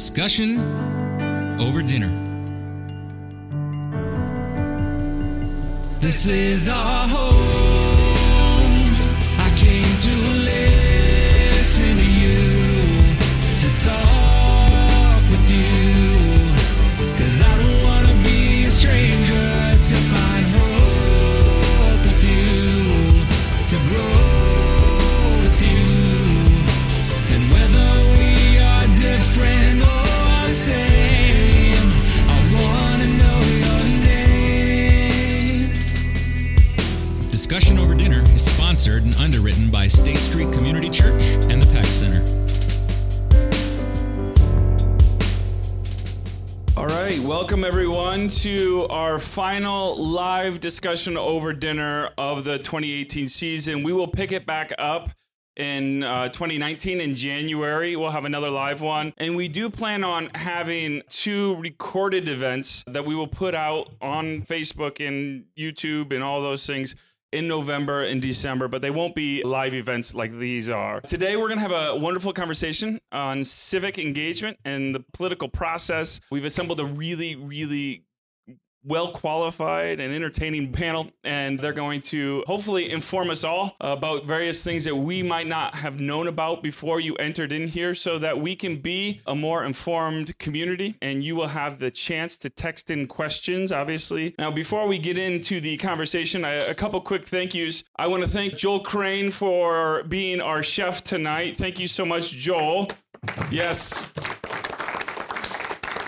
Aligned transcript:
Discussion 0.00 0.58
over 1.60 1.82
dinner. 1.82 2.08
This 6.00 6.26
is 6.26 6.70
our 6.70 7.06
home. 7.06 7.34
I 9.38 9.52
came 9.56 9.84
to 9.84 10.39
Street 40.40 40.54
Community 40.54 40.88
Church 40.88 41.22
and 41.50 41.60
the 41.60 41.66
Peck 41.66 41.84
Center. 41.84 42.24
All 46.78 46.86
right, 46.86 47.18
welcome 47.18 47.62
everyone 47.62 48.30
to 48.30 48.86
our 48.88 49.18
final 49.18 50.02
live 50.02 50.58
discussion 50.58 51.18
over 51.18 51.52
dinner 51.52 52.08
of 52.16 52.44
the 52.44 52.56
2018 52.56 53.28
season. 53.28 53.82
We 53.82 53.92
will 53.92 54.08
pick 54.08 54.32
it 54.32 54.46
back 54.46 54.72
up 54.78 55.10
in 55.56 56.02
uh, 56.02 56.30
2019 56.30 57.02
in 57.02 57.14
January. 57.14 57.94
We'll 57.96 58.08
have 58.08 58.24
another 58.24 58.48
live 58.48 58.80
one. 58.80 59.12
And 59.18 59.36
we 59.36 59.46
do 59.46 59.68
plan 59.68 60.02
on 60.02 60.30
having 60.34 61.02
two 61.10 61.56
recorded 61.56 62.30
events 62.30 62.82
that 62.86 63.04
we 63.04 63.14
will 63.14 63.28
put 63.28 63.54
out 63.54 63.90
on 64.00 64.40
Facebook 64.40 65.06
and 65.06 65.44
YouTube 65.58 66.14
and 66.14 66.24
all 66.24 66.40
those 66.40 66.66
things 66.66 66.96
in 67.32 67.46
November 67.46 68.02
and 68.04 68.20
December, 68.20 68.68
but 68.68 68.82
they 68.82 68.90
won't 68.90 69.14
be 69.14 69.42
live 69.44 69.74
events 69.74 70.14
like 70.14 70.36
these 70.38 70.68
are. 70.68 71.00
Today, 71.02 71.36
we're 71.36 71.48
going 71.48 71.58
to 71.58 71.68
have 71.68 71.72
a 71.72 71.96
wonderful 71.96 72.32
conversation 72.32 73.00
on 73.12 73.44
civic 73.44 73.98
engagement 73.98 74.58
and 74.64 74.94
the 74.94 75.00
political 75.12 75.48
process. 75.48 76.20
We've 76.30 76.44
assembled 76.44 76.80
a 76.80 76.86
really, 76.86 77.36
really 77.36 78.04
well 78.84 79.12
qualified 79.12 80.00
and 80.00 80.12
entertaining 80.12 80.72
panel, 80.72 81.10
and 81.24 81.58
they're 81.58 81.72
going 81.72 82.00
to 82.00 82.42
hopefully 82.46 82.90
inform 82.90 83.30
us 83.30 83.44
all 83.44 83.76
about 83.80 84.24
various 84.24 84.64
things 84.64 84.84
that 84.84 84.96
we 84.96 85.22
might 85.22 85.46
not 85.46 85.74
have 85.74 86.00
known 86.00 86.26
about 86.26 86.62
before 86.62 87.00
you 87.00 87.14
entered 87.16 87.52
in 87.52 87.68
here 87.68 87.94
so 87.94 88.18
that 88.18 88.38
we 88.38 88.56
can 88.56 88.76
be 88.76 89.20
a 89.26 89.34
more 89.34 89.64
informed 89.64 90.36
community 90.38 90.96
and 91.02 91.22
you 91.22 91.36
will 91.36 91.48
have 91.48 91.78
the 91.78 91.90
chance 91.90 92.36
to 92.38 92.50
text 92.50 92.90
in 92.90 93.06
questions, 93.06 93.72
obviously. 93.72 94.34
Now, 94.38 94.50
before 94.50 94.86
we 94.86 94.98
get 94.98 95.18
into 95.18 95.60
the 95.60 95.76
conversation, 95.76 96.44
I, 96.44 96.52
a 96.52 96.74
couple 96.74 97.00
quick 97.00 97.26
thank 97.26 97.54
yous. 97.54 97.84
I 97.96 98.06
want 98.06 98.22
to 98.22 98.28
thank 98.28 98.56
Joel 98.56 98.80
Crane 98.80 99.30
for 99.30 100.04
being 100.04 100.40
our 100.40 100.62
chef 100.62 101.02
tonight. 101.04 101.56
Thank 101.56 101.78
you 101.78 101.86
so 101.86 102.04
much, 102.04 102.32
Joel. 102.32 102.88
Yes. 103.50 104.06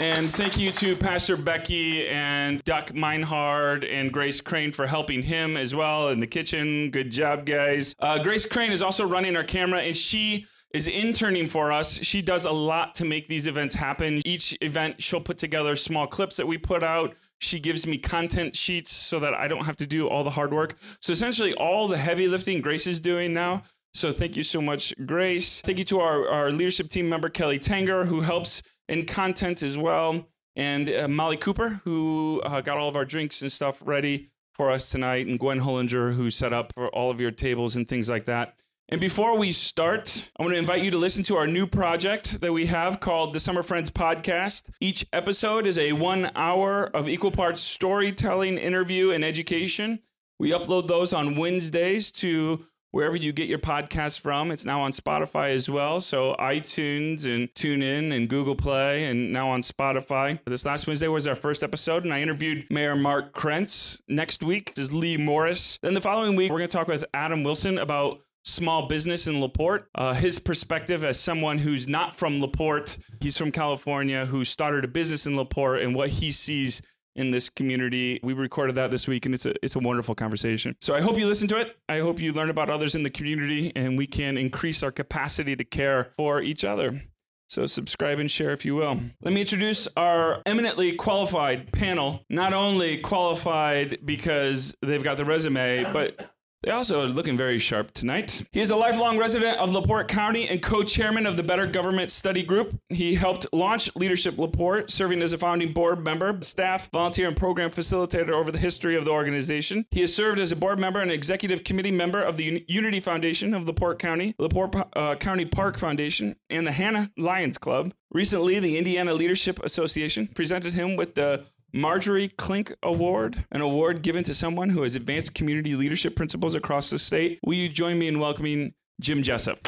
And 0.03 0.33
thank 0.33 0.58
you 0.58 0.72
to 0.72 0.97
Pastor 0.97 1.36
Becky 1.36 2.08
and 2.08 2.61
Duck 2.64 2.92
Meinhard 2.92 3.84
and 3.84 4.12
Grace 4.12 4.41
Crane 4.41 4.72
for 4.72 4.84
helping 4.84 5.22
him 5.22 5.56
as 5.56 5.77
well 5.77 6.08
in 6.08 6.19
the 6.19 6.27
kitchen. 6.27 6.91
Good 6.91 7.12
job, 7.12 7.47
guys. 7.47 7.95
Uh, 8.00 8.20
Grace 8.20 8.45
Crane 8.45 8.73
is 8.73 8.83
also 8.83 9.06
running 9.06 9.36
our 9.36 9.45
camera, 9.45 9.80
and 9.80 9.97
she 9.97 10.45
is 10.75 10.89
interning 10.89 11.48
for 11.48 11.70
us. 11.70 12.00
She 12.03 12.20
does 12.20 12.47
a 12.47 12.50
lot 12.50 12.97
to 12.97 13.05
make 13.05 13.28
these 13.28 13.47
events 13.47 13.77
happen. 13.77 14.20
Each 14.25 14.58
event, 14.61 15.00
she'll 15.00 15.20
put 15.20 15.39
together 15.39 15.77
small 15.77 16.08
clips 16.08 16.36
that 16.36 16.48
we 16.48 16.58
put 16.58 16.83
out. 16.83 17.14
She 17.39 17.61
gives 17.61 17.86
me 17.86 17.96
content 17.96 18.57
sheets 18.57 18.90
so 18.90 19.20
that 19.20 19.34
I 19.34 19.46
don't 19.46 19.67
have 19.67 19.77
to 19.77 19.86
do 19.86 20.08
all 20.08 20.24
the 20.24 20.30
hard 20.30 20.52
work. 20.52 20.74
So 20.98 21.13
essentially, 21.13 21.55
all 21.55 21.86
the 21.86 21.96
heavy 21.96 22.27
lifting 22.27 22.61
Grace 22.61 22.89
is 22.89 22.98
doing 22.98 23.33
now. 23.33 23.63
So 23.95 24.11
thank 24.11 24.36
you 24.36 24.42
so 24.42 24.61
much, 24.61 24.92
Grace. 25.07 25.61
Thank 25.61 25.79
you 25.79 25.84
to 25.84 26.01
our, 26.01 26.29
our 26.29 26.51
leadership 26.51 26.89
team 26.89 27.08
member, 27.08 27.29
Kelly 27.29 27.61
Tanger, 27.61 28.07
who 28.07 28.23
helps 28.23 28.63
in 28.89 29.07
content 29.07 29.63
as 29.63 29.77
well, 29.77 30.27
and 30.57 30.89
uh, 30.89 31.09
Molly 31.09 31.37
Cooper, 31.37 31.81
who 31.85 32.41
uh, 32.45 32.61
got 32.61 32.79
all 32.79 32.89
of 32.89 32.97
our 32.97 33.05
drinks 33.05 33.43
and 33.43 33.51
stuff 33.51 33.83
ready 33.85 34.31
for 34.55 34.70
us 34.70 34.91
tonight, 34.91 35.27
and 35.27 35.39
Gwen 35.39 35.61
Hollinger, 35.61 36.15
who 36.15 36.31
set 36.31 36.53
up 36.53 36.73
for 36.75 36.89
all 36.89 37.11
of 37.11 37.20
your 37.20 37.31
tables 37.31 37.77
and 37.77 37.89
things 37.89 38.11
like 38.11 38.27
that. 38.27 38.55
And 38.89 39.01
before 39.01 39.39
we 39.39 39.53
start, 39.53 40.31
I 40.39 40.43
want 40.43 40.53
to 40.53 40.59
invite 40.59 40.83
you 40.83 40.91
to 40.91 40.98
listen 40.98 41.25
to 41.25 41.37
our 41.37 41.47
new 41.47 41.67
project 41.67 42.43
that 42.43 42.53
we 42.53 42.67
have 42.67 43.01
called 43.01 43.33
the 43.33 43.41
Summer 43.41 43.63
Friends 43.63 43.91
Podcast. 43.91 44.69
Each 44.81 45.07
episode 45.14 45.67
is 45.67 45.79
a 45.79 45.93
one 45.93 46.31
hour 46.35 46.95
of 46.95 47.09
equal 47.09 47.31
parts 47.31 47.63
storytelling, 47.63 48.59
interview, 48.59 49.13
and 49.13 49.25
education. 49.25 50.01
We 50.39 50.51
upload 50.51 50.89
those 50.89 51.14
on 51.14 51.37
Wednesdays 51.37 52.13
to 52.13 52.67
wherever 52.92 53.17
you 53.17 53.33
get 53.33 53.48
your 53.48 53.58
podcast 53.58 54.20
from. 54.20 54.51
It's 54.51 54.64
now 54.64 54.80
on 54.83 54.92
Spotify 54.92 55.51
as 55.51 55.69
well. 55.69 56.01
So 56.01 56.36
iTunes 56.39 57.25
and 57.27 57.53
TuneIn 57.55 58.14
and 58.14 58.29
Google 58.29 58.55
Play 58.55 59.07
and 59.07 59.33
now 59.33 59.51
on 59.51 59.63
Spotify. 59.63 60.39
This 60.47 60.64
last 60.64 60.86
Wednesday 60.86 61.08
was 61.08 61.27
our 61.27 61.35
first 61.35 61.63
episode, 61.63 62.05
and 62.05 62.14
I 62.14 62.20
interviewed 62.20 62.67
Mayor 62.70 62.95
Mark 62.95 63.35
Krentz. 63.35 64.01
Next 64.08 64.42
week 64.42 64.73
is 64.77 64.92
Lee 64.92 65.17
Morris. 65.17 65.79
Then 65.83 65.95
the 65.95 66.01
following 66.01 66.36
week, 66.36 66.51
we're 66.51 66.58
going 66.58 66.70
to 66.70 66.77
talk 66.77 66.89
with 66.89 67.05
Adam 67.14 67.42
Wilson 67.42 67.79
about 67.79 68.20
small 68.45 68.89
business 68.89 69.27
in 69.27 69.41
LaPorte. 69.41 69.86
Uh, 69.95 70.13
his 70.14 70.39
perspective 70.39 71.05
as 71.05 71.19
someone 71.19 71.58
who's 71.58 71.89
not 71.89 72.14
from 72.17 72.41
LaPorte, 72.41 72.98
he's 73.20 73.39
from 73.39 73.52
California, 73.52 74.27
who 74.27 74.45
started 74.45 74.85
a 74.85 74.89
business 74.89 75.27
in 75.27 75.36
LaPorte, 75.36 75.83
and 75.83 75.95
what 75.95 76.11
he 76.11 76.31
sees 76.31 76.83
in 77.17 77.30
this 77.30 77.50
community. 77.50 78.20
We 78.23 78.33
recorded 78.33 78.77
that 78.77 78.90
this 78.90 79.06
week 79.06 79.27
and 79.27 79.34
it's 79.34 79.46
a 79.46 79.55
it's 79.62 79.77
a 79.77 79.80
wonderful 79.80 80.14
conversation. 80.14 80.77
So 80.80 80.95
I 80.95 81.00
hope 81.00 81.18
you 81.18 81.27
listen 81.27 81.48
to 81.48 81.61
it. 81.61 81.77
I 81.89 82.00
hope 82.00 82.20
you 82.20 82.33
learn 82.33 82.50
about 82.50 82.70
others 82.70 82.95
in 82.95 83.02
the 83.02 83.11
community 83.11 83.73
and 83.77 83.98
we 83.98 84.06
can 84.06 84.36
increase 84.36 84.83
our 84.83 84.92
capacity 84.92 85.56
to 85.56 85.64
care 85.64 86.05
for 86.17 86.40
each 86.40 86.64
other. 86.64 87.02
So 87.48 87.67
subscribe 87.67 88.18
and 88.18 88.30
share 88.30 88.52
if 88.52 88.64
you 88.64 88.74
will. 88.74 88.98
Let 89.20 89.34
me 89.34 89.42
introduce 89.42 89.86
our 89.95 90.40
eminently 90.46 90.95
qualified 90.95 91.70
panel. 91.70 92.24
Not 92.30 92.55
only 92.55 92.96
qualified 92.98 93.98
because 94.06 94.74
they've 94.80 95.05
got 95.05 95.18
the 95.18 95.27
resume, 95.27 95.84
but 95.92 96.30
they 96.62 96.70
also 96.70 97.02
are 97.02 97.06
looking 97.06 97.36
very 97.36 97.58
sharp 97.58 97.92
tonight. 97.92 98.45
He 98.52 98.61
is 98.61 98.70
a 98.70 98.77
lifelong 98.77 99.18
resident 99.18 99.58
of 99.58 99.73
LaPorte 99.73 100.08
County 100.08 100.48
and 100.48 100.62
co-chairman 100.62 101.27
of 101.27 101.36
the 101.36 101.42
Better 101.42 101.67
Government 101.67 102.11
Study 102.11 102.42
Group. 102.42 102.78
He 102.89 103.14
helped 103.14 103.46
launch 103.52 103.95
Leadership 103.96 104.39
LaPorte, 104.39 104.90
serving 104.90 105.22
as 105.22 105.33
a 105.33 105.39
founding 105.39 105.72
board 105.72 106.05
member, 106.05 106.39
staff, 106.42 106.90
volunteer, 106.92 107.28
and 107.28 107.36
program 107.36 107.70
facilitator 107.70 108.30
over 108.30 108.51
the 108.51 108.58
history 108.58 108.96
of 108.96 109.05
the 109.05 109.11
organization. 109.11 109.84
He 109.90 110.01
has 110.01 110.14
served 110.14 110.39
as 110.39 110.52
a 110.52 110.56
board 110.56 110.78
member 110.78 111.01
and 111.01 111.11
executive 111.11 111.64
committee 111.64 111.90
member 111.90 112.22
of 112.22 112.36
the 112.36 112.48
Un- 112.48 112.64
Unity 112.68 113.01
Foundation 113.01 113.55
of 113.55 113.67
LaPorte 113.67 113.98
County, 113.98 114.34
LaPorte 114.39 114.77
uh, 114.95 115.17
County 115.17 115.45
Park 115.45 115.78
Foundation, 115.78 116.36
and 116.51 116.67
the 116.67 116.72
Hanna 116.72 117.11
Lions 117.17 117.58
Club. 117.58 117.92
Recently, 118.12 118.61
the 118.61 118.77
Indiana 118.77 119.14
Leadership 119.14 119.58
Association 119.64 120.28
presented 120.28 120.74
him 120.74 120.96
with 120.96 121.14
the 121.14 121.45
Marjorie 121.74 122.28
Klink 122.28 122.74
Award, 122.83 123.46
an 123.50 123.62
award 123.62 124.02
given 124.02 124.22
to 124.24 124.34
someone 124.34 124.68
who 124.68 124.83
has 124.83 124.94
advanced 124.94 125.34
community 125.34 125.74
leadership 125.74 126.14
principles 126.14 126.55
across 126.55 126.90
the 126.90 126.98
state. 126.98 127.38
Will 127.44 127.55
you 127.55 127.70
join 127.70 127.98
me 127.98 128.08
in 128.08 128.20
welcoming 128.20 128.75
Jim 129.00 129.22
Jessup? 129.22 129.66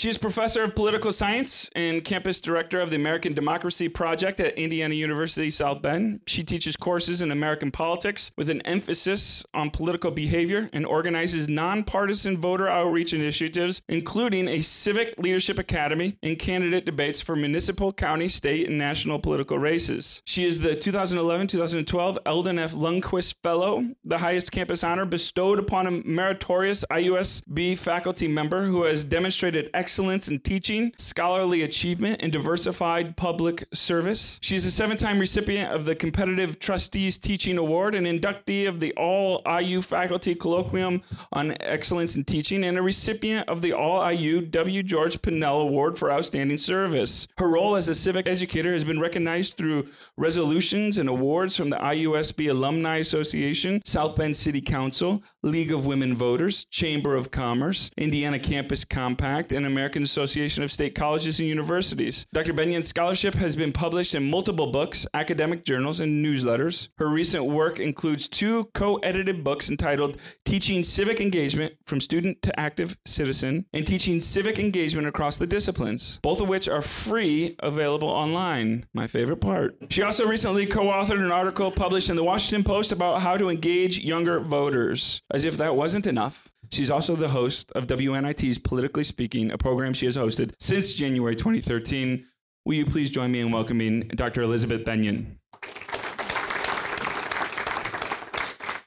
She 0.00 0.08
is 0.08 0.16
professor 0.16 0.62
of 0.62 0.74
political 0.74 1.12
science 1.12 1.68
and 1.76 2.02
campus 2.02 2.40
director 2.40 2.80
of 2.80 2.88
the 2.88 2.96
American 2.96 3.34
Democracy 3.34 3.86
Project 3.86 4.40
at 4.40 4.56
Indiana 4.56 4.94
University 4.94 5.50
South 5.50 5.82
Bend. 5.82 6.20
She 6.26 6.42
teaches 6.42 6.74
courses 6.74 7.20
in 7.20 7.30
American 7.30 7.70
politics 7.70 8.32
with 8.38 8.48
an 8.48 8.62
emphasis 8.62 9.44
on 9.52 9.70
political 9.70 10.10
behavior 10.10 10.70
and 10.72 10.86
organizes 10.86 11.50
nonpartisan 11.50 12.38
voter 12.38 12.66
outreach 12.66 13.12
initiatives, 13.12 13.82
including 13.90 14.48
a 14.48 14.62
civic 14.62 15.18
leadership 15.18 15.58
academy 15.58 16.16
and 16.22 16.38
candidate 16.38 16.86
debates 16.86 17.20
for 17.20 17.36
municipal, 17.36 17.92
county, 17.92 18.26
state, 18.26 18.68
and 18.70 18.78
national 18.78 19.18
political 19.18 19.58
races. 19.58 20.22
She 20.24 20.46
is 20.46 20.60
the 20.60 20.74
2011 20.74 21.46
2012 21.48 22.18
Eldon 22.24 22.58
F. 22.58 22.72
Lundquist 22.72 23.34
Fellow, 23.42 23.84
the 24.06 24.16
highest 24.16 24.50
campus 24.50 24.82
honor 24.82 25.04
bestowed 25.04 25.58
upon 25.58 25.86
a 25.86 25.90
meritorious 25.90 26.86
IUSB 26.90 27.76
faculty 27.76 28.28
member 28.28 28.64
who 28.64 28.84
has 28.84 29.04
demonstrated 29.04 29.68
excellence 29.74 29.89
in 29.98 30.40
teaching, 30.40 30.92
scholarly 30.96 31.62
achievement, 31.62 32.22
and 32.22 32.32
diversified 32.32 33.16
public 33.16 33.66
service. 33.74 34.38
She's 34.40 34.64
a 34.64 34.70
seven 34.70 34.96
time 34.96 35.18
recipient 35.18 35.72
of 35.72 35.84
the 35.84 35.94
Competitive 35.94 36.58
Trustees 36.58 37.18
Teaching 37.18 37.58
Award, 37.58 37.94
an 37.94 38.04
inductee 38.04 38.68
of 38.68 38.80
the 38.80 38.92
All 38.94 39.42
IU 39.46 39.82
Faculty 39.82 40.34
Colloquium 40.34 41.02
on 41.32 41.56
Excellence 41.60 42.16
in 42.16 42.24
Teaching, 42.24 42.64
and 42.64 42.78
a 42.78 42.82
recipient 42.82 43.48
of 43.48 43.62
the 43.62 43.72
All 43.72 44.08
IU 44.10 44.40
W. 44.40 44.82
George 44.82 45.20
Pinnell 45.20 45.62
Award 45.62 45.98
for 45.98 46.10
Outstanding 46.10 46.58
Service. 46.58 47.26
Her 47.36 47.48
role 47.48 47.76
as 47.76 47.88
a 47.88 47.94
civic 47.94 48.26
educator 48.26 48.72
has 48.72 48.84
been 48.84 49.00
recognized 49.00 49.54
through 49.54 49.88
resolutions 50.16 50.98
and 50.98 51.08
awards 51.08 51.56
from 51.56 51.68
the 51.68 51.76
IUSB 51.76 52.50
Alumni 52.50 52.98
Association, 52.98 53.82
South 53.84 54.16
Bend 54.16 54.36
City 54.36 54.60
Council, 54.60 55.22
League 55.42 55.72
of 55.72 55.86
Women 55.86 56.14
Voters, 56.14 56.64
Chamber 56.66 57.16
of 57.16 57.30
Commerce, 57.30 57.90
Indiana 57.96 58.38
Campus 58.38 58.84
Compact, 58.84 59.52
and 59.52 59.66
American 59.66 59.79
Association 60.02 60.62
of 60.62 60.72
State 60.72 60.94
Colleges 60.94 61.40
and 61.40 61.48
Universities. 61.48 62.26
Dr. 62.32 62.52
Bennion's 62.52 62.88
scholarship 62.88 63.34
has 63.34 63.56
been 63.56 63.72
published 63.72 64.14
in 64.14 64.28
multiple 64.28 64.68
books, 64.68 65.06
academic 65.14 65.64
journals, 65.64 66.00
and 66.00 66.24
newsletters. 66.24 66.88
Her 66.98 67.08
recent 67.08 67.44
work 67.44 67.80
includes 67.80 68.28
two 68.28 68.64
co 68.74 68.96
edited 68.96 69.42
books 69.42 69.70
entitled 69.70 70.18
Teaching 70.44 70.82
Civic 70.82 71.20
Engagement 71.20 71.74
from 71.86 72.00
Student 72.00 72.42
to 72.42 72.60
Active 72.60 72.96
Citizen 73.06 73.64
and 73.72 73.86
Teaching 73.86 74.20
Civic 74.20 74.58
Engagement 74.58 75.06
Across 75.06 75.38
the 75.38 75.46
Disciplines, 75.46 76.18
both 76.22 76.40
of 76.40 76.48
which 76.48 76.68
are 76.68 76.82
free, 76.82 77.56
available 77.60 78.08
online. 78.08 78.86
My 78.92 79.06
favorite 79.06 79.40
part. 79.40 79.76
She 79.90 80.02
also 80.02 80.26
recently 80.26 80.66
co 80.66 80.84
authored 80.84 81.24
an 81.24 81.32
article 81.32 81.70
published 81.70 82.10
in 82.10 82.16
the 82.16 82.24
Washington 82.24 82.64
Post 82.64 82.92
about 82.92 83.22
how 83.22 83.36
to 83.36 83.48
engage 83.48 83.98
younger 84.00 84.40
voters. 84.40 85.22
As 85.30 85.44
if 85.44 85.56
that 85.56 85.76
wasn't 85.76 86.06
enough. 86.06 86.49
She's 86.72 86.90
also 86.90 87.16
the 87.16 87.28
host 87.28 87.72
of 87.72 87.88
WNIT's 87.88 88.58
Politically 88.58 89.02
Speaking, 89.02 89.50
a 89.50 89.58
program 89.58 89.92
she 89.92 90.06
has 90.06 90.16
hosted 90.16 90.52
since 90.60 90.92
January 90.92 91.34
2013. 91.34 92.24
Will 92.64 92.74
you 92.74 92.86
please 92.86 93.10
join 93.10 93.32
me 93.32 93.40
in 93.40 93.50
welcoming 93.50 94.06
Dr. 94.14 94.42
Elizabeth 94.42 94.84
Bennion? 94.84 95.36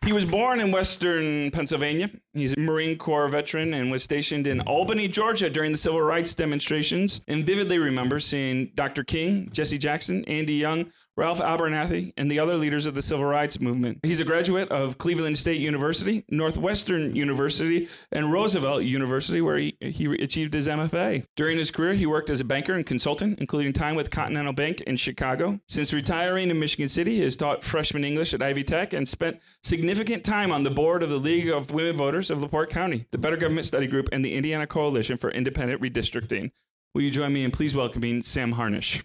He 0.05 0.13
was 0.13 0.25
born 0.25 0.59
in 0.59 0.71
Western 0.71 1.49
Pennsylvania. 1.51 2.09
He's 2.33 2.53
a 2.53 2.59
Marine 2.59 2.97
Corps 2.97 3.29
veteran 3.29 3.73
and 3.73 3.89
was 3.89 4.03
stationed 4.03 4.47
in 4.47 4.59
Albany, 4.61 5.07
Georgia 5.07 5.49
during 5.49 5.71
the 5.71 5.77
civil 5.77 6.01
rights 6.01 6.33
demonstrations 6.33 7.21
and 7.27 7.45
vividly 7.45 7.77
remembers 7.77 8.25
seeing 8.25 8.71
Dr. 8.75 9.03
King, 9.03 9.49
Jesse 9.51 9.77
Jackson, 9.77 10.25
Andy 10.25 10.55
Young, 10.55 10.91
Ralph 11.15 11.39
Abernathy, 11.39 12.11
and 12.17 12.29
the 12.29 12.39
other 12.39 12.55
leaders 12.55 12.87
of 12.87 12.95
the 12.95 13.01
civil 13.01 13.25
rights 13.25 13.59
movement. 13.59 13.99
He's 14.01 14.19
a 14.19 14.25
graduate 14.25 14.69
of 14.69 14.97
Cleveland 14.97 15.37
State 15.37 15.61
University, 15.61 16.25
Northwestern 16.29 17.15
University, 17.15 17.87
and 18.11 18.31
Roosevelt 18.31 18.83
University, 18.83 19.39
where 19.39 19.57
he, 19.57 19.77
he 19.79 20.05
achieved 20.05 20.53
his 20.53 20.67
MFA. 20.67 21.25
During 21.35 21.59
his 21.59 21.69
career, 21.69 21.93
he 21.93 22.07
worked 22.07 22.31
as 22.31 22.39
a 22.39 22.45
banker 22.45 22.73
and 22.73 22.85
consultant, 22.85 23.39
including 23.39 23.73
time 23.73 23.95
with 23.95 24.09
Continental 24.09 24.53
Bank 24.53 24.81
in 24.81 24.97
Chicago. 24.97 25.59
Since 25.67 25.93
retiring 25.93 26.49
in 26.49 26.59
Michigan 26.59 26.89
City, 26.89 27.17
he 27.17 27.21
has 27.21 27.35
taught 27.35 27.63
freshman 27.63 28.03
English 28.03 28.33
at 28.33 28.41
Ivy 28.41 28.63
Tech 28.63 28.93
and 28.93 29.07
spent 29.07 29.39
significant 29.63 30.23
time 30.23 30.51
on 30.51 30.63
the 30.63 30.71
board 30.71 31.03
of 31.03 31.09
the 31.09 31.19
League 31.19 31.49
of 31.49 31.71
Women 31.71 31.95
Voters 31.95 32.31
of 32.31 32.41
LaPorte 32.41 32.71
County, 32.71 33.05
the 33.11 33.19
Better 33.19 33.37
Government 33.37 33.67
Study 33.67 33.85
Group, 33.85 34.09
and 34.11 34.25
the 34.25 34.33
Indiana 34.33 34.65
Coalition 34.65 35.17
for 35.19 35.29
Independent 35.29 35.79
Redistricting. 35.79 36.51
Will 36.95 37.03
you 37.03 37.11
join 37.11 37.33
me 37.33 37.43
in 37.43 37.51
please 37.51 37.75
welcoming 37.75 38.23
Sam 38.23 38.51
Harnish? 38.51 39.03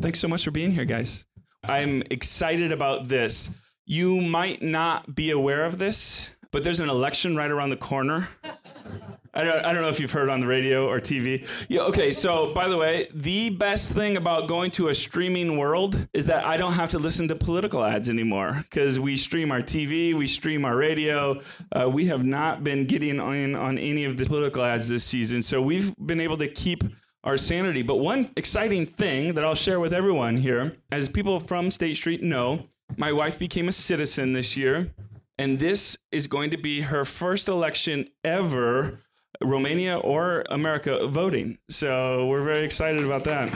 Thanks 0.00 0.18
so 0.20 0.28
much 0.28 0.44
for 0.44 0.50
being 0.50 0.72
here, 0.72 0.84
guys. 0.84 1.24
I'm 1.64 2.02
excited 2.10 2.72
about 2.72 3.08
this. 3.08 3.54
You 3.86 4.20
might 4.20 4.62
not 4.62 5.14
be 5.14 5.30
aware 5.30 5.64
of 5.64 5.78
this, 5.78 6.30
but 6.50 6.64
there's 6.64 6.80
an 6.80 6.88
election 6.88 7.36
right 7.36 7.50
around 7.50 7.70
the 7.70 7.76
corner. 7.76 8.28
I 9.34 9.44
don't, 9.44 9.64
I 9.64 9.72
don't 9.72 9.80
know 9.80 9.88
if 9.88 9.98
you've 9.98 10.12
heard 10.12 10.28
on 10.28 10.40
the 10.40 10.46
radio 10.46 10.86
or 10.86 11.00
TV. 11.00 11.48
Yeah, 11.68 11.82
okay, 11.82 12.12
so 12.12 12.52
by 12.52 12.68
the 12.68 12.76
way, 12.76 13.08
the 13.14 13.48
best 13.48 13.90
thing 13.90 14.18
about 14.18 14.46
going 14.46 14.70
to 14.72 14.88
a 14.88 14.94
streaming 14.94 15.56
world 15.56 16.06
is 16.12 16.26
that 16.26 16.44
I 16.44 16.58
don't 16.58 16.74
have 16.74 16.90
to 16.90 16.98
listen 16.98 17.28
to 17.28 17.34
political 17.34 17.82
ads 17.82 18.10
anymore 18.10 18.58
because 18.68 19.00
we 19.00 19.16
stream 19.16 19.50
our 19.50 19.62
TV, 19.62 20.14
we 20.14 20.26
stream 20.26 20.66
our 20.66 20.76
radio. 20.76 21.40
Uh, 21.74 21.88
we 21.88 22.06
have 22.06 22.24
not 22.24 22.62
been 22.62 22.86
getting 22.86 23.16
in 23.16 23.54
on 23.54 23.78
any 23.78 24.04
of 24.04 24.18
the 24.18 24.26
political 24.26 24.62
ads 24.62 24.88
this 24.88 25.04
season. 25.04 25.40
So 25.40 25.62
we've 25.62 25.94
been 25.96 26.20
able 26.20 26.36
to 26.36 26.48
keep 26.48 26.84
our 27.24 27.36
sanity. 27.36 27.82
But 27.82 27.96
one 27.96 28.30
exciting 28.36 28.86
thing 28.86 29.34
that 29.34 29.44
I'll 29.44 29.54
share 29.54 29.80
with 29.80 29.92
everyone 29.92 30.36
here, 30.36 30.76
as 30.90 31.08
people 31.08 31.38
from 31.38 31.70
State 31.70 31.96
Street 31.96 32.22
know, 32.22 32.66
my 32.96 33.12
wife 33.12 33.38
became 33.38 33.68
a 33.68 33.72
citizen 33.72 34.32
this 34.32 34.56
year, 34.56 34.90
and 35.38 35.58
this 35.58 35.96
is 36.10 36.26
going 36.26 36.50
to 36.50 36.56
be 36.56 36.80
her 36.80 37.04
first 37.04 37.48
election 37.48 38.08
ever, 38.24 39.00
Romania 39.40 39.98
or 39.98 40.44
America, 40.50 41.06
voting. 41.06 41.58
So 41.68 42.26
we're 42.26 42.42
very 42.42 42.64
excited 42.64 43.04
about 43.04 43.24
that. 43.24 43.48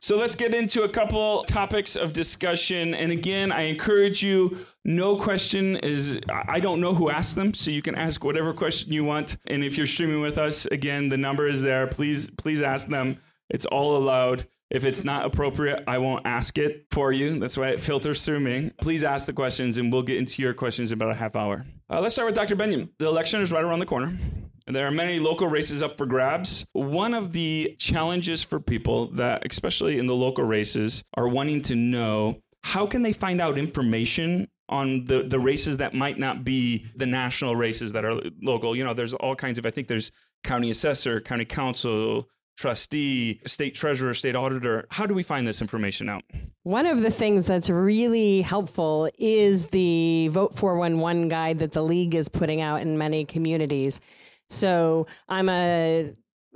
So 0.00 0.16
let's 0.16 0.34
get 0.34 0.52
into 0.52 0.82
a 0.82 0.88
couple 0.88 1.44
topics 1.44 1.94
of 1.94 2.12
discussion. 2.12 2.92
And 2.92 3.12
again, 3.12 3.52
I 3.52 3.62
encourage 3.62 4.20
you, 4.22 4.66
no 4.84 5.16
question 5.16 5.76
is, 5.76 6.20
I 6.28 6.58
don't 6.58 6.80
know 6.80 6.94
who 6.94 7.10
asked 7.10 7.36
them, 7.36 7.54
so 7.54 7.70
you 7.70 7.82
can 7.82 7.94
ask 7.94 8.24
whatever 8.24 8.52
question 8.52 8.92
you 8.92 9.04
want. 9.04 9.36
And 9.46 9.62
if 9.62 9.76
you're 9.76 9.86
streaming 9.86 10.20
with 10.20 10.38
us, 10.38 10.66
again, 10.66 11.08
the 11.08 11.16
number 11.16 11.46
is 11.46 11.62
there. 11.62 11.86
Please, 11.86 12.28
please 12.30 12.60
ask 12.60 12.88
them. 12.88 13.18
It's 13.48 13.66
all 13.66 13.96
allowed. 13.96 14.46
If 14.70 14.84
it's 14.84 15.04
not 15.04 15.26
appropriate, 15.26 15.84
I 15.86 15.98
won't 15.98 16.26
ask 16.26 16.56
it 16.56 16.86
for 16.90 17.12
you. 17.12 17.38
That's 17.38 17.58
why 17.58 17.68
it 17.68 17.80
filters 17.80 18.24
through 18.24 18.40
me. 18.40 18.72
Please 18.80 19.04
ask 19.04 19.26
the 19.26 19.32
questions, 19.32 19.76
and 19.76 19.92
we'll 19.92 20.02
get 20.02 20.16
into 20.16 20.40
your 20.40 20.54
questions 20.54 20.90
in 20.90 20.98
about 20.98 21.10
a 21.10 21.14
half 21.14 21.36
hour. 21.36 21.66
Uh, 21.90 22.00
let's 22.00 22.14
start 22.14 22.26
with 22.26 22.34
Dr. 22.34 22.56
Bennion. 22.56 22.88
The 22.98 23.06
election 23.06 23.42
is 23.42 23.52
right 23.52 23.62
around 23.62 23.80
the 23.80 23.86
corner. 23.86 24.18
There 24.66 24.86
are 24.86 24.90
many 24.92 25.18
local 25.18 25.46
races 25.46 25.82
up 25.82 25.98
for 25.98 26.06
grabs. 26.06 26.64
One 26.72 27.14
of 27.14 27.32
the 27.32 27.76
challenges 27.78 28.42
for 28.42 28.60
people 28.60 29.08
that, 29.12 29.46
especially 29.48 29.98
in 29.98 30.06
the 30.06 30.14
local 30.14 30.44
races, 30.44 31.04
are 31.14 31.28
wanting 31.28 31.62
to 31.62 31.76
know 31.76 32.40
how 32.62 32.86
can 32.86 33.02
they 33.02 33.12
find 33.12 33.40
out 33.40 33.58
information 33.58 34.48
on 34.72 35.04
the, 35.04 35.22
the 35.24 35.38
races 35.38 35.76
that 35.76 35.92
might 35.92 36.18
not 36.18 36.44
be 36.44 36.86
the 36.96 37.06
national 37.06 37.54
races 37.54 37.92
that 37.92 38.04
are 38.04 38.20
local. 38.40 38.74
You 38.74 38.84
know, 38.84 38.94
there's 38.94 39.12
all 39.14 39.36
kinds 39.36 39.58
of, 39.58 39.66
I 39.66 39.70
think 39.70 39.86
there's 39.86 40.10
county 40.42 40.70
assessor, 40.70 41.20
county 41.20 41.44
council, 41.44 42.26
trustee, 42.56 43.40
state 43.46 43.74
treasurer, 43.74 44.14
state 44.14 44.34
auditor. 44.34 44.86
How 44.90 45.04
do 45.04 45.14
we 45.14 45.22
find 45.22 45.46
this 45.46 45.60
information 45.60 46.08
out? 46.08 46.22
One 46.62 46.86
of 46.86 47.02
the 47.02 47.10
things 47.10 47.46
that's 47.46 47.68
really 47.68 48.40
helpful 48.40 49.10
is 49.18 49.66
the 49.66 50.28
Vote 50.28 50.54
411 50.54 51.28
guide 51.28 51.58
that 51.58 51.72
the 51.72 51.82
league 51.82 52.14
is 52.14 52.28
putting 52.28 52.62
out 52.62 52.80
in 52.80 52.96
many 52.96 53.26
communities. 53.26 54.00
So 54.48 55.06
I'm 55.28 55.48
a 55.48 56.12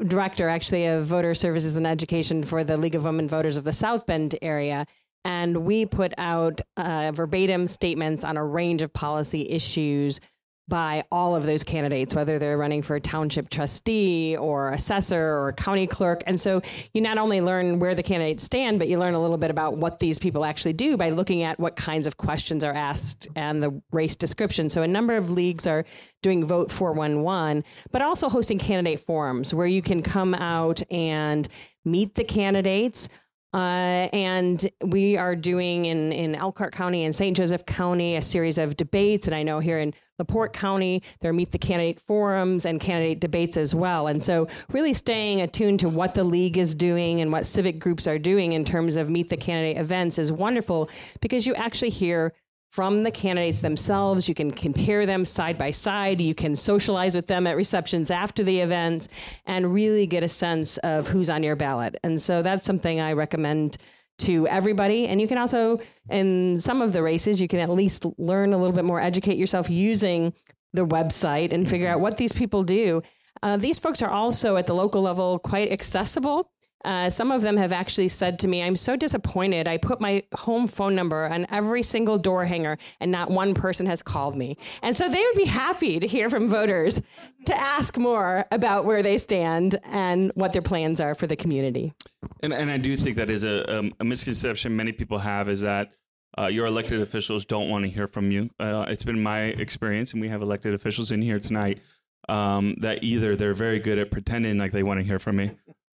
director 0.07 0.49
actually 0.49 0.87
of 0.87 1.07
voter 1.07 1.35
services 1.35 1.77
and 1.77 1.87
education 1.87 2.43
for 2.43 2.65
the 2.65 2.77
League 2.77 2.95
of 2.95 3.05
Women 3.05 3.29
Voters 3.29 3.57
of 3.57 3.65
the 3.65 3.73
South 3.73 4.07
Bend 4.07 4.37
area. 4.43 4.87
And 5.27 5.65
we 5.65 5.87
put 5.87 6.15
out 6.19 6.61
uh, 6.77 7.11
verbatim 7.13 7.67
statements 7.67 8.23
on 8.23 8.37
a 8.37 8.45
range 8.45 8.81
of 8.81 8.93
policy 8.93 9.51
issues 9.51 10.21
by 10.69 11.03
all 11.11 11.35
of 11.35 11.43
those 11.45 11.65
candidates, 11.65 12.15
whether 12.15 12.39
they're 12.39 12.57
running 12.57 12.81
for 12.81 12.95
a 12.95 13.01
township 13.01 13.51
trustee 13.51 14.37
or 14.37 14.71
assessor 14.71 15.21
or 15.21 15.53
county 15.53 15.89
clerk. 15.89 16.23
And 16.29 16.41
so 16.41 16.63
you 16.95 17.01
not 17.01 17.19
only 17.19 17.41
learn 17.41 17.81
where 17.81 17.97
the 17.97 18.05
candidates 18.05 18.45
stand, 18.45 18.79
but 18.79 18.87
you 18.87 19.01
learn 19.01 19.15
a 19.15 19.21
little 19.21 19.37
bit 19.37 19.51
about 19.51 19.77
what 19.79 19.99
these 19.99 20.17
people 20.17 20.45
actually 20.45 20.75
do 20.75 20.97
by 20.97 21.11
looking 21.11 21.43
at 21.43 21.59
what 21.59 21.75
kinds 21.75 22.07
of 22.07 22.17
questions 22.17 22.63
are 22.63 22.73
asked 22.73 23.27
and 23.35 23.61
the 23.61 23.83
race 23.91 24.15
description. 24.15 24.69
So 24.69 24.83
a 24.83 24.89
number 24.89 25.17
of 25.17 25.33
leagues 25.33 25.67
are 25.67 25.85
doing 26.23 26.45
Vote 26.45 26.71
411, 26.71 27.65
but 27.91 28.01
also 28.01 28.29
hosting 28.29 28.61
candidate 28.61 29.01
forums 29.01 29.53
where 29.53 29.67
you 29.67 29.83
can 29.83 30.03
come 30.03 30.35
out 30.35 30.83
and 30.89 31.49
meet 31.85 32.15
the 32.15 32.25
candidates. 32.25 33.09
Uh, 33.57 34.11
and 34.13 34.69
we 34.85 35.17
are 35.17 35.35
doing 35.35 35.87
in, 35.87 36.13
in 36.13 36.35
Elkhart 36.35 36.75
County 36.75 37.05
and 37.05 37.17
St. 37.17 37.35
Joseph 37.35 37.65
County 37.65 38.17
a 38.17 38.21
series 38.21 38.59
of 38.59 38.77
debates. 38.77 39.27
And 39.27 39.35
I 39.35 39.43
know 39.43 39.61
here 39.61 39.79
in 39.79 39.95
LaPorte 40.19 40.53
County, 40.53 41.03
there 41.21 41.31
are 41.31 41.33
Meet 41.33 41.53
the 41.53 41.59
Candidate 41.59 41.99
forums 41.99 42.67
and 42.67 42.79
candidate 42.79 43.19
debates 43.19 43.57
as 43.57 43.75
well. 43.75 44.09
And 44.09 44.23
so, 44.23 44.47
really 44.73 44.93
staying 44.93 45.41
attuned 45.41 45.81
to 45.81 45.89
what 45.89 46.13
the 46.13 46.23
league 46.23 46.59
is 46.59 46.75
doing 46.75 47.23
and 47.23 47.33
what 47.33 47.47
civic 47.47 47.79
groups 47.79 48.07
are 48.07 48.19
doing 48.19 48.53
in 48.53 48.63
terms 48.63 48.97
of 48.97 49.09
Meet 49.09 49.31
the 49.31 49.39
Candidate 49.39 49.79
events 49.79 50.19
is 50.19 50.31
wonderful 50.31 50.91
because 51.23 51.47
you 51.47 51.55
actually 51.55 51.91
hear 51.91 52.35
from 52.77 53.05
the 53.05 53.11
candidates 53.11 53.61
themselves. 53.61 54.29
You 54.29 54.35
can 54.35 54.51
compare 54.51 55.07
them 55.07 55.25
side 55.25 55.57
by 55.57 55.71
side. 55.71 56.21
You 56.21 56.35
can 56.35 56.55
socialize 56.55 57.17
with 57.17 57.27
them 57.27 57.47
at 57.47 57.57
receptions 57.57 58.11
after 58.11 58.45
the 58.45 58.61
event 58.61 59.09
and 59.47 59.73
really 59.73 60.07
get 60.07 60.23
a 60.23 60.29
sense 60.29 60.77
of 60.79 61.09
who's 61.09 61.31
on 61.31 61.43
your 61.43 61.57
ballot. 61.57 61.97
And 62.05 62.21
so 62.21 62.43
that's 62.43 62.67
something 62.67 63.01
I 63.01 63.15
recommend 63.15 63.79
to 64.19 64.47
everybody. 64.49 65.07
And 65.07 65.23
you 65.23 65.27
can 65.27 65.39
also, 65.39 65.81
in 66.11 66.61
some 66.61 66.83
of 66.83 66.93
the 66.93 67.03
races, 67.03 67.41
you 67.41 67.49
can 67.49 67.61
at 67.61 67.71
least 67.71 68.05
learn 68.19 68.53
a 68.53 68.59
little 68.59 68.75
bit 68.75 68.85
more, 68.85 69.01
educate 69.01 69.39
yourself 69.39 69.71
using 69.71 70.35
the 70.75 70.87
website 70.87 71.55
and 71.55 71.67
figure 71.67 71.89
out 71.89 72.01
what 72.01 72.19
these 72.19 72.35
people 72.35 72.63
do. 72.63 73.01
Uh, 73.43 73.57
these 73.57 73.79
folks 73.79 74.03
are 74.03 74.11
also 74.11 74.57
at 74.57 74.67
the 74.67 74.75
local 74.75 75.01
level 75.01 75.39
quite 75.39 75.73
accessible. 75.73 76.51
Uh, 76.87 77.11
some 77.11 77.33
of 77.33 77.43
them 77.43 77.57
have 77.57 77.73
actually 77.73 78.07
said 78.09 78.39
to 78.39 78.49
me, 78.49 78.63
I'm 78.63 78.77
so 78.77 78.95
disappointed. 78.95 79.67
I 79.67 79.77
put 79.77 80.01
my 80.01 80.23
home 80.35 80.69
phone 80.69 80.95
number 80.95 81.27
on 81.27 81.45
every 81.51 81.83
single 81.83 82.17
door 82.17 82.45
hanger 82.45 82.79
and 83.01 83.11
not 83.11 83.29
one 83.29 83.55
person 83.55 83.87
has 83.87 84.03
called 84.03 84.37
me. 84.37 84.57
And 84.83 84.97
so 84.97 85.09
they 85.09 85.23
would 85.23 85.37
be 85.37 85.45
happy 85.45 85.99
to 85.99 86.07
hear 86.07 86.31
from 86.31 86.49
voters 86.49 87.03
to 87.47 87.55
ask 87.55 87.99
more 87.99 88.47
about 88.53 88.85
where 88.85 89.03
they 89.03 89.19
stand 89.19 89.81
and 89.85 90.31
what 90.37 90.53
their 90.53 90.63
plans 90.63 91.01
are 91.01 91.17
for 91.17 91.27
the 91.27 91.37
community. 91.37 91.93
And, 92.41 92.53
and 92.53 92.71
I 92.71 92.77
do 92.79 92.97
think 92.97 93.17
that 93.17 93.31
is 93.31 93.43
a, 93.43 93.65
a, 93.69 93.91
a 94.01 94.05
misconception 94.05 94.77
many 94.77 94.93
people 94.93 95.19
have 95.19 95.49
is 95.49 95.63
that 95.63 95.91
uh, 96.39 96.47
your 96.47 96.67
elected 96.67 97.01
officials 97.01 97.45
don't 97.45 97.69
want 97.69 97.85
to 97.85 97.91
hear 97.91 98.07
from 98.07 98.31
you. 98.31 98.51
Uh, 98.61 98.85
it's 98.89 99.03
been 99.03 99.21
my 99.23 99.41
experience, 99.41 100.13
and 100.13 100.21
we 100.21 100.29
have 100.29 100.43
elected 100.43 100.75
officials 100.75 101.11
in 101.11 101.23
here 101.23 101.41
tonight, 101.41 101.81
um, 102.29 102.77
that 102.81 103.03
either 103.03 103.37
they're 103.37 103.55
very 103.55 103.79
good 103.79 103.99
at 103.99 104.11
pretending 104.11 104.59
like 104.59 104.73
they 104.73 104.83
want 104.83 105.01
to 105.01 105.05
hear 105.05 105.19
from 105.19 105.37
me, 105.37 105.53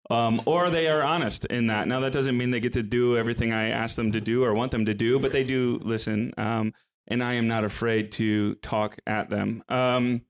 um, 0.09 0.41
or 0.45 0.69
they 0.69 0.87
are 0.87 1.03
honest 1.03 1.45
in 1.45 1.67
that. 1.67 1.87
Now, 1.87 1.99
that 2.01 2.11
doesn't 2.11 2.37
mean 2.37 2.49
they 2.49 2.59
get 2.59 2.73
to 2.73 2.83
do 2.83 3.17
everything 3.17 3.53
I 3.53 3.69
ask 3.69 3.95
them 3.95 4.11
to 4.11 4.21
do 4.21 4.43
or 4.43 4.53
want 4.53 4.71
them 4.71 4.85
to 4.85 4.93
do, 4.93 5.19
but 5.19 5.31
they 5.31 5.43
do 5.43 5.79
listen. 5.83 6.33
Um, 6.37 6.73
and 7.07 7.23
I 7.23 7.33
am 7.33 7.47
not 7.47 7.63
afraid 7.63 8.11
to 8.13 8.55
talk 8.55 8.97
at 9.07 9.29
them. 9.29 9.63
Um, 9.69 10.21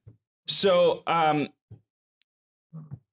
so 0.48 1.04
um, 1.08 1.50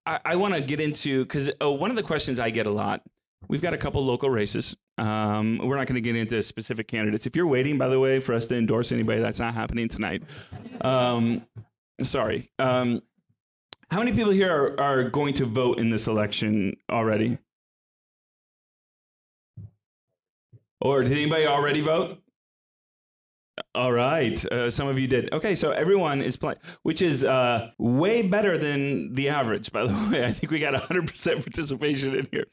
I, 0.04 0.20
I 0.24 0.36
want 0.36 0.54
to 0.54 0.60
get 0.60 0.80
into 0.80 1.24
because 1.24 1.50
uh, 1.60 1.70
one 1.70 1.90
of 1.90 1.96
the 1.96 2.02
questions 2.02 2.40
I 2.40 2.50
get 2.50 2.66
a 2.66 2.70
lot. 2.70 3.02
We've 3.48 3.62
got 3.62 3.74
a 3.74 3.78
couple 3.78 4.04
local 4.04 4.28
races. 4.28 4.74
Um, 4.98 5.58
we're 5.62 5.76
not 5.76 5.86
going 5.86 5.94
to 5.94 6.00
get 6.00 6.16
into 6.16 6.42
specific 6.42 6.88
candidates. 6.88 7.26
If 7.26 7.36
you're 7.36 7.46
waiting, 7.46 7.78
by 7.78 7.86
the 7.86 8.00
way, 8.00 8.18
for 8.18 8.34
us 8.34 8.46
to 8.48 8.56
endorse 8.56 8.90
anybody, 8.90 9.20
that's 9.20 9.38
not 9.38 9.54
happening 9.54 9.88
tonight. 9.88 10.24
Um, 10.80 11.46
sorry. 12.02 12.50
How 13.90 13.98
many 13.98 14.12
people 14.12 14.32
here 14.32 14.52
are, 14.78 14.80
are 14.80 15.10
going 15.10 15.34
to 15.34 15.46
vote 15.46 15.78
in 15.78 15.90
this 15.90 16.06
election 16.06 16.76
already? 16.90 17.38
Or 20.80 21.02
did 21.02 21.12
anybody 21.12 21.46
already 21.46 21.80
vote? 21.80 22.18
All 23.74 23.92
right. 23.92 24.44
Uh, 24.46 24.70
some 24.70 24.88
of 24.88 24.98
you 24.98 25.06
did. 25.06 25.32
Okay, 25.32 25.54
so 25.54 25.70
everyone 25.70 26.20
is 26.20 26.36
playing, 26.36 26.58
which 26.82 27.00
is 27.00 27.24
uh, 27.24 27.70
way 27.78 28.22
better 28.22 28.58
than 28.58 29.14
the 29.14 29.28
average, 29.28 29.72
by 29.72 29.86
the 29.86 29.92
way. 30.10 30.24
I 30.24 30.32
think 30.32 30.50
we 30.50 30.58
got 30.58 30.74
100% 30.74 31.42
participation 31.42 32.14
in 32.14 32.28
here. 32.30 32.44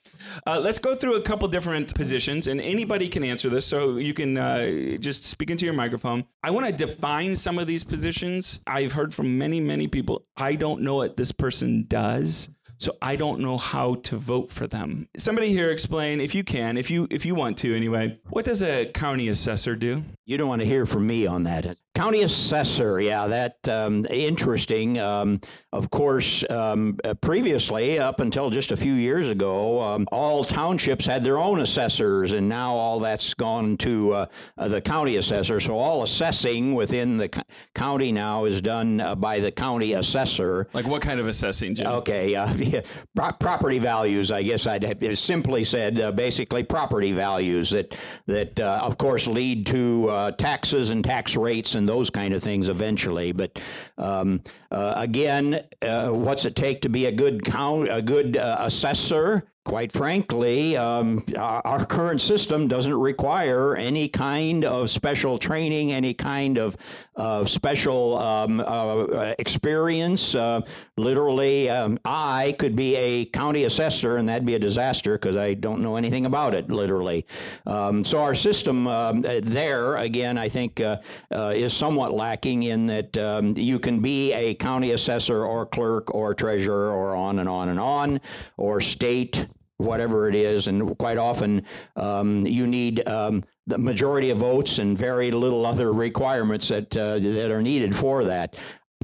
Uh, 0.47 0.59
let's 0.59 0.79
go 0.79 0.95
through 0.95 1.15
a 1.15 1.21
couple 1.21 1.47
different 1.47 1.93
positions, 1.93 2.47
and 2.47 2.61
anybody 2.61 3.09
can 3.09 3.23
answer 3.23 3.49
this, 3.49 3.65
so 3.65 3.97
you 3.97 4.13
can 4.13 4.37
uh, 4.37 4.97
just 4.97 5.23
speak 5.23 5.49
into 5.49 5.65
your 5.65 5.73
microphone. 5.73 6.23
I 6.41 6.51
want 6.51 6.65
to 6.67 6.85
define 6.85 7.35
some 7.35 7.59
of 7.59 7.67
these 7.67 7.83
positions. 7.83 8.61
I've 8.67 8.93
heard 8.93 9.13
from 9.13 9.37
many, 9.37 9.59
many 9.59 9.87
people, 9.87 10.25
I 10.37 10.55
don't 10.55 10.81
know 10.81 10.95
what 10.95 11.17
this 11.17 11.31
person 11.31 11.85
does. 11.87 12.49
So 12.83 12.97
I 13.01 13.15
don't 13.15 13.39
know 13.39 13.57
how 13.57 13.95
to 13.95 14.17
vote 14.17 14.51
for 14.51 14.67
them. 14.67 15.07
Somebody 15.15 15.53
here 15.53 15.71
explain, 15.71 16.19
if 16.19 16.35
you 16.35 16.43
can, 16.43 16.75
if 16.75 16.91
you 16.91 17.07
if 17.09 17.25
you 17.25 17.33
want 17.33 17.57
to 17.59 17.73
anyway, 17.73 18.19
what 18.29 18.43
does 18.43 18.61
a 18.61 18.91
county 18.91 19.29
assessor 19.29 19.77
do? 19.77 20.03
You 20.25 20.37
don't 20.37 20.49
want 20.49 20.63
to 20.63 20.67
hear 20.67 20.85
from 20.85 21.07
me 21.07 21.25
on 21.25 21.43
that. 21.43 21.77
County 21.95 22.23
assessor, 22.23 22.99
yeah, 22.99 23.27
that 23.27 23.69
um, 23.69 24.07
interesting. 24.09 24.97
Um, 24.97 25.39
of 25.71 25.91
course, 25.91 26.43
um, 26.49 26.97
uh, 27.03 27.13
previously, 27.15 27.99
up 27.99 28.19
until 28.19 28.49
just 28.49 28.71
a 28.71 28.77
few 28.77 28.93
years 28.93 29.29
ago, 29.29 29.79
um, 29.79 30.07
all 30.11 30.43
townships 30.43 31.05
had 31.05 31.23
their 31.23 31.37
own 31.37 31.61
assessors, 31.61 32.33
and 32.33 32.49
now 32.49 32.73
all 32.73 32.99
that's 32.99 33.35
gone 33.35 33.77
to 33.77 34.13
uh, 34.13 34.25
uh, 34.57 34.67
the 34.67 34.81
county 34.81 35.17
assessor. 35.17 35.59
So 35.59 35.77
all 35.77 36.01
assessing 36.01 36.73
within 36.73 37.17
the 37.17 37.29
co- 37.29 37.41
county 37.75 38.11
now 38.11 38.45
is 38.45 38.59
done 38.59 38.99
uh, 38.99 39.13
by 39.13 39.39
the 39.39 39.51
county 39.51 39.93
assessor. 39.93 40.67
Like 40.73 40.87
what 40.87 41.03
kind 41.03 41.19
of 41.19 41.27
assessing, 41.27 41.75
Jim? 41.75 41.85
Okay, 41.85 42.35
uh, 42.35 42.51
yeah, 42.57 42.81
pro- 43.15 43.33
property 43.33 43.77
values. 43.77 44.31
I 44.31 44.41
guess 44.41 44.65
I'd 44.65 44.83
have 44.83 45.19
simply 45.19 45.63
said 45.63 45.99
uh, 45.99 46.11
basically 46.11 46.63
property 46.63 47.11
values 47.11 47.69
that 47.69 47.95
that 48.25 48.59
uh, 48.59 48.79
of 48.81 48.97
course 48.97 49.27
lead 49.27 49.67
to 49.67 50.09
uh, 50.09 50.31
taxes 50.31 50.89
and 50.89 51.03
tax 51.03 51.35
rates 51.35 51.75
and 51.75 51.82
those 51.85 52.09
kind 52.09 52.33
of 52.33 52.43
things 52.43 52.69
eventually. 52.69 53.31
But 53.31 53.59
um, 53.97 54.41
uh, 54.71 54.93
again, 54.97 55.61
uh, 55.81 56.09
what's 56.09 56.45
it 56.45 56.55
take 56.55 56.81
to 56.81 56.89
be 56.89 57.05
a 57.05 57.11
good 57.11 57.43
count, 57.43 57.89
a 57.91 58.01
good 58.01 58.37
uh, 58.37 58.57
assessor? 58.59 59.43
Quite 59.65 59.93
frankly, 59.93 60.75
um, 60.75 61.23
our, 61.37 61.85
current 61.85 62.19
system 62.19 62.67
doesn't 62.67 62.93
require 62.93 63.77
any 63.77 64.09
kind 64.09 64.65
of 64.65 64.89
special 64.89 65.37
training, 65.37 65.93
any 65.93 66.13
kind 66.13 66.57
of 66.57 66.75
uh, 67.15 67.45
special 67.45 68.17
um, 68.17 68.59
uh, 68.59 69.33
experience. 69.39 70.35
Uh, 70.97 71.01
literally, 71.01 71.69
um, 71.69 71.99
I 72.05 72.55
could 72.59 72.75
be 72.75 72.95
a 72.95 73.25
county 73.25 73.63
assessor, 73.63 74.17
and 74.17 74.27
that'd 74.27 74.45
be 74.45 74.55
a 74.55 74.59
disaster 74.59 75.13
because 75.13 75.37
I 75.37 75.53
don't 75.53 75.81
know 75.81 75.95
anything 75.95 76.25
about 76.25 76.53
it, 76.53 76.69
literally. 76.69 77.25
Um, 77.65 78.03
so 78.03 78.19
our 78.19 78.35
system 78.35 78.87
um, 78.87 79.21
there, 79.21 79.95
again, 79.97 80.37
I 80.37 80.49
think 80.49 80.79
uh, 80.81 80.97
uh, 81.33 81.53
is 81.55 81.73
somewhat 81.73 82.13
lacking 82.13 82.63
in 82.63 82.87
that 82.87 83.17
um, 83.17 83.55
you 83.57 83.79
can 83.79 83.99
be 83.99 84.33
a 84.33 84.53
county 84.55 84.91
assessor 84.91 85.45
or 85.45 85.65
clerk 85.65 86.13
or 86.13 86.33
treasurer 86.33 86.91
or 86.91 87.15
on 87.15 87.39
and 87.39 87.49
on 87.49 87.69
and 87.69 87.79
on, 87.79 88.21
or 88.57 88.81
state 88.81 89.47
whatever 89.77 90.29
it 90.29 90.35
is, 90.35 90.67
and 90.67 90.97
quite 90.97 91.17
often 91.17 91.65
um, 91.95 92.45
you 92.45 92.67
need 92.67 93.05
um, 93.07 93.43
the 93.67 93.77
majority 93.77 94.29
of 94.29 94.37
votes 94.37 94.79
and 94.79 94.97
very 94.97 95.31
little 95.31 95.65
other 95.65 95.91
requirements 95.91 96.69
that 96.69 96.95
uh, 96.95 97.19
that 97.19 97.51
are 97.51 97.61
needed 97.61 97.95
for 97.95 98.23
that. 98.23 98.55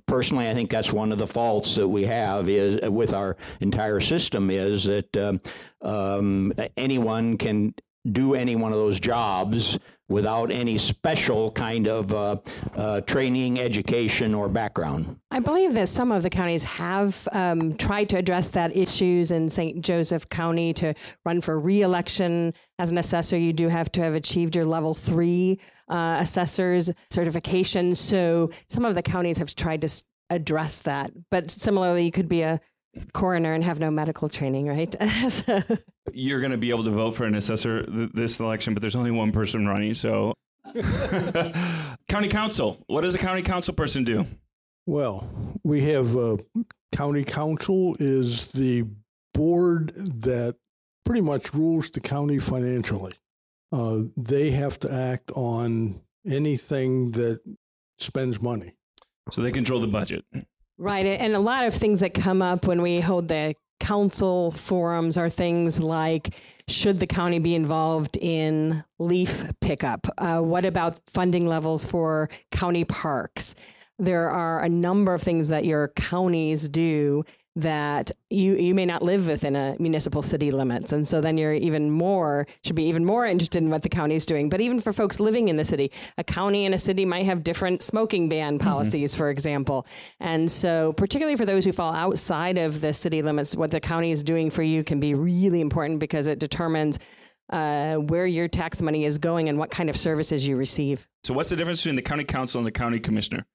Personally, 0.09 0.49
I 0.49 0.55
think 0.55 0.71
that's 0.71 0.91
one 0.91 1.11
of 1.11 1.19
the 1.19 1.27
faults 1.27 1.75
that 1.75 1.87
we 1.87 2.03
have 2.05 2.49
is 2.49 2.89
with 2.89 3.13
our 3.13 3.37
entire 3.59 3.99
system 3.99 4.49
is 4.49 4.85
that 4.85 5.15
um, 5.15 5.39
um, 5.83 6.51
anyone 6.75 7.37
can 7.37 7.75
do 8.11 8.33
any 8.33 8.55
one 8.55 8.71
of 8.71 8.79
those 8.79 8.99
jobs 8.99 9.77
without 10.09 10.51
any 10.51 10.77
special 10.77 11.51
kind 11.51 11.87
of 11.87 12.13
uh, 12.13 12.35
uh, 12.75 13.01
training, 13.01 13.59
education, 13.59 14.33
or 14.33 14.49
background. 14.49 15.17
I 15.31 15.39
believe 15.39 15.73
that 15.75 15.87
some 15.87 16.11
of 16.11 16.23
the 16.23 16.29
counties 16.29 16.63
have 16.63 17.27
um, 17.31 17.77
tried 17.77 18.09
to 18.09 18.17
address 18.17 18.49
that 18.49 18.75
issues 18.75 19.31
in 19.31 19.47
St. 19.47 19.81
Joseph 19.81 20.27
County 20.29 20.73
to 20.73 20.93
run 21.25 21.39
for 21.39 21.59
reelection 21.59 22.53
as 22.79 22.91
an 22.91 22.97
assessor. 22.97 23.37
You 23.37 23.53
do 23.53 23.69
have 23.69 23.91
to 23.93 24.01
have 24.01 24.15
achieved 24.15 24.55
your 24.55 24.65
level 24.65 24.93
three 24.93 25.59
uh, 25.87 26.17
assessor's 26.19 26.91
certification. 27.09 27.93
So 27.95 28.49
some 28.67 28.85
of 28.85 28.95
the 28.95 29.03
counties 29.03 29.37
have 29.37 29.53
tried 29.55 29.81
to 29.81 30.03
address 30.31 30.81
that. 30.81 31.11
But 31.29 31.51
similarly, 31.51 32.05
you 32.05 32.11
could 32.11 32.29
be 32.29 32.41
a 32.41 32.59
coroner 33.13 33.53
and 33.53 33.63
have 33.63 33.79
no 33.79 33.91
medical 33.91 34.29
training, 34.29 34.67
right? 34.67 34.95
So- 35.29 35.61
You're 36.13 36.39
going 36.39 36.51
to 36.51 36.57
be 36.57 36.69
able 36.71 36.83
to 36.85 36.91
vote 36.91 37.11
for 37.15 37.25
an 37.25 37.35
assessor 37.35 37.83
th- 37.85 38.11
this 38.13 38.39
election, 38.39 38.73
but 38.73 38.81
there's 38.81 38.95
only 38.95 39.11
one 39.11 39.31
person 39.31 39.67
running. 39.67 39.93
So, 39.93 40.33
county 42.07 42.27
council. 42.29 42.83
What 42.87 43.01
does 43.01 43.15
a 43.15 43.19
county 43.19 43.41
council 43.41 43.73
person 43.73 44.03
do? 44.03 44.25
Well, 44.85 45.27
we 45.63 45.81
have 45.83 46.15
uh, 46.17 46.37
county 46.91 47.23
council 47.23 47.95
is 47.99 48.47
the 48.47 48.85
board 49.33 49.93
that 49.95 50.55
pretty 51.05 51.21
much 51.21 51.53
rules 51.53 51.89
the 51.91 51.99
county 51.99 52.39
financially. 52.39 53.13
Uh, 53.71 53.99
they 54.17 54.49
have 54.51 54.79
to 54.79 54.91
act 54.91 55.31
on 55.35 56.01
anything 56.27 57.11
that 57.11 57.39
spends 57.99 58.41
money. 58.41 58.73
So 59.31 59.41
they 59.43 59.51
control 59.51 59.79
the 59.79 59.87
budget. 59.87 60.25
Right. 60.79 61.05
And 61.05 61.35
a 61.35 61.39
lot 61.39 61.65
of 61.65 61.73
things 61.73 61.99
that 61.99 62.13
come 62.13 62.41
up 62.41 62.65
when 62.65 62.81
we 62.81 63.01
hold 63.01 63.27
the 63.27 63.53
council 63.81 64.51
forums 64.51 65.17
are 65.17 65.29
things 65.29 65.81
like 65.81 66.33
should 66.69 67.01
the 67.01 67.07
county 67.07 67.39
be 67.39 67.53
involved 67.53 68.15
in 68.15 68.83
leaf 68.97 69.43
pickup? 69.59 70.07
Uh, 70.17 70.39
what 70.39 70.63
about 70.63 70.97
funding 71.07 71.45
levels 71.45 71.85
for 71.85 72.29
county 72.51 72.85
parks? 72.85 73.55
There 73.97 74.29
are 74.29 74.61
a 74.61 74.69
number 74.69 75.13
of 75.13 75.21
things 75.21 75.49
that 75.49 75.65
your 75.65 75.89
counties 75.89 76.69
do 76.69 77.25
that 77.55 78.11
you 78.29 78.55
you 78.55 78.75
may 78.75 78.85
not 78.85 79.01
live 79.01 79.27
within 79.27 79.55
a 79.55 79.75
municipal 79.79 80.21
city 80.21 80.51
limits. 80.51 80.93
And 80.93 81.07
so 81.07 81.19
then 81.19 81.37
you're 81.37 81.53
even 81.53 81.91
more 81.91 82.47
should 82.63 82.75
be 82.75 82.83
even 82.83 83.03
more 83.03 83.25
interested 83.25 83.61
in 83.61 83.69
what 83.69 83.81
the 83.81 83.89
county 83.89 84.15
is 84.15 84.25
doing. 84.25 84.49
But 84.49 84.61
even 84.61 84.79
for 84.79 84.93
folks 84.93 85.19
living 85.19 85.47
in 85.47 85.55
the 85.55 85.65
city 85.65 85.91
a 86.17 86.23
county 86.23 86.65
and 86.65 86.75
a 86.75 86.77
city 86.77 87.05
might 87.05 87.25
have 87.25 87.43
different 87.43 87.81
smoking 87.81 88.29
ban 88.29 88.59
policies 88.59 89.15
for 89.15 89.29
example. 89.29 89.87
And 90.19 90.51
so 90.51 90.93
particularly 90.93 91.35
for 91.35 91.45
those 91.45 91.65
who 91.65 91.71
fall 91.71 91.93
outside 91.93 92.57
of 92.57 92.81
the 92.81 92.93
city 92.93 93.21
limits 93.21 93.55
what 93.55 93.71
the 93.71 93.79
county 93.79 94.11
is 94.11 94.23
doing 94.23 94.49
for 94.49 94.63
you 94.63 94.83
can 94.83 94.99
be 94.99 95.13
really 95.13 95.61
important 95.61 95.99
because 95.99 96.27
it 96.27 96.39
determines 96.39 96.99
uh, 97.51 97.95
where 97.95 98.27
your 98.27 98.47
tax 98.47 98.81
money 98.81 99.05
is 99.05 99.17
going 99.17 99.49
and 99.49 99.57
what 99.57 99.71
kind 99.71 99.89
of 99.89 99.97
services 99.97 100.47
you 100.47 100.55
receive. 100.55 101.07
So 101.23 101.33
what's 101.33 101.49
the 101.49 101.55
difference 101.55 101.81
between 101.81 101.95
the 101.95 102.01
county 102.03 102.23
council 102.23 102.59
and 102.59 102.67
the 102.67 102.71
county 102.71 102.99
commissioner 102.99 103.45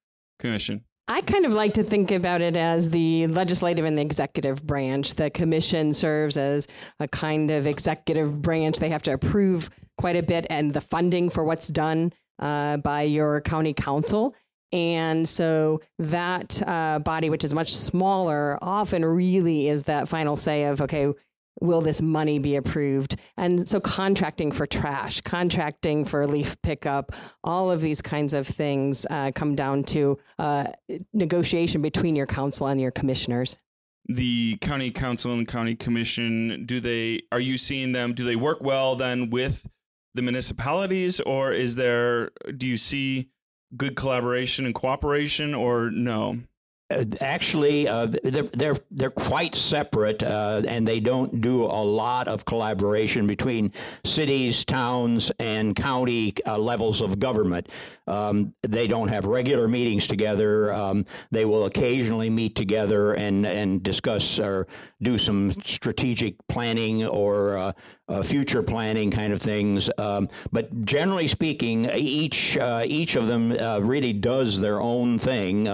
commission? 0.41 0.85
I 1.07 1.21
kind 1.21 1.45
of 1.45 1.53
like 1.53 1.75
to 1.75 1.85
think 1.85 2.11
about 2.11 2.41
it 2.41 2.57
as 2.57 2.89
the 2.89 3.27
legislative 3.27 3.85
and 3.85 3.99
the 3.99 4.03
executive 4.03 4.67
branch. 4.67 5.15
The 5.15 5.29
commission 5.29 5.93
serves 5.93 6.39
as 6.39 6.67
a 6.99 7.07
kind 7.07 7.51
of 7.51 7.67
executive 7.67 8.41
branch. 8.41 8.79
They 8.79 8.89
have 8.89 9.03
to 9.03 9.13
approve 9.13 9.69
quite 9.99 10.17
a 10.17 10.23
bit 10.23 10.47
and 10.49 10.73
the 10.73 10.81
funding 10.81 11.29
for 11.29 11.45
what's 11.45 11.69
done 11.69 12.13
uh, 12.39 12.79
by 12.79 13.03
your 13.03 13.43
county 13.43 13.75
council. 13.75 14.35
And 14.73 15.29
so 15.29 15.83
that 15.99 16.61
uh, 16.67 17.01
body, 17.01 17.29
which 17.29 17.45
is 17.45 17.55
much 17.55 17.75
smaller, 17.75 18.59
often 18.63 19.05
really 19.05 19.69
is 19.69 19.85
that 19.85 20.09
final 20.09 20.37
say 20.37 20.65
of, 20.65 20.81
okay, 20.81 21.13
will 21.61 21.81
this 21.81 22.03
money 22.03 22.39
be 22.39 22.57
approved? 22.57 23.17
And 23.37 23.69
so 23.69 23.81
contracting 23.81 24.53
for 24.53 24.67
trash, 24.67 25.21
contracting 25.21 26.05
for 26.05 26.27
leaf 26.27 26.61
pickup, 26.63 27.13
all 27.43 27.71
of 27.71 27.81
these 27.81 28.03
kinds 28.03 28.35
of 28.35 28.47
things 28.47 29.07
uh, 29.11 29.31
come 29.35 29.55
down 29.55 29.85
to 29.85 30.19
uh, 30.39 30.67
negotiation 31.13 31.83
between 31.83 32.17
your 32.17 32.27
council 32.27 32.67
and 32.67 32.81
your 32.81 32.91
commissioners. 32.91 33.59
The 34.07 34.59
county 34.61 34.91
council 34.91 35.33
and 35.33 35.49
county 35.49 35.75
commission, 35.75 36.65
do 36.67 36.81
they 36.81 37.23
are 37.33 37.41
you 37.41 37.57
seeing 37.57 37.93
them 37.93 38.13
do 38.13 38.25
they 38.25 38.37
work 38.37 38.61
well 38.61 38.97
then 38.97 39.31
with 39.31 39.67
the 40.13 40.21
municipalities 40.21 41.21
or 41.21 41.53
is 41.53 41.75
there 41.75 42.31
do 42.57 42.67
you 42.67 42.77
see 42.77 43.31
good 43.77 43.97
collaboration 43.97 44.67
and 44.67 44.75
cooperation 44.75 45.55
or 45.55 45.91
no? 45.91 46.41
Uh, 46.91 47.05
actually, 47.23 47.89
uh, 47.89 48.07
they're, 48.23 48.43
they're 48.43 48.77
they're 48.91 49.11
quite 49.11 49.55
separate, 49.55 50.23
uh, 50.23 50.61
and 50.69 50.87
they 50.87 51.01
don't 51.01 51.41
do 51.41 51.65
a 51.65 51.83
lot 51.85 52.29
of 52.29 52.45
collaboration 52.45 53.27
between 53.27 53.73
cities, 54.05 54.67
towns, 54.67 55.33
and 55.41 55.75
county 55.75 56.35
uh, 56.47 56.59
levels 56.59 57.01
of 57.01 57.19
government. 57.19 57.71
Um, 58.07 58.53
they 58.63 58.87
don't 58.87 59.09
have 59.09 59.25
regular 59.25 59.67
meetings 59.67 60.07
together. 60.07 60.75
Um, 60.75 61.07
they 61.31 61.47
will 61.47 61.65
occasionally 61.65 62.29
meet 62.29 62.55
together 62.55 63.15
and 63.15 63.47
and 63.47 63.83
discuss 63.83 64.39
or 64.39 64.67
do 65.01 65.17
some 65.17 65.53
strategic 65.65 66.35
planning 66.49 67.07
or 67.07 67.57
uh, 67.57 67.73
uh, 68.09 68.23
future 68.23 68.63
planning 68.63 69.11
kind 69.11 69.33
of 69.33 69.41
things. 69.41 69.89
Um, 69.97 70.29
but 70.53 70.85
generally 70.85 71.29
speaking, 71.29 71.87
each 71.95 72.59
each 72.85 73.17
of 73.17 73.27
them 73.27 73.53
really 73.87 74.13
does 74.13 74.61
their 74.61 74.83
own 74.83 75.19
thing. 75.19 75.67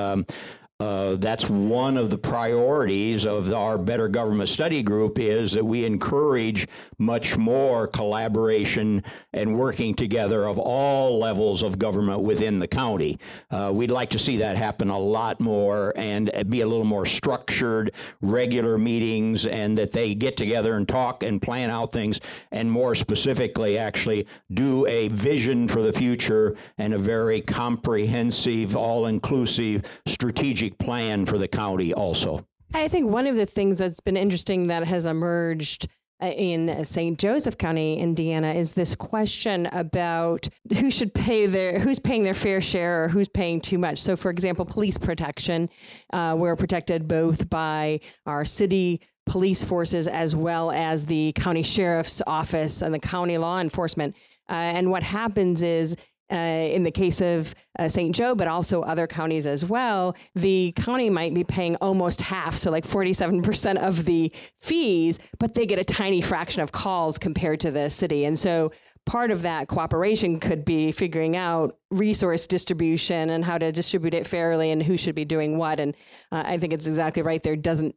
Uh, 0.81 1.15
that's 1.17 1.51
one 1.51 1.99
of 1.99 2.09
the 2.09 2.17
priorities 2.17 3.27
of 3.27 3.53
our 3.53 3.77
Better 3.77 4.09
Government 4.09 4.49
Study 4.49 4.83
Group 4.83 5.19
is 5.19 5.53
that 5.53 5.65
we 5.65 5.85
encourage 5.85 6.67
much 6.99 7.37
more 7.37 7.87
collaboration 7.87 9.05
and 9.35 9.59
working 9.59 9.95
together 9.95 10.47
of 10.47 10.59
all 10.59 11.19
levels 11.19 11.63
of 11.63 11.79
government 11.79 12.21
within 12.23 12.59
the 12.59 12.67
county. 12.67 13.19
Uh, 13.51 13.71
we'd 13.75 13.91
like 13.91 14.09
to 14.09 14.19
see 14.19 14.39
that 14.39 14.57
happen 14.57 14.89
a 14.89 14.99
lot 14.99 15.39
more 15.39 15.93
and 15.97 16.33
be 16.49 16.63
a 16.63 16.67
little 16.67 16.87
more 16.87 17.05
structured, 17.05 17.93
regular 18.23 18.79
meetings, 18.79 19.45
and 19.45 19.77
that 19.77 19.93
they 19.93 20.15
get 20.15 20.35
together 20.39 20.77
and 20.77 20.89
talk 20.89 21.23
and 21.23 21.43
plan 21.43 21.69
out 21.69 21.93
things, 21.93 22.21
and 22.53 22.71
more 22.71 22.95
specifically, 22.95 23.77
actually 23.77 24.27
do 24.55 24.87
a 24.87 25.09
vision 25.09 25.69
for 25.69 25.83
the 25.83 25.93
future 25.93 26.57
and 26.79 26.95
a 26.95 26.99
very 26.99 27.43
comprehensive, 27.43 28.75
all 28.75 29.05
inclusive 29.05 29.83
strategic 30.07 30.70
strategic 30.71 30.79
plan 30.79 31.27
for 31.27 31.39
the 31.39 31.49
county 31.49 31.93
also. 31.93 32.47
I 32.73 32.89
think 32.89 33.11
one 33.11 33.27
of 33.27 33.37
the 33.37 33.47
things 33.47 33.79
that's 33.79 34.00
been 34.00 34.17
interesting 34.17 34.69
that 34.69 34.85
has 34.85 35.07
emerged 35.07 35.89
uh, 36.23 36.27
in 36.27 36.85
St. 36.85 37.19
Joseph 37.19 37.57
County, 37.57 37.99
Indiana, 37.99 38.53
is 38.53 38.73
this 38.73 38.95
question 38.95 39.67
about 39.73 40.49
who 40.79 40.91
should 40.91 41.15
pay 41.15 41.47
their, 41.47 41.81
who's 41.81 41.99
paying 41.99 42.25
their 42.25 42.35
fair 42.35 42.61
share 42.61 43.05
or 43.05 43.09
who's 43.09 43.29
paying 43.29 43.61
too 43.61 43.79
much. 43.79 43.99
So, 43.99 44.17
for 44.17 44.31
example, 44.31 44.65
police 44.65 44.99
protection, 44.99 45.69
uh, 46.12 46.37
we're 46.39 46.57
protected 46.57 47.09
both 47.09 47.49
by 47.49 48.00
our 48.27 48.45
city 48.45 49.00
police 49.27 49.65
forces 49.65 50.09
as 50.09 50.37
well 50.37 50.71
as 50.73 51.07
the 51.07 51.33
county 51.33 51.62
sheriff's 51.62 52.21
office 52.27 52.83
and 52.83 52.93
the 52.93 52.99
county 52.99 53.39
law 53.39 53.59
enforcement. 53.61 54.15
Uh, 54.49 54.55
and 54.55 54.91
what 54.91 55.03
happens 55.03 55.62
is 55.62 55.97
uh, 56.31 56.37
in 56.37 56.83
the 56.83 56.91
case 56.91 57.21
of 57.21 57.55
uh, 57.79 57.89
St. 57.89 58.15
Joe, 58.15 58.35
but 58.35 58.49
also 58.49 58.83
other 58.83 59.07
counties 59.07 59.47
as 59.47 59.65
well, 59.65 60.17
the 60.35 60.73
county 60.77 61.11
might 61.11 61.35
be 61.35 61.45
paying 61.45 61.77
almost 61.77 62.21
half, 62.21 62.57
so 62.57 62.71
like 62.71 62.87
47% 62.87 63.79
of 63.79 64.05
the 64.05 64.33
fees, 64.61 65.19
but 65.39 65.55
they 65.55 65.67
get 65.67 65.79
a 65.79 65.85
tiny 65.85 66.21
fraction 66.21 66.63
of 66.63 66.73
calls 66.73 67.19
compared 67.19 67.61
to 67.61 67.71
the 67.71 67.91
city. 67.91 68.25
And 68.25 68.39
so 68.39 68.71
part 69.07 69.31
of 69.31 69.43
that 69.43 69.69
cooperation 69.69 70.39
could 70.39 70.65
be 70.65 70.93
figuring 70.93 71.37
out 71.37 71.77
resource 71.91 72.47
distribution 72.47 73.31
and 73.31 73.45
how 73.45 73.59
to 73.59 73.73
distribute 73.73 74.15
it 74.15 74.27
fairly 74.27 74.71
and 74.71 74.83
who 74.83 74.97
should 74.97 75.15
be 75.15 75.25
doing 75.25 75.59
what. 75.59 75.81
And 75.81 75.95
uh, 76.31 76.43
I 76.47 76.59
think 76.59 76.73
it's 76.73 76.87
exactly 76.87 77.23
right. 77.23 77.43
There 77.43 77.57
doesn't, 77.57 77.95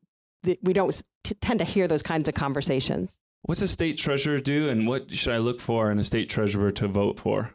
we 0.61 0.73
don't 0.73 1.03
t- 1.23 1.35
tend 1.35 1.59
to 1.59 1.65
hear 1.65 1.87
those 1.87 2.03
kinds 2.03 2.27
of 2.27 2.35
conversations. 2.35 3.17
What's 3.43 3.61
a 3.61 3.67
state 3.67 3.97
treasurer 3.97 4.39
do, 4.39 4.69
and 4.69 4.87
what 4.87 5.11
should 5.11 5.33
I 5.33 5.37
look 5.37 5.59
for 5.59 5.91
in 5.91 5.99
a 5.99 6.03
state 6.03 6.29
treasurer 6.29 6.71
to 6.71 6.87
vote 6.87 7.19
for? 7.19 7.53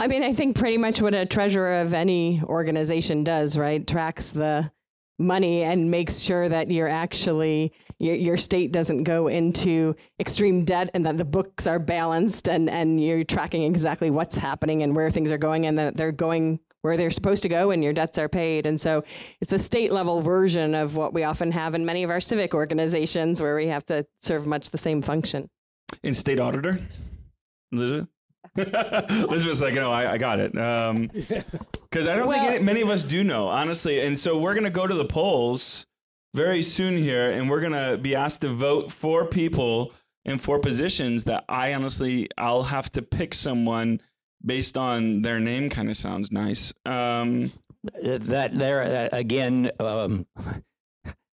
I 0.00 0.06
mean, 0.06 0.22
I 0.22 0.32
think 0.32 0.56
pretty 0.56 0.78
much 0.78 1.02
what 1.02 1.14
a 1.14 1.26
treasurer 1.26 1.80
of 1.80 1.92
any 1.92 2.42
organization 2.44 3.22
does, 3.22 3.56
right? 3.58 3.86
Tracks 3.86 4.30
the 4.30 4.72
money 5.18 5.62
and 5.62 5.90
makes 5.90 6.18
sure 6.18 6.48
that 6.48 6.70
you're 6.70 6.88
actually 6.88 7.72
your, 7.98 8.14
your 8.14 8.36
state 8.38 8.72
doesn't 8.72 9.04
go 9.04 9.28
into 9.28 9.94
extreme 10.18 10.64
debt 10.64 10.88
and 10.94 11.04
that 11.04 11.18
the 11.18 11.24
books 11.26 11.66
are 11.66 11.78
balanced 11.78 12.48
and 12.48 12.70
and 12.70 13.04
you're 13.04 13.22
tracking 13.22 13.62
exactly 13.64 14.08
what's 14.08 14.34
happening 14.34 14.82
and 14.82 14.96
where 14.96 15.10
things 15.10 15.30
are 15.30 15.36
going 15.36 15.66
and 15.66 15.76
that 15.76 15.94
they're 15.94 16.10
going 16.10 16.58
where 16.80 16.96
they're 16.96 17.10
supposed 17.10 17.42
to 17.42 17.50
go 17.50 17.70
and 17.70 17.84
your 17.84 17.92
debts 17.92 18.16
are 18.16 18.30
paid 18.30 18.64
and 18.64 18.80
so 18.80 19.04
it's 19.42 19.52
a 19.52 19.58
state 19.58 19.92
level 19.92 20.22
version 20.22 20.74
of 20.74 20.96
what 20.96 21.12
we 21.12 21.22
often 21.22 21.52
have 21.52 21.74
in 21.74 21.84
many 21.84 22.02
of 22.02 22.08
our 22.08 22.20
civic 22.20 22.54
organizations 22.54 23.42
where 23.42 23.54
we 23.54 23.66
have 23.66 23.84
to 23.84 24.06
serve 24.22 24.46
much 24.46 24.70
the 24.70 24.78
same 24.78 25.02
function 25.02 25.50
in 26.02 26.14
state 26.14 26.40
auditor 26.40 26.80
Elizabeth? 27.72 28.08
Elizabeth's 28.56 29.60
like, 29.60 29.74
no, 29.74 29.92
I, 29.92 30.12
I 30.12 30.18
got 30.18 30.40
it. 30.40 30.56
Um, 30.58 31.02
because 31.12 32.06
I 32.06 32.14
don't 32.16 32.26
Well- 32.26 32.38
think 32.40 32.54
any, 32.54 32.64
many 32.64 32.80
of 32.80 32.90
us 32.90 33.04
do 33.04 33.22
know, 33.24 33.48
honestly. 33.48 34.00
And 34.00 34.18
so 34.18 34.38
we're 34.38 34.54
gonna 34.54 34.70
go 34.70 34.86
to 34.86 34.94
the 34.94 35.04
polls 35.04 35.86
very 36.34 36.62
soon 36.62 36.96
here, 36.96 37.30
and 37.30 37.50
we're 37.50 37.60
gonna 37.60 37.96
be 37.96 38.14
asked 38.14 38.42
to 38.42 38.48
vote 38.52 38.92
for 38.92 39.24
people 39.26 39.92
and 40.24 40.40
for 40.40 40.58
positions 40.58 41.24
that 41.24 41.44
I 41.48 41.74
honestly 41.74 42.28
I'll 42.36 42.62
have 42.64 42.90
to 42.90 43.02
pick 43.02 43.34
someone 43.34 44.00
based 44.44 44.76
on 44.76 45.22
their 45.22 45.40
name. 45.40 45.70
Kind 45.70 45.90
of 45.90 45.96
sounds 45.96 46.30
nice. 46.30 46.72
Um, 46.86 47.52
That 48.02 48.50
there 48.58 48.82
uh, 48.82 49.16
again, 49.16 49.70
um, 49.80 50.26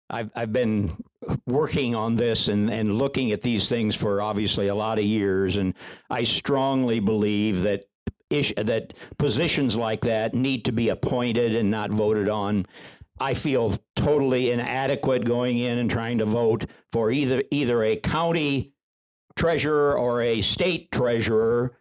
I've 0.09 0.31
I've 0.35 0.53
been 0.53 1.03
working 1.45 1.95
on 1.95 2.15
this 2.15 2.47
and, 2.47 2.69
and 2.69 2.97
looking 2.97 3.31
at 3.31 3.41
these 3.41 3.67
things 3.67 3.95
for 3.95 4.21
obviously 4.21 4.67
a 4.67 4.75
lot 4.75 4.99
of 4.99 5.05
years, 5.05 5.57
and 5.57 5.73
I 6.09 6.23
strongly 6.23 6.99
believe 6.99 7.63
that 7.63 7.85
ish, 8.29 8.53
that 8.57 8.93
positions 9.17 9.75
like 9.75 10.01
that 10.01 10.33
need 10.33 10.65
to 10.65 10.71
be 10.71 10.89
appointed 10.89 11.55
and 11.55 11.69
not 11.69 11.91
voted 11.91 12.29
on. 12.29 12.65
I 13.19 13.33
feel 13.33 13.77
totally 13.95 14.51
inadequate 14.51 15.25
going 15.25 15.57
in 15.57 15.79
and 15.79 15.89
trying 15.89 16.19
to 16.19 16.25
vote 16.25 16.65
for 16.91 17.11
either 17.11 17.43
either 17.51 17.83
a 17.83 17.95
county 17.95 18.73
treasurer 19.35 19.97
or 19.97 20.21
a 20.21 20.41
state 20.41 20.91
treasurer, 20.91 21.77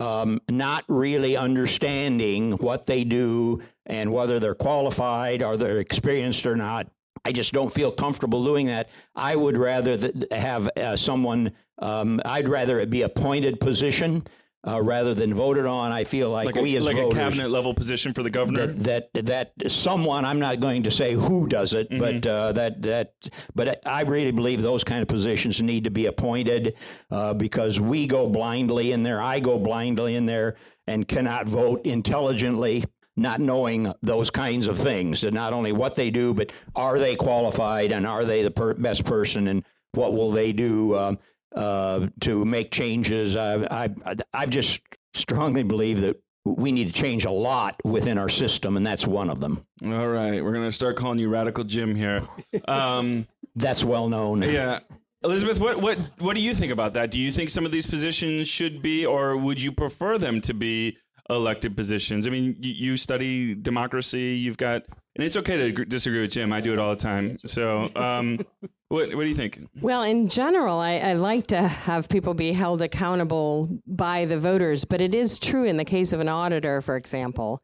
um, 0.00 0.40
not 0.48 0.84
really 0.88 1.36
understanding 1.36 2.52
what 2.52 2.86
they 2.86 3.04
do 3.04 3.62
and 3.86 4.12
whether 4.12 4.38
they're 4.38 4.54
qualified 4.54 5.42
or 5.42 5.56
they're 5.56 5.78
experienced 5.78 6.46
or 6.46 6.56
not. 6.56 6.88
I 7.24 7.32
just 7.32 7.52
don't 7.52 7.72
feel 7.72 7.92
comfortable 7.92 8.44
doing 8.44 8.66
that. 8.66 8.88
I 9.14 9.36
would 9.36 9.56
rather 9.56 9.96
th- 9.96 10.14
have 10.32 10.68
uh, 10.76 10.96
someone. 10.96 11.52
Um, 11.78 12.20
I'd 12.24 12.48
rather 12.48 12.78
it 12.78 12.90
be 12.90 13.02
appointed 13.02 13.60
position 13.60 14.24
uh, 14.66 14.80
rather 14.82 15.14
than 15.14 15.32
voted 15.34 15.66
on. 15.66 15.92
I 15.92 16.04
feel 16.04 16.30
like, 16.30 16.46
like 16.46 16.54
we 16.56 16.76
a, 16.76 16.78
as 16.78 16.84
like 16.84 16.96
a 16.96 17.08
cabinet 17.10 17.50
level 17.50 17.72
position 17.72 18.12
for 18.12 18.22
the 18.22 18.30
governor. 18.30 18.66
that 18.66 19.12
that 19.12 19.26
that 19.26 19.70
someone 19.70 20.24
I'm 20.24 20.38
not 20.38 20.60
going 20.60 20.82
to 20.84 20.90
say 20.90 21.14
who 21.14 21.46
does 21.46 21.72
it, 21.72 21.88
but 21.90 22.26
uh, 22.26 22.52
that 22.52 22.82
that 22.82 23.14
but 23.54 23.86
I 23.86 24.02
really 24.02 24.32
believe 24.32 24.62
those 24.62 24.84
kind 24.84 25.02
of 25.02 25.08
positions 25.08 25.60
need 25.60 25.84
to 25.84 25.90
be 25.90 26.06
appointed 26.06 26.74
uh, 27.10 27.34
because 27.34 27.80
we 27.80 28.06
go 28.06 28.28
blindly 28.28 28.92
in 28.92 29.02
there. 29.02 29.20
I 29.22 29.40
go 29.40 29.58
blindly 29.58 30.14
in 30.16 30.26
there 30.26 30.56
and 30.86 31.06
cannot 31.06 31.46
vote 31.46 31.82
intelligently. 31.84 32.84
Not 33.20 33.38
knowing 33.38 33.92
those 34.02 34.30
kinds 34.30 34.66
of 34.66 34.78
things, 34.78 35.24
and 35.24 35.34
not 35.34 35.52
only 35.52 35.72
what 35.72 35.94
they 35.94 36.10
do, 36.10 36.32
but 36.32 36.52
are 36.74 36.98
they 36.98 37.16
qualified 37.16 37.92
and 37.92 38.06
are 38.06 38.24
they 38.24 38.42
the 38.42 38.50
per- 38.50 38.72
best 38.72 39.04
person, 39.04 39.46
and 39.48 39.62
what 39.92 40.14
will 40.14 40.30
they 40.30 40.52
do 40.54 40.96
um, 40.96 41.18
uh, 41.54 42.06
to 42.20 42.44
make 42.46 42.70
changes? 42.70 43.36
I, 43.36 43.56
I 43.70 44.16
I 44.32 44.46
just 44.46 44.80
strongly 45.12 45.62
believe 45.62 46.00
that 46.00 46.16
we 46.46 46.72
need 46.72 46.86
to 46.86 46.94
change 46.94 47.26
a 47.26 47.30
lot 47.30 47.76
within 47.84 48.16
our 48.16 48.30
system, 48.30 48.78
and 48.78 48.86
that's 48.86 49.06
one 49.06 49.28
of 49.28 49.38
them. 49.38 49.66
All 49.84 50.08
right, 50.08 50.42
we're 50.42 50.54
gonna 50.54 50.72
start 50.72 50.96
calling 50.96 51.18
you 51.18 51.28
Radical 51.28 51.64
Jim 51.64 51.94
here. 51.94 52.22
Um, 52.66 53.26
That's 53.54 53.84
well 53.84 54.08
known. 54.08 54.40
Yeah. 54.42 54.80
Elizabeth, 55.22 55.60
what, 55.60 55.82
what 55.82 55.98
what 56.18 56.34
do 56.34 56.40
you 56.40 56.54
think 56.54 56.72
about 56.72 56.94
that? 56.94 57.10
Do 57.10 57.18
you 57.18 57.30
think 57.30 57.50
some 57.50 57.66
of 57.66 57.72
these 57.72 57.86
positions 57.86 58.48
should 58.48 58.80
be, 58.80 59.04
or 59.04 59.36
would 59.36 59.60
you 59.60 59.72
prefer 59.72 60.16
them 60.16 60.40
to 60.40 60.54
be 60.54 60.96
elected 61.30 61.76
positions? 61.76 62.26
I 62.26 62.30
mean, 62.30 62.56
you, 62.60 62.72
you 62.72 62.96
study 62.96 63.54
democracy. 63.54 64.34
You've 64.34 64.56
got, 64.58 64.82
and 65.16 65.24
it's 65.24 65.36
okay 65.36 65.56
to 65.56 65.64
agree- 65.64 65.84
disagree 65.86 66.20
with 66.20 66.32
Jim. 66.32 66.52
I 66.52 66.60
do 66.60 66.72
it 66.72 66.78
all 66.78 66.90
the 66.90 67.00
time. 67.00 67.38
So, 67.46 67.88
um, 67.96 68.38
what 68.88 69.14
what 69.14 69.22
do 69.22 69.28
you 69.28 69.34
think? 69.34 69.60
Well, 69.80 70.02
in 70.02 70.28
general, 70.28 70.78
I, 70.78 70.96
I 70.98 71.12
like 71.14 71.46
to 71.48 71.62
have 71.62 72.08
people 72.08 72.34
be 72.34 72.52
held 72.52 72.82
accountable 72.82 73.68
by 73.86 74.24
the 74.24 74.38
voters, 74.38 74.84
but 74.84 75.00
it 75.00 75.14
is 75.14 75.38
true 75.38 75.64
in 75.64 75.76
the 75.76 75.84
case 75.84 76.12
of 76.12 76.20
an 76.20 76.28
auditor, 76.28 76.82
for 76.82 76.96
example. 76.96 77.60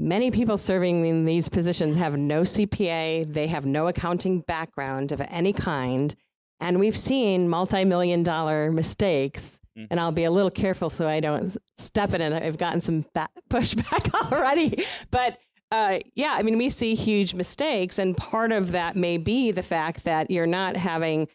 Many 0.00 0.30
people 0.30 0.56
serving 0.56 1.04
in 1.06 1.24
these 1.24 1.48
positions 1.48 1.96
have 1.96 2.16
no 2.16 2.42
CPA, 2.42 3.32
they 3.32 3.48
have 3.48 3.66
no 3.66 3.88
accounting 3.88 4.42
background 4.42 5.10
of 5.10 5.20
any 5.28 5.52
kind, 5.52 6.14
and 6.60 6.78
we've 6.78 6.96
seen 6.96 7.48
multi 7.48 7.84
million 7.84 8.22
dollar 8.22 8.70
mistakes. 8.70 9.58
And 9.90 10.00
I'll 10.00 10.12
be 10.12 10.24
a 10.24 10.30
little 10.30 10.50
careful 10.50 10.90
so 10.90 11.06
I 11.06 11.20
don't 11.20 11.56
step 11.76 12.14
in 12.14 12.20
it. 12.20 12.32
I've 12.32 12.58
gotten 12.58 12.80
some 12.80 13.04
ba- 13.14 13.28
pushback 13.50 14.12
already. 14.32 14.84
But 15.10 15.38
uh, 15.70 15.98
yeah, 16.14 16.34
I 16.38 16.42
mean, 16.42 16.56
we 16.58 16.68
see 16.68 16.94
huge 16.94 17.34
mistakes, 17.34 17.98
and 17.98 18.16
part 18.16 18.52
of 18.52 18.72
that 18.72 18.96
may 18.96 19.18
be 19.18 19.50
the 19.50 19.62
fact 19.62 20.04
that 20.04 20.30
you're 20.30 20.46
not 20.46 20.76
having 20.76 21.28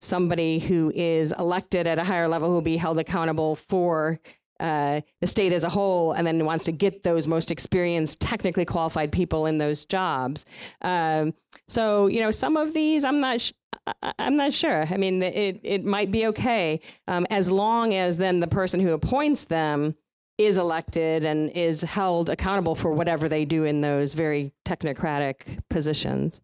somebody 0.00 0.58
who 0.60 0.92
is 0.94 1.34
elected 1.38 1.86
at 1.86 1.98
a 1.98 2.04
higher 2.04 2.28
level 2.28 2.48
who 2.48 2.54
will 2.54 2.62
be 2.62 2.76
held 2.76 2.98
accountable 2.98 3.56
for 3.56 4.20
uh, 4.60 5.00
the 5.20 5.26
state 5.26 5.52
as 5.52 5.64
a 5.64 5.68
whole, 5.68 6.12
and 6.12 6.26
then 6.26 6.44
wants 6.44 6.64
to 6.66 6.72
get 6.72 7.02
those 7.02 7.26
most 7.26 7.50
experienced, 7.50 8.20
technically 8.20 8.64
qualified 8.64 9.10
people 9.10 9.46
in 9.46 9.58
those 9.58 9.84
jobs. 9.84 10.44
Um, 10.82 11.34
so 11.66 12.06
you 12.06 12.20
know, 12.20 12.30
some 12.30 12.56
of 12.56 12.72
these 12.74 13.04
I'm 13.04 13.20
not. 13.20 13.40
Sh- 13.40 13.52
I- 13.86 14.12
I'm 14.18 14.36
not 14.36 14.52
sure. 14.52 14.86
I 14.86 14.96
mean, 14.96 15.22
it 15.22 15.60
it 15.62 15.84
might 15.84 16.10
be 16.10 16.26
okay 16.26 16.80
um, 17.08 17.26
as 17.30 17.50
long 17.50 17.94
as 17.94 18.16
then 18.16 18.40
the 18.40 18.46
person 18.46 18.80
who 18.80 18.92
appoints 18.92 19.44
them 19.44 19.94
is 20.38 20.56
elected 20.56 21.24
and 21.24 21.50
is 21.50 21.82
held 21.82 22.30
accountable 22.30 22.74
for 22.74 22.92
whatever 22.92 23.28
they 23.28 23.44
do 23.44 23.64
in 23.64 23.80
those 23.82 24.14
very 24.14 24.52
technocratic 24.64 25.60
positions. 25.68 26.40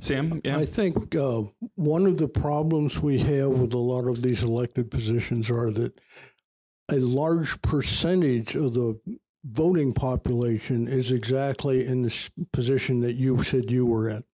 Sam, 0.00 0.40
yeah. 0.44 0.58
I 0.58 0.66
think 0.66 1.14
uh, 1.16 1.42
one 1.74 2.06
of 2.06 2.18
the 2.18 2.28
problems 2.28 3.00
we 3.00 3.18
have 3.20 3.48
with 3.48 3.72
a 3.74 3.78
lot 3.78 4.06
of 4.06 4.22
these 4.22 4.42
elected 4.42 4.90
positions 4.90 5.50
are 5.50 5.70
that 5.72 5.98
a 6.90 6.96
large 6.96 7.60
percentage 7.62 8.54
of 8.54 8.74
the 8.74 9.00
voting 9.44 9.92
population 9.92 10.86
is 10.86 11.10
exactly 11.10 11.86
in 11.86 12.02
the 12.02 12.30
position 12.52 13.00
that 13.00 13.14
you 13.14 13.42
said 13.42 13.70
you 13.70 13.86
were 13.86 14.10
in. 14.10 14.24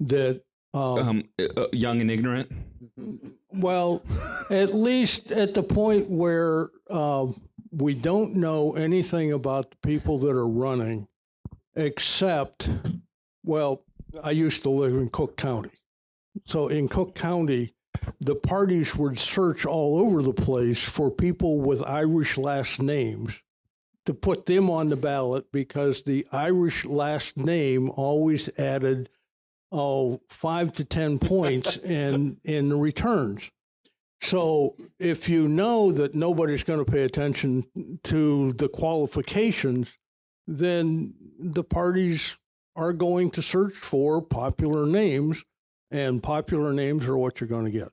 That 0.00 0.42
uh, 0.74 0.94
um, 0.94 1.24
uh, 1.38 1.66
young 1.72 2.00
and 2.00 2.10
ignorant. 2.10 2.50
Well, 3.52 4.02
at 4.50 4.74
least 4.74 5.30
at 5.30 5.54
the 5.54 5.62
point 5.62 6.08
where 6.08 6.70
uh, 6.90 7.26
we 7.70 7.94
don't 7.94 8.36
know 8.36 8.74
anything 8.74 9.32
about 9.32 9.70
the 9.70 9.76
people 9.82 10.18
that 10.18 10.30
are 10.30 10.48
running, 10.48 11.08
except, 11.76 12.68
well, 13.44 13.84
I 14.22 14.30
used 14.30 14.62
to 14.64 14.70
live 14.70 14.94
in 14.94 15.08
Cook 15.08 15.36
County. 15.36 15.70
So 16.46 16.68
in 16.68 16.88
Cook 16.88 17.14
County, 17.14 17.74
the 18.20 18.34
parties 18.34 18.96
would 18.96 19.18
search 19.18 19.66
all 19.66 19.98
over 19.98 20.22
the 20.22 20.32
place 20.32 20.82
for 20.82 21.10
people 21.10 21.60
with 21.60 21.82
Irish 21.82 22.36
last 22.38 22.80
names 22.80 23.42
to 24.06 24.14
put 24.14 24.46
them 24.46 24.68
on 24.68 24.88
the 24.88 24.96
ballot 24.96 25.50
because 25.52 26.02
the 26.02 26.26
Irish 26.32 26.84
last 26.84 27.36
name 27.36 27.90
always 27.90 28.48
added 28.58 29.08
oh 29.72 30.20
five 30.28 30.72
to 30.72 30.84
ten 30.84 31.18
points 31.18 31.78
in 31.78 32.38
in 32.44 32.68
the 32.68 32.76
returns. 32.76 33.50
So 34.20 34.76
if 35.00 35.28
you 35.28 35.48
know 35.48 35.90
that 35.92 36.14
nobody's 36.14 36.62
going 36.62 36.84
to 36.84 36.90
pay 36.90 37.02
attention 37.02 37.98
to 38.04 38.52
the 38.52 38.68
qualifications, 38.68 39.98
then 40.46 41.14
the 41.40 41.64
parties 41.64 42.36
are 42.76 42.92
going 42.92 43.32
to 43.32 43.42
search 43.42 43.74
for 43.74 44.22
popular 44.22 44.86
names, 44.86 45.42
and 45.90 46.22
popular 46.22 46.72
names 46.72 47.08
are 47.08 47.16
what 47.16 47.40
you're 47.40 47.48
going 47.48 47.64
to 47.64 47.70
get. 47.70 47.88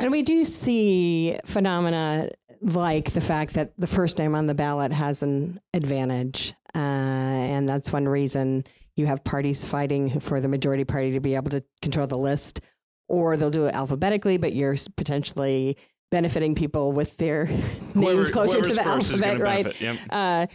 And 0.00 0.10
we 0.10 0.22
do 0.22 0.44
see 0.44 1.38
phenomena 1.44 2.30
like 2.62 3.12
the 3.12 3.20
fact 3.20 3.54
that 3.54 3.72
the 3.76 3.86
first 3.86 4.18
name 4.18 4.34
on 4.34 4.46
the 4.46 4.54
ballot 4.54 4.92
has 4.92 5.22
an 5.22 5.60
advantage. 5.74 6.54
Uh, 6.74 6.78
and 6.78 7.68
that's 7.68 7.92
one 7.92 8.08
reason 8.08 8.64
you 8.96 9.06
have 9.06 9.24
parties 9.24 9.64
fighting 9.64 10.20
for 10.20 10.40
the 10.40 10.48
majority 10.48 10.84
party 10.84 11.12
to 11.12 11.20
be 11.20 11.34
able 11.34 11.50
to 11.50 11.62
control 11.80 12.06
the 12.06 12.18
list, 12.18 12.60
or 13.08 13.36
they'll 13.36 13.50
do 13.50 13.66
it 13.66 13.74
alphabetically, 13.74 14.36
but 14.36 14.54
you're 14.54 14.76
potentially 14.96 15.76
benefiting 16.10 16.54
people 16.54 16.92
with 16.92 17.16
their 17.16 17.46
Whoever- 17.94 18.14
names 18.14 18.30
closer 18.30 18.60
to 18.60 18.74
the 18.74 18.82
first 18.82 19.10
is 19.10 19.20
gonna 19.20 19.32
alphabet, 19.32 19.64
right? 19.66 19.80
yep. 19.80 19.96
Uh, 20.10 20.46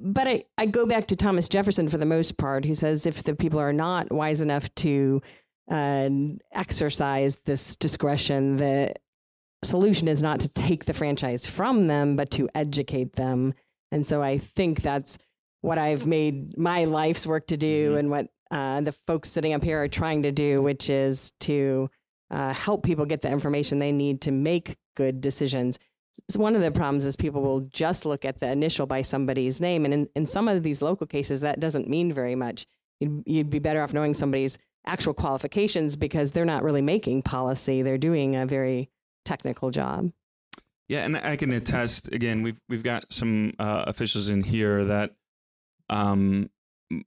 but 0.00 0.28
I, 0.28 0.44
I 0.58 0.66
go 0.66 0.86
back 0.86 1.08
to 1.08 1.16
Thomas 1.16 1.48
Jefferson 1.48 1.88
for 1.88 1.98
the 1.98 2.06
most 2.06 2.38
part, 2.38 2.64
who 2.64 2.74
says 2.74 3.04
if 3.04 3.24
the 3.24 3.34
people 3.34 3.58
are 3.58 3.72
not 3.72 4.12
wise 4.12 4.40
enough 4.40 4.72
to 4.76 5.20
uh, 5.70 6.08
exercise 6.52 7.36
this 7.46 7.74
discretion, 7.76 8.58
the 8.58 8.94
solution 9.64 10.08
is 10.08 10.22
not 10.22 10.40
to 10.40 10.48
take 10.48 10.84
the 10.84 10.92
franchise 10.92 11.46
from 11.46 11.86
them, 11.86 12.14
but 12.14 12.30
to 12.32 12.48
educate 12.54 13.14
them. 13.14 13.54
And 13.90 14.06
so 14.06 14.22
I 14.22 14.38
think 14.38 14.82
that's 14.82 15.18
what 15.62 15.78
I've 15.78 16.06
made 16.06 16.56
my 16.58 16.84
life's 16.84 17.26
work 17.26 17.46
to 17.48 17.56
do, 17.56 17.92
Mhm. 17.94 17.98
and 17.98 18.10
what 18.10 18.26
uh, 18.50 18.82
the 18.82 18.92
folks 19.06 19.30
sitting 19.30 19.54
up 19.54 19.64
here 19.64 19.82
are 19.82 19.88
trying 19.88 20.22
to 20.24 20.30
do, 20.32 20.60
which 20.60 20.90
is 20.90 21.32
to 21.40 21.88
uh, 22.30 22.52
help 22.52 22.82
people 22.82 23.06
get 23.06 23.22
the 23.22 23.30
information 23.30 23.78
they 23.78 23.92
need 23.92 24.20
to 24.22 24.30
make 24.30 24.76
good 24.96 25.20
decisions. 25.22 25.78
S- 26.30 26.36
one 26.36 26.54
of 26.54 26.60
the 26.60 26.70
problems 26.70 27.04
is 27.06 27.16
people 27.16 27.40
will 27.40 27.60
just 27.60 28.04
look 28.04 28.24
at 28.26 28.40
the 28.40 28.50
initial 28.50 28.84
by 28.86 29.00
somebody's 29.02 29.60
name, 29.60 29.84
and 29.86 29.94
in, 29.94 30.08
in 30.14 30.26
some 30.26 30.48
of 30.48 30.62
these 30.62 30.82
local 30.82 31.06
cases, 31.06 31.40
that 31.40 31.60
doesn't 31.60 31.88
mean 31.88 32.12
very 32.12 32.34
much. 32.34 32.66
You'd, 33.00 33.22
you'd 33.26 33.50
be 33.50 33.58
better 33.58 33.80
off 33.82 33.94
knowing 33.94 34.12
somebody's 34.14 34.58
actual 34.86 35.14
qualifications 35.14 35.94
because 35.96 36.32
they're 36.32 36.44
not 36.44 36.62
really 36.62 36.82
making 36.82 37.22
policy; 37.22 37.80
they're 37.82 37.96
doing 37.98 38.36
a 38.36 38.44
very 38.46 38.90
technical 39.24 39.70
job. 39.70 40.10
Yeah, 40.88 41.04
and 41.04 41.16
I 41.16 41.36
can 41.36 41.52
attest 41.52 42.08
again. 42.12 42.42
We've 42.42 42.60
we've 42.68 42.82
got 42.82 43.10
some 43.12 43.54
uh, 43.58 43.84
officials 43.86 44.28
in 44.28 44.42
here 44.42 44.84
that 44.86 45.12
um, 45.90 46.50
p- 46.90 47.02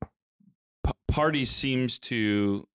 party 1.08 1.46
seems 1.46 2.00
to 2.00 2.68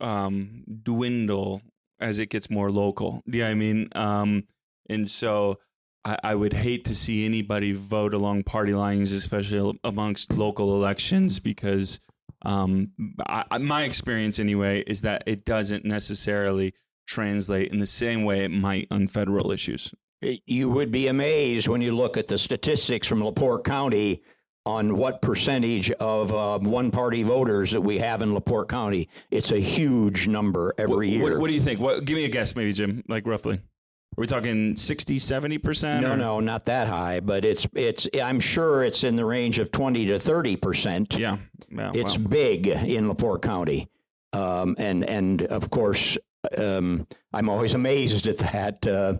um, 0.00 0.64
dwindle 0.82 1.62
as 2.00 2.18
it 2.18 2.26
gets 2.26 2.50
more 2.50 2.70
local. 2.70 3.22
What 3.26 3.42
I 3.42 3.54
mean? 3.54 3.88
Um, 3.94 4.44
and 4.88 5.08
so 5.10 5.58
I, 6.04 6.18
I 6.22 6.34
would 6.34 6.52
hate 6.52 6.84
to 6.86 6.94
see 6.94 7.24
anybody 7.24 7.72
vote 7.72 8.14
along 8.14 8.44
party 8.44 8.74
lines, 8.74 9.12
especially 9.12 9.78
amongst 9.84 10.32
local 10.32 10.74
elections, 10.76 11.38
because 11.38 11.98
um, 12.44 12.92
I- 13.26 13.58
my 13.58 13.84
experience 13.84 14.38
anyway 14.38 14.84
is 14.86 15.00
that 15.02 15.22
it 15.26 15.44
doesn't 15.44 15.84
necessarily 15.84 16.74
translate 17.06 17.72
in 17.72 17.78
the 17.78 17.86
same 17.86 18.24
way 18.24 18.44
it 18.44 18.50
might 18.50 18.88
on 18.90 19.08
federal 19.08 19.50
issues. 19.52 19.94
You 20.20 20.70
would 20.70 20.90
be 20.90 21.08
amazed 21.08 21.68
when 21.68 21.80
you 21.80 21.94
look 21.94 22.16
at 22.16 22.26
the 22.28 22.38
statistics 22.38 23.06
from 23.06 23.22
LaPorte 23.22 23.64
County 23.64 24.22
on 24.66 24.96
what 24.96 25.22
percentage 25.22 25.90
of 25.92 26.34
uh, 26.34 26.58
one 26.58 26.90
party 26.90 27.22
voters 27.22 27.70
that 27.70 27.80
we 27.80 27.98
have 27.98 28.20
in 28.20 28.34
LaPorte 28.34 28.68
County. 28.68 29.08
It's 29.30 29.52
a 29.52 29.60
huge 29.60 30.26
number 30.26 30.74
every 30.76 30.96
What, 30.96 31.06
year. 31.08 31.22
what, 31.22 31.38
what 31.38 31.46
do 31.48 31.54
you 31.54 31.60
think? 31.62 31.78
What, 31.80 32.04
give 32.04 32.16
me 32.16 32.24
a 32.24 32.28
guess, 32.28 32.56
maybe, 32.56 32.72
Jim, 32.72 33.04
like 33.08 33.26
roughly. 33.26 33.54
Are 33.54 34.20
we 34.20 34.26
talking 34.26 34.74
60, 34.76 35.18
70%? 35.18 36.00
no, 36.00 36.12
or- 36.12 36.16
no, 36.16 36.40
not 36.40 36.64
that 36.66 36.88
high, 36.88 37.20
but 37.20 37.44
it's 37.44 37.66
it's. 37.74 38.08
I'm 38.20 38.40
sure 38.40 38.82
it's 38.82 39.04
in 39.04 39.14
the 39.14 39.24
range 39.24 39.58
of 39.58 39.70
twenty 39.70 40.06
to 40.06 40.18
thirty 40.18 40.56
percent. 40.56 41.16
Yeah. 41.18 41.36
yeah 41.70 41.92
It's 41.94 42.16
wow. 42.16 42.26
big 42.28 42.66
in 42.66 43.08
Laporte 43.08 43.42
County, 43.42 43.88
um, 44.32 44.74
and 44.78 45.04
and 45.04 45.42
of 45.42 45.68
course, 45.68 46.16
um, 46.56 47.06
I'm 47.34 47.50
always 47.50 47.74
amazed 47.74 48.26
at 48.26 48.38
that. 48.38 48.86
Uh, 48.86 49.18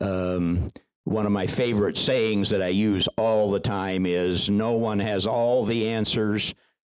um, 0.00 0.68
one 1.06 1.24
of 1.24 1.32
my 1.32 1.46
favorite 1.46 1.96
sayings 1.96 2.50
that 2.50 2.60
I 2.60 2.68
use 2.68 3.08
all 3.16 3.50
the 3.50 3.60
time 3.60 4.04
is, 4.06 4.50
"No 4.50 4.72
one 4.72 4.98
has 4.98 5.26
all 5.26 5.64
the 5.64 5.88
answers. 5.88 6.52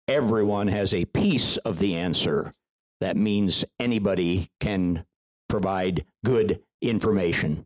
Everyone 0.07 0.69
has 0.69 0.93
a 0.93 1.05
piece 1.05 1.57
of 1.57 1.79
the 1.79 1.93
answer." 1.95 2.53
That 3.01 3.17
means 3.17 3.65
anybody 3.79 4.49
can 4.61 5.05
provide 5.49 6.05
good 6.23 6.61
information. 6.81 7.65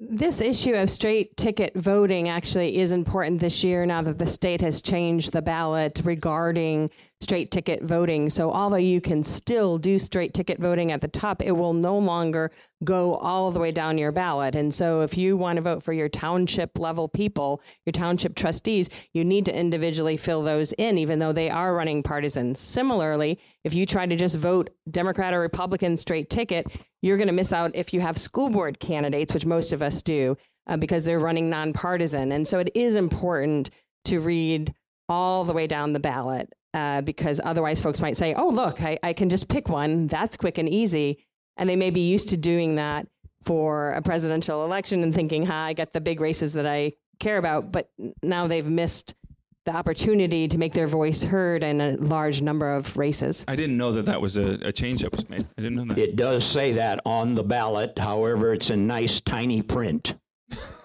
This 0.00 0.40
issue 0.40 0.74
of 0.74 0.88
straight 0.88 1.36
ticket 1.36 1.74
voting 1.74 2.28
actually 2.28 2.78
is 2.78 2.92
important 2.92 3.40
this 3.40 3.64
year 3.64 3.84
now 3.84 4.00
that 4.02 4.18
the 4.18 4.28
state 4.28 4.60
has 4.60 4.80
changed 4.80 5.32
the 5.32 5.42
ballot 5.42 6.00
regarding 6.04 6.90
straight 7.20 7.50
ticket 7.50 7.82
voting. 7.82 8.30
So, 8.30 8.52
although 8.52 8.76
you 8.76 9.00
can 9.00 9.22
still 9.22 9.78
do 9.78 9.98
straight 9.98 10.34
ticket 10.34 10.60
voting 10.60 10.92
at 10.92 11.00
the 11.00 11.08
top, 11.08 11.42
it 11.42 11.52
will 11.52 11.72
no 11.72 11.98
longer 11.98 12.50
go 12.84 13.16
all 13.16 13.50
the 13.50 13.58
way 13.58 13.72
down 13.72 13.98
your 13.98 14.12
ballot. 14.12 14.54
And 14.54 14.72
so, 14.72 15.00
if 15.00 15.16
you 15.16 15.36
want 15.36 15.56
to 15.56 15.62
vote 15.62 15.82
for 15.82 15.92
your 15.92 16.08
township 16.08 16.78
level 16.78 17.08
people, 17.08 17.60
your 17.84 17.92
township 17.92 18.36
trustees, 18.36 18.88
you 19.12 19.24
need 19.24 19.44
to 19.46 19.58
individually 19.58 20.16
fill 20.16 20.42
those 20.42 20.72
in, 20.74 20.96
even 20.98 21.18
though 21.18 21.32
they 21.32 21.50
are 21.50 21.74
running 21.74 22.02
partisan. 22.02 22.54
Similarly, 22.54 23.38
if 23.64 23.74
you 23.74 23.84
try 23.84 24.06
to 24.06 24.16
just 24.16 24.36
vote 24.36 24.70
Democrat 24.90 25.34
or 25.34 25.40
Republican 25.40 25.96
straight 25.96 26.30
ticket, 26.30 26.66
you're 27.02 27.16
going 27.16 27.28
to 27.28 27.32
miss 27.32 27.52
out 27.52 27.72
if 27.74 27.92
you 27.92 28.00
have 28.00 28.16
school 28.16 28.50
board 28.50 28.78
candidates, 28.78 29.34
which 29.34 29.46
most 29.46 29.72
of 29.72 29.82
us 29.82 30.02
do, 30.02 30.36
uh, 30.68 30.76
because 30.76 31.04
they're 31.04 31.18
running 31.18 31.50
nonpartisan. 31.50 32.32
And 32.32 32.46
so 32.46 32.58
it 32.58 32.70
is 32.74 32.96
important 32.96 33.70
to 34.04 34.20
read 34.20 34.72
all 35.08 35.44
the 35.44 35.52
way 35.52 35.66
down 35.66 35.92
the 35.92 36.00
ballot 36.00 36.52
uh, 36.78 37.00
because 37.00 37.40
otherwise 37.42 37.80
folks 37.80 38.00
might 38.00 38.16
say, 38.16 38.34
oh, 38.34 38.48
look, 38.48 38.80
I, 38.82 38.98
I 39.02 39.12
can 39.12 39.28
just 39.28 39.48
pick 39.48 39.68
one. 39.68 40.06
That's 40.06 40.36
quick 40.36 40.58
and 40.58 40.68
easy. 40.68 41.24
And 41.56 41.68
they 41.68 41.74
may 41.74 41.90
be 41.90 42.08
used 42.08 42.28
to 42.28 42.36
doing 42.36 42.76
that 42.76 43.08
for 43.44 43.90
a 43.92 44.02
presidential 44.02 44.64
election 44.64 45.02
and 45.02 45.12
thinking, 45.12 45.44
ha, 45.44 45.64
I 45.64 45.72
got 45.72 45.92
the 45.92 46.00
big 46.00 46.20
races 46.20 46.52
that 46.52 46.66
I 46.66 46.92
care 47.18 47.38
about. 47.38 47.72
But 47.72 47.90
now 48.22 48.46
they've 48.46 48.68
missed 48.68 49.16
the 49.64 49.74
opportunity 49.74 50.46
to 50.46 50.56
make 50.56 50.72
their 50.72 50.86
voice 50.86 51.22
heard 51.24 51.64
in 51.64 51.80
a 51.80 51.96
large 51.96 52.42
number 52.42 52.70
of 52.70 52.96
races. 52.96 53.44
I 53.48 53.56
didn't 53.56 53.76
know 53.76 53.90
that 53.92 54.06
that 54.06 54.20
was 54.20 54.36
a, 54.36 54.58
a 54.62 54.70
change 54.72 55.02
that 55.02 55.10
was 55.10 55.28
made. 55.28 55.46
I 55.58 55.62
didn't 55.62 55.74
know 55.74 55.92
that. 55.92 55.98
It 55.98 56.14
does 56.14 56.44
say 56.44 56.72
that 56.74 57.00
on 57.04 57.34
the 57.34 57.42
ballot. 57.42 57.98
However, 57.98 58.52
it's 58.52 58.70
in 58.70 58.86
nice 58.86 59.20
tiny 59.20 59.62
print. 59.62 60.14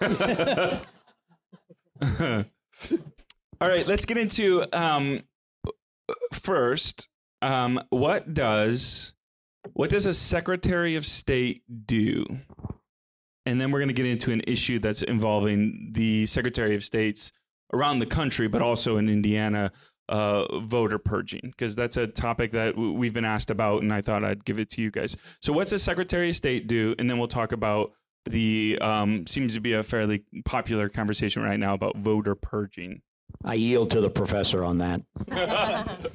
All 3.60 3.70
right, 3.70 3.86
let's 3.86 4.04
get 4.04 4.18
into 4.18 4.66
um, 4.76 5.22
first. 6.32 7.08
Um, 7.42 7.80
what 7.90 8.32
does 8.32 9.12
what 9.72 9.90
does 9.90 10.06
a 10.06 10.14
Secretary 10.14 10.96
of 10.96 11.06
State 11.06 11.62
do? 11.86 12.26
and 13.46 13.60
then 13.60 13.70
we're 13.70 13.78
going 13.78 13.88
to 13.88 13.94
get 13.94 14.06
into 14.06 14.32
an 14.32 14.42
issue 14.46 14.78
that's 14.78 15.02
involving 15.02 15.90
the 15.92 16.26
Secretary 16.26 16.74
of 16.74 16.84
State's 16.84 17.32
around 17.72 17.98
the 17.98 18.06
country, 18.06 18.48
but 18.48 18.62
also 18.62 18.96
in 18.96 19.08
Indiana, 19.08 19.72
uh, 20.08 20.60
voter 20.60 20.98
purging, 20.98 21.40
because 21.42 21.74
that's 21.74 21.96
a 21.96 22.06
topic 22.06 22.52
that 22.52 22.74
w- 22.74 22.92
we've 22.92 23.14
been 23.14 23.24
asked 23.24 23.50
about, 23.50 23.82
and 23.82 23.92
I 23.92 24.00
thought 24.00 24.24
I'd 24.24 24.44
give 24.44 24.60
it 24.60 24.70
to 24.70 24.82
you 24.82 24.90
guys. 24.90 25.16
So, 25.40 25.52
what's 25.52 25.70
the 25.70 25.78
Secretary 25.78 26.30
of 26.30 26.36
State 26.36 26.66
do? 26.66 26.94
And 26.98 27.08
then 27.08 27.18
we'll 27.18 27.28
talk 27.28 27.52
about 27.52 27.92
the 28.26 28.78
um, 28.80 29.26
seems 29.26 29.54
to 29.54 29.60
be 29.60 29.72
a 29.74 29.82
fairly 29.82 30.24
popular 30.44 30.88
conversation 30.88 31.42
right 31.42 31.58
now 31.58 31.74
about 31.74 31.96
voter 31.96 32.34
purging. 32.34 33.02
I 33.44 33.54
yield 33.54 33.90
to 33.92 34.00
the 34.00 34.10
professor 34.10 34.64
on 34.64 34.78
that. 34.78 35.02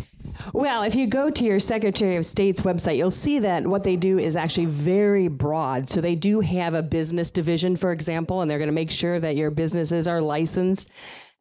Well, 0.53 0.83
if 0.83 0.95
you 0.95 1.07
go 1.07 1.29
to 1.29 1.43
your 1.43 1.59
Secretary 1.59 2.15
of 2.15 2.25
State's 2.25 2.61
website, 2.61 2.97
you'll 2.97 3.11
see 3.11 3.39
that 3.39 3.67
what 3.67 3.83
they 3.83 3.95
do 3.95 4.17
is 4.17 4.35
actually 4.35 4.67
very 4.67 5.27
broad. 5.27 5.89
So 5.89 6.01
they 6.01 6.15
do 6.15 6.39
have 6.39 6.73
a 6.73 6.81
business 6.81 7.29
division, 7.29 7.75
for 7.75 7.91
example, 7.91 8.41
and 8.41 8.49
they're 8.49 8.57
going 8.57 8.69
to 8.69 8.73
make 8.73 8.91
sure 8.91 9.19
that 9.19 9.35
your 9.35 9.51
businesses 9.51 10.07
are 10.07 10.21
licensed 10.21 10.89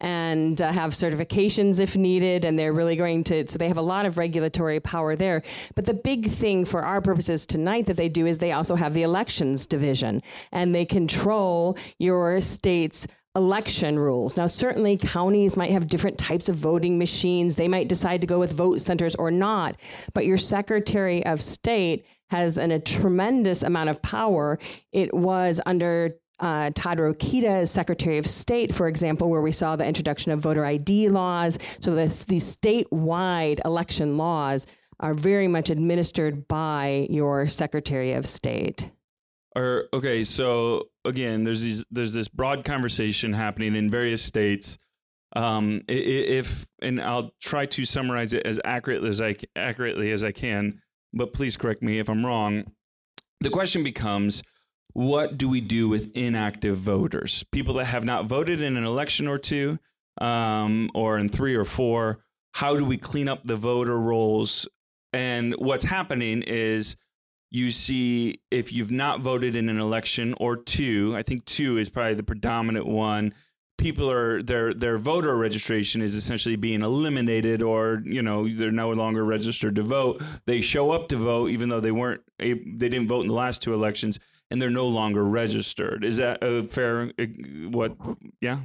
and 0.00 0.60
uh, 0.62 0.70
have 0.72 0.92
certifications 0.92 1.80
if 1.80 1.96
needed. 1.96 2.44
And 2.44 2.58
they're 2.58 2.72
really 2.72 2.96
going 2.96 3.24
to, 3.24 3.48
so 3.48 3.58
they 3.58 3.68
have 3.68 3.78
a 3.78 3.82
lot 3.82 4.06
of 4.06 4.18
regulatory 4.18 4.80
power 4.80 5.16
there. 5.16 5.42
But 5.74 5.86
the 5.86 5.94
big 5.94 6.28
thing 6.28 6.64
for 6.64 6.84
our 6.84 7.00
purposes 7.00 7.46
tonight 7.46 7.86
that 7.86 7.96
they 7.96 8.08
do 8.08 8.26
is 8.26 8.38
they 8.38 8.52
also 8.52 8.74
have 8.74 8.94
the 8.94 9.02
elections 9.02 9.66
division 9.66 10.22
and 10.52 10.74
they 10.74 10.84
control 10.84 11.76
your 11.98 12.40
state's 12.40 13.06
election 13.36 13.98
rules. 13.98 14.36
Now, 14.36 14.46
certainly 14.46 14.96
counties 14.96 15.56
might 15.56 15.70
have 15.70 15.88
different 15.88 16.18
types 16.18 16.48
of 16.48 16.56
voting 16.56 16.98
machines. 16.98 17.56
They 17.56 17.68
might 17.68 17.88
decide 17.88 18.20
to 18.22 18.26
go 18.26 18.38
with 18.38 18.52
vote 18.52 18.80
centers 18.80 19.14
or 19.14 19.30
not. 19.30 19.76
But 20.14 20.26
your 20.26 20.38
Secretary 20.38 21.24
of 21.24 21.40
State 21.40 22.06
has 22.30 22.58
an, 22.58 22.72
a 22.72 22.80
tremendous 22.80 23.62
amount 23.62 23.90
of 23.90 24.02
power. 24.02 24.58
It 24.92 25.12
was 25.14 25.60
under 25.66 26.16
uh, 26.40 26.70
Todd 26.74 26.98
Rokita 26.98 27.44
as 27.44 27.70
Secretary 27.70 28.18
of 28.18 28.26
State, 28.26 28.74
for 28.74 28.88
example, 28.88 29.28
where 29.28 29.40
we 29.40 29.52
saw 29.52 29.76
the 29.76 29.86
introduction 29.86 30.32
of 30.32 30.40
voter 30.40 30.64
ID 30.64 31.08
laws. 31.08 31.58
So 31.80 31.94
this, 31.94 32.24
these 32.24 32.56
statewide 32.56 33.64
election 33.64 34.16
laws 34.16 34.66
are 35.00 35.14
very 35.14 35.48
much 35.48 35.70
administered 35.70 36.46
by 36.48 37.06
your 37.08 37.48
Secretary 37.48 38.12
of 38.12 38.26
State. 38.26 38.90
Or 39.58 39.88
okay, 39.92 40.22
so 40.22 40.88
again, 41.04 41.42
there's 41.42 41.62
these 41.62 41.84
there's 41.90 42.14
this 42.14 42.28
broad 42.28 42.64
conversation 42.64 43.32
happening 43.32 43.74
in 43.74 43.90
various 43.90 44.22
states. 44.22 44.78
Um, 45.34 45.82
if 45.88 46.64
and 46.80 47.00
I'll 47.00 47.32
try 47.42 47.66
to 47.66 47.84
summarize 47.84 48.34
it 48.34 48.46
as 48.46 48.60
accurately 48.64 49.08
as 49.10 49.20
I 49.20 49.34
accurately 49.56 50.12
as 50.12 50.22
I 50.22 50.30
can, 50.30 50.80
but 51.12 51.32
please 51.32 51.56
correct 51.56 51.82
me 51.82 51.98
if 51.98 52.08
I'm 52.08 52.24
wrong. 52.24 52.70
The 53.40 53.50
question 53.50 53.82
becomes, 53.82 54.44
what 54.92 55.36
do 55.36 55.48
we 55.48 55.60
do 55.60 55.88
with 55.88 56.12
inactive 56.14 56.78
voters, 56.78 57.44
people 57.50 57.74
that 57.74 57.86
have 57.86 58.04
not 58.04 58.26
voted 58.26 58.62
in 58.62 58.76
an 58.76 58.84
election 58.84 59.26
or 59.26 59.38
two, 59.38 59.78
um, 60.20 60.88
or 60.94 61.18
in 61.18 61.28
three 61.28 61.56
or 61.56 61.64
four? 61.64 62.24
How 62.52 62.76
do 62.76 62.84
we 62.84 62.96
clean 62.96 63.28
up 63.28 63.44
the 63.44 63.56
voter 63.56 63.98
rolls? 63.98 64.68
And 65.12 65.54
what's 65.58 65.84
happening 65.84 66.42
is 66.42 66.96
you 67.50 67.70
see 67.70 68.40
if 68.50 68.72
you've 68.72 68.90
not 68.90 69.20
voted 69.20 69.56
in 69.56 69.68
an 69.68 69.78
election 69.80 70.34
or 70.38 70.56
two, 70.56 71.14
I 71.16 71.22
think 71.22 71.44
two 71.44 71.78
is 71.78 71.88
probably 71.88 72.14
the 72.14 72.22
predominant 72.22 72.86
one. 72.86 73.32
People 73.78 74.10
are 74.10 74.42
their 74.42 74.74
their 74.74 74.98
voter 74.98 75.36
registration 75.36 76.02
is 76.02 76.14
essentially 76.14 76.56
being 76.56 76.82
eliminated, 76.82 77.62
or 77.62 78.02
you 78.04 78.22
know 78.22 78.48
they're 78.48 78.72
no 78.72 78.90
longer 78.90 79.24
registered 79.24 79.76
to 79.76 79.82
vote. 79.82 80.20
They 80.46 80.60
show 80.60 80.90
up 80.90 81.08
to 81.10 81.16
vote 81.16 81.50
even 81.50 81.68
though 81.68 81.80
they 81.80 81.92
weren't 81.92 82.20
they 82.38 82.54
didn't 82.54 83.06
vote 83.06 83.22
in 83.22 83.28
the 83.28 83.34
last 83.34 83.62
two 83.62 83.74
elections, 83.74 84.18
and 84.50 84.60
they're 84.60 84.68
no 84.68 84.88
longer 84.88 85.24
registered. 85.24 86.04
Is 86.04 86.16
that 86.16 86.42
a 86.42 86.64
fair? 86.66 87.12
uh, 87.18 87.26
What? 87.70 87.96
Yeah, 88.40 88.60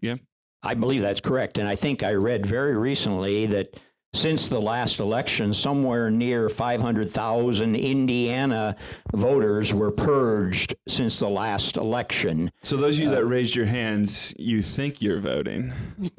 yeah. 0.00 0.16
I 0.62 0.74
believe 0.74 1.02
that's 1.02 1.20
correct. 1.20 1.58
And 1.58 1.68
I 1.68 1.74
think 1.74 2.02
I 2.02 2.12
read 2.14 2.46
very 2.46 2.76
recently 2.76 3.46
that 3.46 3.78
since 4.14 4.48
the 4.48 4.60
last 4.60 5.00
election, 5.00 5.54
somewhere 5.54 6.10
near 6.10 6.50
500,000 6.50 7.74
Indiana 7.74 8.76
voters 9.14 9.72
were 9.72 9.90
purged 9.90 10.74
since 10.86 11.18
the 11.18 11.28
last 11.28 11.78
election. 11.78 12.50
So 12.60 12.76
those 12.76 12.98
of 12.98 13.04
you 13.04 13.10
that 13.10 13.24
raised 13.24 13.56
your 13.56 13.64
hands, 13.64 14.34
you 14.38 14.60
think 14.60 15.00
you're 15.00 15.20
voting. 15.20 15.72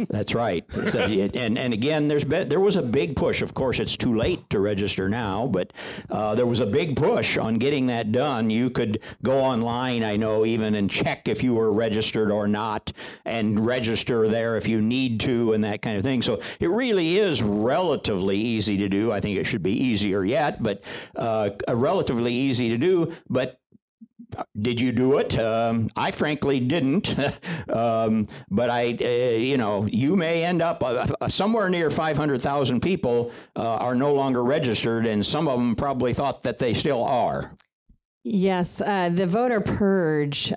That's 0.10 0.34
right. 0.34 0.66
So, 0.90 1.02
and 1.02 1.58
and 1.58 1.74
again, 1.74 2.08
there's 2.08 2.24
been 2.24 2.50
there 2.50 2.60
was 2.60 2.78
a 2.78 2.82
big 2.82 3.16
push. 3.16 3.42
Of 3.44 3.54
course, 3.54 3.80
it's 3.80 3.96
too 3.96 4.16
late 4.16 4.50
to 4.50 4.60
register 4.60 5.08
now, 5.08 5.46
but 5.48 5.72
uh, 6.10 6.34
there 6.34 6.48
was 6.48 6.62
a 6.62 6.66
big 6.66 6.96
push 6.96 7.38
on 7.38 7.60
getting 7.60 7.88
that 7.88 8.12
done. 8.12 8.50
You 8.50 8.72
could 8.72 9.02
go 9.22 9.40
online, 9.40 10.04
I 10.04 10.18
know, 10.18 10.46
even 10.46 10.76
and 10.76 10.90
check 10.90 11.28
if 11.28 11.44
you 11.44 11.54
were 11.54 11.72
registered 11.72 12.32
or 12.32 12.48
not, 12.48 12.92
and 13.26 13.64
register 13.64 14.28
there 14.28 14.58
if 14.58 14.68
you 14.68 14.82
need 14.82 15.20
to, 15.22 15.54
and 15.54 15.64
that 15.64 15.84
kind 15.84 15.98
of 15.98 16.04
thing. 16.04 16.24
So 16.24 16.42
it 16.60 16.70
really 16.70 17.18
is 17.18 17.44
relatively 17.84 18.38
easy 18.38 18.78
to 18.78 18.88
do. 18.88 19.12
I 19.12 19.20
think 19.20 19.38
it 19.38 19.44
should 19.44 19.64
be 19.64 19.72
easier 19.72 20.24
yet, 20.24 20.64
but 20.64 20.82
uh, 21.16 21.50
relatively 21.68 22.34
easy 22.34 22.70
to 22.70 22.78
do. 22.78 23.14
But 23.30 23.60
did 24.60 24.80
you 24.80 24.92
do 24.92 25.18
it? 25.18 25.38
Um, 25.38 25.90
I 25.96 26.12
frankly 26.12 26.60
didn't, 26.60 27.16
um, 27.70 28.28
but 28.50 28.70
I, 28.70 28.98
uh, 29.00 29.38
you 29.38 29.58
know, 29.58 29.86
you 29.86 30.16
may 30.16 30.46
end 30.46 30.62
up 30.62 30.82
uh, 30.82 31.08
uh, 31.20 31.28
somewhere 31.28 31.70
near 31.70 31.90
500,000 31.90 32.82
people 32.82 33.32
uh, 33.56 33.76
are 33.76 33.96
no 33.96 34.14
longer 34.14 34.44
registered, 34.44 35.06
and 35.06 35.26
some 35.26 35.48
of 35.48 35.60
them 35.60 35.76
probably 35.76 36.14
thought 36.14 36.44
that 36.44 36.58
they 36.58 36.74
still 36.74 37.04
are. 37.04 37.56
Yes, 38.24 38.80
uh, 38.80 39.10
the 39.10 39.28
voter 39.28 39.60
purge. 39.60 40.54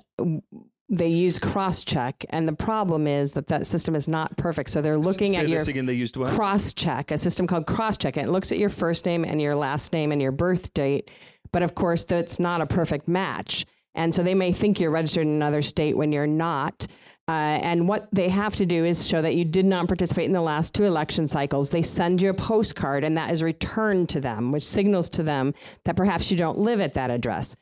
They 0.89 1.09
use 1.09 1.37
cross 1.37 1.83
check, 1.83 2.25
and 2.29 2.47
the 2.47 2.53
problem 2.53 3.07
is 3.07 3.33
that 3.33 3.47
that 3.47 3.67
system 3.67 3.93
is 3.93 4.07
not 4.07 4.37
perfect. 4.37 4.69
So 4.69 4.81
they're 4.81 4.97
looking 4.97 5.33
Say 5.33 5.41
at 5.41 5.49
your 5.49 5.61
again. 5.61 5.85
They 5.85 5.93
used 5.93 6.15
what? 6.15 6.33
cross 6.33 6.73
check, 6.73 7.11
a 7.11 7.17
system 7.17 7.45
called 7.45 7.67
cross 7.67 7.97
check. 7.97 8.15
And 8.15 8.27
it 8.27 8.31
looks 8.31 8.53
at 8.53 8.57
your 8.57 8.69
first 8.69 9.05
name 9.05 9.25
and 9.25 9.41
your 9.41 9.55
last 9.55 9.91
name 9.91 10.13
and 10.13 10.21
your 10.21 10.31
birth 10.31 10.73
date. 10.73 11.11
But 11.51 11.61
of 11.61 11.75
course, 11.75 12.05
that's 12.05 12.39
not 12.39 12.61
a 12.61 12.65
perfect 12.65 13.07
match. 13.09 13.65
And 13.95 14.13
so 14.15 14.23
they 14.23 14.35
may 14.35 14.53
think 14.53 14.79
you're 14.79 14.91
registered 14.91 15.27
in 15.27 15.33
another 15.33 15.61
state 15.61 15.97
when 15.97 16.11
you're 16.11 16.27
not. 16.27 16.87
Uh, 17.27 17.59
and 17.61 17.89
what 17.89 18.07
they 18.13 18.29
have 18.29 18.55
to 18.55 18.65
do 18.65 18.85
is 18.85 19.05
show 19.05 19.21
that 19.21 19.35
you 19.35 19.43
did 19.43 19.65
not 19.65 19.87
participate 19.87 20.25
in 20.25 20.31
the 20.31 20.41
last 20.41 20.73
two 20.73 20.85
election 20.85 21.27
cycles. 21.27 21.69
They 21.69 21.81
send 21.81 22.21
you 22.21 22.29
a 22.29 22.33
postcard, 22.33 23.03
and 23.03 23.17
that 23.17 23.31
is 23.31 23.43
returned 23.43 24.07
to 24.09 24.21
them, 24.21 24.53
which 24.53 24.65
signals 24.65 25.09
to 25.09 25.23
them 25.23 25.53
that 25.83 25.97
perhaps 25.97 26.31
you 26.31 26.37
don't 26.37 26.59
live 26.59 26.79
at 26.79 26.93
that 26.93 27.11
address. 27.11 27.55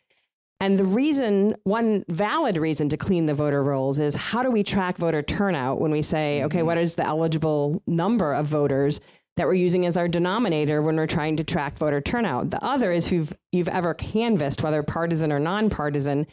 And 0.61 0.79
the 0.79 0.85
reason, 0.85 1.55
one 1.65 2.05
valid 2.07 2.57
reason 2.57 2.87
to 2.89 2.97
clean 2.97 3.25
the 3.25 3.33
voter 3.33 3.61
rolls 3.61 3.99
is 3.99 4.15
how 4.15 4.41
do 4.41 4.49
we 4.49 4.63
track 4.63 4.97
voter 4.97 5.21
turnout 5.21 5.81
when 5.81 5.91
we 5.91 6.01
say, 6.01 6.43
okay, 6.43 6.63
what 6.63 6.77
is 6.77 6.95
the 6.95 7.05
eligible 7.05 7.83
number 7.87 8.33
of 8.33 8.45
voters 8.45 9.01
that 9.35 9.47
we're 9.47 9.53
using 9.53 9.85
as 9.85 9.97
our 9.97 10.07
denominator 10.07 10.81
when 10.81 10.95
we're 10.95 11.07
trying 11.07 11.35
to 11.37 11.43
track 11.43 11.77
voter 11.77 11.99
turnout? 11.99 12.51
The 12.51 12.63
other 12.63 12.93
is 12.93 13.07
if 13.07 13.11
you've, 13.11 13.33
you've 13.51 13.67
ever 13.67 13.93
canvassed, 13.93 14.63
whether 14.63 14.81
partisan 14.81 15.29
or 15.29 15.39
nonpartisan, 15.39 16.25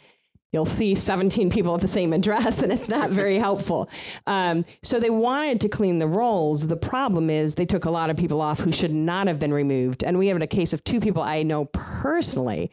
you'll 0.53 0.63
see 0.63 0.95
17 0.95 1.49
people 1.49 1.75
at 1.75 1.81
the 1.81 1.87
same 1.87 2.13
address 2.13 2.61
and 2.61 2.71
it's 2.71 2.87
not 2.87 3.09
very 3.09 3.37
helpful. 3.47 3.89
Um, 4.25 4.63
so 4.83 5.01
they 5.01 5.09
wanted 5.09 5.59
to 5.61 5.67
clean 5.69 5.97
the 5.97 6.07
rolls. 6.07 6.67
The 6.67 6.77
problem 6.77 7.29
is 7.29 7.55
they 7.55 7.65
took 7.65 7.83
a 7.83 7.91
lot 7.91 8.09
of 8.09 8.15
people 8.15 8.39
off 8.39 8.61
who 8.61 8.71
should 8.71 8.93
not 8.93 9.27
have 9.27 9.39
been 9.39 9.53
removed. 9.53 10.01
And 10.01 10.17
we 10.17 10.27
have 10.27 10.41
a 10.41 10.47
case 10.47 10.71
of 10.71 10.81
two 10.85 11.01
people 11.01 11.21
I 11.21 11.43
know 11.43 11.65
personally 11.65 12.71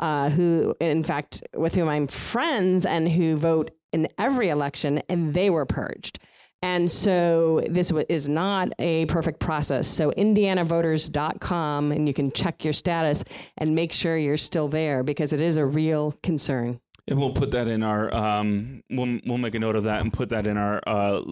uh, 0.00 0.30
who, 0.30 0.74
in 0.80 1.02
fact, 1.02 1.42
with 1.54 1.74
whom 1.74 1.88
I'm 1.88 2.06
friends 2.06 2.84
and 2.84 3.08
who 3.08 3.36
vote 3.36 3.70
in 3.92 4.08
every 4.18 4.48
election, 4.48 5.02
and 5.08 5.32
they 5.32 5.50
were 5.50 5.66
purged. 5.66 6.18
And 6.62 6.90
so 6.90 7.62
this 7.70 7.90
is 8.08 8.28
not 8.28 8.72
a 8.78 9.06
perfect 9.06 9.40
process. 9.40 9.88
So 9.88 10.10
indianavoters.com, 10.10 11.92
and 11.92 12.06
you 12.06 12.12
can 12.12 12.30
check 12.32 12.64
your 12.64 12.74
status 12.74 13.24
and 13.56 13.74
make 13.74 13.92
sure 13.92 14.18
you're 14.18 14.36
still 14.36 14.68
there 14.68 15.02
because 15.02 15.32
it 15.32 15.40
is 15.40 15.56
a 15.56 15.64
real 15.64 16.12
concern. 16.22 16.80
And 17.08 17.18
we'll 17.18 17.32
put 17.32 17.50
that 17.52 17.66
in 17.66 17.82
our. 17.82 18.14
Um, 18.14 18.82
we'll 18.90 19.18
we'll 19.26 19.38
make 19.38 19.54
a 19.54 19.58
note 19.58 19.74
of 19.74 19.84
that 19.84 20.02
and 20.02 20.12
put 20.12 20.28
that 20.28 20.46
in 20.46 20.56
our. 20.56 20.80
Uh, 20.86 21.22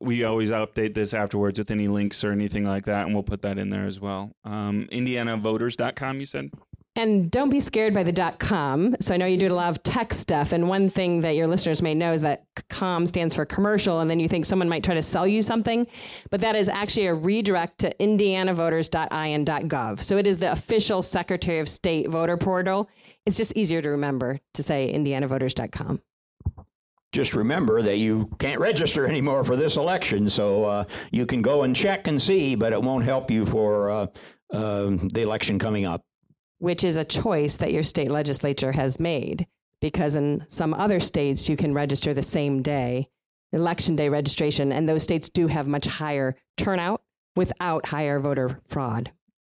we 0.00 0.24
always 0.24 0.50
update 0.50 0.94
this 0.94 1.12
afterwards 1.12 1.58
with 1.58 1.70
any 1.70 1.88
links 1.88 2.24
or 2.24 2.30
anything 2.32 2.64
like 2.64 2.86
that, 2.86 3.04
and 3.04 3.12
we'll 3.12 3.24
put 3.24 3.42
that 3.42 3.58
in 3.58 3.68
there 3.68 3.86
as 3.86 4.00
well. 4.00 4.32
Um, 4.44 4.88
IndianaVoters.com. 4.90 6.20
You 6.20 6.26
said. 6.26 6.50
And 6.96 7.30
don't 7.30 7.50
be 7.50 7.60
scared 7.60 7.92
by 7.92 8.02
the 8.02 8.12
dot 8.12 8.38
com. 8.38 8.96
So 9.00 9.12
I 9.12 9.18
know 9.18 9.26
you 9.26 9.36
do 9.36 9.48
a 9.48 9.54
lot 9.54 9.68
of 9.68 9.82
tech 9.82 10.14
stuff. 10.14 10.52
And 10.52 10.66
one 10.66 10.88
thing 10.88 11.20
that 11.20 11.36
your 11.36 11.46
listeners 11.46 11.82
may 11.82 11.94
know 11.94 12.14
is 12.14 12.22
that 12.22 12.46
com 12.70 13.06
stands 13.06 13.34
for 13.34 13.44
commercial. 13.44 14.00
And 14.00 14.10
then 14.10 14.18
you 14.18 14.28
think 14.28 14.46
someone 14.46 14.68
might 14.68 14.82
try 14.82 14.94
to 14.94 15.02
sell 15.02 15.26
you 15.26 15.42
something. 15.42 15.86
But 16.30 16.40
that 16.40 16.56
is 16.56 16.70
actually 16.70 17.06
a 17.06 17.14
redirect 17.14 17.78
to 17.80 17.94
indianavoters.in.gov. 18.00 20.00
So 20.00 20.16
it 20.16 20.26
is 20.26 20.38
the 20.38 20.52
official 20.52 21.02
Secretary 21.02 21.58
of 21.58 21.68
State 21.68 22.08
voter 22.08 22.38
portal. 22.38 22.88
It's 23.26 23.36
just 23.36 23.54
easier 23.56 23.82
to 23.82 23.90
remember 23.90 24.40
to 24.54 24.62
say 24.62 24.90
indianavoters.com. 24.94 26.00
Just 27.12 27.34
remember 27.34 27.82
that 27.82 27.98
you 27.98 28.30
can't 28.38 28.60
register 28.60 29.06
anymore 29.06 29.44
for 29.44 29.56
this 29.56 29.76
election, 29.76 30.28
so 30.28 30.64
uh, 30.64 30.84
you 31.10 31.24
can 31.24 31.40
go 31.40 31.62
and 31.62 31.74
check 31.74 32.08
and 32.08 32.20
see, 32.20 32.54
but 32.54 32.72
it 32.72 32.82
won't 32.82 33.04
help 33.04 33.30
you 33.30 33.46
for 33.46 33.90
uh, 33.90 34.06
uh, 34.52 34.90
the 35.12 35.22
election 35.22 35.58
coming 35.58 35.86
up. 35.86 36.02
Which 36.58 36.84
is 36.84 36.96
a 36.96 37.04
choice 37.04 37.56
that 37.58 37.72
your 37.72 37.82
state 37.82 38.10
legislature 38.10 38.72
has 38.72 38.98
made. 39.00 39.46
because 39.82 40.16
in 40.16 40.42
some 40.48 40.72
other 40.72 40.98
states 41.00 41.48
you 41.50 41.56
can 41.56 41.74
register 41.74 42.14
the 42.14 42.22
same 42.22 42.62
day, 42.62 43.06
election 43.52 43.94
day 43.94 44.08
registration, 44.08 44.72
and 44.72 44.88
those 44.88 45.02
states 45.02 45.28
do 45.28 45.46
have 45.48 45.66
much 45.68 45.84
higher 45.86 46.34
turnout 46.56 47.02
without 47.36 47.84
higher 47.86 48.18
voter 48.18 48.58
fraud. 48.68 49.12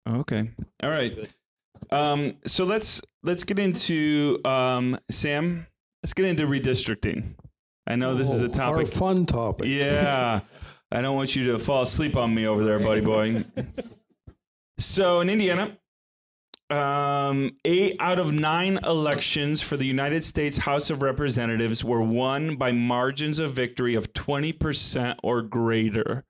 Okay. 0.07 0.51
All 0.83 0.91
right. 0.91 1.27
Um, 1.91 2.37
so 2.47 2.65
let's 2.65 3.01
let's 3.23 3.45
get 3.45 3.59
into 3.59 4.39
um, 4.45 4.99
Sam. 5.11 5.67
Let's 6.03 6.13
get 6.13 6.27
into 6.27 6.47
redistricting. 6.47 7.35
I 7.87 7.97
know 7.97 8.15
this 8.15 8.31
is 8.31 8.43
a 8.43 8.47
Oh, 8.47 8.49
topic. 8.53 8.79
Our 8.79 8.87
fun 8.87 9.25
topic. 9.27 9.67
Yeah. 9.69 10.41
I 10.93 11.01
don't 11.01 11.17
want 11.17 11.35
you 11.35 11.53
to 11.53 11.59
fall 11.59 11.83
asleep 11.83 12.15
on 12.17 12.35
me 12.35 12.47
over 12.47 12.63
there, 12.65 12.79
buddy 12.79 13.01
boy. 13.01 13.45
so 14.79 15.21
in 15.21 15.31
Indiana, 15.31 15.77
um, 16.71 17.57
eight 17.65 17.97
out 18.01 18.19
of 18.19 18.33
nine 18.33 18.79
elections 18.85 19.61
for 19.63 19.77
the 19.77 19.87
United 19.87 20.23
States 20.25 20.57
House 20.57 20.91
of 20.91 21.03
Representatives 21.03 21.85
were 21.85 22.03
won 22.03 22.57
by 22.57 22.73
margins 22.73 23.39
of 23.39 23.53
victory 23.53 23.95
of 23.95 24.13
20% 24.13 25.17
or 25.23 25.43
greater. 25.43 26.25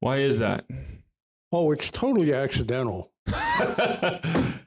Why 0.00 0.18
is 0.18 0.38
that? 0.40 0.66
Oh, 1.52 1.72
it's 1.72 1.90
totally 1.90 2.32
accidental. 2.32 3.12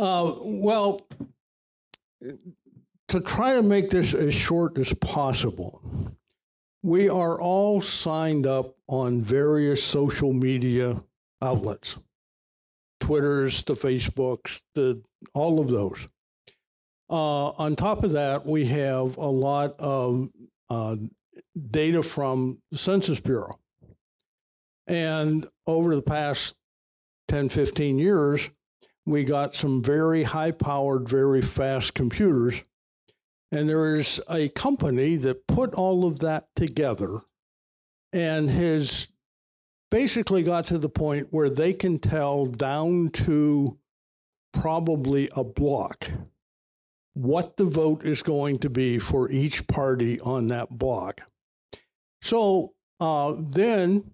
Uh, 0.00 0.34
well, 0.40 1.06
to 3.08 3.20
try 3.20 3.52
to 3.54 3.62
make 3.62 3.90
this 3.90 4.14
as 4.14 4.32
short 4.32 4.78
as 4.78 4.94
possible, 4.94 5.82
we 6.82 7.06
are 7.10 7.38
all 7.38 7.82
signed 7.82 8.46
up 8.46 8.76
on 8.88 9.20
various 9.20 9.84
social 9.84 10.32
media 10.32 11.02
outlets 11.42 11.98
Twitters, 13.10 13.64
the 13.64 13.74
Facebooks, 13.74 14.60
the, 14.76 15.02
all 15.34 15.58
of 15.58 15.68
those. 15.68 16.06
Uh, 17.10 17.48
on 17.48 17.74
top 17.74 18.04
of 18.04 18.12
that, 18.12 18.46
we 18.46 18.64
have 18.66 19.16
a 19.16 19.26
lot 19.26 19.74
of 19.80 20.30
uh, 20.68 20.94
data 21.72 22.04
from 22.04 22.62
the 22.70 22.78
Census 22.78 23.18
Bureau. 23.18 23.58
And 24.86 25.44
over 25.66 25.96
the 25.96 26.02
past 26.02 26.54
10, 27.26 27.48
15 27.48 27.98
years, 27.98 28.48
we 29.06 29.24
got 29.24 29.56
some 29.56 29.82
very 29.82 30.22
high 30.22 30.52
powered, 30.52 31.08
very 31.08 31.42
fast 31.42 31.94
computers. 31.94 32.62
And 33.50 33.68
there 33.68 33.96
is 33.96 34.20
a 34.30 34.50
company 34.50 35.16
that 35.16 35.48
put 35.48 35.74
all 35.74 36.06
of 36.06 36.20
that 36.20 36.46
together 36.54 37.18
and 38.12 38.48
has 38.48 39.08
basically 39.90 40.42
got 40.42 40.64
to 40.66 40.78
the 40.78 40.88
point 40.88 41.28
where 41.30 41.50
they 41.50 41.72
can 41.72 41.98
tell 41.98 42.46
down 42.46 43.10
to 43.10 43.78
probably 44.52 45.28
a 45.34 45.44
block 45.44 46.10
what 47.14 47.56
the 47.56 47.64
vote 47.64 48.04
is 48.04 48.22
going 48.22 48.58
to 48.58 48.70
be 48.70 48.98
for 48.98 49.30
each 49.30 49.66
party 49.66 50.20
on 50.20 50.46
that 50.48 50.70
block. 50.70 51.20
So 52.22 52.74
uh, 53.00 53.34
then 53.36 54.12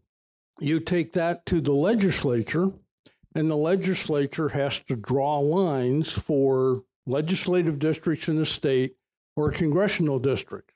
you 0.61 0.81
take 0.81 1.13
that 1.13 1.45
to 1.47 1.61
the 1.61 1.73
legislature, 1.73 2.71
and 3.35 3.51
the 3.51 3.57
legislature 3.57 4.49
has 4.49 4.81
to 4.81 4.97
draw 4.97 5.39
lines 5.39 6.11
for 6.11 6.85
legislative 7.07 7.79
districts 7.79 8.29
in 8.29 8.39
the 8.39 8.47
state 8.47 8.97
or 9.37 9.51
congressional 9.51 10.19
districts. 10.19 10.73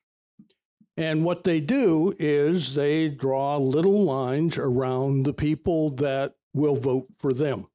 And 0.97 1.25
what 1.25 1.45
they 1.45 1.61
do 1.61 2.15
is 2.19 2.75
they 2.75 3.09
draw 3.09 3.57
little 3.57 4.05
lines 4.05 4.59
around 4.59 5.25
the 5.25 5.33
people 5.33 5.91
that 5.91 6.35
will 6.53 6.77
vote 6.77 7.07
for 7.19 7.33
them. 7.33 7.67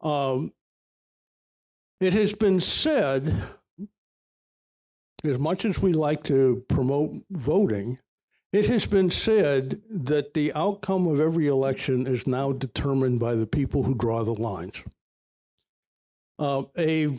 Um, 0.00 0.52
it 2.00 2.12
has 2.14 2.32
been 2.32 2.60
said, 2.60 3.34
as 5.24 5.38
much 5.38 5.64
as 5.64 5.80
we 5.80 5.92
like 5.92 6.22
to 6.24 6.64
promote 6.68 7.12
voting, 7.30 7.98
it 8.52 8.66
has 8.66 8.86
been 8.86 9.10
said 9.10 9.80
that 9.88 10.34
the 10.34 10.52
outcome 10.54 11.06
of 11.06 11.20
every 11.20 11.46
election 11.46 12.06
is 12.06 12.26
now 12.26 12.52
determined 12.52 13.20
by 13.20 13.34
the 13.34 13.46
people 13.46 13.84
who 13.84 13.94
draw 13.94 14.24
the 14.24 14.34
lines. 14.34 14.82
Uh, 16.38 16.64
a 16.76 17.16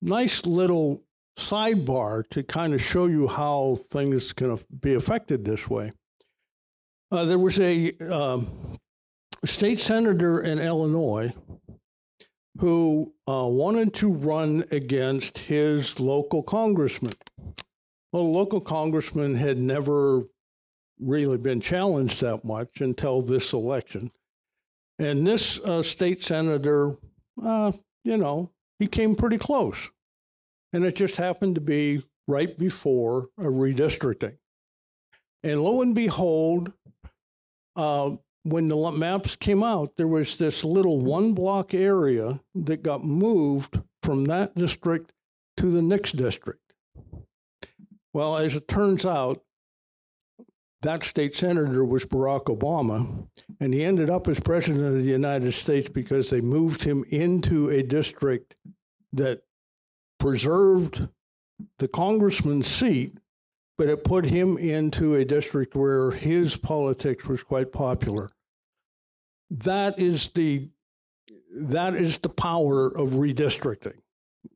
nice 0.00 0.46
little 0.46 1.02
sidebar 1.40 2.28
to 2.30 2.42
kind 2.42 2.74
of 2.74 2.82
show 2.82 3.06
you 3.06 3.26
how 3.26 3.76
things 3.90 4.32
can 4.32 4.58
be 4.80 4.94
affected 4.94 5.44
this 5.44 5.68
way. 5.68 5.92
Uh, 7.10 7.24
there 7.24 7.38
was 7.38 7.58
a 7.58 7.92
um, 8.08 8.76
state 9.44 9.80
senator 9.80 10.40
in 10.40 10.58
Illinois 10.58 11.32
who 12.58 13.12
uh, 13.26 13.46
wanted 13.46 13.94
to 13.94 14.12
run 14.12 14.64
against 14.70 15.38
his 15.38 15.98
local 15.98 16.42
congressman. 16.42 17.14
Well, 18.12 18.24
the 18.24 18.38
local 18.38 18.60
congressman 18.60 19.34
had 19.34 19.58
never 19.58 20.24
really 21.00 21.38
been 21.38 21.60
challenged 21.60 22.20
that 22.20 22.44
much 22.44 22.80
until 22.80 23.22
this 23.22 23.52
election. 23.52 24.10
And 24.98 25.26
this 25.26 25.58
uh, 25.60 25.82
state 25.82 26.22
senator, 26.22 26.96
uh, 27.42 27.72
you 28.04 28.18
know, 28.18 28.50
he 28.78 28.86
came 28.86 29.14
pretty 29.14 29.38
close. 29.38 29.90
And 30.72 30.84
it 30.84 30.94
just 30.94 31.16
happened 31.16 31.56
to 31.56 31.60
be 31.60 32.02
right 32.28 32.56
before 32.56 33.28
a 33.38 33.44
redistricting. 33.44 34.36
And 35.42 35.62
lo 35.62 35.82
and 35.82 35.94
behold, 35.94 36.72
uh, 37.76 38.16
when 38.44 38.66
the 38.68 38.92
maps 38.92 39.36
came 39.36 39.62
out, 39.62 39.96
there 39.96 40.08
was 40.08 40.36
this 40.36 40.64
little 40.64 41.00
one 41.00 41.32
block 41.32 41.74
area 41.74 42.40
that 42.54 42.82
got 42.82 43.04
moved 43.04 43.80
from 44.02 44.24
that 44.26 44.54
district 44.54 45.12
to 45.56 45.70
the 45.70 45.82
next 45.82 46.16
district. 46.16 46.60
Well, 48.12 48.36
as 48.36 48.56
it 48.56 48.66
turns 48.66 49.04
out, 49.04 49.42
that 50.82 51.04
state 51.04 51.36
senator 51.36 51.84
was 51.84 52.06
Barack 52.06 52.44
Obama, 52.44 53.26
and 53.60 53.74
he 53.74 53.84
ended 53.84 54.08
up 54.08 54.26
as 54.28 54.40
president 54.40 54.86
of 54.86 54.94
the 54.94 55.10
United 55.10 55.52
States 55.52 55.90
because 55.90 56.30
they 56.30 56.40
moved 56.40 56.82
him 56.82 57.04
into 57.10 57.68
a 57.68 57.82
district 57.82 58.56
that 59.12 59.42
preserved 60.20 61.08
the 61.78 61.88
congressman's 61.88 62.68
seat, 62.68 63.18
but 63.76 63.88
it 63.88 64.04
put 64.04 64.24
him 64.24 64.56
into 64.58 65.16
a 65.16 65.24
district 65.24 65.74
where 65.74 66.12
his 66.12 66.56
politics 66.56 67.26
was 67.26 67.42
quite 67.42 67.72
popular. 67.72 68.28
That 69.50 69.98
is 69.98 70.28
the 70.28 70.68
that 71.52 71.96
is 71.96 72.18
the 72.18 72.28
power 72.28 72.86
of 72.86 73.10
redistricting. 73.10 73.98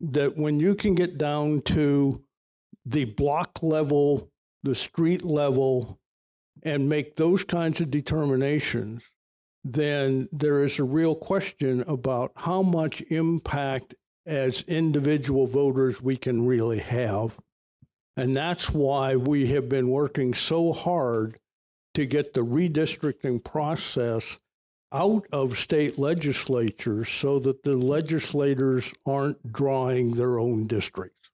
That 0.01 0.37
when 0.37 0.61
you 0.61 0.77
can 0.77 0.95
get 0.95 1.19
down 1.19 1.63
to 1.63 2.23
the 2.87 3.07
block 3.07 3.63
level, 3.63 4.31
the 4.63 4.75
street 4.75 5.25
level, 5.25 5.99
and 6.63 6.89
make 6.89 7.17
those 7.17 7.43
kinds 7.43 7.81
of 7.81 7.91
determinations, 7.91 9.03
then 9.65 10.29
there 10.31 10.63
is 10.63 10.79
a 10.79 10.85
real 10.85 11.15
question 11.15 11.83
about 11.89 12.33
how 12.37 12.63
much 12.63 13.01
impact 13.11 13.95
as 14.27 14.63
individual 14.63 15.47
voters 15.47 16.01
we 16.01 16.17
can 16.17 16.47
really 16.47 16.79
have. 16.79 17.37
And 18.17 18.35
that's 18.35 18.71
why 18.71 19.17
we 19.17 19.47
have 19.49 19.69
been 19.69 19.89
working 19.89 20.35
so 20.35 20.73
hard 20.73 21.39
to 21.95 22.07
get 22.07 22.35
the 22.35 22.45
redistricting 22.45 23.43
process 23.43 24.39
out 24.93 25.27
of 25.33 25.59
state 25.59 25.99
legislatures 25.99 27.09
so 27.09 27.41
that 27.41 27.63
the 27.65 27.75
legislators 27.75 28.93
aren't 29.05 29.53
drawing 29.53 30.13
their 30.13 30.39
own 30.39 30.67
districts. 30.67 31.31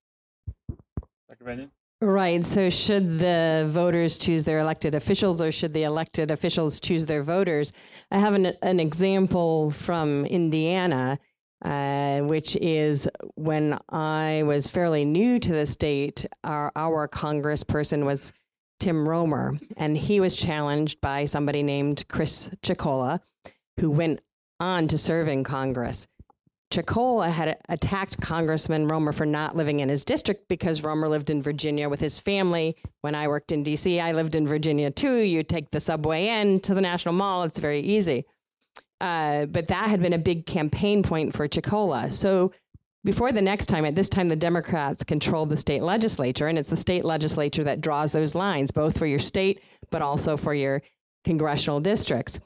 Dr. 1.29 1.44
Bennion? 1.44 1.70
Right. 2.03 2.42
So, 2.42 2.70
should 2.70 3.18
the 3.18 3.66
voters 3.68 4.16
choose 4.16 4.44
their 4.44 4.61
elected 4.61 4.94
officials 4.94 5.42
or 5.42 5.53
should 5.53 5.74
the 5.74 5.83
elected 5.83 6.31
officials 6.31 6.81
choose 6.81 7.05
their 7.05 7.22
voters? 7.22 7.74
I 8.11 8.18
have 8.18 8.33
an, 8.33 8.55
an 8.62 8.81
example 8.81 9.70
from 9.70 10.24
Indiana, 10.24 11.18
uh, 11.64 12.20
which 12.20 12.57
is 12.57 13.09
when 13.35 13.79
I 13.90 14.42
was 14.44 14.66
fairly 14.66 15.05
new 15.05 15.38
to 15.38 15.53
the 15.53 15.66
state, 15.66 16.27
our, 16.44 16.73
our 16.77 17.09
congressperson 17.09 18.05
was 18.05 18.33
Tim 18.79 19.07
Roemer, 19.07 19.59
and 19.77 19.96
he 19.96 20.20
was 20.20 20.35
challenged 20.35 21.01
by 21.01 21.27
somebody 21.27 21.62
named 21.62 22.05
Chris 22.09 22.51
Chocola, 22.62 23.20
who 23.79 23.90
went 23.90 24.20
on 24.59 24.88
to 24.88 24.99
serve 24.99 25.29
in 25.29 25.44
Congress. 25.44 26.09
Chocola 26.70 27.28
had 27.28 27.59
attacked 27.68 28.20
Congressman 28.20 28.87
Roemer 28.87 29.11
for 29.11 29.26
not 29.26 29.57
living 29.57 29.80
in 29.80 29.89
his 29.89 30.05
district 30.05 30.47
because 30.49 30.85
Roemer 30.85 31.09
lived 31.09 31.28
in 31.28 31.43
Virginia 31.43 31.89
with 31.89 31.99
his 31.99 32.20
family. 32.20 32.76
When 33.01 33.16
I 33.16 33.26
worked 33.26 33.51
in 33.51 33.64
DC, 33.64 34.01
I 34.01 34.12
lived 34.12 34.37
in 34.37 34.47
Virginia 34.47 34.91
too. 34.91 35.16
You 35.16 35.43
take 35.43 35.72
the 35.72 35.80
subway 35.80 36.28
in 36.28 36.61
to 36.61 36.74
the 36.74 36.80
National 36.80 37.14
Mall, 37.14 37.43
it's 37.43 37.59
very 37.59 37.80
easy. 37.80 38.24
Uh, 39.01 39.46
but 39.46 39.68
that 39.68 39.88
had 39.88 40.03
been 40.03 40.12
a 40.12 40.18
big 40.18 40.46
campaign 40.46 41.03
point 41.03 41.34
for 41.34 41.48
Chocola. 41.48 42.11
So 42.11 42.53
before 43.05 43.32
the 43.32 43.40
next 43.40 43.66
time, 43.66 43.84
at 43.84 43.94
this 43.94 44.11
time, 44.11 44.28
the 44.28 44.36
Democrats 44.36 45.03
controlled 45.05 45.48
the 45.48 45.57
state 45.57 45.82
legislature, 45.82 46.48
and 46.48 46.59
it's 46.59 46.68
the 46.68 46.76
state 46.76 47.05
legislature 47.05 47.64
that 47.64 47.80
draws 47.80 48.12
those 48.12 48.34
lines, 48.34 48.70
both 48.70 48.98
for 48.98 49.07
your 49.07 49.18
state, 49.18 49.62
but 49.90 50.03
also 50.03 50.36
for 50.36 50.53
your 50.53 50.82
congressional 51.24 51.80
districts. 51.80 52.40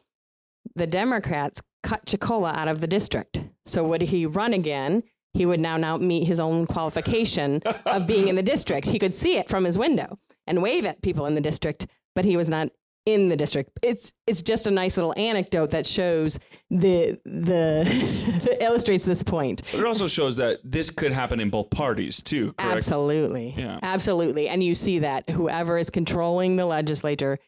The 0.77 0.87
Democrats 0.87 1.61
cut 1.83 2.07
Chocola 2.07 2.53
out 2.53 2.69
of 2.69 2.81
the 2.81 2.87
district. 2.87 3.45
So 3.67 3.85
would 3.85 4.03
he 4.03 4.27
run 4.27 4.55
again? 4.55 5.03
he 5.35 5.45
would 5.45 5.61
now 5.61 5.77
now 5.77 5.97
meet 5.97 6.27
his 6.27 6.41
own 6.41 6.67
qualification 6.67 7.61
of 7.85 8.07
being 8.07 8.29
in 8.29 8.37
the 8.37 8.43
district. 8.55 8.89
He 8.89 8.99
could 8.99 9.13
see 9.13 9.37
it 9.37 9.49
from 9.49 9.65
his 9.65 9.77
window 9.77 10.19
and 10.47 10.63
wave 10.63 10.87
at 10.87 11.03
people 11.03 11.27
in 11.27 11.35
the 11.35 11.41
district, 11.41 11.87
but 12.15 12.25
he 12.25 12.37
was 12.37 12.49
not 12.49 12.71
in 13.07 13.29
the 13.29 13.37
district. 13.37 13.71
It's 13.83 14.13
it's 14.27 14.43
just 14.43 14.67
a 14.67 14.71
nice 14.71 14.97
little 14.97 15.15
anecdote 15.17 15.71
that 15.71 15.87
shows 15.87 16.39
the 16.71 17.19
the 17.25 17.85
that 18.45 18.63
illustrates 18.63 19.05
this 19.05 19.23
point. 19.23 19.63
But 19.71 19.81
it 19.81 19.87
also 19.87 20.07
shows 20.07 20.37
that 20.39 20.59
this 20.65 20.91
could 20.91 21.13
happen 21.13 21.41
in 21.41 21.51
both 21.51 21.71
parties 21.71 22.23
too. 22.23 22.53
Correct? 22.55 22.77
Absolutely. 22.77 23.55
Yeah. 23.57 23.79
Absolutely. 23.83 24.49
And 24.49 24.63
you 24.63 24.75
see 24.75 25.01
that 25.01 25.29
whoever 25.29 25.79
is 25.79 25.91
controlling 25.91 26.57
the 26.57 26.67
legislature, 26.67 27.39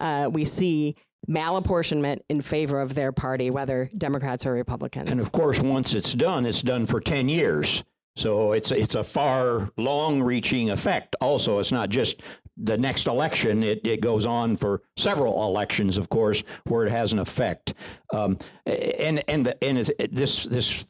uh, 0.00 0.28
we 0.32 0.44
see 0.44 0.96
malapportionment 1.28 2.20
in 2.28 2.40
favor 2.40 2.80
of 2.80 2.94
their 2.94 3.12
party, 3.12 3.50
whether 3.50 3.90
Democrats 3.96 4.46
or 4.46 4.52
Republicans. 4.52 5.10
And 5.10 5.20
of 5.20 5.32
course, 5.32 5.60
once 5.60 5.94
it's 5.94 6.14
done, 6.14 6.46
it's 6.46 6.62
done 6.62 6.86
for 6.86 7.00
10 7.00 7.28
years. 7.28 7.84
So 8.16 8.52
it's 8.52 8.70
it's 8.70 8.94
a 8.94 9.04
far 9.04 9.70
long-reaching 9.76 10.70
effect. 10.70 11.16
Also, 11.20 11.58
it's 11.58 11.70
not 11.70 11.90
just 11.90 12.22
the 12.56 12.78
next 12.78 13.06
election; 13.06 13.62
it, 13.62 13.86
it 13.86 14.00
goes 14.00 14.26
on 14.26 14.56
for 14.56 14.82
several 14.96 15.44
elections, 15.44 15.98
of 15.98 16.08
course, 16.08 16.42
where 16.64 16.86
it 16.86 16.90
has 16.90 17.12
an 17.12 17.18
effect. 17.18 17.74
Um, 18.12 18.38
and 18.66 19.22
and 19.28 19.46
the, 19.46 19.64
and 19.64 19.78
this 20.10 20.44
this 20.44 20.86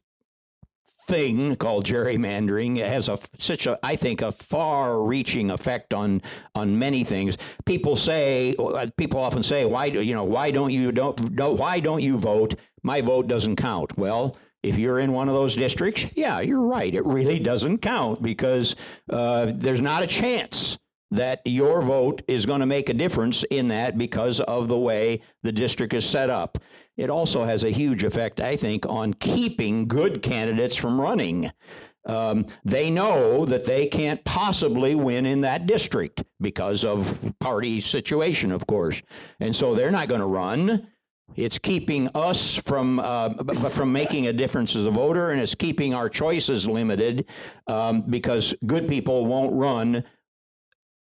thing 1.07 1.55
called 1.57 1.85
gerrymandering 1.85 2.79
has 2.79 3.09
a 3.09 3.19
such 3.39 3.67
a 3.67 3.79
I 3.83 3.97
think 3.97 4.23
a 4.23 4.33
far-reaching 4.33 5.51
effect 5.51 5.95
on 5.95 6.23
on 6.55 6.79
many 6.79 7.05
things. 7.05 7.37
People 7.65 7.97
say 7.97 8.55
uh, 8.59 8.89
people 8.97 9.21
often 9.21 9.43
say 9.43 9.65
why 9.65 9.89
do 9.91 10.03
you 10.03 10.15
know 10.15 10.25
why 10.25 10.51
don't 10.51 10.73
you 10.73 10.93
don't 10.93 11.31
no, 11.33 11.53
why 11.53 11.81
don't 11.81 12.03
you 12.03 12.19
vote? 12.19 12.55
My 12.83 13.01
vote 13.01 13.29
doesn't 13.29 13.57
count. 13.57 13.97
Well, 13.97 14.37
if 14.63 14.79
you're 14.79 14.99
in 14.99 15.13
one 15.13 15.29
of 15.29 15.35
those 15.35 15.55
districts, 15.55 16.07
yeah, 16.15 16.41
you're 16.41 16.67
right. 16.67 16.93
It 16.95 17.05
really 17.05 17.39
doesn't 17.39 17.79
count 17.79 18.23
because 18.23 18.75
uh, 19.11 19.53
there's 19.55 19.81
not 19.81 20.03
a 20.03 20.07
chance 20.07 20.79
that 21.11 21.41
your 21.45 21.83
vote 21.83 22.23
is 22.27 22.47
going 22.47 22.61
to 22.61 22.67
make 22.67 22.89
a 22.89 22.95
difference 22.95 23.45
in 23.45 23.69
that 23.69 23.97
because 23.97 24.41
of 24.41 24.69
the 24.69 24.79
way 24.79 25.23
the 25.43 25.53
district 25.53 25.95
is 25.95 26.05
set 26.05 26.31
up. 26.31 26.59
It 26.97 27.11
also 27.11 27.45
has 27.45 27.65
a 27.65 27.71
huge 27.71 28.05
effect, 28.05 28.41
I 28.41 28.57
think, 28.57 28.87
on 28.87 29.15
keeping 29.15 29.87
good 29.87 30.23
candidates 30.23 30.77
from 30.77 31.01
running. 31.01 31.51
Um, 32.07 32.47
they 32.65 32.89
know 32.89 33.45
that 33.47 33.65
they 33.65 33.87
can't 33.87 34.25
possibly 34.25 34.95
win 34.95 35.27
in 35.27 35.41
that 35.43 35.67
district 35.67 36.23
because 36.41 36.85
of 36.85 37.35
party 37.41 37.81
situation, 37.81 38.53
of 38.53 38.67
course, 38.67 39.03
and 39.41 39.55
so 39.55 39.75
they're 39.75 39.91
not 39.91 40.09
going 40.09 40.21
to 40.21 40.27
run. 40.27 40.87
It's 41.35 41.59
keeping 41.59 42.09
us 42.15 42.57
from 42.57 43.01
uh, 43.01 43.31
from 43.71 43.93
making 43.93 44.29
a 44.29 44.33
difference 44.33 44.77
as 44.77 44.87
a 44.87 44.91
voter, 44.91 45.31
and 45.31 45.41
it's 45.41 45.57
keeping 45.57 45.93
our 45.93 46.09
choices 46.09 46.69
limited 46.69 47.27
um, 47.67 48.03
because 48.03 48.55
good 48.65 48.89
people 48.89 49.27
won't 49.27 49.53
run 49.53 50.05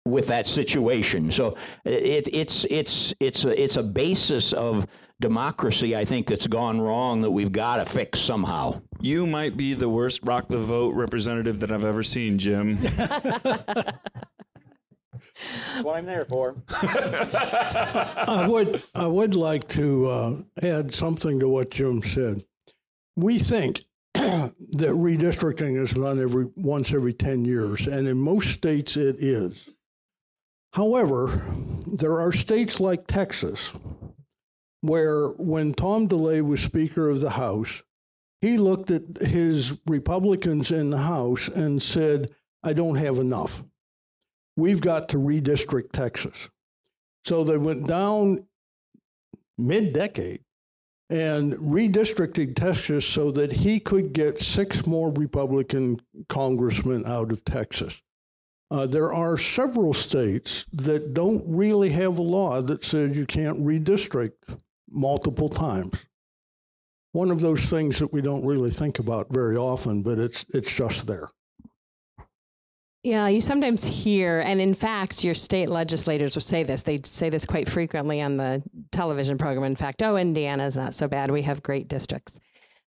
with 0.06 0.28
that 0.28 0.48
situation. 0.48 1.32
So 1.32 1.56
it, 1.86 2.28
it's 2.32 2.66
it's 2.66 3.14
it's 3.20 3.46
a, 3.46 3.62
it's 3.62 3.78
a 3.78 3.84
basis 3.84 4.54
of 4.54 4.86
democracy, 5.22 5.96
I 5.96 6.04
think, 6.04 6.28
that's 6.28 6.48
gone 6.48 6.82
wrong 6.82 7.22
that 7.22 7.32
we've 7.32 7.52
got 7.52 7.78
to 7.78 7.86
fix 7.86 8.20
somehow. 8.20 8.82
You 9.00 9.26
might 9.26 9.56
be 9.56 9.74
the 9.74 9.88
worst 9.88 10.22
rock 10.24 10.48
the 10.50 10.58
vote 10.58 10.94
representative 10.96 11.60
that 11.62 11.72
I've 11.72 11.86
ever 11.86 12.04
seen, 12.04 12.38
Jim. 12.38 12.78
That's 15.74 15.84
what 15.84 15.96
I'm 15.96 16.06
there 16.06 16.26
for. 16.26 16.56
I 16.70 18.46
would 18.48 18.84
I 18.94 19.08
would 19.08 19.36
like 19.36 19.68
to 19.70 20.08
uh, 20.08 20.36
add 20.62 20.94
something 20.94 21.40
to 21.40 21.48
what 21.48 21.72
Jim 21.72 22.04
said. 22.04 22.44
We 23.16 23.40
think 23.40 23.82
that 24.14 24.52
redistricting 24.80 25.82
is 25.82 25.92
done 25.92 26.22
every 26.22 26.50
once 26.56 26.94
every 26.94 27.14
ten 27.14 27.46
years, 27.46 27.88
and 27.88 28.08
in 28.08 28.18
most 28.18 28.52
states 28.52 28.98
it 28.98 29.16
is. 29.20 29.70
However, 30.74 31.46
there 31.86 32.20
are 32.20 32.32
states 32.32 32.80
like 32.80 33.06
Texas 33.06 33.74
where 34.82 35.30
when 35.30 35.74
Tom 35.74 36.08
DeLay 36.08 36.42
was 36.42 36.62
Speaker 36.62 37.10
of 37.10 37.22
the 37.22 37.30
House, 37.30 37.84
he 38.42 38.58
looked 38.58 38.92
at 38.92 39.20
his 39.20 39.80
Republicans 39.86 40.72
in 40.72 40.90
the 40.90 40.98
House 40.98 41.48
and 41.48 41.82
said, 41.82 42.32
I 42.64 42.74
don't 42.74 42.96
have 42.96 43.20
enough. 43.20 43.64
We've 44.58 44.82
got 44.82 45.10
to 45.10 45.18
redistrict 45.18 45.92
Texas. 45.94 46.50
So 47.24 47.44
they 47.44 47.58
went 47.58 47.88
down 47.88 48.46
mid 49.58 49.94
decade 49.94 50.42
and 51.10 51.54
redistricted 51.54 52.56
Texas 52.56 53.08
so 53.08 53.32
that 53.32 53.52
he 53.52 53.80
could 53.80 54.12
get 54.12 54.42
six 54.42 54.88
more 54.88 55.14
Republican 55.14 56.02
congressmen 56.28 57.06
out 57.06 57.32
of 57.32 57.46
Texas. 57.46 58.02
Uh, 58.72 58.88
there 58.88 59.14
are 59.14 59.38
several 59.38 59.94
states 59.94 60.66
that 60.74 61.14
don't 61.14 61.44
really 61.48 61.90
have 61.90 62.18
a 62.18 62.22
law 62.22 62.62
that 62.62 62.84
says 62.84 63.16
you 63.16 63.26
can't 63.26 63.60
redistrict 63.60 64.58
multiple 64.90 65.50
times. 65.50 66.06
One 67.12 67.30
of 67.30 67.42
those 67.42 67.66
things 67.66 68.00
that 68.00 68.12
we 68.12 68.22
don't 68.22 68.46
really 68.46 68.72
think 68.72 68.98
about 68.98 69.28
very 69.32 69.56
often, 69.56 70.02
but 70.02 70.18
it's 70.18 70.46
it's 70.54 70.72
just 70.74 71.06
there. 71.06 71.30
Yeah, 73.04 73.28
you 73.28 73.42
sometimes 73.42 73.86
hear, 73.86 74.40
and 74.40 74.62
in 74.62 74.74
fact, 74.74 75.26
your 75.26 75.34
state 75.34 75.68
legislators 75.68 76.36
will 76.36 76.42
say 76.42 76.64
this. 76.64 76.84
They 76.84 77.02
say 77.04 77.30
this 77.30 77.46
quite 77.46 77.68
frequently 77.68 78.22
on 78.22 78.38
the 78.38 78.64
television 78.92 79.38
program. 79.38 79.66
In 79.66 79.76
fact, 79.76 80.02
oh, 80.02 80.16
Indiana's 80.16 80.78
not 80.78 80.94
so 80.94 81.10
bad. 81.10 81.30
We 81.30 81.42
have 81.42 81.62
great 81.62 81.90
districts. 81.90 82.40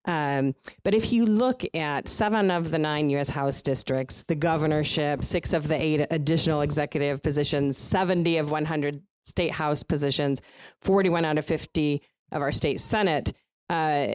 Um, 0.07 0.55
but 0.85 0.95
if 0.95 1.13
you 1.13 1.27
look 1.27 1.63
at 1.75 2.09
seven 2.09 2.51
of 2.51 2.71
the 2.71 2.79
nine 2.79 3.11
U.S. 3.11 3.29
House 3.29 3.61
districts, 3.61 4.25
the 4.29 4.35
governorship, 4.35 5.25
six 5.25 5.53
of 5.53 5.67
the 5.69 5.81
eight 5.81 6.07
additional 6.11 6.61
executive 6.61 7.23
positions, 7.23 7.77
70 7.77 8.39
of 8.39 8.51
100 8.51 9.03
state 9.25 9.51
House 9.51 9.83
positions, 9.83 10.41
41 10.83 11.25
out 11.25 11.39
of 11.39 11.45
50 11.45 12.03
of 12.33 12.43
our 12.43 12.53
state 12.53 12.81
Senate. 12.81 13.33
Uh, 13.69 14.15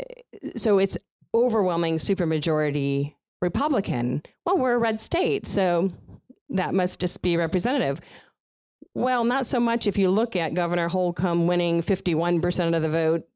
so 0.56 0.78
it's 0.78 0.98
overwhelming 1.34 1.98
supermajority 1.98 3.14
Republican. 3.42 4.24
Well, 4.46 4.58
we're 4.58 4.76
a 4.76 4.80
red 4.80 5.02
state, 5.02 5.48
so 5.48 5.92
that 6.50 6.74
must 6.74 7.00
just 7.00 7.22
be 7.22 7.38
representative. 7.38 8.00
Well, 8.94 9.24
not 9.24 9.46
so 9.46 9.60
much 9.60 9.88
if 9.88 9.98
you 9.98 10.10
look 10.10 10.36
at 10.36 10.54
Governor 10.54 10.90
Holcomb 10.90 11.48
winning 11.48 11.82
51% 11.82 12.76
of 12.76 12.82
the 12.82 12.90
vote, 12.90 13.28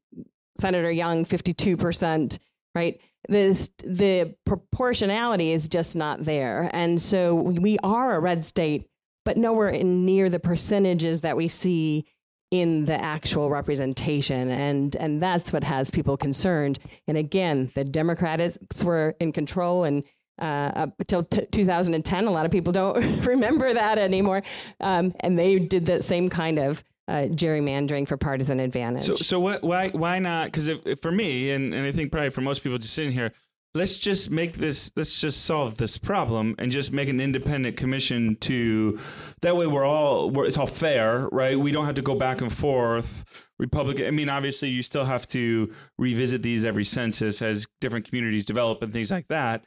Senator 0.58 0.90
Young 0.90 1.24
52%, 1.24 2.38
right? 2.74 3.00
This 3.28 3.70
the 3.82 4.34
proportionality 4.44 5.52
is 5.52 5.68
just 5.68 5.96
not 5.96 6.24
there. 6.24 6.70
And 6.72 7.00
so 7.00 7.34
we 7.34 7.78
are 7.82 8.14
a 8.14 8.20
red 8.20 8.44
state, 8.44 8.88
but 9.24 9.36
nowhere 9.36 9.72
near 9.82 10.30
the 10.30 10.38
percentages 10.38 11.22
that 11.22 11.36
we 11.36 11.48
see 11.48 12.06
in 12.52 12.84
the 12.84 12.94
actual 13.02 13.50
representation 13.50 14.50
and 14.50 14.94
and 14.96 15.20
that's 15.20 15.52
what 15.52 15.64
has 15.64 15.90
people 15.90 16.16
concerned 16.16 16.78
and 17.08 17.18
again 17.18 17.72
the 17.74 17.82
democrats 17.82 18.56
were 18.84 19.16
in 19.18 19.32
control 19.32 19.82
and 19.82 20.04
uh, 20.40 20.70
up 20.76 20.94
until 21.00 21.24
t- 21.24 21.46
2010 21.50 22.26
a 22.26 22.30
lot 22.30 22.44
of 22.44 22.52
people 22.52 22.72
don't 22.72 23.02
remember 23.26 23.74
that 23.74 23.98
anymore 23.98 24.42
um, 24.80 25.12
and 25.20 25.36
they 25.36 25.58
did 25.58 25.86
that 25.86 26.04
same 26.04 26.30
kind 26.30 26.60
of 26.60 26.84
uh, 27.08 27.26
gerrymandering 27.30 28.06
for 28.06 28.16
partisan 28.16 28.60
advantage 28.60 29.04
So, 29.04 29.14
so 29.14 29.40
what? 29.40 29.62
Why? 29.62 29.90
Why 29.90 30.18
not? 30.18 30.46
Because 30.46 30.70
for 31.00 31.12
me, 31.12 31.50
and, 31.52 31.72
and 31.72 31.86
I 31.86 31.92
think 31.92 32.10
probably 32.10 32.30
for 32.30 32.40
most 32.40 32.62
people 32.62 32.78
just 32.78 32.94
sitting 32.94 33.12
here, 33.12 33.32
let's 33.74 33.96
just 33.96 34.30
make 34.30 34.56
this. 34.56 34.90
Let's 34.96 35.20
just 35.20 35.44
solve 35.44 35.76
this 35.76 35.98
problem 35.98 36.54
and 36.58 36.72
just 36.72 36.92
make 36.92 37.08
an 37.08 37.20
independent 37.20 37.76
commission 37.76 38.36
to. 38.40 38.98
That 39.42 39.56
way, 39.56 39.66
we're 39.66 39.84
all. 39.84 40.30
We're, 40.30 40.46
it's 40.46 40.58
all 40.58 40.66
fair, 40.66 41.28
right? 41.30 41.58
We 41.58 41.70
don't 41.70 41.86
have 41.86 41.94
to 41.96 42.02
go 42.02 42.16
back 42.16 42.40
and 42.40 42.52
forth. 42.52 43.24
Republican. 43.58 44.06
I 44.06 44.10
mean, 44.10 44.28
obviously, 44.28 44.68
you 44.68 44.82
still 44.82 45.04
have 45.04 45.26
to 45.28 45.72
revisit 45.98 46.42
these 46.42 46.64
every 46.64 46.84
census 46.84 47.40
as 47.40 47.66
different 47.80 48.06
communities 48.06 48.44
develop 48.44 48.82
and 48.82 48.92
things 48.92 49.10
like 49.10 49.28
that. 49.28 49.64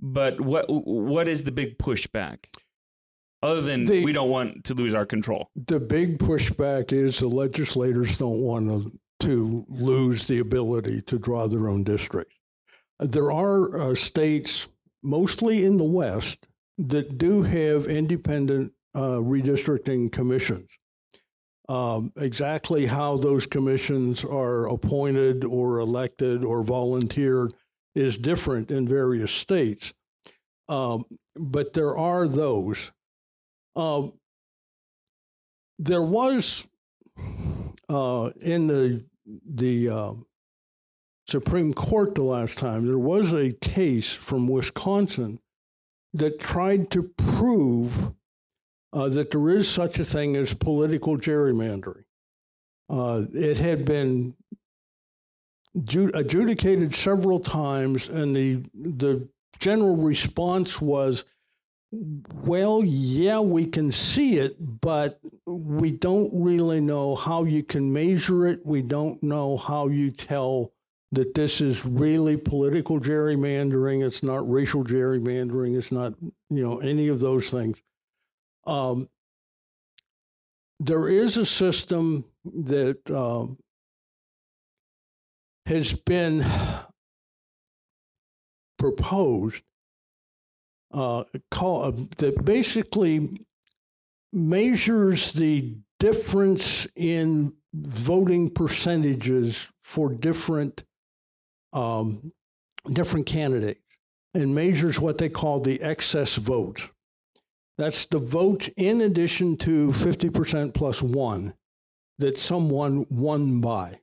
But 0.00 0.40
what 0.40 0.66
what 0.68 1.28
is 1.28 1.42
the 1.42 1.52
big 1.52 1.78
pushback? 1.78 2.46
Other 3.42 3.60
than 3.60 3.84
The- 3.84 4.04
we 4.04 4.12
don't 4.12 4.30
want 4.30 4.64
to 4.64 4.74
lose 4.74 4.94
our 4.94 5.06
control. 5.06 5.50
The 5.66 5.78
big 5.78 6.18
pushback 6.18 6.92
is 6.92 7.18
the 7.18 7.28
legislators 7.28 8.18
don't 8.18 8.40
want 8.40 8.66
to, 8.68 8.92
to 9.20 9.64
lose 9.68 10.26
the 10.26 10.40
ability 10.40 11.02
to 11.02 11.18
draw 11.18 11.46
their 11.46 11.68
own 11.68 11.84
districts. 11.84 12.34
There 12.98 13.30
are 13.30 13.80
uh, 13.80 13.94
states, 13.94 14.66
mostly 15.02 15.64
in 15.64 15.76
the 15.76 15.84
West, 15.84 16.46
that 16.78 17.18
do 17.18 17.42
have 17.42 17.86
independent 17.86 18.72
uh, 18.94 19.18
redistricting 19.18 20.10
commissions. 20.10 20.68
Um, 21.68 22.12
exactly 22.16 22.86
how 22.86 23.18
those 23.18 23.46
commissions 23.46 24.24
are 24.24 24.68
appointed 24.68 25.44
or 25.44 25.78
elected 25.78 26.42
or 26.42 26.62
volunteered 26.64 27.52
is 27.94 28.16
different 28.16 28.70
in 28.70 28.88
various 28.88 29.30
states. 29.30 29.92
Um, 30.68 31.04
but 31.36 31.74
there 31.74 31.96
are 31.96 32.26
those. 32.26 32.90
Um, 33.78 34.12
there 35.78 36.02
was 36.02 36.66
uh, 37.88 38.30
in 38.40 38.66
the 38.66 39.04
the 39.46 39.88
um 39.88 40.26
Supreme 41.28 41.74
Court 41.74 42.14
the 42.14 42.22
last 42.22 42.56
time, 42.56 42.86
there 42.86 42.98
was 42.98 43.34
a 43.34 43.52
case 43.52 44.12
from 44.14 44.48
Wisconsin 44.48 45.38
that 46.14 46.40
tried 46.40 46.90
to 46.92 47.02
prove 47.02 48.12
uh, 48.94 49.10
that 49.10 49.30
there 49.30 49.50
is 49.50 49.68
such 49.68 49.98
a 49.98 50.04
thing 50.06 50.36
as 50.36 50.54
political 50.54 51.18
gerrymandering. 51.18 52.04
Uh, 52.88 53.24
it 53.34 53.58
had 53.58 53.84
been 53.84 54.34
adjudicated 56.14 56.94
several 56.94 57.38
times, 57.38 58.08
and 58.08 58.34
the 58.34 58.62
the 58.74 59.28
general 59.60 59.96
response 59.96 60.80
was, 60.80 61.26
"Well, 61.90 62.82
yeah, 62.84 63.40
we 63.40 63.66
can 63.66 63.90
see 63.90 64.38
it, 64.38 64.56
but 64.80 65.20
we 65.46 65.92
don't 65.92 66.30
really 66.32 66.80
know 66.80 67.14
how 67.14 67.44
you 67.44 67.62
can 67.62 67.92
measure 67.92 68.46
it. 68.46 68.64
We 68.64 68.82
don't 68.82 69.22
know 69.22 69.56
how 69.56 69.88
you 69.88 70.10
tell." 70.10 70.72
That 71.12 71.32
this 71.32 71.62
is 71.62 71.86
really 71.86 72.36
political 72.36 73.00
gerrymandering. 73.00 74.06
It's 74.06 74.22
not 74.22 74.46
racial 74.50 74.84
gerrymandering. 74.84 75.74
It's 75.78 75.90
not, 75.90 76.12
you 76.50 76.62
know, 76.62 76.80
any 76.80 77.08
of 77.08 77.18
those 77.18 77.48
things. 77.48 77.78
Um, 78.66 79.08
there 80.80 81.08
is 81.08 81.38
a 81.38 81.46
system 81.46 82.26
that 82.44 83.10
um, 83.10 83.58
has 85.64 85.92
been 85.94 86.44
proposed 88.78 89.62
uh, 90.92 91.24
call, 91.50 91.84
uh, 91.84 91.92
that 92.18 92.44
basically 92.44 93.44
measures 94.32 95.32
the 95.32 95.76
difference 95.98 96.86
in 96.96 97.52
voting 97.74 98.50
percentages 98.50 99.68
for 99.82 100.12
different 100.12 100.84
um, 101.72 102.32
different 102.92 103.26
candidates 103.26 103.80
and 104.34 104.54
measures 104.54 105.00
what 105.00 105.18
they 105.18 105.28
call 105.28 105.60
the 105.60 105.80
excess 105.82 106.36
votes. 106.36 106.88
That's 107.76 108.06
the 108.06 108.18
vote 108.18 108.68
in 108.76 109.02
addition 109.02 109.56
to 109.58 109.88
50% 109.88 110.74
plus 110.74 111.02
one 111.02 111.54
that 112.18 112.38
someone 112.38 113.06
won 113.10 113.60
by. 113.60 114.00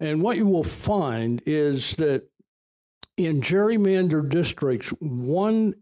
And 0.00 0.22
what 0.22 0.36
you 0.36 0.46
will 0.46 0.64
find 0.64 1.42
is 1.46 1.94
that 1.96 2.28
in 3.18 3.42
gerrymandered 3.42 4.30
districts, 4.30 4.90
one 5.00 5.74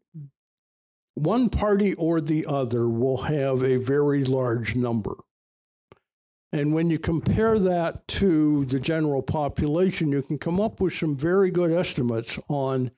one 1.15 1.49
party 1.49 1.95
or 1.95 2.21
the 2.21 2.45
other 2.45 2.89
will 2.89 3.17
have 3.19 3.63
a 3.63 3.77
very 3.77 4.25
large 4.25 4.77
number. 4.77 5.15
And 6.53 6.75
when 6.75 6.91
you 6.91 6.99
compare 6.99 7.59
that 7.59 8.07
to 8.09 8.67
the 8.67 8.79
general 8.79 9.23
population, 9.23 10.13
you 10.13 10.23
can 10.23 10.39
come 10.39 10.61
up 10.61 10.81
with 10.81 10.93
some 10.93 11.17
very 11.17 11.51
good 11.51 11.73
estimates 11.73 12.39
on 12.49 12.91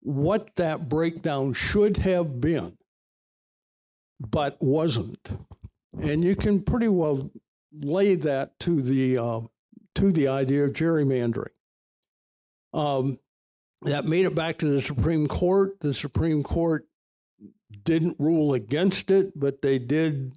what 0.00 0.54
that 0.56 0.88
breakdown 0.88 1.52
should 1.52 1.98
have 1.98 2.40
been, 2.40 2.76
but 4.18 4.56
wasn't. 4.60 5.28
And 6.00 6.24
you 6.24 6.34
can 6.34 6.62
pretty 6.62 6.88
well 6.88 7.30
lay 7.72 8.16
that 8.16 8.58
to 8.60 8.82
the 8.82 9.18
uh, 9.18 9.40
to 9.96 10.12
the 10.12 10.28
idea 10.28 10.64
of 10.64 10.72
gerrymandering. 10.72 11.50
Um, 12.72 13.18
that 13.82 14.04
made 14.04 14.26
it 14.26 14.34
back 14.34 14.58
to 14.58 14.66
the 14.66 14.82
Supreme 14.82 15.26
Court. 15.26 15.80
The 15.80 15.94
Supreme 15.94 16.42
Court 16.42 16.86
didn't 17.84 18.16
rule 18.18 18.54
against 18.54 19.10
it, 19.10 19.32
but 19.38 19.62
they 19.62 19.78
did 19.78 20.32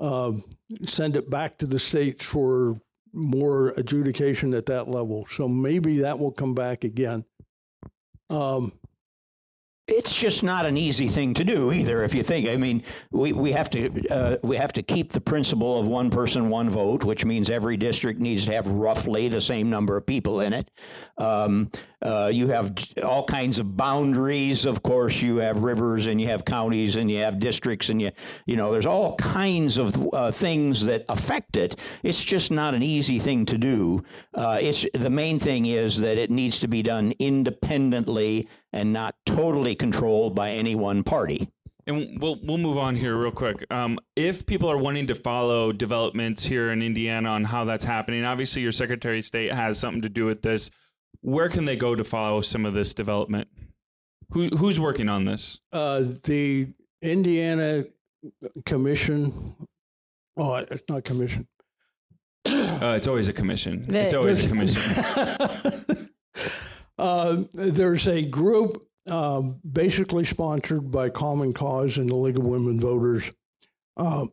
um, 0.00 0.44
send 0.84 1.16
it 1.16 1.28
back 1.28 1.58
to 1.58 1.66
the 1.66 1.78
states 1.78 2.24
for 2.24 2.80
more 3.12 3.70
adjudication 3.70 4.54
at 4.54 4.66
that 4.66 4.88
level. 4.88 5.26
So 5.26 5.48
maybe 5.48 5.98
that 6.00 6.18
will 6.18 6.30
come 6.30 6.54
back 6.54 6.84
again. 6.84 7.24
Um, 8.30 8.72
it's 9.88 10.14
just 10.14 10.42
not 10.42 10.66
an 10.66 10.76
easy 10.76 11.08
thing 11.08 11.32
to 11.34 11.44
do 11.44 11.72
either. 11.72 12.04
If 12.04 12.14
you 12.14 12.22
think, 12.22 12.46
I 12.48 12.56
mean, 12.56 12.82
we, 13.10 13.32
we 13.32 13.52
have 13.52 13.70
to 13.70 14.08
uh, 14.10 14.36
we 14.42 14.56
have 14.56 14.72
to 14.74 14.82
keep 14.82 15.12
the 15.12 15.20
principle 15.20 15.80
of 15.80 15.86
one 15.86 16.10
person, 16.10 16.50
one 16.50 16.68
vote, 16.68 17.04
which 17.04 17.24
means 17.24 17.50
every 17.50 17.76
district 17.76 18.20
needs 18.20 18.44
to 18.46 18.52
have 18.52 18.66
roughly 18.66 19.28
the 19.28 19.40
same 19.40 19.70
number 19.70 19.96
of 19.96 20.06
people 20.06 20.40
in 20.40 20.52
it. 20.52 20.70
Um, 21.16 21.70
uh, 22.00 22.30
you 22.32 22.48
have 22.48 22.74
all 23.02 23.24
kinds 23.24 23.58
of 23.58 23.76
boundaries. 23.76 24.64
Of 24.66 24.82
course, 24.82 25.20
you 25.20 25.38
have 25.38 25.64
rivers 25.64 26.06
and 26.06 26.20
you 26.20 26.28
have 26.28 26.44
counties 26.44 26.96
and 26.96 27.10
you 27.10 27.18
have 27.18 27.40
districts 27.40 27.88
and 27.88 28.00
you 28.00 28.12
you 28.46 28.56
know 28.56 28.70
there's 28.70 28.86
all 28.86 29.16
kinds 29.16 29.78
of 29.78 30.14
uh, 30.14 30.30
things 30.30 30.84
that 30.84 31.04
affect 31.08 31.56
it. 31.56 31.76
It's 32.02 32.22
just 32.22 32.50
not 32.50 32.74
an 32.74 32.82
easy 32.82 33.18
thing 33.18 33.46
to 33.46 33.58
do. 33.58 34.04
Uh, 34.34 34.58
it's 34.60 34.84
the 34.92 35.10
main 35.10 35.38
thing 35.38 35.66
is 35.66 35.98
that 36.00 36.18
it 36.18 36.30
needs 36.30 36.60
to 36.60 36.68
be 36.68 36.82
done 36.82 37.14
independently 37.18 38.48
and 38.72 38.92
not 38.92 39.14
totally 39.26 39.74
controlled 39.74 40.34
by 40.34 40.50
any 40.50 40.74
one 40.74 41.02
party. 41.02 41.48
And 41.86 42.20
we'll 42.20 42.38
we'll 42.42 42.58
move 42.58 42.76
on 42.76 42.94
here 42.96 43.16
real 43.16 43.30
quick. 43.30 43.64
Um, 43.72 43.98
if 44.14 44.44
people 44.44 44.70
are 44.70 44.76
wanting 44.76 45.06
to 45.06 45.14
follow 45.14 45.72
developments 45.72 46.44
here 46.44 46.70
in 46.70 46.82
Indiana 46.82 47.30
on 47.30 47.44
how 47.44 47.64
that's 47.64 47.84
happening, 47.84 48.24
obviously 48.24 48.60
your 48.60 48.72
Secretary 48.72 49.20
of 49.20 49.24
State 49.24 49.50
has 49.50 49.78
something 49.78 50.02
to 50.02 50.10
do 50.10 50.26
with 50.26 50.42
this. 50.42 50.70
Where 51.22 51.48
can 51.48 51.64
they 51.64 51.76
go 51.76 51.94
to 51.94 52.04
follow 52.04 52.42
some 52.42 52.66
of 52.66 52.74
this 52.74 52.92
development? 52.92 53.48
Who 54.32 54.48
who's 54.48 54.78
working 54.78 55.08
on 55.08 55.24
this? 55.24 55.60
uh, 55.72 56.02
the 56.24 56.68
Indiana 57.00 57.84
Commission, 58.66 59.54
oh, 60.36 60.56
it's 60.56 60.82
not 60.90 61.04
commission. 61.04 61.46
Uh, 62.44 62.94
it's 62.96 63.06
always 63.06 63.28
a 63.28 63.32
commission. 63.32 63.86
The- 63.88 63.98
it's 64.00 64.12
always 64.14 64.44
a 64.44 64.48
commission. 64.52 66.10
Uh, 66.98 67.44
there's 67.52 68.08
a 68.08 68.22
group 68.22 68.84
um, 69.08 69.60
basically 69.70 70.24
sponsored 70.24 70.90
by 70.90 71.08
Common 71.08 71.52
Cause 71.52 71.98
and 71.98 72.08
the 72.08 72.16
League 72.16 72.38
of 72.38 72.44
Women 72.44 72.80
Voters 72.80 73.30
uh, 73.96 74.26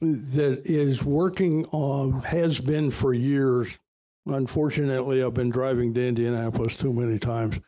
that 0.00 0.62
is 0.64 1.02
working 1.04 1.64
on, 1.66 2.22
has 2.22 2.60
been 2.60 2.90
for 2.90 3.12
years. 3.12 3.76
Unfortunately, 4.26 5.22
I've 5.22 5.34
been 5.34 5.50
driving 5.50 5.94
to 5.94 6.06
Indianapolis 6.06 6.76
too 6.76 6.92
many 6.92 7.18
times, 7.18 7.60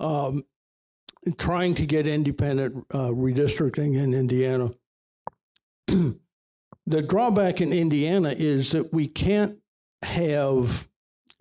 um, 0.00 0.44
trying 1.38 1.74
to 1.74 1.86
get 1.86 2.06
independent 2.06 2.86
uh, 2.90 3.08
redistricting 3.08 3.96
in 3.96 4.14
Indiana. 4.14 4.70
the 5.86 7.02
drawback 7.02 7.60
in 7.60 7.72
Indiana 7.72 8.34
is 8.36 8.72
that 8.72 8.92
we 8.92 9.08
can't 9.08 9.58
have 10.02 10.88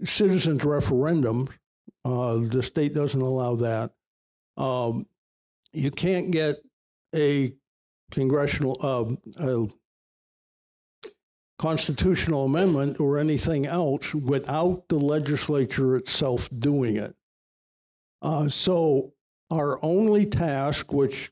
citizens 0.04 0.64
referendums 0.64 1.50
uh, 2.06 2.38
the 2.38 2.62
state 2.62 2.94
doesn't 2.94 3.22
allow 3.22 3.56
that. 3.56 3.92
Um, 4.58 5.08
you 5.74 5.90
can't 5.90 6.32
get 6.32 6.58
a 7.14 7.54
congressional, 8.12 8.78
uh, 8.82 9.44
a 9.44 9.68
constitutional 11.58 12.46
amendment 12.46 13.00
or 13.00 13.18
anything 13.18 13.66
else 13.66 14.14
without 14.14 14.88
the 14.88 15.00
legislature 15.00 15.96
itself 15.96 16.48
doing 16.60 16.98
it. 16.98 17.16
Uh, 18.22 18.48
so, 18.48 19.14
our 19.52 19.84
only 19.84 20.26
task, 20.26 20.94
which 20.94 21.32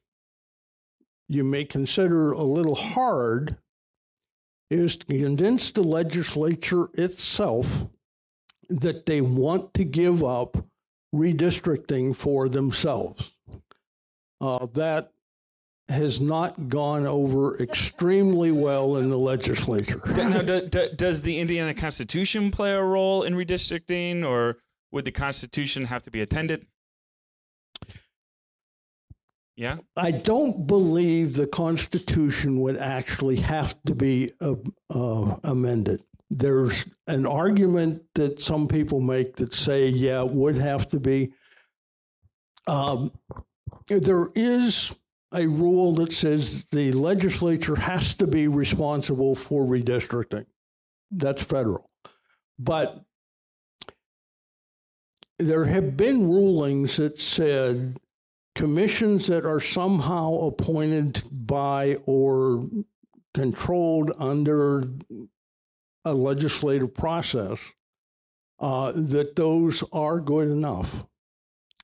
you 1.30 1.44
may 1.44 1.66
consider 1.66 2.32
a 2.32 2.44
little 2.44 2.76
hard, 2.76 3.58
is 4.70 4.96
to 4.96 5.06
convince 5.06 5.72
the 5.72 5.84
legislature 5.84 6.90
itself 6.96 7.88
that 8.70 9.06
they 9.06 9.22
want 9.22 9.74
to 9.76 9.84
give 9.84 10.24
up 10.24 10.58
redistricting 11.14 12.16
for 12.16 12.50
themselves. 12.50 13.32
Uh, 14.42 14.66
that 14.74 15.12
has 15.90 16.20
not 16.20 16.70
gone 16.70 17.06
over 17.06 17.58
extremely 17.60 18.52
well 18.52 18.98
in 18.98 19.10
the 19.10 19.18
legislature. 19.18 20.02
now, 20.16 20.42
do, 20.42 20.68
do, 20.68 20.90
does 20.96 21.22
the 21.22 21.40
Indiana 21.40 21.74
Constitution 21.74 22.52
play 22.52 22.72
a 22.72 22.82
role 22.82 23.24
in 23.24 23.36
redistricting, 23.36 24.26
or 24.26 24.58
would 24.92 25.06
the 25.06 25.12
Constitution 25.12 25.86
have 25.86 26.04
to 26.04 26.12
be 26.12 26.22
attended? 26.22 26.66
Yeah. 29.56 29.78
I 29.96 30.12
don't 30.12 30.66
believe 30.66 31.36
the 31.36 31.48
Constitution 31.48 32.60
would 32.62 32.78
actually 32.78 33.36
have 33.38 33.76
to 33.84 33.94
be 33.94 34.34
uh, 34.42 34.56
uh, 34.90 35.38
amended. 35.44 36.02
There's 36.36 36.86
an 37.06 37.28
argument 37.28 38.02
that 38.16 38.42
some 38.42 38.68
people 38.68 39.02
make 39.02 39.36
that 39.36 39.54
say, 39.54 39.88
yeah, 39.90 40.24
it 40.24 40.32
would 40.32 40.56
have 40.56 40.90
to 40.90 41.00
be. 41.00 41.34
Um, 42.66 43.12
there 43.88 44.30
is 44.34 44.96
a 45.32 45.46
rule 45.46 45.94
that 45.96 46.12
says 46.12 46.66
the 46.72 46.92
legislature 46.92 47.76
has 47.76 48.16
to 48.16 48.26
be 48.26 48.48
responsible 48.48 49.36
for 49.36 49.64
redistricting. 49.64 50.48
That's 51.12 51.44
federal. 51.44 51.92
But 52.58 53.04
there 55.38 55.66
have 55.66 55.96
been 55.96 56.28
rulings 56.28 56.98
that 56.98 57.22
said 57.22 57.96
commissions 58.56 59.28
that 59.28 59.46
are 59.46 59.60
somehow 59.60 60.34
appointed 60.40 61.24
by 61.32 61.98
or 62.06 62.68
controlled 63.36 64.12
under 64.18 64.84
a 66.06 66.14
legislative 66.14 66.94
process 66.94 67.60
uh, 68.60 68.92
that 68.94 69.36
those 69.36 69.84
are 69.92 70.20
good 70.20 70.50
enough. 70.50 71.06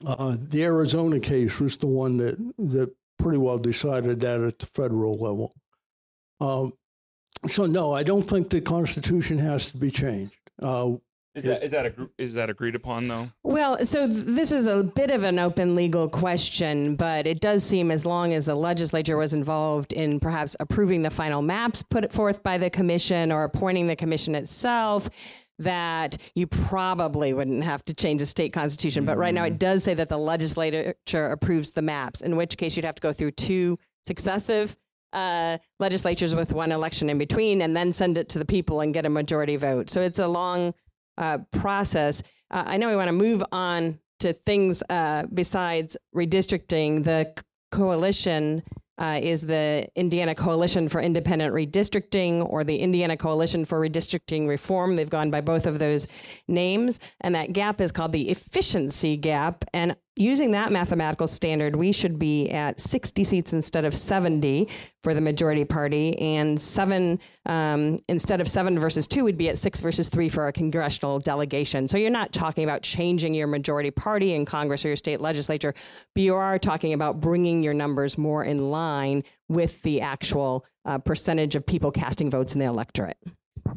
Uh, 0.05 0.37
the 0.39 0.63
Arizona 0.63 1.19
case 1.19 1.59
was 1.59 1.77
the 1.77 1.87
one 1.87 2.17
that, 2.17 2.37
that 2.57 2.89
pretty 3.17 3.37
well 3.37 3.57
decided 3.57 4.19
that 4.21 4.41
at 4.41 4.59
the 4.59 4.65
federal 4.65 5.13
level. 5.13 5.53
Um, 6.39 6.73
so, 7.49 7.65
no, 7.65 7.93
I 7.93 8.03
don't 8.03 8.23
think 8.23 8.49
the 8.49 8.61
Constitution 8.61 9.37
has 9.37 9.71
to 9.71 9.77
be 9.77 9.91
changed. 9.91 10.35
Uh, 10.61 10.93
Is 11.35 11.43
that 11.43 11.63
is 11.63 11.71
that 11.71 11.85
agr- 11.85 12.09
is 12.17 12.33
that 12.33 12.49
agreed 12.49 12.75
upon 12.75 13.07
though? 13.07 13.29
Well, 13.43 13.85
so 13.85 14.07
th- 14.07 14.25
this 14.25 14.51
is 14.51 14.65
a 14.65 14.83
bit 14.83 15.11
of 15.11 15.23
an 15.23 15.37
open 15.37 15.75
legal 15.75 16.09
question, 16.09 16.95
but 16.95 17.27
it 17.27 17.39
does 17.39 17.63
seem 17.63 17.91
as 17.91 18.05
long 18.05 18.33
as 18.33 18.47
the 18.47 18.55
legislature 18.55 19.15
was 19.15 19.33
involved 19.33 19.93
in 19.93 20.19
perhaps 20.19 20.55
approving 20.59 21.03
the 21.03 21.11
final 21.11 21.41
maps 21.41 21.83
put 21.83 22.11
forth 22.11 22.41
by 22.41 22.57
the 22.57 22.69
commission 22.69 23.31
or 23.31 23.43
appointing 23.43 23.85
the 23.85 23.95
commission 23.95 24.33
itself, 24.33 25.07
that 25.59 26.17
you 26.33 26.47
probably 26.47 27.33
wouldn't 27.33 27.63
have 27.63 27.85
to 27.85 27.93
change 27.93 28.21
the 28.21 28.25
state 28.25 28.51
constitution. 28.51 29.05
But 29.05 29.17
right 29.17 29.33
now 29.33 29.43
it 29.43 29.59
does 29.59 29.83
say 29.83 29.93
that 29.93 30.09
the 30.09 30.17
legislature 30.17 30.95
approves 31.31 31.69
the 31.71 31.83
maps, 31.83 32.21
in 32.21 32.37
which 32.37 32.57
case 32.57 32.75
you'd 32.75 32.85
have 32.85 32.95
to 32.95 33.01
go 33.01 33.13
through 33.13 33.31
two 33.31 33.77
successive 34.03 34.75
uh, 35.13 35.57
legislatures 35.79 36.33
with 36.33 36.53
one 36.53 36.71
election 36.71 37.09
in 37.09 37.17
between 37.17 37.61
and 37.61 37.75
then 37.75 37.91
send 37.93 38.17
it 38.17 38.29
to 38.29 38.39
the 38.39 38.45
people 38.45 38.81
and 38.81 38.93
get 38.93 39.05
a 39.05 39.09
majority 39.09 39.57
vote. 39.57 39.89
So 39.89 40.01
it's 40.01 40.19
a 40.19 40.27
long 40.27 40.73
uh, 41.19 41.37
process. 41.51 42.23
Uh, 42.49 42.63
I 42.65 42.77
know 42.77 42.89
we 42.89 42.95
want 42.95 43.09
to 43.09 43.13
move 43.13 43.43
on 43.51 43.99
to 44.21 44.33
things 44.33 44.81
uh, 44.89 45.23
besides 45.33 45.95
redistricting. 46.15 47.03
The 47.03 47.33
coalition 47.71 48.63
uh, 48.99 49.19
is 49.21 49.41
the 49.41 49.87
Indiana 49.95 50.35
Coalition 50.35 50.89
for 50.89 50.99
Independent 50.99 51.53
Redistricting 51.53 52.45
or 52.49 52.63
the 52.63 52.77
Indiana 52.77 53.15
Coalition 53.15 53.63
for 53.63 53.79
Redistricting 53.79 54.47
Reform. 54.47 54.95
They've 54.95 55.09
gone 55.09 55.31
by 55.31 55.41
both 55.41 55.65
of 55.65 55.79
those 55.79 56.07
names. 56.47 56.99
And 57.21 57.33
that 57.35 57.53
gap 57.53 57.79
is 57.79 57.93
called 57.93 58.11
the 58.11 58.29
efficiency 58.29 59.15
gap. 59.15 59.63
And 59.73 59.95
using 60.15 60.51
that 60.51 60.71
mathematical 60.71 61.27
standard, 61.27 61.75
we 61.75 61.91
should 61.91 62.19
be 62.19 62.49
at 62.49 62.79
60 62.79 63.23
seats 63.23 63.53
instead 63.53 63.85
of 63.85 63.95
70 63.95 64.67
for 65.03 65.13
the 65.13 65.21
majority 65.21 65.63
party, 65.63 66.17
and 66.19 66.59
seven 66.59 67.19
um, 67.45 67.99
instead 68.09 68.41
of 68.41 68.47
seven 68.47 68.77
versus 68.77 69.07
two, 69.07 69.23
we'd 69.23 69.37
be 69.37 69.49
at 69.49 69.57
six 69.57 69.79
versus 69.79 70.09
three 70.09 70.27
for 70.27 70.43
our 70.43 70.51
congressional 70.51 71.19
delegation. 71.19 71.87
So 71.87 71.97
you're 71.97 72.09
not 72.09 72.33
talking 72.33 72.65
about 72.65 72.83
changing 72.83 73.33
your 73.33 73.47
majority 73.47 73.91
party 73.91 74.33
in 74.33 74.45
Congress 74.45 74.83
or 74.83 74.89
your 74.89 74.97
state 74.97 75.21
legislature, 75.21 75.73
but 76.13 76.21
you 76.21 76.35
are 76.35 76.59
talking 76.59 76.93
about 76.93 77.21
bringing 77.21 77.63
your 77.63 77.73
numbers 77.73 78.17
more 78.17 78.43
in 78.43 78.69
line 78.69 79.23
with 79.47 79.81
the 79.83 80.01
actual 80.01 80.65
uh, 80.85 80.97
percentage 80.97 81.55
of 81.55 81.65
people 81.65 81.91
casting 81.91 82.29
votes 82.29 82.53
in 82.53 82.59
the 82.59 82.65
electorate. 82.65 83.17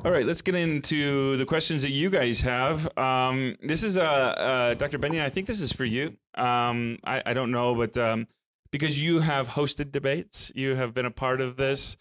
All 0.05 0.11
right, 0.11 0.27
let's 0.27 0.43
get 0.43 0.55
into 0.55 1.37
the 1.37 1.45
questions 1.45 1.83
that 1.83 1.91
you 1.91 2.11
guys 2.11 2.41
have. 2.41 2.89
Um, 2.99 3.57
this 3.63 3.83
is 3.83 3.97
uh, 3.97 4.03
uh, 4.03 4.75
Dr. 4.75 4.99
Bennion. 4.99 5.23
I 5.23 5.31
think 5.31 5.47
this 5.47 5.61
is 5.61 5.73
for 5.73 5.85
you. 5.85 6.17
Um, 6.35 6.99
I, 7.05 7.23
I 7.27 7.35
don't 7.35 7.53
know, 7.53 7.75
but 7.75 7.97
um, 7.97 8.27
because 8.73 9.01
you 9.01 9.21
have 9.21 9.49
hosted 9.49 9.93
debates, 9.93 10.51
you 10.57 10.75
have 10.75 10.93
been 10.95 11.07
a 11.07 11.11
part 11.11 11.41
of 11.41 11.57
this. 11.57 11.97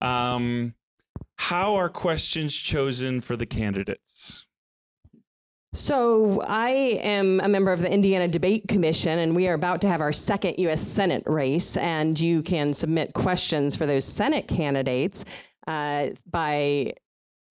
Um, 0.00 0.74
how 1.36 1.74
are 1.74 1.88
questions 1.88 2.54
chosen 2.56 3.20
for 3.20 3.36
the 3.36 3.46
candidates? 3.46 4.46
So, 5.74 6.42
I 6.42 6.70
am 7.02 7.40
a 7.40 7.48
member 7.48 7.72
of 7.72 7.80
the 7.80 7.90
Indiana 7.90 8.28
Debate 8.28 8.68
Commission, 8.68 9.18
and 9.18 9.34
we 9.34 9.48
are 9.48 9.54
about 9.54 9.80
to 9.82 9.88
have 9.88 10.00
our 10.00 10.12
second 10.12 10.54
U.S. 10.58 10.82
Senate 10.82 11.22
race. 11.26 11.76
And 11.78 12.18
you 12.18 12.42
can 12.42 12.72
submit 12.72 13.14
questions 13.14 13.74
for 13.74 13.86
those 13.86 14.04
Senate 14.04 14.48
candidates 14.48 15.24
uh, 15.66 16.10
by 16.30 16.92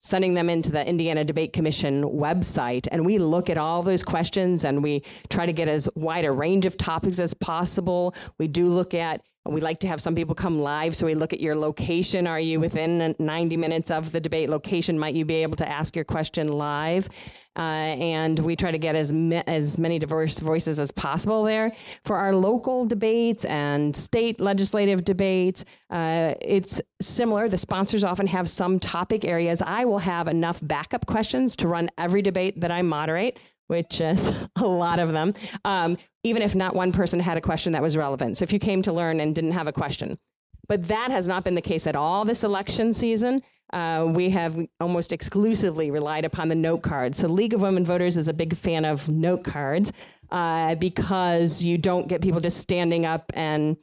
sending 0.02 0.34
them 0.34 0.50
into 0.50 0.72
the 0.72 0.86
Indiana 0.88 1.24
Debate 1.24 1.54
Commission 1.54 2.04
website. 2.04 2.88
And 2.92 3.06
we 3.06 3.18
look 3.18 3.50
at 3.50 3.58
all 3.58 3.84
those 3.84 4.04
questions 4.04 4.66
and 4.66 4.84
we 4.84 5.04
try 5.30 5.46
to 5.46 5.54
get 5.54 5.68
as 5.68 5.88
wide 5.96 6.26
a 6.26 6.32
range 6.32 6.66
of 6.66 6.78
topics 6.78 7.20
as 7.20 7.34
possible. 7.34 8.16
We 8.38 8.48
do 8.48 8.68
look 8.68 8.94
at 8.94 9.22
we 9.48 9.60
like 9.60 9.80
to 9.80 9.88
have 9.88 10.00
some 10.00 10.14
people 10.14 10.36
come 10.36 10.60
live, 10.60 10.96
so 10.96 11.08
we 11.08 11.16
look 11.16 11.34
at 11.34 11.40
your 11.40 11.56
location. 11.56 12.28
Are 12.28 12.40
you 12.40 12.60
within 12.60 13.16
90 13.18 13.58
minutes 13.58 13.90
of 13.90 14.12
the 14.12 14.22
debate 14.22 14.50
location? 14.50 15.00
Might 15.00 15.16
you 15.16 15.26
be 15.26 15.36
able 15.36 15.56
to 15.56 15.68
ask 15.68 15.96
your 15.96 16.06
question 16.06 16.48
live? 16.48 17.10
Uh, 17.58 17.60
and 17.60 18.40
we 18.40 18.56
try 18.56 18.72
to 18.72 18.78
get 18.78 18.96
as 18.96 19.12
ma- 19.12 19.44
as 19.46 19.78
many 19.78 20.00
diverse 20.00 20.40
voices 20.40 20.80
as 20.80 20.90
possible 20.92 21.44
there 21.44 21.74
for 22.06 22.16
our 22.16 22.34
local 22.34 22.86
debates 22.86 23.44
and 23.46 23.94
state 23.94 24.40
legislative 24.40 25.04
debates. 25.04 25.66
Uh, 25.90 26.34
it's 26.40 26.80
similar. 27.02 27.50
The 27.50 27.58
sponsors 27.58 28.04
often 28.06 28.28
have 28.28 28.50
some 28.50 28.80
topic 28.80 29.26
areas. 29.26 29.62
I 29.62 29.84
will 29.84 30.00
have 30.00 30.30
enough 30.30 30.60
backup 30.64 31.08
questions 31.08 31.56
to 31.58 31.68
run 31.68 31.90
every 31.98 32.22
debate 32.22 32.62
that 32.62 32.72
I 32.72 32.84
moderate 32.84 33.38
which 33.72 34.02
is 34.02 34.30
a 34.58 34.66
lot 34.68 35.00
of 35.00 35.14
them, 35.14 35.34
um, 35.64 35.98
even 36.24 36.42
if 36.42 36.54
not 36.54 36.76
one 36.76 36.92
person 36.92 37.22
had 37.22 37.38
a 37.38 37.42
question 37.42 37.72
that 37.72 37.82
was 37.82 37.96
relevant. 37.96 38.36
So 38.36 38.44
if 38.44 38.52
you 38.52 38.60
came 38.60 38.82
to 38.82 38.92
learn 38.92 39.22
and 39.22 39.34
didn't 39.34 39.54
have 39.54 39.68
a 39.68 39.72
question. 39.72 40.20
But 40.68 40.90
that 40.90 41.10
has 41.10 41.26
not 41.26 41.46
been 41.46 41.56
the 41.56 41.62
case 41.62 41.88
at 41.88 41.96
all 41.96 42.26
this 42.26 42.44
election 42.44 42.92
season. 42.92 43.42
Uh, 43.72 44.12
we 44.14 44.30
have 44.30 44.58
almost 44.82 45.14
exclusively 45.14 45.90
relied 45.90 46.26
upon 46.26 46.50
the 46.50 46.56
note 46.56 46.82
cards. 46.82 47.18
So, 47.18 47.28
League 47.28 47.54
of 47.54 47.62
Women 47.62 47.86
Voters 47.86 48.18
is 48.18 48.28
a 48.28 48.34
big 48.34 48.58
fan 48.58 48.84
of 48.84 49.10
note 49.10 49.46
cards 49.46 49.94
uh, 50.30 50.76
because 50.76 51.64
you 51.64 51.78
don't 51.78 52.10
get 52.10 52.22
people 52.22 52.42
just 52.42 52.58
standing 52.58 53.06
up 53.06 53.32
and 53.34 53.78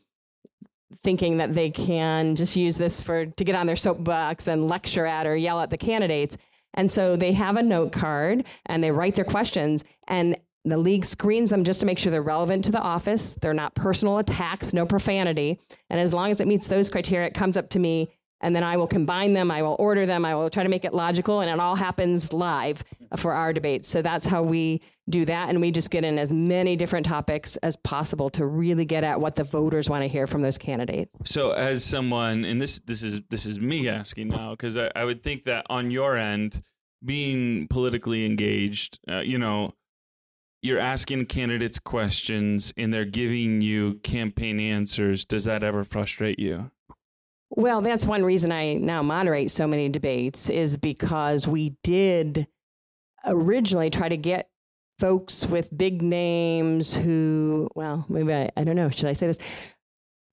thinking 1.02 1.38
that 1.38 1.54
they 1.54 1.70
can 1.70 2.36
just 2.36 2.56
use 2.56 2.76
this 2.76 3.02
for 3.02 3.24
to 3.24 3.44
get 3.44 3.54
on 3.54 3.66
their 3.66 3.76
soapbox 3.76 4.48
and 4.48 4.68
lecture 4.68 5.06
at 5.06 5.26
or 5.26 5.34
yell 5.34 5.60
at 5.60 5.70
the 5.70 5.78
candidates. 5.78 6.36
And 6.78 6.90
so 6.90 7.16
they 7.16 7.32
have 7.32 7.56
a 7.56 7.62
note 7.62 7.90
card 7.90 8.46
and 8.66 8.82
they 8.82 8.92
write 8.92 9.16
their 9.16 9.24
questions 9.24 9.82
and 10.06 10.36
the 10.64 10.78
league 10.78 11.04
screens 11.04 11.50
them 11.50 11.64
just 11.64 11.80
to 11.80 11.86
make 11.86 11.98
sure 11.98 12.12
they're 12.12 12.22
relevant 12.22 12.64
to 12.66 12.70
the 12.70 12.80
office. 12.80 13.34
They're 13.34 13.52
not 13.52 13.74
personal 13.74 14.18
attacks, 14.18 14.72
no 14.72 14.86
profanity. 14.86 15.58
And 15.90 15.98
as 15.98 16.14
long 16.14 16.30
as 16.30 16.40
it 16.40 16.46
meets 16.46 16.68
those 16.68 16.88
criteria, 16.88 17.26
it 17.26 17.34
comes 17.34 17.56
up 17.56 17.68
to 17.70 17.80
me 17.80 18.10
and 18.40 18.54
then 18.54 18.62
I 18.62 18.76
will 18.76 18.86
combine 18.86 19.32
them, 19.32 19.50
I 19.50 19.62
will 19.62 19.76
order 19.78 20.06
them, 20.06 20.24
I 20.24 20.34
will 20.34 20.50
try 20.50 20.62
to 20.62 20.68
make 20.68 20.84
it 20.84 20.94
logical, 20.94 21.40
and 21.40 21.50
it 21.50 21.58
all 21.58 21.74
happens 21.74 22.32
live 22.32 22.84
for 23.16 23.32
our 23.32 23.52
debates. 23.52 23.88
So 23.88 24.02
that's 24.02 24.26
how 24.26 24.42
we 24.42 24.80
do 25.08 25.24
that. 25.24 25.48
And 25.48 25.60
we 25.60 25.70
just 25.70 25.90
get 25.90 26.04
in 26.04 26.18
as 26.18 26.32
many 26.32 26.76
different 26.76 27.06
topics 27.06 27.56
as 27.58 27.76
possible 27.76 28.30
to 28.30 28.46
really 28.46 28.84
get 28.84 29.04
at 29.04 29.20
what 29.20 29.34
the 29.34 29.44
voters 29.44 29.88
want 29.90 30.02
to 30.02 30.08
hear 30.08 30.26
from 30.26 30.42
those 30.42 30.58
candidates. 30.58 31.16
So, 31.24 31.52
as 31.52 31.84
someone, 31.84 32.44
and 32.44 32.60
this 32.60 32.78
this 32.80 33.02
is 33.02 33.20
this 33.30 33.46
is 33.46 33.58
me 33.58 33.88
asking 33.88 34.28
now, 34.28 34.50
because 34.50 34.76
I, 34.76 34.90
I 34.94 35.04
would 35.04 35.22
think 35.22 35.44
that 35.44 35.66
on 35.68 35.90
your 35.90 36.16
end, 36.16 36.62
being 37.04 37.66
politically 37.68 38.24
engaged, 38.24 38.98
uh, 39.08 39.20
you 39.20 39.38
know, 39.38 39.72
you're 40.62 40.80
asking 40.80 41.26
candidates 41.26 41.78
questions 41.78 42.72
and 42.76 42.92
they're 42.92 43.04
giving 43.04 43.60
you 43.60 43.94
campaign 44.02 44.58
answers. 44.58 45.24
Does 45.24 45.44
that 45.44 45.62
ever 45.62 45.84
frustrate 45.84 46.38
you? 46.38 46.70
Well, 47.50 47.80
that's 47.80 48.04
one 48.04 48.24
reason 48.24 48.52
I 48.52 48.74
now 48.74 49.02
moderate 49.02 49.50
so 49.50 49.66
many 49.66 49.88
debates 49.88 50.50
is 50.50 50.76
because 50.76 51.48
we 51.48 51.76
did 51.82 52.46
originally 53.24 53.90
try 53.90 54.08
to 54.08 54.16
get 54.16 54.50
folks 54.98 55.46
with 55.46 55.76
big 55.76 56.02
names 56.02 56.94
who, 56.94 57.68
well, 57.74 58.04
maybe 58.08 58.34
I, 58.34 58.50
I 58.56 58.64
don't 58.64 58.76
know, 58.76 58.90
should 58.90 59.06
I 59.08 59.12
say 59.12 59.28
this? 59.28 59.38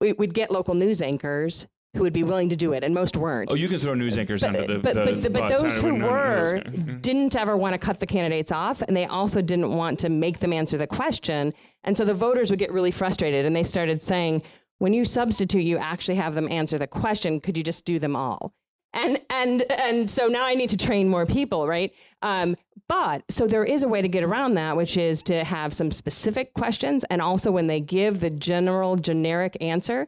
We, 0.02 0.14
we'd 0.14 0.34
get 0.34 0.52
local 0.52 0.74
news 0.74 1.02
anchors 1.02 1.68
who 1.96 2.02
would 2.02 2.14
be 2.14 2.24
willing 2.24 2.50
to 2.50 2.56
do 2.56 2.74
it, 2.74 2.84
and 2.84 2.94
most 2.94 3.16
weren't. 3.16 3.52
Oh, 3.52 3.56
you 3.56 3.70
can 3.70 3.80
throw 3.80 3.94
news 3.94 4.18
anchors 4.18 4.42
but, 4.42 4.48
under 4.48 4.68
the 4.68 4.80
but, 4.80 4.94
the 4.96 5.06
but, 5.06 5.22
the- 5.22 5.30
but 5.30 5.50
those 5.50 5.78
who 5.78 5.96
were 5.96 6.62
mm-hmm. 6.66 6.98
didn't 7.00 7.36
ever 7.36 7.56
want 7.56 7.74
to 7.74 7.78
cut 7.78 8.00
the 8.00 8.06
candidates 8.06 8.52
off, 8.52 8.82
and 8.82 8.98
they 8.98 9.06
also 9.06 9.42
didn't 9.42 9.72
want 9.72 10.00
to 10.00 10.10
make 10.10 10.40
them 10.40 10.52
answer 10.52 10.78
the 10.78 10.88
question. 10.88 11.54
And 11.86 11.96
so 11.96 12.04
the 12.04 12.14
voters 12.14 12.50
would 12.50 12.60
get 12.60 12.72
really 12.74 12.92
frustrated, 12.92 13.46
and 13.46 13.56
they 13.56 13.64
started 13.64 14.02
saying, 14.02 14.44
"When 14.80 14.94
you 14.94 15.06
substitute, 15.06 15.64
you 15.64 15.78
actually 15.78 16.16
have 16.16 16.36
them 16.36 16.52
answer 16.52 16.78
the 16.78 16.88
question. 16.88 17.40
Could 17.40 17.58
you 17.58 17.64
just 17.64 17.86
do 17.86 18.00
them 18.00 18.16
all?" 18.16 18.54
And 18.94 19.20
and 19.30 19.64
and 19.72 20.10
so 20.10 20.28
now 20.28 20.46
I 20.46 20.56
need 20.56 20.70
to 20.70 20.78
train 20.78 21.10
more 21.10 21.26
people, 21.26 21.68
right? 21.68 21.94
Um, 22.22 22.56
but 22.88 23.24
so 23.30 23.48
there 23.48 23.66
is 23.66 23.84
a 23.84 23.88
way 23.88 24.02
to 24.02 24.08
get 24.08 24.24
around 24.24 24.54
that, 24.56 24.78
which 24.78 24.96
is 24.96 25.24
to 25.24 25.44
have 25.44 25.74
some 25.74 25.92
specific 25.92 26.54
questions, 26.54 27.04
and 27.10 27.22
also 27.22 27.52
when 27.52 27.68
they 27.68 27.82
give 27.82 28.20
the 28.20 28.30
general 28.30 28.96
generic 28.96 29.58
answer, 29.60 30.08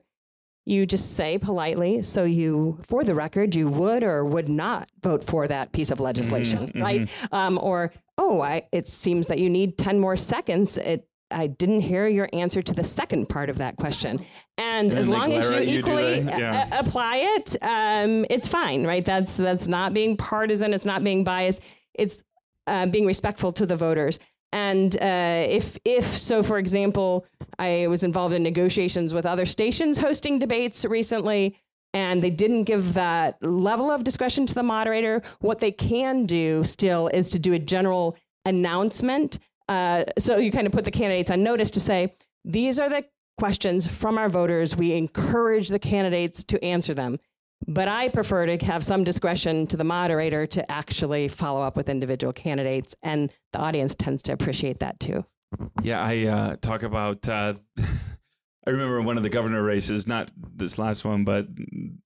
you 0.68 0.86
just 0.86 1.16
say 1.16 1.38
politely, 1.38 2.04
so 2.04 2.26
you, 2.26 2.78
for 2.88 3.06
the 3.06 3.16
record, 3.16 3.56
you 3.56 3.70
would 3.70 4.04
or 4.04 4.26
would 4.26 4.50
not 4.50 4.90
vote 5.02 5.24
for 5.24 5.48
that 5.48 5.72
piece 5.72 5.92
of 5.92 6.02
legislation, 6.02 6.72
right? 6.76 7.10
Um, 7.32 7.58
or, 7.62 7.94
oh, 8.18 8.42
I, 8.42 8.68
it 8.74 8.86
seems 8.88 9.28
that 9.28 9.40
you 9.40 9.50
need 9.50 9.78
10 9.78 9.98
more 9.98 10.18
seconds. 10.18 10.78
It, 10.78 11.08
I 11.32 11.48
didn't 11.48 11.82
hear 11.82 12.08
your 12.08 12.30
answer 12.34 12.62
to 12.62 12.74
the 12.74 12.84
second 12.84 13.28
part 13.28 13.50
of 13.50 13.58
that 13.58 13.76
question. 13.78 14.22
And, 14.58 14.94
as 14.94 15.08
long 15.08 15.34
as 15.34 15.50
you 15.52 15.58
at 15.58 15.68
you, 15.68 15.74
do 15.74 15.80
equally 15.80 16.20
Yeah. 16.22 16.70
a- 16.72 16.80
apply 16.80 17.18
it, 17.18 17.56
um, 17.62 18.26
it's 18.30 18.48
fine, 18.48 18.86
right? 18.86 19.04
That's, 19.04 19.36
that's 19.36 19.68
not 19.68 19.94
being 19.94 20.16
partisan, 20.16 20.74
it's 20.74 20.86
not 20.86 21.04
being 21.04 21.24
biased, 21.24 21.62
it's 21.94 22.24
uh, 22.68 22.86
being 22.86 23.06
respectful 23.06 23.52
to 23.54 23.66
the 23.66 23.76
voters. 23.76 24.20
And 24.54 24.96
uh, 25.02 25.46
if, 25.50 25.78
if 25.84 26.06
so, 26.06 26.42
for 26.42 26.58
example, 26.58 27.26
I 27.60 27.88
was 27.88 28.04
involved 28.06 28.34
in 28.34 28.44
negotiations 28.44 29.14
with 29.14 29.26
other 29.26 29.46
stations 29.46 29.98
hosting 29.98 30.40
debates 30.40 30.86
recently, 30.86 31.58
and 31.94 32.24
they 32.24 32.30
didn't 32.30 32.64
give 32.64 32.94
that 32.94 33.42
level 33.44 33.92
of 33.92 34.04
discretion 34.06 34.46
to 34.46 34.54
the 34.54 34.64
moderator. 34.64 35.22
What 35.40 35.60
they 35.60 35.72
can 35.72 36.26
do 36.26 36.64
still 36.64 37.08
is 37.10 37.30
to 37.32 37.40
do 37.40 37.54
a 37.54 37.60
general 37.60 38.16
announcement. 38.46 39.40
Uh, 39.68 40.06
so 40.18 40.38
you 40.38 40.52
kind 40.52 40.68
of 40.68 40.74
put 40.74 40.86
the 40.86 40.92
candidates 40.92 41.32
on 41.32 41.44
notice 41.44 41.72
to 41.72 41.80
say, 41.80 42.14
these 42.46 42.80
are 42.80 42.90
the 42.90 43.04
questions 43.38 43.86
from 43.86 44.18
our 44.18 44.30
voters. 44.30 44.76
We 44.76 44.94
encourage 44.94 45.70
the 45.70 45.80
candidates 45.80 46.44
to 46.46 46.64
answer 46.64 46.94
them. 46.94 47.20
But 47.68 47.88
I 47.88 48.10
prefer 48.10 48.46
to 48.46 48.66
have 48.66 48.84
some 48.84 49.04
discretion 49.04 49.66
to 49.68 49.78
the 49.78 49.84
moderator 49.84 50.46
to 50.48 50.72
actually 50.72 51.28
follow 51.28 51.62
up 51.62 51.76
with 51.76 51.90
individual 51.90 52.32
candidates, 52.32 52.96
and 53.02 53.34
the 53.52 53.60
audience 53.60 53.96
tends 53.96 54.22
to 54.24 54.34
appreciate 54.34 54.80
that 54.80 55.00
too. 55.00 55.26
Yeah, 55.82 56.02
I 56.02 56.26
uh, 56.26 56.56
talk 56.62 56.84
about. 56.84 57.28
Uh, 57.28 57.56
I 57.78 58.70
remember 58.70 59.02
one 59.02 59.16
of 59.16 59.24
the 59.24 59.30
governor 59.30 59.64
races, 59.64 60.08
not 60.08 60.30
this 60.36 60.78
last 60.78 61.06
one, 61.06 61.24
but 61.24 61.48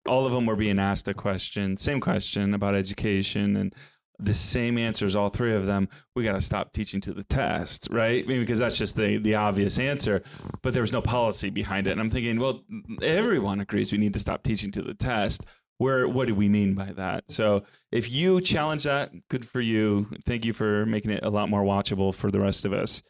all 0.08 0.28
of 0.28 0.32
them 0.32 0.46
were 0.46 0.56
being 0.56 0.78
asked 0.78 1.08
a 1.08 1.14
question, 1.14 1.76
same 1.76 2.00
question 2.00 2.54
about 2.54 2.76
education, 2.76 3.56
and 3.56 3.76
the 4.22 4.34
same 4.34 4.78
answers, 4.78 5.16
all 5.16 5.30
three 5.30 5.56
of 5.56 5.66
them. 5.66 5.90
We 6.16 6.24
got 6.24 6.34
to 6.34 6.42
stop 6.42 6.74
teaching 6.74 7.02
to 7.02 7.14
the 7.14 7.24
test, 7.24 7.88
right? 7.92 8.24
I 8.24 8.28
mean, 8.28 8.40
because 8.40 8.60
that's 8.60 8.78
just 8.78 8.96
the 8.96 9.18
the 9.18 9.36
obvious 9.36 9.80
answer, 9.80 10.24
but 10.62 10.74
there 10.74 10.82
was 10.82 10.94
no 10.94 11.02
policy 11.02 11.50
behind 11.50 11.88
it. 11.88 11.92
And 11.92 12.00
I'm 12.00 12.10
thinking, 12.10 12.40
well, 12.40 12.64
everyone 13.02 13.60
agrees 13.62 13.92
we 13.92 13.98
need 13.98 14.14
to 14.14 14.20
stop 14.20 14.44
teaching 14.44 14.72
to 14.72 14.82
the 14.82 14.94
test. 14.94 15.46
Where 15.78 16.08
what 16.08 16.28
do 16.28 16.36
we 16.36 16.48
mean 16.48 16.76
by 16.76 16.92
that? 16.94 17.24
So 17.30 17.64
if 17.92 18.12
you 18.12 18.40
challenge 18.42 18.84
that, 18.84 19.12
good 19.30 19.48
for 19.48 19.62
you. 19.62 20.08
Thank 20.26 20.46
you 20.46 20.54
for 20.54 20.86
making 20.86 21.12
it 21.12 21.24
a 21.24 21.30
lot 21.30 21.50
more 21.50 21.64
watchable 21.64 22.14
for 22.14 22.30
the 22.30 22.40
rest 22.40 22.66
of 22.66 22.74
us. 22.74 23.02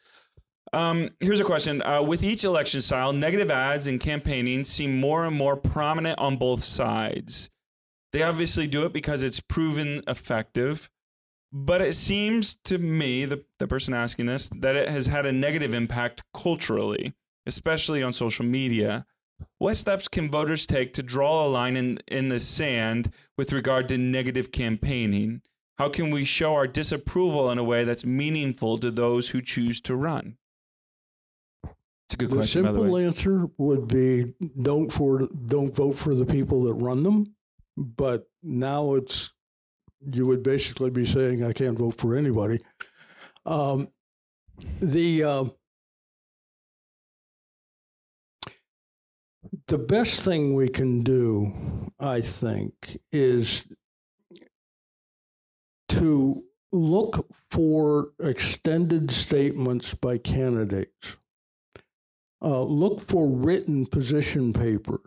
Um, 0.74 1.10
here's 1.20 1.42
a 1.42 1.44
question. 1.44 1.82
Uh, 1.82 2.02
with 2.02 2.24
each 2.24 2.46
election 2.46 2.82
style, 2.82 3.12
negative 3.12 3.52
ads 3.52 3.88
and 3.88 4.00
campaigning 4.00 4.64
seem 4.64 5.00
more 5.00 5.26
and 5.26 5.36
more 5.36 5.58
prominent 5.58 6.18
on 6.20 6.38
both 6.38 6.64
sides. 6.64 7.50
They 8.14 8.24
obviously 8.24 8.68
do 8.68 8.86
it 8.86 8.94
because 8.94 9.24
it's 9.24 9.40
proven 9.40 10.02
effective, 10.08 10.90
but 11.52 11.82
it 11.82 11.96
seems 11.96 12.56
to 12.66 12.78
me, 12.78 13.26
the, 13.26 13.44
the 13.60 13.68
person 13.68 13.94
asking 13.94 14.26
this, 14.26 14.50
that 14.50 14.76
it 14.76 14.90
has 14.90 15.08
had 15.08 15.26
a 15.26 15.32
negative 15.32 15.74
impact 15.74 16.24
culturally, 16.34 17.14
especially 17.46 18.02
on 18.02 18.14
social 18.14 18.46
media. 18.46 19.06
What 19.58 19.78
steps 19.78 20.08
can 20.08 20.30
voters 20.30 20.66
take 20.66 20.94
to 20.94 21.04
draw 21.04 21.46
a 21.46 21.50
line 21.50 21.76
in, 21.76 22.00
in 22.08 22.30
the 22.30 22.40
sand 22.40 23.12
with 23.38 23.52
regard 23.52 23.88
to 23.90 23.98
negative 23.98 24.52
campaigning? 24.52 25.42
How 25.78 25.90
can 25.90 26.12
we 26.12 26.24
show 26.24 26.54
our 26.54 26.68
disapproval 26.68 27.52
in 27.52 27.58
a 27.58 27.64
way 27.64 27.84
that's 27.84 28.06
meaningful 28.06 28.78
to 28.80 28.92
those 28.92 29.30
who 29.30 29.42
choose 29.42 29.82
to 29.82 29.96
run? 29.96 30.38
It's 31.64 32.14
a 32.14 32.18
good 32.18 32.30
The 32.30 32.36
question, 32.36 32.64
by 32.64 32.72
the 32.72 32.78
simple 32.78 32.98
answer 32.98 33.50
would 33.58 33.88
be 33.88 34.34
don't 34.62 34.92
for 34.92 35.28
don't 35.48 35.74
vote 35.74 35.98
for 35.98 36.14
the 36.14 36.26
people 36.26 36.64
that 36.66 36.74
run 36.74 37.04
them. 37.04 37.36
But 37.78 38.28
now 38.44 38.96
it's 38.96 39.34
you 40.10 40.26
would 40.26 40.44
basically 40.44 40.90
be 40.90 41.06
saying 41.06 41.44
I 41.44 41.54
can't 41.54 41.78
vote 41.78 41.96
for 41.98 42.16
anybody. 42.16 42.60
Um, 43.46 43.90
the 44.80 45.24
uh, 45.24 45.46
the 49.68 49.78
best 49.78 50.22
thing 50.22 50.56
we 50.56 50.70
can 50.70 51.04
do, 51.04 51.92
I 52.00 52.22
think, 52.22 53.00
is 53.12 53.66
to 55.90 56.44
look 56.72 57.28
for 57.50 58.12
extended 58.20 59.12
statements 59.12 59.94
by 59.94 60.18
candidates. 60.18 61.18
Uh, 62.42 62.62
look 62.64 63.02
for 63.08 63.28
written 63.28 63.86
position 63.86 64.52
papers. 64.54 65.06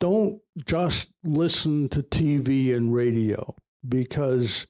Don't 0.00 0.40
just 0.64 1.14
listen 1.24 1.88
to 1.90 2.02
TV 2.02 2.74
and 2.74 2.94
radio 2.94 3.54
because 3.88 4.66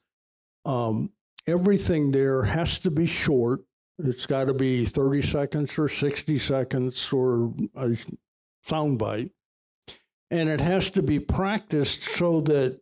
um, 0.64 1.10
everything 1.46 2.10
there 2.10 2.42
has 2.42 2.78
to 2.80 2.90
be 2.90 3.06
short. 3.06 3.60
It's 3.98 4.26
got 4.26 4.46
to 4.46 4.54
be 4.54 4.84
30 4.84 5.22
seconds 5.22 5.78
or 5.78 5.88
60 5.88 6.38
seconds 6.38 7.12
or 7.12 7.54
a 7.76 7.96
soundbite. 8.66 9.30
And 10.30 10.48
it 10.48 10.60
has 10.60 10.90
to 10.90 11.02
be 11.02 11.20
practiced 11.20 12.02
so 12.02 12.40
that 12.42 12.80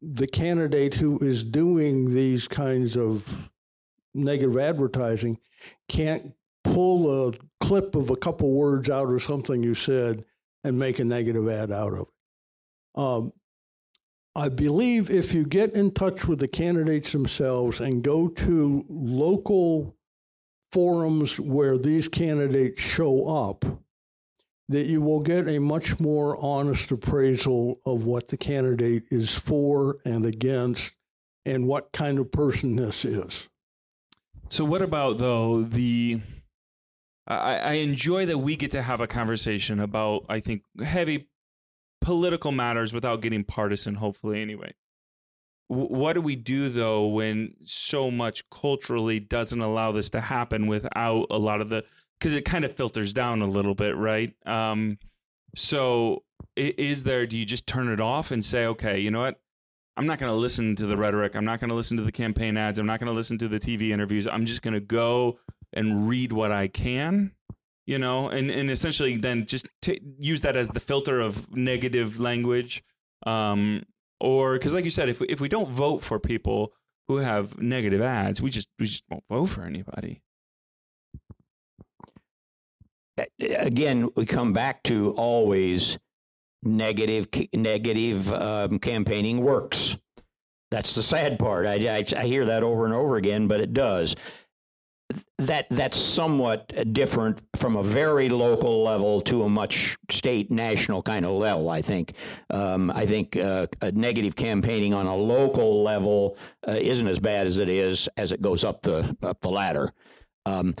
the 0.00 0.26
candidate 0.26 0.94
who 0.94 1.18
is 1.18 1.44
doing 1.44 2.14
these 2.14 2.48
kinds 2.48 2.96
of 2.96 3.50
negative 4.14 4.56
advertising 4.56 5.38
can't 5.88 6.32
pull 6.64 7.28
a 7.28 7.32
clip 7.60 7.94
of 7.94 8.10
a 8.10 8.16
couple 8.16 8.50
words 8.50 8.88
out 8.88 9.12
of 9.12 9.22
something 9.22 9.62
you 9.62 9.74
said 9.74 10.24
and 10.64 10.78
make 10.78 10.98
a 10.98 11.04
negative 11.04 11.48
ad 11.48 11.70
out 11.70 11.92
of 11.92 12.00
it. 12.00 12.08
Um, 12.94 13.32
I 14.34 14.48
believe 14.48 15.10
if 15.10 15.34
you 15.34 15.44
get 15.44 15.74
in 15.74 15.90
touch 15.90 16.26
with 16.26 16.38
the 16.38 16.48
candidates 16.48 17.12
themselves 17.12 17.80
and 17.80 18.02
go 18.02 18.28
to 18.28 18.84
local 18.88 19.96
forums 20.70 21.38
where 21.38 21.76
these 21.76 22.06
candidates 22.06 22.80
show 22.80 23.28
up, 23.28 23.64
that 24.68 24.86
you 24.86 25.00
will 25.00 25.20
get 25.20 25.48
a 25.48 25.58
much 25.58 25.98
more 25.98 26.36
honest 26.40 26.92
appraisal 26.92 27.80
of 27.84 28.06
what 28.06 28.28
the 28.28 28.36
candidate 28.36 29.02
is 29.10 29.34
for 29.34 29.98
and 30.04 30.24
against 30.24 30.92
and 31.44 31.66
what 31.66 31.90
kind 31.90 32.20
of 32.20 32.30
person 32.30 32.76
this 32.76 33.04
is. 33.04 33.48
So 34.48 34.64
what 34.64 34.82
about 34.82 35.18
though 35.18 35.62
the 35.62 36.20
I, 37.26 37.74
enjoy 37.74 38.26
that 38.26 38.38
we 38.38 38.56
get 38.56 38.72
to 38.72 38.82
have 38.82 39.00
a 39.00 39.06
conversation 39.06 39.78
about 39.80 40.24
I 40.28 40.40
think 40.40 40.62
heavy 40.82 41.28
political 42.00 42.52
matters 42.52 42.92
without 42.92 43.20
getting 43.20 43.44
partisan, 43.44 43.94
hopefully 43.94 44.40
anyway. 44.40 44.72
What 45.68 46.14
do 46.14 46.20
we 46.20 46.34
do 46.34 46.68
though 46.68 47.06
when 47.06 47.54
so 47.64 48.10
much 48.10 48.48
culturally 48.50 49.20
doesn't 49.20 49.60
allow 49.60 49.92
this 49.92 50.10
to 50.10 50.20
happen 50.20 50.66
without 50.66 51.26
a 51.30 51.38
lot 51.38 51.60
of 51.60 51.68
the 51.68 51.84
because 52.18 52.34
it 52.34 52.44
kind 52.44 52.64
of 52.64 52.74
filters 52.74 53.12
down 53.12 53.40
a 53.40 53.46
little 53.46 53.74
bit, 53.74 53.96
right? 53.96 54.34
Um, 54.44 54.98
so 55.54 56.24
is 56.56 57.04
there? 57.04 57.26
Do 57.26 57.36
you 57.36 57.44
just 57.44 57.66
turn 57.66 57.88
it 57.88 58.00
off 58.00 58.30
and 58.30 58.44
say, 58.44 58.66
okay, 58.66 58.98
you 58.98 59.10
know 59.10 59.20
what? 59.20 59.40
I'm 59.96 60.06
not 60.06 60.18
going 60.18 60.32
to 60.32 60.36
listen 60.36 60.76
to 60.76 60.86
the 60.86 60.96
rhetoric. 60.96 61.34
I'm 61.34 61.44
not 61.44 61.60
going 61.60 61.68
to 61.70 61.74
listen 61.74 61.96
to 61.98 62.02
the 62.02 62.12
campaign 62.12 62.56
ads. 62.56 62.78
I'm 62.78 62.86
not 62.86 63.00
going 63.00 63.12
to 63.12 63.16
listen 63.16 63.38
to 63.38 63.48
the 63.48 63.60
TV 63.60 63.90
interviews. 63.90 64.26
I'm 64.26 64.46
just 64.46 64.62
going 64.62 64.74
to 64.74 64.80
go 64.80 65.38
and 65.72 66.08
read 66.08 66.32
what 66.32 66.52
I 66.52 66.68
can, 66.68 67.32
you 67.90 67.98
know, 67.98 68.28
and, 68.28 68.52
and 68.52 68.70
essentially 68.70 69.16
then 69.16 69.46
just 69.46 69.66
ta 69.82 69.94
use 70.16 70.42
that 70.42 70.56
as 70.56 70.68
the 70.68 70.78
filter 70.78 71.18
of 71.20 71.52
negative 71.56 72.20
language. 72.20 72.84
Um, 73.26 73.82
or 74.20 74.52
because, 74.52 74.72
like 74.72 74.84
you 74.84 74.92
said, 74.92 75.08
if 75.08 75.18
we, 75.18 75.26
if 75.26 75.40
we 75.40 75.48
don't 75.48 75.68
vote 75.68 76.00
for 76.00 76.20
people 76.20 76.72
who 77.08 77.16
have 77.16 77.60
negative 77.60 78.00
ads, 78.00 78.40
we 78.40 78.50
just 78.50 78.68
we 78.78 78.86
just 78.86 79.02
won't 79.10 79.24
vote 79.28 79.46
for 79.46 79.64
anybody. 79.64 80.22
again, 83.40 84.08
we 84.16 84.24
come 84.24 84.52
back 84.52 84.84
to 84.84 85.10
always 85.16 85.98
negative 86.62 87.26
negative 87.52 88.32
um, 88.32 88.78
campaigning 88.78 89.40
works. 89.40 89.96
That's 90.70 90.94
the 90.94 91.02
sad 91.02 91.40
part. 91.40 91.66
I, 91.66 91.74
I, 91.74 92.04
I 92.16 92.26
hear 92.26 92.44
that 92.44 92.62
over 92.62 92.84
and 92.84 92.94
over 92.94 93.16
again, 93.16 93.48
but 93.48 93.60
it 93.60 93.74
does. 93.74 94.14
That 95.38 95.66
that's 95.70 95.98
somewhat 95.98 96.92
different 96.92 97.42
from 97.56 97.76
a 97.76 97.82
very 97.82 98.28
local 98.28 98.82
level 98.82 99.20
to 99.22 99.42
a 99.44 99.48
much 99.48 99.96
state 100.10 100.50
national 100.50 101.02
kind 101.02 101.24
of 101.24 101.32
level. 101.32 101.70
I 101.70 101.82
think. 101.82 102.14
Um, 102.50 102.90
I 102.90 103.06
think 103.06 103.36
uh, 103.36 103.66
negative 103.92 104.36
campaigning 104.36 104.94
on 104.94 105.06
a 105.06 105.16
local 105.16 105.82
level 105.82 106.36
uh, 106.66 106.72
isn't 106.72 107.08
as 107.08 107.18
bad 107.18 107.46
as 107.46 107.58
it 107.58 107.68
is 107.68 108.08
as 108.16 108.32
it 108.32 108.40
goes 108.40 108.64
up 108.64 108.82
the 108.82 109.16
up 109.22 109.40
the 109.40 109.50
ladder. 109.50 109.92
Um, 110.46 110.74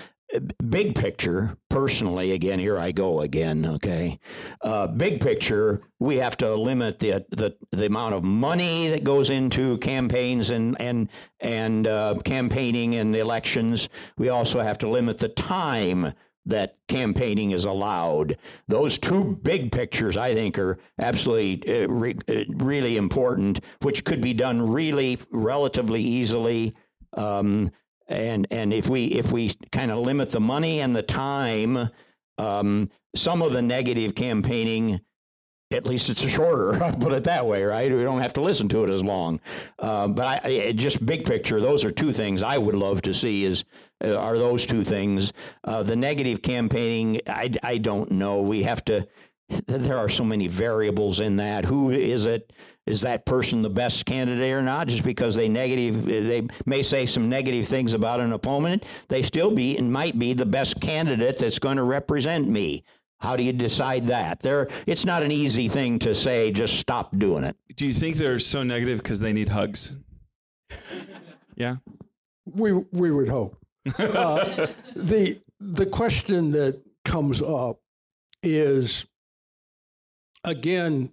big 0.68 0.94
picture, 0.94 1.56
personally, 1.68 2.32
again, 2.32 2.58
here 2.58 2.78
I 2.78 2.92
go 2.92 3.20
again. 3.20 3.66
Okay, 3.66 4.18
uh, 4.62 4.86
big 4.86 5.20
picture, 5.20 5.82
we 5.98 6.16
have 6.16 6.36
to 6.38 6.54
limit 6.54 6.98
the 6.98 7.24
the 7.30 7.56
the 7.72 7.86
amount 7.86 8.14
of 8.14 8.24
money 8.24 8.88
that 8.88 9.04
goes 9.04 9.30
into 9.30 9.78
campaigns 9.78 10.50
and 10.50 10.80
and 10.80 11.08
and 11.40 11.86
uh, 11.86 12.16
campaigning 12.24 12.96
and 12.96 13.14
elections. 13.16 13.88
We 14.18 14.28
also 14.28 14.60
have 14.60 14.78
to 14.78 14.88
limit 14.88 15.18
the 15.18 15.28
time 15.28 16.12
that 16.46 16.76
campaigning 16.88 17.50
is 17.50 17.64
allowed. 17.64 18.36
Those 18.68 18.98
two 18.98 19.36
big 19.42 19.72
pictures, 19.72 20.16
I 20.16 20.34
think, 20.34 20.58
are 20.58 20.78
absolutely 20.98 21.82
uh, 21.84 21.88
re- 21.88 22.18
uh, 22.28 22.44
really 22.56 22.96
important, 22.96 23.60
which 23.82 24.04
could 24.04 24.20
be 24.20 24.34
done 24.34 24.70
really 24.70 25.18
relatively 25.30 26.00
easily. 26.00 26.74
Um, 27.16 27.70
and 28.10 28.46
and 28.50 28.72
if 28.72 28.88
we 28.88 29.06
if 29.06 29.32
we 29.32 29.54
kind 29.72 29.90
of 29.90 29.98
limit 29.98 30.30
the 30.30 30.40
money 30.40 30.80
and 30.80 30.94
the 30.94 31.02
time, 31.02 31.90
um, 32.38 32.90
some 33.14 33.42
of 33.42 33.52
the 33.52 33.62
negative 33.62 34.14
campaigning, 34.14 35.00
at 35.72 35.86
least 35.86 36.10
it's 36.10 36.26
shorter. 36.28 36.74
I'll 36.84 36.92
put 36.92 37.12
it 37.12 37.24
that 37.24 37.46
way, 37.46 37.62
right? 37.64 37.90
We 37.92 38.02
don't 38.02 38.20
have 38.20 38.32
to 38.34 38.40
listen 38.40 38.68
to 38.70 38.84
it 38.84 38.90
as 38.90 39.02
long. 39.02 39.40
Uh, 39.78 40.08
but 40.08 40.44
I, 40.44 40.66
I 40.68 40.72
just 40.72 41.04
big 41.04 41.24
picture, 41.24 41.60
those 41.60 41.84
are 41.84 41.92
two 41.92 42.12
things 42.12 42.42
I 42.42 42.58
would 42.58 42.74
love 42.74 43.02
to 43.02 43.14
see. 43.14 43.44
Is 43.44 43.64
uh, 44.04 44.16
are 44.16 44.36
those 44.36 44.66
two 44.66 44.84
things? 44.84 45.32
Uh, 45.64 45.82
the 45.82 45.96
negative 45.96 46.42
campaigning, 46.42 47.20
I 47.26 47.50
I 47.62 47.78
don't 47.78 48.10
know. 48.10 48.42
We 48.42 48.62
have 48.64 48.84
to 48.86 49.06
there 49.66 49.98
are 49.98 50.08
so 50.08 50.24
many 50.24 50.48
variables 50.48 51.20
in 51.20 51.36
that. 51.36 51.64
Who 51.64 51.90
is 51.90 52.26
it? 52.26 52.52
Is 52.86 53.02
that 53.02 53.26
person 53.26 53.62
the 53.62 53.70
best 53.70 54.06
candidate 54.06 54.52
or 54.52 54.62
not? 54.62 54.88
Just 54.88 55.04
because 55.04 55.36
they 55.36 55.48
negative, 55.48 56.04
they 56.04 56.48
may 56.66 56.82
say 56.82 57.06
some 57.06 57.28
negative 57.28 57.68
things 57.68 57.92
about 57.92 58.20
an 58.20 58.32
opponent, 58.32 58.84
they 59.08 59.22
still 59.22 59.50
be 59.50 59.76
and 59.76 59.92
might 59.92 60.18
be 60.18 60.32
the 60.32 60.46
best 60.46 60.80
candidate 60.80 61.38
that's 61.38 61.58
going 61.58 61.76
to 61.76 61.82
represent 61.82 62.48
me. 62.48 62.82
How 63.18 63.36
do 63.36 63.44
you 63.44 63.52
decide 63.52 64.06
that? 64.06 64.40
There, 64.40 64.68
it's 64.86 65.04
not 65.04 65.22
an 65.22 65.30
easy 65.30 65.68
thing 65.68 65.98
to 66.00 66.14
say. 66.14 66.50
Just 66.50 66.78
stop 66.78 67.16
doing 67.18 67.44
it. 67.44 67.54
Do 67.76 67.86
you 67.86 67.92
think 67.92 68.16
they're 68.16 68.38
so 68.38 68.62
negative 68.62 68.98
because 68.98 69.20
they 69.20 69.32
need 69.32 69.48
hugs? 69.48 69.96
Yeah. 71.56 71.76
We 72.46 72.72
we 72.72 73.10
would 73.10 73.28
hope. 73.28 73.56
Uh, 73.98 74.66
the 74.96 75.38
the 75.58 75.84
question 75.84 76.50
that 76.52 76.80
comes 77.04 77.42
up 77.42 77.80
is 78.42 79.04
again 80.42 81.12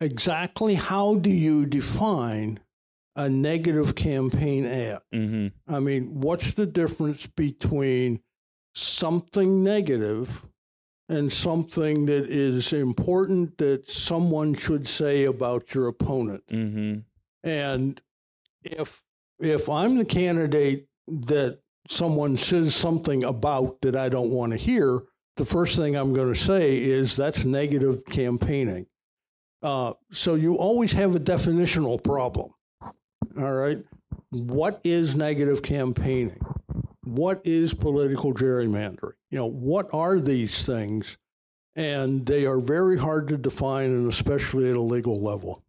exactly 0.00 0.74
how 0.74 1.16
do 1.16 1.30
you 1.30 1.66
define 1.66 2.60
a 3.16 3.28
negative 3.28 3.94
campaign 3.94 4.64
ad? 4.64 5.00
Mm-hmm. 5.14 5.74
I 5.74 5.80
mean, 5.80 6.20
what's 6.20 6.54
the 6.54 6.66
difference 6.66 7.26
between 7.26 8.20
something 8.74 9.62
negative 9.62 10.44
and 11.08 11.32
something 11.32 12.06
that 12.06 12.26
is 12.26 12.72
important 12.72 13.58
that 13.58 13.90
someone 13.90 14.54
should 14.54 14.86
say 14.86 15.24
about 15.24 15.74
your 15.74 15.88
opponent? 15.88 16.44
Mm-hmm. 16.50 17.00
And 17.48 18.00
if 18.62 19.02
if 19.40 19.68
I'm 19.68 19.96
the 19.96 20.04
candidate 20.04 20.86
that 21.06 21.60
someone 21.88 22.36
says 22.36 22.74
something 22.74 23.24
about 23.24 23.80
that 23.80 23.96
I 23.96 24.08
don't 24.08 24.30
want 24.30 24.52
to 24.52 24.58
hear, 24.58 25.00
the 25.36 25.44
first 25.44 25.76
thing 25.76 25.96
I'm 25.96 26.12
going 26.12 26.32
to 26.32 26.38
say 26.38 26.76
is 26.76 27.16
that's 27.16 27.44
negative 27.44 28.04
campaigning. 28.04 28.86
Uh, 29.62 29.92
so 30.10 30.34
you 30.34 30.54
always 30.54 30.92
have 30.92 31.14
a 31.14 31.20
definitional 31.20 32.02
problem. 32.02 32.52
All 32.82 33.54
right. 33.54 33.78
What 34.30 34.80
is 34.84 35.14
negative 35.14 35.62
campaigning? 35.62 36.40
What 37.04 37.40
is 37.44 37.72
political 37.72 38.34
gerrymandering? 38.34 39.14
You 39.30 39.38
know, 39.38 39.46
what 39.46 39.92
are 39.92 40.20
these 40.20 40.64
things? 40.64 41.16
And 41.76 42.26
they 42.26 42.44
are 42.44 42.60
very 42.60 42.98
hard 42.98 43.28
to 43.28 43.38
define, 43.38 43.90
and 43.90 44.08
especially 44.12 44.68
at 44.68 44.76
a 44.76 44.80
legal 44.80 45.22
level. 45.22 45.62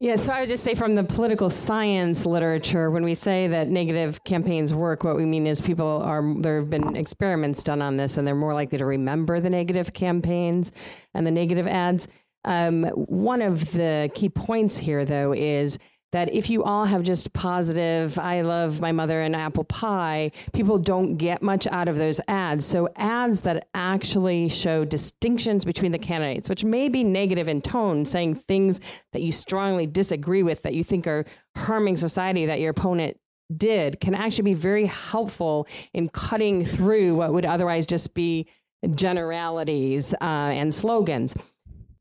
Yeah, 0.00 0.16
so 0.16 0.32
I 0.32 0.40
would 0.40 0.50
just 0.50 0.64
say 0.64 0.74
from 0.74 0.96
the 0.96 1.04
political 1.04 1.48
science 1.48 2.26
literature, 2.26 2.90
when 2.90 3.04
we 3.04 3.14
say 3.14 3.46
that 3.48 3.68
negative 3.68 4.22
campaigns 4.24 4.74
work, 4.74 5.02
what 5.02 5.16
we 5.16 5.24
mean 5.24 5.46
is 5.46 5.62
people 5.62 6.02
are, 6.02 6.22
there 6.40 6.58
have 6.58 6.68
been 6.68 6.94
experiments 6.94 7.62
done 7.62 7.80
on 7.80 7.96
this 7.96 8.18
and 8.18 8.26
they're 8.26 8.34
more 8.34 8.52
likely 8.52 8.76
to 8.76 8.84
remember 8.84 9.40
the 9.40 9.48
negative 9.48 9.94
campaigns 9.94 10.72
and 11.14 11.26
the 11.26 11.30
negative 11.30 11.66
ads. 11.66 12.08
Um, 12.44 12.84
one 12.84 13.42
of 13.42 13.72
the 13.72 14.10
key 14.14 14.28
points 14.28 14.76
here, 14.76 15.04
though, 15.04 15.32
is 15.32 15.78
that 16.14 16.32
if 16.32 16.48
you 16.48 16.62
all 16.62 16.84
have 16.84 17.02
just 17.02 17.32
positive, 17.32 18.16
I 18.20 18.42
love 18.42 18.80
my 18.80 18.92
mother 18.92 19.20
and 19.20 19.34
apple 19.34 19.64
pie, 19.64 20.30
people 20.52 20.78
don't 20.78 21.16
get 21.16 21.42
much 21.42 21.66
out 21.66 21.88
of 21.88 21.96
those 21.96 22.20
ads. 22.28 22.64
So, 22.64 22.88
ads 22.94 23.40
that 23.40 23.66
actually 23.74 24.48
show 24.48 24.84
distinctions 24.84 25.64
between 25.64 25.90
the 25.90 25.98
candidates, 25.98 26.48
which 26.48 26.64
may 26.64 26.88
be 26.88 27.02
negative 27.02 27.48
in 27.48 27.60
tone, 27.60 28.06
saying 28.06 28.36
things 28.36 28.80
that 29.12 29.22
you 29.22 29.32
strongly 29.32 29.88
disagree 29.88 30.44
with, 30.44 30.62
that 30.62 30.74
you 30.74 30.84
think 30.84 31.08
are 31.08 31.24
harming 31.56 31.96
society, 31.96 32.46
that 32.46 32.60
your 32.60 32.70
opponent 32.70 33.18
did, 33.56 33.98
can 33.98 34.14
actually 34.14 34.44
be 34.44 34.54
very 34.54 34.86
helpful 34.86 35.66
in 35.92 36.08
cutting 36.08 36.64
through 36.64 37.16
what 37.16 37.32
would 37.32 37.44
otherwise 37.44 37.86
just 37.86 38.14
be 38.14 38.46
generalities 38.94 40.14
uh, 40.20 40.24
and 40.24 40.72
slogans 40.72 41.34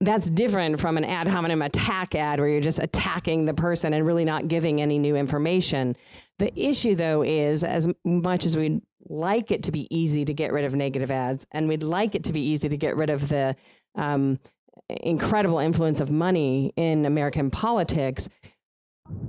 that's 0.06 0.30
different 0.30 0.80
from 0.80 0.97
an 0.97 1.06
ad 1.06 1.28
hominem 1.28 1.62
attack 1.62 2.16
ad 2.16 2.39
where 2.39 2.49
you're 2.49 2.62
just 2.62 2.82
attacking 2.82 3.45
the 3.45 3.54
person 3.54 3.93
and 3.93 4.06
really 4.06 4.26
not 4.26 4.47
giving 4.47 4.82
any 4.82 4.99
new 4.99 5.16
information. 5.16 5.95
The 6.39 6.58
issue, 6.60 6.95
though, 6.95 7.24
is 7.24 7.64
as 7.64 7.88
much 8.04 8.45
as 8.45 8.58
we'd 8.58 8.82
like 9.10 9.51
it 9.51 9.64
to 9.64 9.72
be 9.72 9.88
easy 9.95 10.26
to 10.26 10.34
get 10.34 10.54
rid 10.54 10.66
of 10.66 10.76
negative 10.76 11.12
ads, 11.12 11.45
and 11.51 11.68
we'd 11.68 11.84
like 11.84 12.16
it 12.16 12.24
to 12.26 12.34
be 12.34 12.41
easy 12.41 12.70
to 12.70 12.78
get 12.78 12.95
rid 12.95 13.10
of 13.10 13.28
the 13.30 13.56
um, 13.95 14.39
incredible 14.89 15.60
influence 15.60 15.99
of 15.99 16.12
money 16.12 16.74
in 16.76 17.06
American 17.06 17.49
politics, 17.49 18.30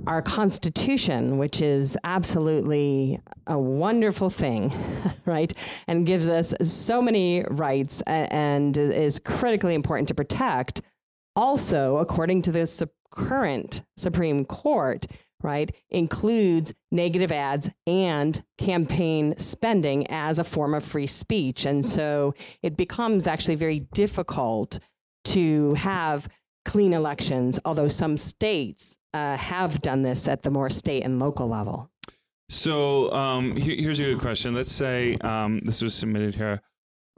our 0.07 0.21
Constitution, 0.21 1.37
which 1.37 1.61
is 1.61 1.97
absolutely 2.03 3.19
a 3.47 3.57
wonderful 3.57 4.29
thing, 4.29 4.73
right? 5.25 5.53
And 5.87 6.05
gives 6.05 6.27
us 6.27 6.53
so 6.61 7.01
many 7.01 7.43
rights 7.49 8.01
and 8.07 8.77
is 8.77 9.19
critically 9.19 9.73
important 9.73 10.07
to 10.09 10.15
protect. 10.15 10.81
Also, 11.35 11.97
according 11.97 12.43
to 12.43 12.51
the 12.51 12.67
su- 12.67 12.89
current 13.11 13.83
Supreme 13.97 14.45
Court, 14.45 15.05
right, 15.41 15.75
includes 15.89 16.73
negative 16.91 17.31
ads 17.31 17.69
and 17.85 18.43
campaign 18.57 19.35
spending 19.37 20.07
as 20.07 20.39
a 20.39 20.43
form 20.43 20.73
of 20.73 20.83
free 20.83 21.07
speech. 21.07 21.65
And 21.65 21.85
so 21.85 22.33
it 22.63 22.77
becomes 22.77 23.27
actually 23.27 23.55
very 23.55 23.79
difficult 23.93 24.79
to 25.25 25.73
have 25.75 26.27
clean 26.63 26.93
elections, 26.93 27.59
although 27.65 27.89
some 27.89 28.17
states 28.17 28.97
uh, 29.15 29.37
have 29.37 29.81
done 29.81 30.01
this 30.01 30.27
at 30.27 30.43
the 30.43 30.51
more 30.51 30.69
state 30.69 31.03
and 31.03 31.19
local 31.19 31.47
level. 31.47 31.89
So 32.49 33.09
um, 33.13 33.55
here, 33.55 33.75
here's 33.77 34.01
a 34.01 34.03
good 34.03 34.19
question. 34.19 34.53
Let's 34.53 34.71
say 34.71 35.15
um, 35.21 35.61
this 35.63 35.81
was 35.81 35.95
submitted 35.95 36.35
here. 36.35 36.61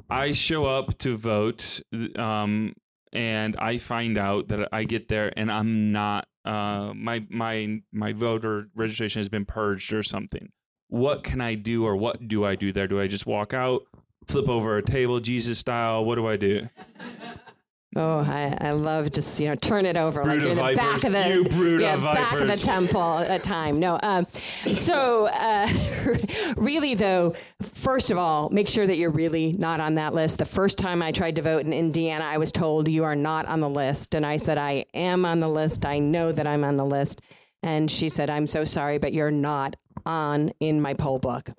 I 0.08 0.32
show 0.34 0.68
up 0.68 0.96
to 1.00 1.18
vote, 1.18 1.82
um, 2.16 2.74
and 3.14 3.56
I 3.58 3.80
find 3.80 4.18
out 4.18 4.48
that 4.50 4.70
I 4.72 4.84
get 4.84 5.08
there 5.08 5.34
and 5.36 5.52
I'm 5.52 5.92
not. 5.92 6.28
Uh, 6.46 6.94
my 6.94 7.26
my 7.30 7.82
my 7.92 8.14
voter 8.14 8.68
registration 8.76 9.20
has 9.20 9.28
been 9.28 9.44
purged 9.44 9.92
or 9.92 10.04
something. 10.04 10.50
What 10.90 11.24
can 11.24 11.42
I 11.42 11.56
do, 11.56 11.84
or 11.84 11.96
what 11.96 12.28
do 12.28 12.46
I 12.46 12.56
do 12.56 12.72
there? 12.72 12.88
Do 12.88 13.02
I 13.02 13.08
just 13.08 13.26
walk 13.26 13.54
out, 13.54 13.82
flip 14.28 14.48
over 14.48 14.78
a 14.78 14.84
table, 14.84 15.20
Jesus 15.20 15.58
style? 15.60 16.06
What 16.06 16.16
do 16.16 16.28
I 16.28 16.38
do? 16.38 16.70
Oh, 17.96 18.20
I, 18.20 18.56
I 18.60 18.72
love 18.72 19.12
just 19.12 19.40
you 19.40 19.48
know 19.48 19.56
turn 19.56 19.86
it 19.86 19.96
over 19.96 20.22
Brood 20.22 20.36
like 20.36 20.46
you're 20.46 20.56
the 20.56 20.76
back 20.76 21.04
of 21.04 21.14
the 21.14 21.30
You 21.30 21.46
brood 21.46 21.82
yeah, 21.82 21.96
back 21.96 22.40
of 22.40 22.48
the 22.48 22.56
temple 22.56 23.20
at 23.20 23.44
time. 23.44 23.80
No, 23.80 23.98
um, 24.04 24.28
so 24.74 25.28
uh, 25.28 25.68
really 26.58 26.94
though, 26.96 27.34
first 27.62 28.12
of 28.12 28.18
all, 28.18 28.50
make 28.50 28.68
sure 28.68 28.86
that 28.86 28.98
you're 28.98 29.10
really 29.10 29.54
not 29.54 29.80
on 29.80 29.96
that 29.96 30.14
list. 30.14 30.38
The 30.40 30.46
first 30.46 30.78
time 30.78 31.02
I 31.02 31.12
tried 31.12 31.36
to 31.36 31.42
vote 31.42 31.66
in 31.66 31.74
Indiana, 31.74 32.26
I 32.26 32.38
was 32.38 32.52
told 32.52 32.88
you 32.90 33.06
are 33.06 33.16
not 33.16 33.46
on 33.46 33.62
the 33.62 33.70
list, 33.70 34.14
and 34.14 34.26
I 34.26 34.38
said 34.38 34.58
I 34.58 34.86
am 34.94 35.26
on 35.26 35.40
the 35.40 35.50
list. 35.50 35.86
I 35.86 36.00
know 36.00 36.32
that 36.34 36.46
I'm 36.46 36.66
on 36.66 36.76
the 36.76 36.86
list, 36.86 37.22
and 37.64 37.90
she 37.90 38.10
said 38.10 38.30
I'm 38.30 38.48
so 38.48 38.66
sorry, 38.66 38.98
but 38.98 39.14
you're 39.14 39.32
not 39.32 39.76
on 40.06 40.52
in 40.60 40.82
my 40.82 40.94
poll 40.94 41.20
book. 41.20 41.50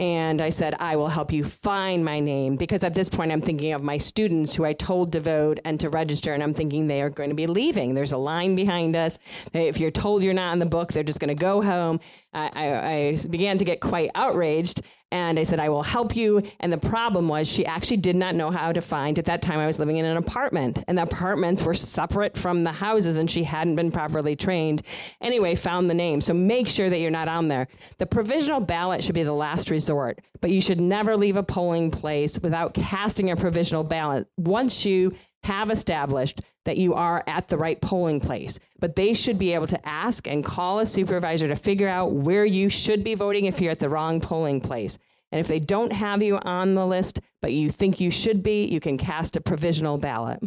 And 0.00 0.40
I 0.40 0.48
said, 0.48 0.74
I 0.80 0.96
will 0.96 1.10
help 1.10 1.30
you 1.30 1.44
find 1.44 2.02
my 2.02 2.20
name 2.20 2.56
because 2.56 2.84
at 2.84 2.94
this 2.94 3.10
point 3.10 3.30
I'm 3.30 3.42
thinking 3.42 3.74
of 3.74 3.82
my 3.82 3.98
students 3.98 4.54
who 4.54 4.64
I 4.64 4.72
told 4.72 5.12
to 5.12 5.20
vote 5.20 5.60
and 5.66 5.78
to 5.78 5.90
register, 5.90 6.32
and 6.32 6.42
I'm 6.42 6.54
thinking 6.54 6.86
they 6.86 7.02
are 7.02 7.10
going 7.10 7.28
to 7.28 7.34
be 7.34 7.46
leaving. 7.46 7.94
There's 7.94 8.12
a 8.12 8.16
line 8.16 8.56
behind 8.56 8.96
us. 8.96 9.18
If 9.52 9.78
you're 9.78 9.90
told 9.90 10.22
you're 10.22 10.32
not 10.32 10.54
in 10.54 10.58
the 10.58 10.64
book, 10.64 10.90
they're 10.94 11.02
just 11.02 11.20
going 11.20 11.28
to 11.28 11.34
go 11.34 11.60
home. 11.60 12.00
I, 12.32 13.14
I, 13.14 13.16
began 13.28 13.58
to 13.58 13.64
get 13.64 13.80
quite 13.80 14.10
outraged, 14.14 14.82
and 15.10 15.36
I 15.36 15.42
said, 15.42 15.58
I 15.58 15.68
will 15.68 15.82
help 15.82 16.14
you. 16.14 16.42
And 16.60 16.72
the 16.72 16.78
problem 16.78 17.26
was, 17.26 17.48
she 17.48 17.66
actually 17.66 17.96
did 17.96 18.14
not 18.14 18.36
know 18.36 18.50
how 18.52 18.72
to 18.72 18.80
find. 18.80 19.18
At 19.18 19.24
that 19.24 19.42
time, 19.42 19.58
I 19.58 19.66
was 19.66 19.80
living 19.80 19.96
in 19.96 20.04
an 20.04 20.16
apartment, 20.16 20.84
and 20.86 20.96
the 20.96 21.02
apartments 21.02 21.64
were 21.64 21.74
separate 21.74 22.38
from 22.38 22.62
the 22.62 22.70
houses, 22.70 23.18
and 23.18 23.28
she 23.28 23.42
hadn't 23.42 23.74
been 23.74 23.90
properly 23.90 24.36
trained. 24.36 24.82
Anyway, 25.20 25.56
found 25.56 25.90
the 25.90 25.94
name. 25.94 26.20
So 26.20 26.32
make 26.32 26.68
sure 26.68 26.88
that 26.88 27.00
you're 27.00 27.10
not 27.10 27.26
on 27.26 27.48
there. 27.48 27.66
The 27.98 28.06
provisional 28.06 28.60
ballot 28.60 29.02
should 29.02 29.16
be 29.16 29.24
the 29.24 29.32
last 29.32 29.68
resort, 29.68 30.20
but 30.40 30.52
you 30.52 30.60
should 30.60 30.80
never 30.80 31.16
leave 31.16 31.36
a 31.36 31.42
polling 31.42 31.90
place 31.90 32.38
without 32.38 32.74
casting 32.74 33.30
a 33.32 33.36
provisional 33.36 33.82
ballot. 33.82 34.28
Once 34.36 34.84
you 34.84 35.14
have 35.42 35.70
established 35.70 36.42
that 36.64 36.78
you 36.78 36.94
are 36.94 37.24
at 37.26 37.48
the 37.48 37.56
right 37.56 37.80
polling 37.80 38.20
place, 38.20 38.58
but 38.78 38.96
they 38.96 39.14
should 39.14 39.38
be 39.38 39.52
able 39.54 39.66
to 39.66 39.88
ask 39.88 40.26
and 40.26 40.44
call 40.44 40.80
a 40.80 40.86
supervisor 40.86 41.48
to 41.48 41.56
figure 41.56 41.88
out 41.88 42.12
where 42.12 42.44
you 42.44 42.68
should 42.68 43.02
be 43.02 43.14
voting 43.14 43.46
if 43.46 43.60
you're 43.60 43.70
at 43.70 43.78
the 43.78 43.88
wrong 43.88 44.20
polling 44.20 44.60
place. 44.60 44.98
And 45.32 45.40
if 45.40 45.48
they 45.48 45.60
don't 45.60 45.92
have 45.92 46.22
you 46.22 46.38
on 46.38 46.74
the 46.74 46.86
list, 46.86 47.20
but 47.40 47.52
you 47.52 47.70
think 47.70 48.00
you 48.00 48.10
should 48.10 48.42
be, 48.42 48.64
you 48.64 48.80
can 48.80 48.98
cast 48.98 49.36
a 49.36 49.40
provisional 49.40 49.96
ballot. 49.96 50.40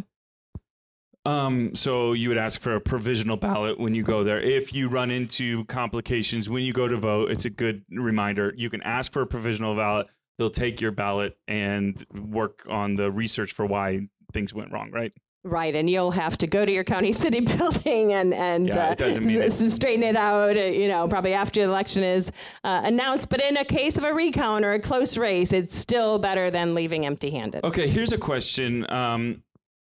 Um, 1.26 1.74
so 1.74 2.12
you 2.12 2.28
would 2.28 2.38
ask 2.38 2.60
for 2.60 2.74
a 2.74 2.80
provisional 2.80 3.38
ballot 3.38 3.80
when 3.80 3.94
you 3.94 4.02
go 4.02 4.24
there. 4.24 4.40
If 4.40 4.74
you 4.74 4.88
run 4.88 5.10
into 5.10 5.64
complications 5.64 6.50
when 6.50 6.64
you 6.64 6.74
go 6.74 6.86
to 6.86 6.98
vote, 6.98 7.30
it's 7.30 7.46
a 7.46 7.50
good 7.50 7.82
reminder. 7.90 8.52
You 8.56 8.68
can 8.68 8.82
ask 8.82 9.10
for 9.10 9.22
a 9.22 9.26
provisional 9.26 9.74
ballot. 9.74 10.06
They'll 10.36 10.50
take 10.50 10.82
your 10.82 10.90
ballot 10.90 11.38
and 11.48 12.04
work 12.12 12.66
on 12.68 12.94
the 12.94 13.10
research 13.10 13.52
for 13.52 13.64
why 13.64 14.08
things 14.34 14.52
went 14.52 14.70
wrong, 14.70 14.90
right? 14.90 15.12
Right, 15.46 15.74
and 15.76 15.90
you'll 15.90 16.10
have 16.10 16.38
to 16.38 16.46
go 16.46 16.64
to 16.64 16.72
your 16.72 16.84
county 16.84 17.12
city 17.24 17.40
building 17.40 18.12
and 18.14 18.32
and 18.32 18.68
Yeah, 18.68 18.92
it 18.92 18.98
doesn't 18.98 19.26
mean 19.26 19.42
it. 19.42 19.46
s- 19.52 19.74
straighten 19.74 20.02
it 20.02 20.16
out. 20.16 20.56
uh, 20.56 20.60
You 20.60 20.88
know, 20.88 21.06
probably 21.06 21.34
after 21.34 21.60
the 21.60 21.66
election 21.66 22.02
is 22.02 22.32
uh, 22.64 22.80
announced. 22.84 23.28
But 23.28 23.42
in 23.42 23.56
a 23.58 23.64
case 23.64 23.98
of 23.98 24.04
a 24.04 24.14
recount 24.14 24.64
or 24.64 24.72
a 24.72 24.80
close 24.80 25.18
race, 25.18 25.52
it's 25.52 25.76
still 25.76 26.18
better 26.18 26.50
than 26.50 26.74
leaving 26.74 27.04
empty-handed. 27.04 27.62
Okay, 27.62 27.88
here's 27.88 28.12
a 28.12 28.18
question. 28.18 28.90
Um, 28.90 29.42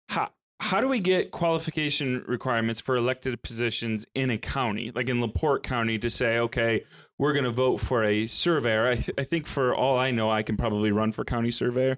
how 0.09 0.31
how 0.61 0.81
do 0.81 0.89
we 0.89 0.99
get 1.01 1.31
qualification 1.33 2.25
requirements 2.27 2.81
for 2.81 2.97
elected 2.97 3.41
positions 3.43 4.07
in 4.15 4.31
a 4.31 4.39
county, 4.39 4.91
like 4.95 5.09
in 5.09 5.21
LaPorte 5.21 5.63
County, 5.63 5.99
to 5.99 6.11
say, 6.11 6.39
okay, 6.39 6.85
we're 7.19 7.33
going 7.33 7.45
to 7.45 7.51
vote 7.53 7.79
for 7.81 8.05
a 8.05 8.27
surveyor? 8.27 8.89
I, 8.89 8.95
th- 8.97 9.11
I 9.19 9.23
think 9.25 9.47
for 9.47 9.75
all 9.75 9.99
I 9.99 10.11
know, 10.13 10.31
I 10.31 10.43
can 10.43 10.57
probably 10.57 10.91
run 10.93 11.13
for 11.13 11.25
county 11.25 11.51
surveyor. 11.53 11.97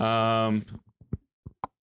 Um, 0.00 0.64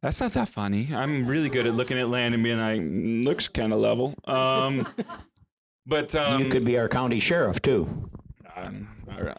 that's 0.06 0.20
not 0.20 0.34
that 0.34 0.48
funny. 0.48 0.88
I'm 0.94 1.26
really 1.26 1.48
good 1.48 1.66
at 1.66 1.74
looking 1.74 1.98
at 1.98 2.08
land 2.08 2.32
and 2.32 2.44
being 2.44 2.60
like, 2.60 2.80
"Mm, 2.80 3.24
looks 3.24 3.48
kind 3.48 3.72
of 3.72 3.80
level. 3.80 4.14
Um, 4.24 4.86
but 5.86 6.14
um, 6.14 6.40
you 6.40 6.48
could 6.48 6.64
be 6.64 6.78
our 6.78 6.88
county 6.88 7.18
sheriff 7.18 7.60
too. 7.60 8.08
I, 8.54 8.70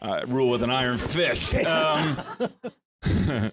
I 0.02 0.22
rule 0.24 0.50
with 0.50 0.62
an 0.62 0.70
iron 0.70 0.98
fist. 0.98 1.54
Um, 1.66 2.18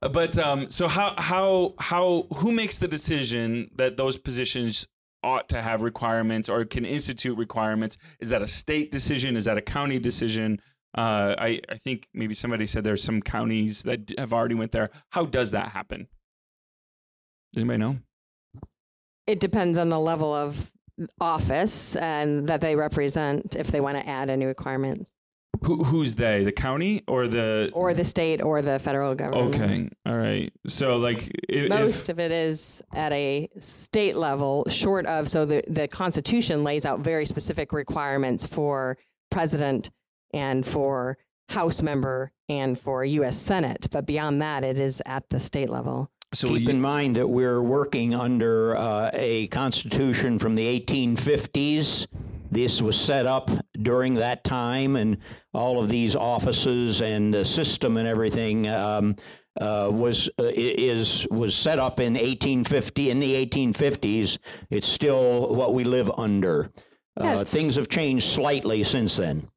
but 0.00 0.38
um, 0.38 0.70
so 0.70 0.86
how 0.86 1.14
how 1.18 1.74
how 1.80 2.28
who 2.36 2.52
makes 2.52 2.78
the 2.78 2.86
decision 2.86 3.68
that 3.74 3.96
those 3.96 4.16
positions 4.16 4.86
ought 5.24 5.48
to 5.48 5.60
have 5.60 5.82
requirements 5.82 6.48
or 6.48 6.64
can 6.64 6.84
institute 6.84 7.36
requirements? 7.36 7.96
Is 8.20 8.28
that 8.28 8.40
a 8.40 8.46
state 8.46 8.92
decision? 8.92 9.36
Is 9.36 9.46
that 9.46 9.58
a 9.58 9.62
county 9.62 9.98
decision? 9.98 10.60
Uh, 10.96 11.34
I 11.38 11.60
I 11.68 11.78
think 11.78 12.06
maybe 12.14 12.34
somebody 12.34 12.66
said 12.68 12.84
there's 12.84 13.02
some 13.02 13.20
counties 13.20 13.82
that 13.82 14.12
have 14.16 14.32
already 14.32 14.54
went 14.54 14.70
there. 14.70 14.90
How 15.10 15.24
does 15.24 15.50
that 15.50 15.70
happen? 15.70 16.06
Does 17.52 17.60
anybody 17.60 17.78
know? 17.78 17.98
It 19.26 19.40
depends 19.40 19.78
on 19.78 19.88
the 19.88 20.00
level 20.00 20.32
of 20.34 20.72
office 21.20 21.96
and 21.96 22.48
that 22.48 22.60
they 22.60 22.76
represent 22.76 23.56
if 23.56 23.68
they 23.68 23.80
want 23.80 23.98
to 23.98 24.06
add 24.08 24.30
any 24.30 24.44
requirements, 24.46 25.12
Who 25.62 25.84
who's 25.84 26.14
they? 26.14 26.44
The 26.44 26.52
county 26.52 27.02
or 27.06 27.28
the? 27.28 27.70
or 27.72 27.94
the 27.94 28.04
state 28.04 28.42
or 28.42 28.62
the 28.62 28.78
federal 28.78 29.14
government. 29.14 29.54
Okay, 29.54 29.88
all 30.06 30.16
right. 30.16 30.52
So 30.66 30.96
like 30.96 31.28
if, 31.48 31.64
if- 31.64 31.68
Most 31.68 32.08
of 32.08 32.18
it 32.18 32.30
is 32.32 32.82
at 32.92 33.12
a 33.12 33.48
state 33.58 34.16
level, 34.16 34.64
short 34.68 35.06
of 35.06 35.28
so 35.28 35.44
the 35.44 35.62
the 35.68 35.88
Constitution 35.88 36.64
lays 36.64 36.84
out 36.86 37.00
very 37.00 37.26
specific 37.26 37.72
requirements 37.72 38.46
for 38.46 38.96
president 39.30 39.90
and 40.32 40.64
for 40.66 41.16
House 41.48 41.82
member 41.82 42.32
and 42.48 42.78
for 42.78 43.04
U.S. 43.04 43.36
Senate. 43.36 43.86
But 43.90 44.06
beyond 44.06 44.40
that, 44.42 44.64
it 44.64 44.80
is 44.80 45.02
at 45.06 45.28
the 45.28 45.38
state 45.40 45.68
level. 45.68 46.10
So 46.34 46.48
Keep 46.48 46.62
you- 46.62 46.70
in 46.70 46.80
mind 46.80 47.16
that 47.16 47.28
we're 47.28 47.62
working 47.62 48.14
under 48.14 48.76
uh, 48.76 49.10
a 49.12 49.46
constitution 49.48 50.38
from 50.38 50.54
the 50.54 50.66
1850s. 50.80 52.06
This 52.50 52.82
was 52.82 52.98
set 53.00 53.26
up 53.26 53.50
during 53.80 54.14
that 54.14 54.44
time, 54.44 54.96
and 54.96 55.16
all 55.54 55.82
of 55.82 55.88
these 55.88 56.14
offices 56.14 57.00
and 57.00 57.32
the 57.32 57.44
system 57.44 57.96
and 57.96 58.06
everything 58.06 58.68
um, 58.68 59.16
uh, 59.60 59.88
was 59.90 60.28
uh, 60.38 60.50
is 60.54 61.26
was 61.30 61.54
set 61.54 61.78
up 61.78 61.98
in 62.00 62.12
1850. 62.14 63.10
In 63.10 63.20
the 63.20 63.46
1850s, 63.46 64.38
it's 64.70 64.86
still 64.86 65.54
what 65.54 65.72
we 65.72 65.84
live 65.84 66.10
under. 66.18 66.70
Uh, 67.18 67.24
Yeah. 67.24 67.44
things 67.44 67.76
have 67.76 67.88
changed 67.88 68.26
slightly 68.28 68.84
since 68.84 69.16
then. 69.16 69.48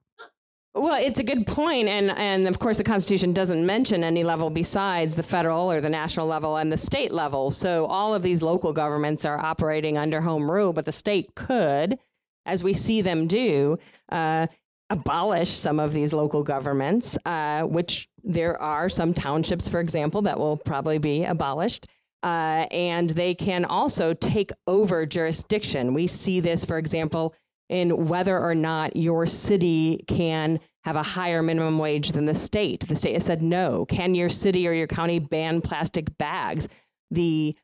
Well, 0.78 1.02
it's 1.02 1.20
a 1.20 1.24
good 1.24 1.48
point, 1.48 1.88
and 1.88 2.12
and 2.12 2.50
of 2.50 2.60
course 2.60 2.78
the 2.78 2.84
Constitution 2.84 3.32
doesn't 3.32 3.66
mention 3.66 4.04
any 4.04 4.26
level 4.26 4.50
besides 4.50 5.16
the 5.16 5.24
federal 5.24 5.72
or 5.72 5.80
the 5.80 5.90
national 5.90 6.28
level 6.28 6.58
and 6.58 6.70
the 6.70 6.78
state 6.78 7.14
level. 7.14 7.50
So 7.50 7.86
all 7.86 8.14
of 8.14 8.22
these 8.22 8.42
local 8.42 8.74
governments 8.74 9.24
are 9.24 9.40
operating 9.40 9.98
under 9.98 10.20
home 10.20 10.52
rule, 10.52 10.74
but 10.74 10.84
the 10.84 10.92
state 10.92 11.34
could, 11.34 11.98
as 12.46 12.62
we 12.62 12.74
see 12.74 13.02
them 13.02 13.26
do, 13.26 13.80
uh, 14.12 14.48
abolish 14.90 15.50
some 15.50 15.80
of 15.80 15.94
these 15.94 16.12
local 16.12 16.44
governments. 16.44 17.18
Uh, 17.26 17.62
which 17.62 18.10
there 18.26 18.62
are 18.62 18.90
some 18.90 19.14
townships, 19.14 19.70
for 19.70 19.80
example, 19.80 20.22
that 20.24 20.38
will 20.38 20.58
probably 20.58 20.98
be 20.98 21.24
abolished. 21.24 21.88
Uh, 22.22 22.66
and 22.72 23.12
they 23.12 23.34
can 23.34 23.64
also 23.64 24.14
take 24.14 24.52
over 24.68 25.06
jurisdiction. 25.06 25.94
We 25.94 26.08
see 26.08 26.42
this, 26.42 26.66
for 26.66 26.78
example, 26.78 27.34
in 27.70 28.08
whether 28.08 28.40
or 28.40 28.56
not 28.56 28.96
your 28.96 29.26
city 29.26 30.04
can 30.08 30.60
have 30.84 30.96
a 30.96 31.04
higher 31.04 31.42
minimum 31.42 31.80
wage 31.80 32.12
than 32.12 32.26
the 32.26 32.36
state. 32.36 32.88
The 32.88 32.96
state 32.96 33.14
has 33.14 33.26
said 33.26 33.42
no. 33.42 33.86
Can 33.86 34.14
your 34.14 34.30
city 34.30 34.68
or 34.68 34.74
your 34.74 34.88
county 34.88 35.20
ban 35.20 35.62
plastic 35.62 36.16
bags? 36.18 36.68
The 37.12 37.56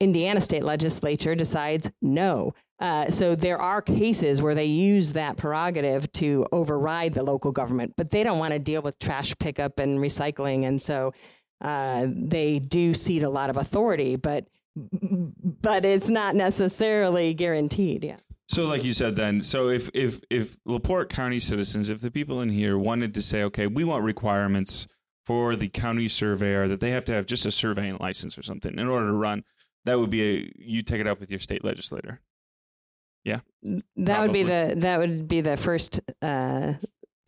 Indiana 0.00 0.40
state 0.40 0.64
legislature 0.64 1.34
decides 1.34 1.90
no. 2.00 2.54
Uh, 2.80 3.08
so 3.08 3.36
there 3.36 3.62
are 3.62 3.80
cases 3.80 4.42
where 4.42 4.54
they 4.54 4.64
use 4.64 5.12
that 5.12 5.36
prerogative 5.36 6.10
to 6.12 6.44
override 6.50 7.14
the 7.14 7.22
local 7.22 7.52
government, 7.52 7.94
but 7.96 8.10
they 8.10 8.24
don't 8.24 8.40
want 8.40 8.52
to 8.52 8.58
deal 8.58 8.82
with 8.82 8.98
trash 8.98 9.32
pickup 9.38 9.78
and 9.78 10.00
recycling, 10.00 10.66
and 10.66 10.82
so 10.82 11.12
uh, 11.60 12.06
they 12.08 12.58
do 12.58 12.92
cede 12.92 13.22
a 13.22 13.30
lot 13.30 13.50
of 13.50 13.56
authority, 13.56 14.16
but 14.16 14.48
but 14.74 15.84
it's 15.84 16.10
not 16.10 16.34
necessarily 16.34 17.34
guaranteed. 17.34 18.02
Yeah. 18.02 18.16
So, 18.52 18.66
like 18.66 18.84
you 18.84 18.92
said, 18.92 19.16
then, 19.16 19.40
so 19.40 19.70
if 19.70 19.88
if 19.94 20.20
if 20.28 20.58
LaPorte 20.66 21.08
County 21.08 21.40
citizens, 21.40 21.88
if 21.88 22.02
the 22.02 22.10
people 22.10 22.42
in 22.42 22.50
here 22.50 22.76
wanted 22.76 23.14
to 23.14 23.22
say, 23.22 23.44
okay, 23.44 23.66
we 23.66 23.82
want 23.82 24.04
requirements 24.04 24.86
for 25.24 25.56
the 25.56 25.68
county 25.68 26.06
surveyor 26.06 26.68
that 26.68 26.80
they 26.80 26.90
have 26.90 27.06
to 27.06 27.14
have 27.14 27.24
just 27.24 27.46
a 27.46 27.50
surveying 27.50 27.96
license 27.98 28.36
or 28.36 28.42
something 28.42 28.78
in 28.78 28.88
order 28.88 29.06
to 29.06 29.12
run, 29.14 29.44
that 29.86 29.98
would 29.98 30.10
be 30.10 30.22
a 30.22 30.52
you 30.56 30.82
take 30.82 31.00
it 31.00 31.06
up 31.06 31.18
with 31.18 31.30
your 31.30 31.40
state 31.40 31.64
legislator. 31.64 32.20
Yeah, 33.24 33.40
that 33.96 34.20
would 34.20 34.34
be 34.34 34.42
the 34.42 34.74
that 34.76 34.98
would 34.98 35.28
be 35.28 35.40
the 35.40 35.56
first 35.56 36.00
uh, 36.20 36.74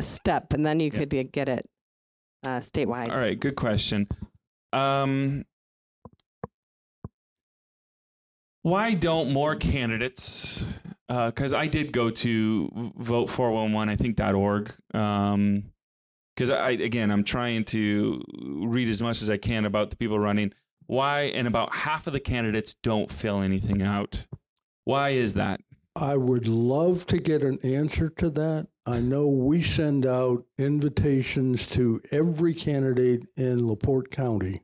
step, 0.03 0.53
and 0.53 0.67
then 0.67 0.79
you 0.79 0.91
Yeah. 0.93 0.99
could 0.99 1.33
get 1.33 1.49
it 1.49 1.67
uh, 2.47 2.61
statewide. 2.61 3.11
All 3.11 3.17
right, 3.19 3.41
good 3.41 3.57
question. 3.57 4.09
Um, 4.75 5.47
why 8.61 8.93
don't 8.93 9.33
more 9.33 9.57
candidates? 9.57 10.67
Because 11.09 11.53
I 11.53 11.67
did 11.67 11.93
go 11.93 12.11
to 12.11 12.93
vote 12.97 13.29
four 13.29 13.51
one 13.51 13.73
one 13.73 13.89
I 13.89 13.97
think 13.97 14.17
dot 14.17 14.35
org. 14.35 14.73
Um, 14.93 15.65
because 16.35 16.51
I 16.51 16.71
again 16.71 17.11
I'm 17.11 17.25
trying 17.25 17.65
to 17.67 18.21
read 18.67 18.89
as 18.89 19.01
much 19.01 19.23
as 19.23 19.31
I 19.31 19.37
can 19.37 19.65
about 19.65 19.91
the 19.91 19.97
people 19.97 20.19
running. 20.19 20.53
Why 20.87 21.23
and 21.23 21.47
about 21.47 21.75
half 21.75 22.07
of 22.07 22.13
the 22.13 22.21
candidates 22.21 22.75
don't 22.83 23.11
fill 23.11 23.41
anything 23.41 23.83
out. 23.83 24.27
Why 24.85 25.11
is 25.11 25.35
that? 25.35 25.61
I 25.97 26.17
would 26.17 26.49
love 26.49 27.07
to 27.07 27.19
get 27.19 27.45
an 27.45 27.61
answer 27.63 28.09
to 28.11 28.29
that. 28.31 28.67
I 28.85 28.99
know 28.99 29.29
we 29.29 29.63
send 29.63 30.05
out 30.05 30.45
invitations 30.59 31.67
to 31.71 32.03
every 32.11 32.53
candidate 32.53 33.29
in 33.37 33.65
LaPorte 33.65 34.11
County. 34.11 34.64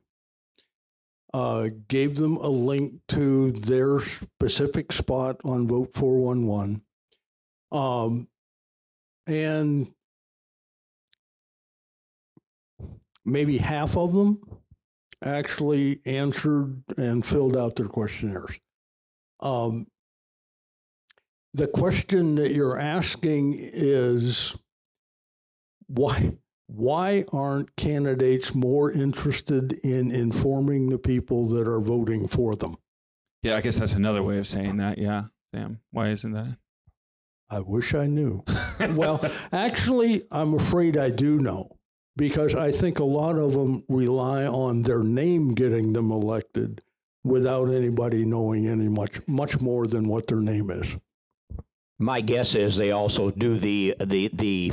Uh, 1.33 1.69
gave 1.87 2.17
them 2.17 2.35
a 2.37 2.47
link 2.47 2.93
to 3.07 3.51
their 3.51 3.99
specific 3.99 4.91
spot 4.91 5.37
on 5.45 5.67
Vote 5.67 5.91
411. 5.95 6.81
Um, 7.71 8.27
and 9.27 9.87
maybe 13.23 13.57
half 13.57 13.95
of 13.95 14.13
them 14.13 14.41
actually 15.23 16.01
answered 16.05 16.83
and 16.97 17.25
filled 17.25 17.55
out 17.55 17.75
their 17.75 17.87
questionnaires. 17.87 18.59
Um, 19.39 19.87
the 21.53 21.67
question 21.67 22.35
that 22.35 22.53
you're 22.53 22.79
asking 22.79 23.55
is 23.57 24.55
why 25.87 26.33
why 26.73 27.25
aren't 27.33 27.75
candidates 27.75 28.55
more 28.55 28.91
interested 28.91 29.73
in 29.83 30.11
informing 30.11 30.89
the 30.89 30.97
people 30.97 31.47
that 31.49 31.67
are 31.67 31.81
voting 31.81 32.27
for 32.27 32.55
them? 32.55 32.77
Yeah, 33.43 33.57
I 33.57 33.61
guess 33.61 33.77
that's 33.77 33.93
another 33.93 34.23
way 34.23 34.37
of 34.37 34.47
saying 34.47 34.77
that. 34.77 34.97
Yeah, 34.97 35.25
Sam, 35.53 35.81
why 35.91 36.09
isn't 36.09 36.31
that? 36.31 36.57
I 37.49 37.59
wish 37.59 37.93
I 37.93 38.07
knew. 38.07 38.43
well, 38.91 39.19
actually, 39.51 40.23
I'm 40.31 40.53
afraid 40.53 40.95
I 40.95 41.09
do 41.09 41.39
know 41.39 41.77
because 42.15 42.55
I 42.55 42.71
think 42.71 42.99
a 42.99 43.03
lot 43.03 43.37
of 43.37 43.51
them 43.51 43.83
rely 43.89 44.45
on 44.45 44.83
their 44.83 45.03
name 45.03 45.53
getting 45.53 45.91
them 45.91 46.11
elected 46.11 46.81
without 47.25 47.65
anybody 47.69 48.23
knowing 48.23 48.67
any 48.67 48.87
much 48.87 49.19
much 49.27 49.59
more 49.59 49.87
than 49.87 50.07
what 50.07 50.27
their 50.27 50.39
name 50.39 50.71
is. 50.71 50.95
My 51.99 52.21
guess 52.21 52.55
is 52.55 52.77
they 52.77 52.91
also 52.91 53.29
do 53.31 53.57
the 53.57 53.95
the 53.99 54.29
the 54.33 54.71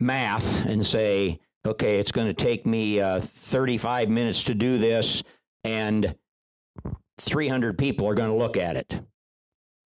math 0.00 0.64
and 0.64 0.84
say, 0.86 1.40
okay, 1.66 1.98
it's 1.98 2.12
going 2.12 2.28
to 2.28 2.34
take 2.34 2.66
me 2.66 3.00
uh, 3.00 3.20
35 3.20 4.08
minutes 4.08 4.44
to 4.44 4.54
do 4.54 4.78
this, 4.78 5.22
and 5.64 6.14
300 7.18 7.78
people 7.78 8.08
are 8.08 8.14
going 8.14 8.30
to 8.30 8.36
look 8.36 8.56
at 8.56 8.76
it. 8.76 9.00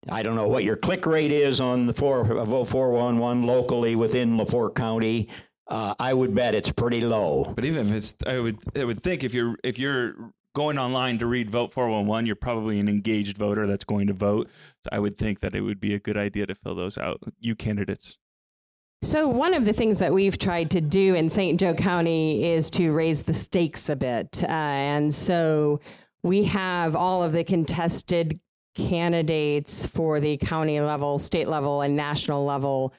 I 0.09 0.23
don't 0.23 0.35
know 0.35 0.47
what 0.47 0.63
your 0.63 0.75
click 0.75 1.05
rate 1.05 1.31
is 1.31 1.59
on 1.59 1.85
the 1.85 1.93
four, 1.93 2.21
uh, 2.21 2.45
vote 2.45 2.65
411 2.65 3.45
locally 3.45 3.95
within 3.95 4.37
LaPorte 4.37 4.75
County. 4.75 5.29
Uh, 5.67 5.93
I 5.99 6.13
would 6.13 6.33
bet 6.33 6.55
it's 6.55 6.71
pretty 6.71 7.01
low. 7.01 7.53
But 7.55 7.65
even 7.65 7.87
if 7.87 7.93
it's, 7.93 8.15
I 8.25 8.39
would, 8.39 8.57
I 8.75 8.83
would 8.83 9.01
think 9.01 9.23
if 9.23 9.33
you're, 9.33 9.55
if 9.63 9.77
you're 9.77 10.15
going 10.53 10.77
online 10.77 11.19
to 11.19 11.27
read 11.27 11.49
Vote 11.49 11.71
411, 11.71 12.25
you're 12.25 12.35
probably 12.35 12.79
an 12.79 12.89
engaged 12.89 13.37
voter 13.37 13.67
that's 13.67 13.83
going 13.83 14.07
to 14.07 14.13
vote. 14.13 14.49
So 14.83 14.89
I 14.91 14.99
would 14.99 15.17
think 15.17 15.39
that 15.41 15.55
it 15.55 15.61
would 15.61 15.79
be 15.79 15.93
a 15.93 15.99
good 15.99 16.17
idea 16.17 16.47
to 16.47 16.55
fill 16.55 16.75
those 16.75 16.97
out. 16.97 17.21
You 17.39 17.55
candidates. 17.55 18.17
So, 19.03 19.27
one 19.27 19.55
of 19.55 19.65
the 19.65 19.73
things 19.73 19.97
that 19.97 20.13
we've 20.13 20.37
tried 20.37 20.69
to 20.71 20.81
do 20.81 21.15
in 21.15 21.27
St. 21.27 21.59
Joe 21.59 21.73
County 21.73 22.45
is 22.45 22.69
to 22.71 22.91
raise 22.91 23.23
the 23.23 23.33
stakes 23.33 23.89
a 23.89 23.95
bit. 23.95 24.43
Uh, 24.43 24.47
and 24.47 25.13
so 25.13 25.79
we 26.21 26.43
have 26.43 26.95
all 26.95 27.23
of 27.23 27.33
the 27.33 27.43
contested 27.43 28.39
candidates 28.75 29.87
for 29.87 30.19
the 30.19 30.37
county 30.37 30.79
level, 30.79 31.17
state 31.17 31.47
level, 31.47 31.81
and 31.81 31.95
national 31.95 32.45
level 32.45 32.93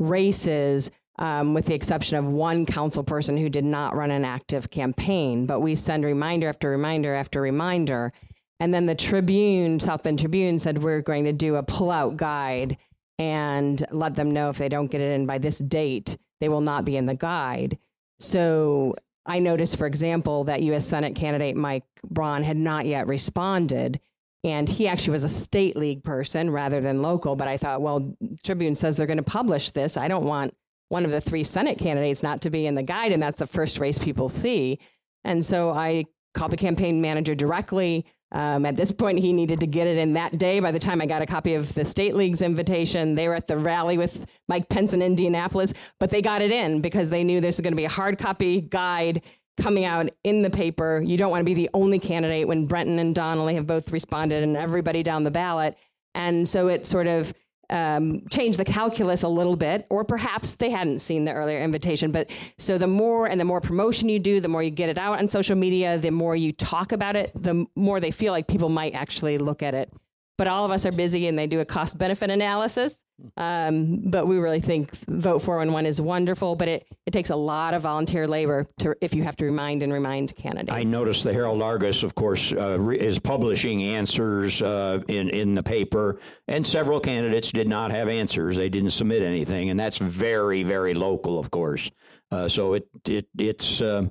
races. 0.00 0.90
Um, 1.16 1.54
with 1.54 1.66
the 1.66 1.74
exception 1.74 2.16
of 2.16 2.24
one 2.24 2.66
council 2.66 3.04
person 3.04 3.36
who 3.36 3.48
did 3.48 3.64
not 3.64 3.94
run 3.94 4.10
an 4.10 4.24
active 4.24 4.68
campaign, 4.68 5.46
but 5.46 5.60
we 5.60 5.76
send 5.76 6.04
reminder 6.04 6.48
after 6.48 6.68
reminder 6.68 7.14
after 7.14 7.40
reminder. 7.40 8.12
And 8.58 8.74
then 8.74 8.86
the 8.86 8.96
Tribune, 8.96 9.78
South 9.78 10.02
Bend 10.02 10.18
Tribune, 10.18 10.58
said 10.58 10.82
we're 10.82 11.02
going 11.02 11.22
to 11.22 11.32
do 11.32 11.54
a 11.54 11.62
pullout 11.62 12.16
guide 12.16 12.76
and 13.18 13.84
let 13.90 14.14
them 14.14 14.32
know 14.32 14.50
if 14.50 14.58
they 14.58 14.68
don't 14.68 14.90
get 14.90 15.00
it 15.00 15.12
in 15.12 15.26
by 15.26 15.38
this 15.38 15.58
date, 15.58 16.16
they 16.40 16.48
will 16.48 16.60
not 16.60 16.84
be 16.84 16.96
in 16.96 17.06
the 17.06 17.14
guide. 17.14 17.78
So 18.18 18.94
I 19.26 19.38
noticed, 19.38 19.76
for 19.76 19.86
example, 19.86 20.44
that 20.44 20.62
U.S. 20.62 20.86
Senate 20.86 21.14
candidate 21.14 21.56
Mike 21.56 21.84
Braun 22.04 22.42
had 22.42 22.56
not 22.56 22.86
yet 22.86 23.06
responded. 23.06 24.00
And 24.42 24.68
he 24.68 24.86
actually 24.86 25.12
was 25.12 25.24
a 25.24 25.28
state 25.28 25.74
league 25.74 26.04
person 26.04 26.50
rather 26.50 26.80
than 26.80 27.00
local. 27.00 27.34
But 27.34 27.48
I 27.48 27.56
thought, 27.56 27.80
well, 27.80 28.14
Tribune 28.42 28.74
says 28.74 28.96
they're 28.96 29.06
going 29.06 29.16
to 29.16 29.22
publish 29.22 29.70
this. 29.70 29.96
I 29.96 30.06
don't 30.06 30.26
want 30.26 30.54
one 30.90 31.06
of 31.06 31.10
the 31.10 31.20
three 31.20 31.44
Senate 31.44 31.78
candidates 31.78 32.22
not 32.22 32.42
to 32.42 32.50
be 32.50 32.66
in 32.66 32.74
the 32.74 32.82
guide. 32.82 33.12
And 33.12 33.22
that's 33.22 33.38
the 33.38 33.46
first 33.46 33.78
race 33.78 33.98
people 33.98 34.28
see. 34.28 34.78
And 35.24 35.42
so 35.42 35.70
I 35.70 36.04
called 36.34 36.52
the 36.52 36.58
campaign 36.58 37.00
manager 37.00 37.34
directly. 37.34 38.04
Um, 38.34 38.66
at 38.66 38.74
this 38.74 38.90
point, 38.90 39.20
he 39.20 39.32
needed 39.32 39.60
to 39.60 39.66
get 39.66 39.86
it 39.86 39.96
in 39.96 40.12
that 40.14 40.38
day. 40.38 40.58
By 40.58 40.72
the 40.72 40.78
time 40.78 41.00
I 41.00 41.06
got 41.06 41.22
a 41.22 41.26
copy 41.26 41.54
of 41.54 41.72
the 41.74 41.84
state 41.84 42.16
league's 42.16 42.42
invitation, 42.42 43.14
they 43.14 43.28
were 43.28 43.34
at 43.36 43.46
the 43.46 43.56
rally 43.56 43.96
with 43.96 44.26
Mike 44.48 44.68
Pence 44.68 44.92
in 44.92 45.00
Indianapolis, 45.00 45.72
but 46.00 46.10
they 46.10 46.20
got 46.20 46.42
it 46.42 46.50
in 46.50 46.80
because 46.80 47.10
they 47.10 47.22
knew 47.22 47.40
there's 47.40 47.60
going 47.60 47.72
to 47.72 47.76
be 47.76 47.84
a 47.84 47.88
hard 47.88 48.18
copy 48.18 48.60
guide 48.60 49.22
coming 49.56 49.84
out 49.84 50.10
in 50.24 50.42
the 50.42 50.50
paper. 50.50 51.00
You 51.04 51.16
don't 51.16 51.30
want 51.30 51.42
to 51.42 51.44
be 51.44 51.54
the 51.54 51.70
only 51.74 52.00
candidate 52.00 52.48
when 52.48 52.66
Brenton 52.66 52.98
and 52.98 53.14
Donnelly 53.14 53.54
have 53.54 53.68
both 53.68 53.92
responded 53.92 54.42
and 54.42 54.56
everybody 54.56 55.04
down 55.04 55.22
the 55.22 55.30
ballot. 55.30 55.78
And 56.16 56.48
so 56.48 56.66
it 56.66 56.88
sort 56.88 57.06
of 57.06 57.32
um, 57.74 58.22
change 58.30 58.56
the 58.56 58.64
calculus 58.64 59.24
a 59.24 59.28
little 59.28 59.56
bit, 59.56 59.84
or 59.90 60.04
perhaps 60.04 60.54
they 60.54 60.70
hadn't 60.70 61.00
seen 61.00 61.24
the 61.24 61.32
earlier 61.32 61.58
invitation. 61.58 62.12
But 62.12 62.30
so 62.56 62.78
the 62.78 62.86
more 62.86 63.26
and 63.26 63.40
the 63.40 63.44
more 63.44 63.60
promotion 63.60 64.08
you 64.08 64.20
do, 64.20 64.38
the 64.38 64.48
more 64.48 64.62
you 64.62 64.70
get 64.70 64.88
it 64.88 64.96
out 64.96 65.18
on 65.18 65.26
social 65.28 65.56
media, 65.56 65.98
the 65.98 66.10
more 66.10 66.36
you 66.36 66.52
talk 66.52 66.92
about 66.92 67.16
it, 67.16 67.32
the 67.34 67.66
more 67.74 67.98
they 67.98 68.12
feel 68.12 68.32
like 68.32 68.46
people 68.46 68.68
might 68.68 68.94
actually 68.94 69.38
look 69.38 69.62
at 69.62 69.74
it. 69.74 69.92
But 70.38 70.46
all 70.46 70.64
of 70.64 70.70
us 70.70 70.86
are 70.86 70.92
busy 70.92 71.26
and 71.26 71.36
they 71.36 71.46
do 71.46 71.60
a 71.60 71.64
cost 71.64 71.98
benefit 71.98 72.30
analysis. 72.30 73.03
Um, 73.36 74.10
but 74.10 74.26
we 74.26 74.38
really 74.38 74.60
think 74.60 74.90
Vote 75.06 75.40
411 75.40 75.86
is 75.86 76.00
wonderful, 76.00 76.56
but 76.56 76.68
it, 76.68 76.86
it 77.06 77.12
takes 77.12 77.30
a 77.30 77.36
lot 77.36 77.74
of 77.74 77.82
volunteer 77.82 78.26
labor 78.26 78.66
to, 78.78 78.94
if 79.00 79.14
you 79.14 79.22
have 79.22 79.36
to 79.36 79.44
remind 79.44 79.82
and 79.82 79.92
remind 79.92 80.34
candidates. 80.36 80.72
I 80.72 80.82
noticed 80.82 81.24
the 81.24 81.32
Herald 81.32 81.62
Argus, 81.62 82.02
of 82.02 82.14
course, 82.14 82.52
uh, 82.52 82.78
re- 82.78 82.98
is 82.98 83.18
publishing 83.18 83.82
answers 83.82 84.62
uh, 84.62 85.00
in 85.08 85.30
in 85.30 85.54
the 85.54 85.62
paper, 85.62 86.18
and 86.48 86.66
several 86.66 87.00
candidates 87.00 87.52
did 87.52 87.68
not 87.68 87.90
have 87.90 88.08
answers. 88.08 88.56
They 88.56 88.68
didn't 88.68 88.90
submit 88.90 89.22
anything, 89.22 89.70
and 89.70 89.78
that's 89.78 89.98
very 89.98 90.62
very 90.62 90.94
local, 90.94 91.38
of 91.38 91.50
course. 91.50 91.90
Uh, 92.30 92.48
so 92.48 92.74
it 92.74 92.88
it 93.06 93.26
it's 93.38 93.80
uh, 93.80 94.06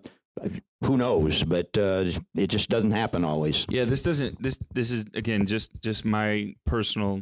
who 0.85 0.97
knows, 0.97 1.43
but 1.43 1.75
uh, 1.77 2.05
it 2.35 2.47
just 2.47 2.69
doesn't 2.69 2.91
happen 2.91 3.23
always. 3.23 3.65
Yeah, 3.69 3.85
this 3.85 4.01
doesn't. 4.01 4.41
This 4.41 4.57
this 4.73 4.91
is 4.91 5.05
again 5.13 5.45
just 5.45 5.81
just 5.81 6.05
my 6.05 6.55
personal 6.65 7.21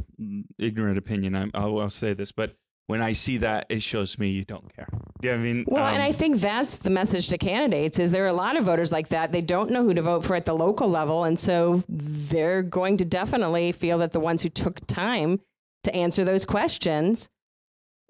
ignorant 0.57 0.97
opinion. 0.97 1.36
I'm, 1.36 1.51
I'll, 1.53 1.80
I'll 1.80 1.89
say 1.89 2.14
this, 2.14 2.32
but 2.32 2.55
when 2.88 3.01
I 3.01 3.14
see 3.14 3.38
that, 3.38 3.68
it 3.70 3.82
shows 3.82 4.20
me 4.20 4.30
you 4.30 4.43
don't 4.43 4.76
care. 4.76 4.88
Yeah, 5.22 5.34
I 5.34 5.38
mean, 5.38 5.64
Well, 5.68 5.86
and 5.86 5.97
um, 5.97 6.01
I 6.01 6.12
think 6.12 6.41
that's 6.41 6.78
the 6.78 6.89
message 6.89 7.30
to 7.30 7.38
candidates 7.38 7.99
is 7.99 8.12
there 8.12 8.26
are 8.26 8.28
a 8.28 8.34
lot 8.34 8.57
of 8.57 8.66
voters 8.66 8.91
like 8.91 9.07
that. 9.09 9.32
They 9.32 9.39
don't 9.39 9.72
know 9.72 9.84
who 9.84 9.93
to 9.93 10.01
vote 10.01 10.26
for 10.26 10.36
at 10.36 10.45
the 10.45 10.53
local 10.53 10.89
level. 10.89 11.24
And 11.24 11.39
so 11.39 11.84
they're 11.88 12.64
going 12.64 12.97
to 12.97 13.05
definitely 13.05 13.72
feel 13.72 13.97
that 13.99 14.12
the 14.12 14.20
ones 14.20 14.43
who 14.43 14.49
took 14.49 14.86
time 14.88 15.39
to 15.86 15.95
answer 15.95 16.26
those 16.26 16.43
questions 16.43 17.30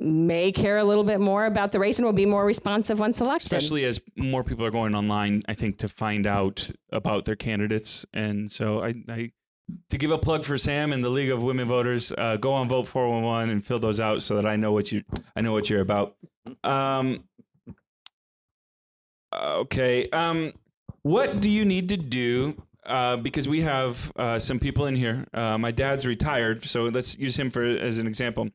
may 0.01 0.51
care 0.51 0.77
a 0.77 0.83
little 0.83 1.03
bit 1.03 1.19
more 1.19 1.45
about 1.45 1.71
the 1.71 1.79
race 1.79 1.97
and 1.99 2.05
will 2.05 2.13
be 2.13 2.25
more 2.25 2.45
responsive 2.45 2.99
once 2.99 3.21
elected. 3.21 3.53
especially 3.53 3.85
as 3.85 4.01
more 4.15 4.43
people 4.43 4.65
are 4.65 4.71
going 4.71 4.95
online, 4.95 5.43
I 5.47 5.53
think 5.53 5.77
to 5.79 5.89
find 5.89 6.25
out 6.25 6.69
about 6.91 7.25
their 7.25 7.35
candidates. 7.35 8.05
And 8.13 8.51
so 8.51 8.83
I, 8.83 8.95
I 9.09 9.31
to 9.89 9.97
give 9.97 10.11
a 10.11 10.17
plug 10.17 10.43
for 10.43 10.57
Sam 10.57 10.91
and 10.93 11.03
the 11.03 11.09
League 11.09 11.29
of 11.29 11.43
Women 11.43 11.67
Voters, 11.67 12.11
uh, 12.17 12.37
go 12.37 12.53
on 12.53 12.67
Vote 12.67 12.87
411 12.87 13.49
and 13.49 13.65
fill 13.65 13.79
those 13.79 13.99
out 13.99 14.21
so 14.23 14.35
that 14.35 14.45
I 14.45 14.55
know 14.55 14.71
what 14.71 14.91
you 14.91 15.03
I 15.35 15.41
know 15.41 15.51
what 15.51 15.69
you're 15.69 15.81
about. 15.81 16.15
Um, 16.63 17.23
okay. 19.33 20.09
Um, 20.09 20.53
what 21.03 21.41
do 21.41 21.49
you 21.49 21.65
need 21.65 21.89
to 21.89 21.97
do? 21.97 22.61
Uh, 22.85 23.15
because 23.15 23.47
we 23.47 23.61
have 23.61 24.11
uh, 24.15 24.39
some 24.39 24.59
people 24.59 24.87
in 24.87 24.95
here. 24.95 25.25
Uh, 25.33 25.55
my 25.57 25.69
dad's 25.69 26.05
retired, 26.05 26.65
so 26.65 26.85
let's 26.85 27.17
use 27.17 27.37
him 27.37 27.51
for 27.51 27.63
as 27.63 27.99
an 27.99 28.07
example. 28.07 28.49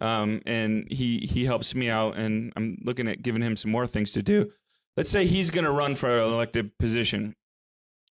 Um, 0.00 0.42
and 0.46 0.86
he 0.90 1.20
he 1.20 1.44
helps 1.46 1.74
me 1.74 1.88
out, 1.88 2.16
and 2.16 2.52
I'm 2.56 2.78
looking 2.82 3.08
at 3.08 3.22
giving 3.22 3.42
him 3.42 3.56
some 3.56 3.70
more 3.70 3.86
things 3.86 4.12
to 4.12 4.22
do. 4.22 4.50
Let's 4.96 5.10
say 5.10 5.26
he's 5.26 5.50
going 5.50 5.64
to 5.64 5.70
run 5.70 5.94
for 5.94 6.18
an 6.18 6.32
elected 6.32 6.76
position. 6.78 7.34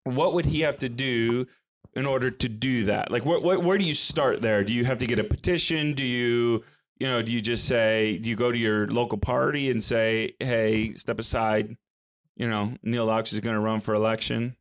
What 0.05 0.35
would 0.35 0.47
he 0.47 0.61
have 0.61 0.79
to 0.79 0.89
do 0.89 1.47
in 1.95 2.07
order 2.07 2.31
to 2.31 2.49
do 2.49 2.85
that? 2.85 3.11
Like, 3.11 3.25
where, 3.25 3.41
where, 3.41 3.61
where 3.61 3.79
do 3.79 3.85
you 3.85 3.95
start 3.95 4.41
there? 4.41 4.65
Do 4.65 4.73
you 4.73 4.85
have 4.85 4.99
to 4.99 5.07
get 5.07 5.19
a 5.19 5.25
petition? 5.25 5.93
Do 5.93 6.05
you, 6.05 6.65
you 6.99 7.07
know, 7.07 7.21
do 7.21 7.33
you 7.33 7.43
just 7.43 7.67
say, 7.67 8.19
do 8.19 8.31
you 8.31 8.37
go 8.37 8.51
to 8.51 8.59
your 8.59 8.87
local 8.89 9.19
party 9.19 9.71
and 9.71 9.83
say, 9.83 10.35
hey, 10.41 10.95
step 10.95 11.19
aside? 11.19 11.77
You 12.37 12.49
know, 12.49 12.75
Neil 12.83 13.07
Laux 13.07 13.33
is 13.33 13.41
going 13.41 13.57
to 13.57 13.61
run 13.61 13.81
for 13.81 13.95
election. 13.95 14.57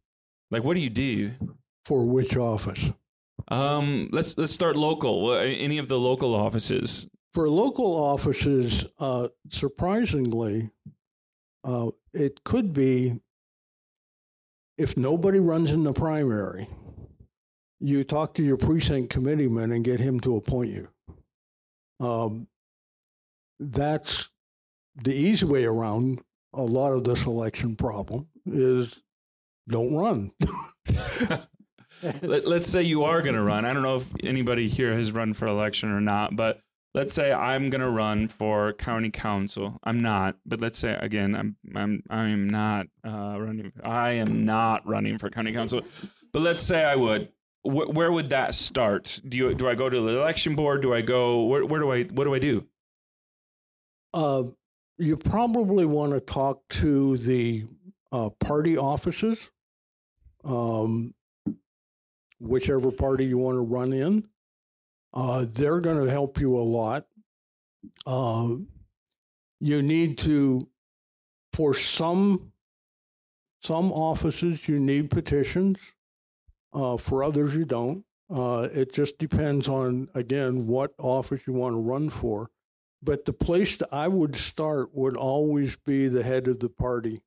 Like, 0.52 0.64
what 0.64 0.74
do 0.74 0.82
you 0.82 0.90
do? 0.90 1.32
For 1.86 2.04
which 2.04 2.36
office? 2.36 2.92
Um, 3.48 4.10
let's 4.12 4.38
let's 4.38 4.54
start 4.54 4.76
local. 4.76 5.34
Any 5.34 5.78
of 5.78 5.88
the 5.88 6.00
local 6.00 6.36
offices. 6.36 7.08
For 7.34 7.50
local 7.50 7.96
offices, 7.96 8.86
uh, 9.00 9.30
surprisingly, 9.50 10.70
uh, 11.64 11.92
it 12.14 12.44
could 12.44 12.74
be 12.74 13.20
if 14.78 14.98
nobody 14.98 15.40
runs 15.40 15.72
in 15.72 15.84
the 15.84 15.94
primary, 15.94 16.68
you 17.80 18.04
talk 18.04 18.34
to 18.36 18.44
your 18.44 18.58
precinct 18.58 19.10
committeeman 19.10 19.72
and 19.72 19.84
get 19.84 20.00
him 20.00 20.20
to 20.22 20.38
appoint 20.38 20.72
you. 20.72 20.88
Um, 22.00 22.48
that's 23.60 24.30
the 24.96 25.14
easy 25.14 25.46
way 25.46 25.66
around 25.66 26.22
a 26.54 26.64
lot 26.64 26.94
of 26.94 27.04
this 27.04 27.26
election 27.26 27.76
problem 27.76 28.28
is 28.46 29.02
don't 29.68 29.96
run. 29.96 30.32
Let, 32.22 32.48
let's 32.48 32.68
say 32.68 32.82
you 32.84 33.04
are 33.04 33.22
going 33.22 33.36
to 33.36 33.42
run. 33.42 33.66
I 33.66 33.74
don't 33.74 33.84
know 33.84 33.98
if 33.98 34.10
anybody 34.24 34.68
here 34.68 34.94
has 34.96 35.12
run 35.12 35.34
for 35.34 35.48
election 35.48 35.90
or 35.90 36.02
not, 36.02 36.36
but 36.36 36.62
let's 36.94 37.14
say 37.14 37.32
I'm 37.32 37.70
going 37.70 37.82
to 37.82 37.90
run 37.90 38.28
for 38.28 38.74
county 38.74 39.10
council. 39.10 39.80
I'm 39.84 40.00
not, 40.00 40.36
but 40.46 40.62
let's 40.62 40.80
say 40.80 40.98
again, 41.00 41.36
I'm 41.36 41.56
I'm 41.76 42.04
I'm 42.10 42.50
not 42.50 42.88
uh, 43.06 43.40
running. 43.40 43.72
I 43.84 44.12
am 44.12 44.46
not 44.46 44.88
running 44.88 45.18
for 45.18 45.30
county 45.30 45.52
council. 45.52 45.82
But 46.32 46.42
let's 46.42 46.62
say 46.62 46.84
I 46.84 46.96
would. 46.96 47.30
Wh- 47.64 47.90
where 47.94 48.12
would 48.12 48.30
that 48.30 48.56
start? 48.56 49.20
Do 49.28 49.38
you 49.38 49.54
do 49.54 49.68
I 49.68 49.76
go 49.76 49.90
to 49.90 50.02
the 50.02 50.20
election 50.20 50.56
board? 50.56 50.82
Do 50.82 50.94
I 50.94 51.02
go? 51.02 51.44
Where, 51.44 51.66
where 51.66 51.80
do 51.80 51.92
I? 51.92 52.04
What 52.04 52.24
do 52.24 52.34
I 52.34 52.40
do? 52.40 52.66
Uh, 54.14 54.44
you 54.98 55.16
probably 55.16 55.86
want 55.86 56.14
to 56.14 56.20
talk 56.20 56.68
to 56.70 57.18
the 57.18 57.66
uh, 58.12 58.30
party 58.40 58.78
offices, 58.78 59.50
um, 60.44 61.14
whichever 62.40 62.92
party 62.92 63.26
you 63.26 63.38
want 63.38 63.56
to 63.56 63.62
run 63.62 63.94
in. 63.94 64.28
Uh, 65.14 65.46
they're 65.48 65.82
going 65.82 66.04
to 66.04 66.12
help 66.12 66.40
you 66.40 66.58
a 66.58 66.60
lot. 66.60 67.06
Uh, 68.06 68.56
you 69.60 69.82
need 69.82 70.18
to, 70.20 70.68
for 71.54 71.74
some 71.74 72.52
some 73.62 73.92
offices, 73.92 74.68
you 74.70 74.80
need 74.80 75.12
petitions. 75.12 75.78
Uh, 76.72 76.96
for 76.96 77.24
others, 77.24 77.56
you 77.56 77.66
don't. 77.66 78.06
Uh, 78.34 78.70
it 78.72 78.94
just 78.94 79.18
depends 79.18 79.68
on 79.68 80.08
again 80.14 80.68
what 80.68 80.94
office 80.98 81.42
you 81.46 81.54
want 81.54 81.74
to 81.74 81.82
run 81.82 82.10
for. 82.10 82.50
But 83.02 83.26
the 83.26 83.34
place 83.34 83.78
that 83.78 83.90
I 83.92 84.08
would 84.08 84.36
start 84.36 84.94
would 84.94 85.18
always 85.18 85.76
be 85.78 86.08
the 86.08 86.24
head 86.24 86.48
of 86.48 86.60
the 86.60 86.70
party, 86.70 87.22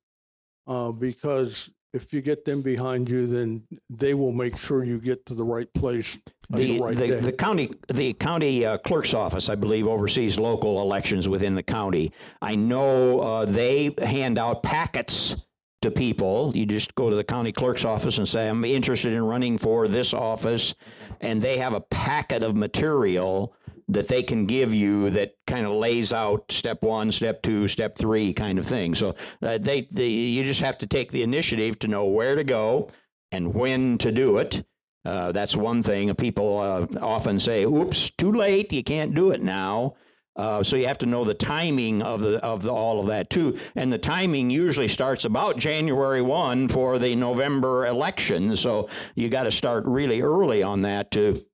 uh, 0.65 0.91
because 0.91 1.69
if 1.93 2.11
you 2.11 2.21
get 2.21 2.43
them 2.43 2.61
behind 2.61 3.07
you, 3.07 3.27
then 3.27 3.63
they 3.89 4.13
will 4.15 4.31
make 4.31 4.57
sure 4.57 4.83
you 4.83 4.99
get 4.99 5.25
to 5.27 5.35
the 5.35 5.43
right 5.43 5.71
place 5.73 6.19
the, 6.49 6.57
The, 6.57 6.79
right 6.79 6.97
the, 6.97 7.07
the 7.15 7.31
county 7.31 7.71
the 7.87 8.13
county 8.13 8.65
uh, 8.65 8.77
clerk's 8.79 9.13
office, 9.13 9.47
I 9.49 9.55
believe, 9.55 9.87
oversees 9.87 10.37
local 10.37 10.81
elections 10.81 11.29
within 11.29 11.55
the 11.55 11.63
county. 11.63 12.11
I 12.41 12.55
know 12.55 13.21
uh, 13.21 13.45
they 13.45 13.95
hand 14.01 14.37
out 14.37 14.63
packets 14.63 15.45
to 15.83 15.91
people. 15.91 16.51
You 16.55 16.65
just 16.65 16.95
go 16.95 17.09
to 17.09 17.15
the 17.15 17.23
county 17.23 17.51
clerk's 17.51 17.85
office 17.85 18.17
and 18.17 18.27
say, 18.27 18.49
I'm 18.49 18.63
interested 18.65 19.13
in 19.13 19.23
running 19.23 19.57
for 19.57 19.87
this 19.87 20.13
office. 20.13 20.75
And 21.21 21.41
they 21.41 21.57
have 21.57 21.73
a 21.73 21.81
packet 21.81 22.41
of 22.41 22.55
material 22.55 23.55
that 23.87 24.07
they 24.07 24.23
can 24.23 24.45
give 24.45 24.73
you 24.73 25.09
that 25.11 25.35
kind 25.47 25.65
of 25.65 25.73
lays 25.73 26.13
out 26.13 26.51
step 26.51 26.81
one, 26.83 27.11
step 27.11 27.41
two, 27.41 27.67
step 27.67 27.97
three 27.97 28.33
kind 28.33 28.59
of 28.59 28.65
thing. 28.65 28.95
So 28.95 29.15
uh, 29.41 29.57
they, 29.57 29.87
they, 29.91 30.07
you 30.07 30.43
just 30.43 30.61
have 30.61 30.77
to 30.79 30.87
take 30.87 31.11
the 31.11 31.23
initiative 31.23 31.79
to 31.79 31.87
know 31.87 32.05
where 32.05 32.35
to 32.35 32.43
go 32.43 32.89
and 33.31 33.53
when 33.53 33.97
to 33.99 34.11
do 34.11 34.37
it. 34.37 34.63
Uh, 35.05 35.31
that's 35.31 35.55
one 35.55 35.83
thing. 35.83 36.13
People 36.15 36.59
uh, 36.59 36.87
often 37.01 37.39
say, 37.39 37.65
"Oops, 37.65 38.09
too 38.11 38.31
late. 38.31 38.71
You 38.71 38.83
can't 38.83 39.13
do 39.13 39.31
it 39.31 39.41
now." 39.41 39.95
Uh, 40.35 40.63
so 40.63 40.75
you 40.75 40.87
have 40.87 40.97
to 40.97 41.05
know 41.05 41.23
the 41.23 41.33
timing 41.33 42.01
of 42.01 42.21
the 42.21 42.37
of 42.43 42.63
the, 42.63 42.71
all 42.71 42.99
of 42.99 43.07
that 43.07 43.29
too, 43.29 43.59
and 43.75 43.91
the 43.91 43.97
timing 43.97 44.49
usually 44.49 44.87
starts 44.87 45.25
about 45.25 45.57
January 45.57 46.21
one 46.21 46.67
for 46.67 46.97
the 46.99 47.15
November 47.15 47.85
election. 47.85 48.55
So 48.55 48.87
you 49.13 49.29
got 49.29 49.43
to 49.43 49.51
start 49.51 49.85
really 49.85 50.21
early 50.21 50.63
on 50.63 50.81
that 50.83 51.11
to 51.11 51.45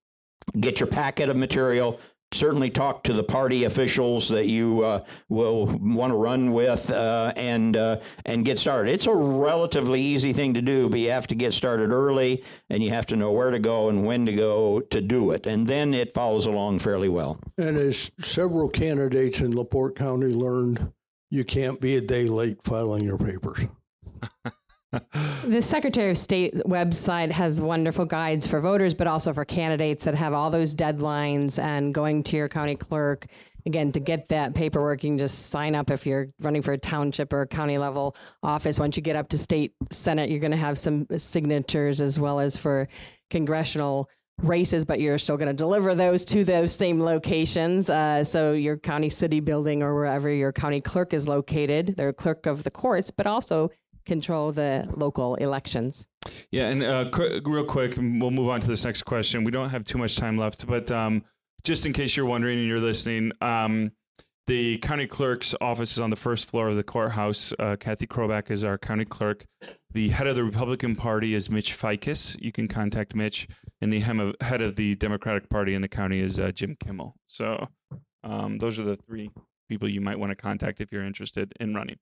get 0.59 0.79
your 0.79 0.87
packet 0.87 1.29
of 1.29 1.35
material, 1.35 1.99
certainly 2.31 2.69
talk 2.69 3.03
to 3.03 3.13
the 3.13 3.23
party 3.23 3.63
officials 3.63 4.29
that 4.29 4.47
you 4.47 4.83
uh, 4.83 5.03
will 5.29 5.65
want 5.65 6.11
to 6.11 6.17
run 6.17 6.51
with 6.51 6.89
uh, 6.91 7.33
and 7.35 7.75
uh, 7.75 7.99
and 8.25 8.45
get 8.45 8.59
started. 8.59 8.93
It's 8.93 9.07
a 9.07 9.13
relatively 9.13 10.01
easy 10.01 10.33
thing 10.33 10.53
to 10.53 10.61
do, 10.61 10.89
but 10.89 10.99
you 10.99 11.11
have 11.11 11.27
to 11.27 11.35
get 11.35 11.53
started 11.53 11.91
early 11.91 12.43
and 12.69 12.83
you 12.83 12.91
have 12.91 13.05
to 13.07 13.15
know 13.15 13.31
where 13.31 13.51
to 13.51 13.59
go 13.59 13.89
and 13.89 14.05
when 14.05 14.25
to 14.25 14.33
go 14.33 14.79
to 14.79 15.01
do 15.01 15.31
it, 15.31 15.45
and 15.47 15.67
then 15.67 15.93
it 15.93 16.13
follows 16.13 16.45
along 16.45 16.79
fairly 16.79 17.09
well. 17.09 17.39
And 17.57 17.77
as 17.77 18.11
several 18.19 18.69
candidates 18.69 19.41
in 19.41 19.51
LaPorte 19.51 19.95
County 19.95 20.27
learned, 20.27 20.91
you 21.29 21.43
can't 21.43 21.79
be 21.79 21.95
a 21.95 22.01
day 22.01 22.25
late 22.27 22.63
filing 22.63 23.03
your 23.03 23.17
papers. 23.17 23.67
The 24.91 25.61
Secretary 25.61 26.09
of 26.09 26.17
State 26.17 26.55
website 26.65 27.31
has 27.31 27.61
wonderful 27.61 28.05
guides 28.05 28.47
for 28.47 28.59
voters, 28.59 28.93
but 28.93 29.07
also 29.07 29.31
for 29.33 29.45
candidates 29.45 30.03
that 30.03 30.15
have 30.15 30.33
all 30.33 30.49
those 30.49 30.73
deadlines 30.73 31.61
and 31.61 31.93
going 31.93 32.23
to 32.23 32.37
your 32.37 32.49
county 32.49 32.75
clerk. 32.75 33.27
Again, 33.65 33.91
to 33.91 33.99
get 33.99 34.27
that 34.29 34.55
paperwork, 34.55 35.03
you 35.03 35.11
can 35.11 35.17
just 35.19 35.47
sign 35.47 35.75
up 35.75 35.91
if 35.91 36.07
you're 36.07 36.29
running 36.39 36.63
for 36.63 36.73
a 36.73 36.77
township 36.77 37.33
or 37.33 37.41
a 37.41 37.47
county 37.47 37.77
level 37.77 38.15
office. 38.41 38.79
Once 38.79 38.97
you 38.97 39.03
get 39.03 39.15
up 39.15 39.29
to 39.29 39.37
state 39.37 39.73
senate, 39.91 40.29
you're 40.29 40.39
going 40.39 40.51
to 40.51 40.57
have 40.57 40.77
some 40.77 41.05
signatures 41.15 42.01
as 42.01 42.19
well 42.19 42.39
as 42.39 42.57
for 42.57 42.87
congressional 43.29 44.09
races, 44.41 44.85
but 44.85 44.99
you're 44.99 45.17
still 45.17 45.37
going 45.37 45.49
to 45.49 45.53
deliver 45.53 45.93
those 45.93 46.25
to 46.25 46.43
those 46.43 46.73
same 46.73 46.99
locations. 46.99 47.89
Uh, 47.89 48.23
so 48.23 48.53
your 48.53 48.77
county 48.77 49.09
city 49.09 49.39
building 49.39 49.83
or 49.83 49.93
wherever 49.93 50.29
your 50.29 50.51
county 50.51 50.81
clerk 50.81 51.13
is 51.13 51.27
located, 51.27 51.95
they're 51.97 52.13
clerk 52.13 52.45
of 52.45 52.63
the 52.63 52.71
courts, 52.71 53.11
but 53.11 53.27
also 53.27 53.69
control 54.09 54.51
the 54.51 54.91
local 54.97 55.35
elections. 55.35 56.07
Yeah, 56.51 56.67
and 56.67 56.83
uh, 56.83 57.09
qu- 57.11 57.41
real 57.45 57.63
quick, 57.63 57.95
we'll 57.95 58.31
move 58.31 58.49
on 58.49 58.59
to 58.59 58.67
this 58.67 58.83
next 58.83 59.03
question. 59.03 59.45
We 59.45 59.51
don't 59.51 59.69
have 59.69 59.85
too 59.85 59.97
much 59.97 60.17
time 60.17 60.37
left, 60.37 60.67
but 60.67 60.91
um, 60.91 61.23
just 61.63 61.85
in 61.85 61.93
case 61.93 62.17
you're 62.17 62.25
wondering 62.25 62.59
and 62.59 62.67
you're 62.67 62.79
listening, 62.79 63.31
um, 63.39 63.91
the 64.47 64.79
county 64.79 65.05
clerk's 65.05 65.53
office 65.61 65.91
is 65.91 65.99
on 65.99 66.09
the 66.09 66.15
first 66.15 66.47
floor 66.47 66.69
of 66.69 66.75
the 66.75 66.83
courthouse. 66.83 67.53
Uh, 67.59 67.75
Kathy 67.79 68.07
Kroback 68.07 68.49
is 68.49 68.63
our 68.63 68.79
county 68.79 69.05
clerk. 69.05 69.45
The 69.91 70.09
head 70.09 70.25
of 70.25 70.35
the 70.35 70.43
Republican 70.43 70.95
Party 70.95 71.35
is 71.35 71.51
Mitch 71.51 71.73
Ficus. 71.73 72.35
You 72.39 72.51
can 72.51 72.67
contact 72.67 73.15
Mitch, 73.15 73.47
and 73.79 73.93
the 73.93 73.99
hem 73.99 74.19
of, 74.19 74.35
head 74.41 74.63
of 74.63 74.75
the 74.75 74.95
Democratic 74.95 75.49
Party 75.49 75.75
in 75.75 75.83
the 75.83 75.87
county 75.87 76.19
is 76.19 76.39
uh, 76.39 76.51
Jim 76.51 76.75
Kimmel. 76.83 77.13
So 77.27 77.67
um, 78.23 78.57
those 78.57 78.79
are 78.79 78.85
the 78.85 78.97
three 78.97 79.29
people 79.69 79.87
you 79.87 80.01
might 80.01 80.17
want 80.17 80.31
to 80.31 80.35
contact 80.35 80.81
if 80.81 80.91
you're 80.91 81.05
interested 81.05 81.53
in 81.59 81.75
running. 81.75 81.97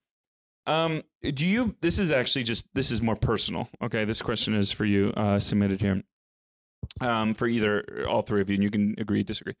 Um, 0.68 1.02
do 1.22 1.46
you? 1.46 1.74
This 1.80 1.98
is 1.98 2.12
actually 2.12 2.42
just 2.42 2.68
this 2.74 2.90
is 2.90 3.00
more 3.00 3.16
personal. 3.16 3.68
Okay, 3.82 4.04
this 4.04 4.20
question 4.20 4.54
is 4.54 4.70
for 4.70 4.84
you. 4.84 5.12
Uh, 5.16 5.40
submitted 5.40 5.80
here. 5.80 6.02
Um, 7.00 7.34
for 7.34 7.48
either 7.48 8.06
all 8.08 8.22
three 8.22 8.40
of 8.40 8.50
you, 8.50 8.54
and 8.54 8.62
you 8.62 8.70
can 8.70 8.94
agree, 8.98 9.22
disagree. 9.22 9.54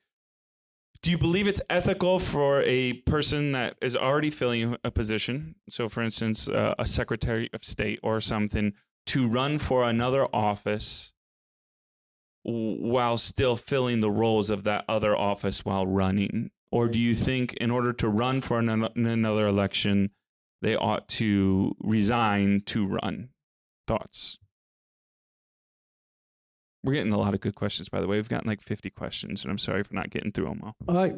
Do 1.02 1.10
you 1.10 1.18
believe 1.18 1.46
it's 1.46 1.60
ethical 1.70 2.18
for 2.18 2.62
a 2.62 2.92
person 2.92 3.52
that 3.52 3.76
is 3.80 3.96
already 3.96 4.30
filling 4.30 4.76
a 4.84 4.90
position, 4.90 5.54
so 5.68 5.88
for 5.88 6.02
instance, 6.02 6.48
uh, 6.48 6.74
a 6.78 6.86
secretary 6.86 7.48
of 7.52 7.64
state 7.64 8.00
or 8.02 8.20
something, 8.20 8.72
to 9.06 9.28
run 9.28 9.58
for 9.58 9.88
another 9.88 10.26
office 10.34 11.12
while 12.42 13.16
still 13.16 13.56
filling 13.56 14.00
the 14.00 14.10
roles 14.10 14.50
of 14.50 14.64
that 14.64 14.84
other 14.88 15.16
office 15.16 15.64
while 15.64 15.86
running? 15.86 16.50
Or 16.70 16.88
do 16.88 16.98
you 16.98 17.14
think 17.14 17.54
in 17.54 17.70
order 17.70 17.92
to 17.94 18.08
run 18.08 18.40
for 18.40 18.58
another, 18.58 18.90
another 18.96 19.46
election, 19.46 20.10
they 20.62 20.76
ought 20.76 21.08
to 21.08 21.74
resign 21.80 22.62
to 22.66 22.86
run. 22.86 23.30
Thoughts? 23.86 24.38
We're 26.84 26.94
getting 26.94 27.12
a 27.12 27.18
lot 27.18 27.34
of 27.34 27.40
good 27.40 27.54
questions, 27.54 27.88
by 27.88 28.00
the 28.00 28.06
way. 28.06 28.16
We've 28.16 28.28
gotten 28.28 28.48
like 28.48 28.62
50 28.62 28.90
questions, 28.90 29.42
and 29.42 29.50
I'm 29.50 29.58
sorry 29.58 29.82
for 29.82 29.94
not 29.94 30.10
getting 30.10 30.32
through 30.32 30.46
them 30.46 30.62
all. 30.62 30.76
I 30.88 31.14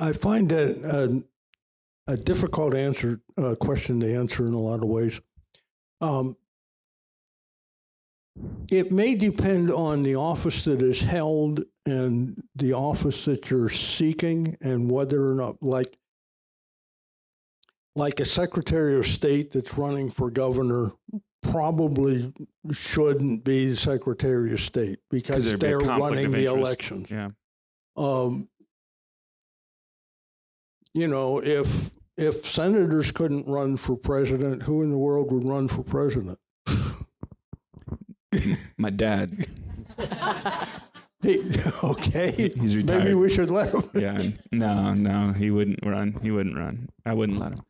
I 0.00 0.12
find 0.12 0.48
that 0.48 1.24
a, 2.08 2.12
a 2.12 2.16
difficult 2.16 2.74
answer 2.74 3.20
uh, 3.38 3.54
question 3.54 4.00
to 4.00 4.14
answer 4.14 4.46
in 4.46 4.54
a 4.54 4.58
lot 4.58 4.82
of 4.82 4.88
ways. 4.88 5.20
Um, 6.00 6.36
it 8.70 8.90
may 8.90 9.14
depend 9.14 9.70
on 9.70 10.02
the 10.02 10.16
office 10.16 10.64
that 10.64 10.82
is 10.82 11.00
held 11.00 11.64
and 11.86 12.42
the 12.56 12.72
office 12.72 13.24
that 13.26 13.50
you're 13.50 13.68
seeking, 13.68 14.56
and 14.60 14.90
whether 14.90 15.30
or 15.30 15.34
not, 15.34 15.62
like, 15.62 15.96
like 17.96 18.20
a 18.20 18.24
Secretary 18.24 18.96
of 18.96 19.06
State 19.06 19.52
that's 19.52 19.76
running 19.78 20.10
for 20.10 20.30
governor 20.30 20.92
probably 21.42 22.32
shouldn't 22.72 23.44
be 23.44 23.70
the 23.70 23.76
Secretary 23.76 24.52
of 24.52 24.60
State 24.60 24.98
because 25.10 25.46
be 25.46 25.54
they're 25.56 25.80
conflict 25.80 26.00
running 26.00 26.30
the 26.32 26.46
elections. 26.46 27.10
Yeah. 27.10 27.30
Um, 27.96 28.48
you 30.94 31.08
know, 31.08 31.38
if 31.42 31.90
if 32.16 32.46
senators 32.46 33.10
couldn't 33.10 33.46
run 33.46 33.76
for 33.76 33.96
president, 33.96 34.62
who 34.62 34.82
in 34.82 34.90
the 34.90 34.98
world 34.98 35.32
would 35.32 35.44
run 35.44 35.68
for 35.68 35.82
president? 35.82 36.38
My 38.78 38.90
dad. 38.90 39.46
He, 41.22 41.42
okay, 41.82 42.52
He's 42.54 42.76
retired. 42.76 43.04
maybe 43.04 43.14
we 43.14 43.30
should 43.30 43.50
let 43.50 43.72
him. 43.72 43.88
Yeah. 43.94 44.30
No, 44.52 44.92
no, 44.92 45.32
he 45.32 45.50
wouldn't 45.50 45.80
run. 45.82 46.18
He 46.22 46.30
wouldn't 46.30 46.56
run. 46.56 46.90
I 47.06 47.14
wouldn't 47.14 47.38
let 47.38 47.52
him. 47.52 47.64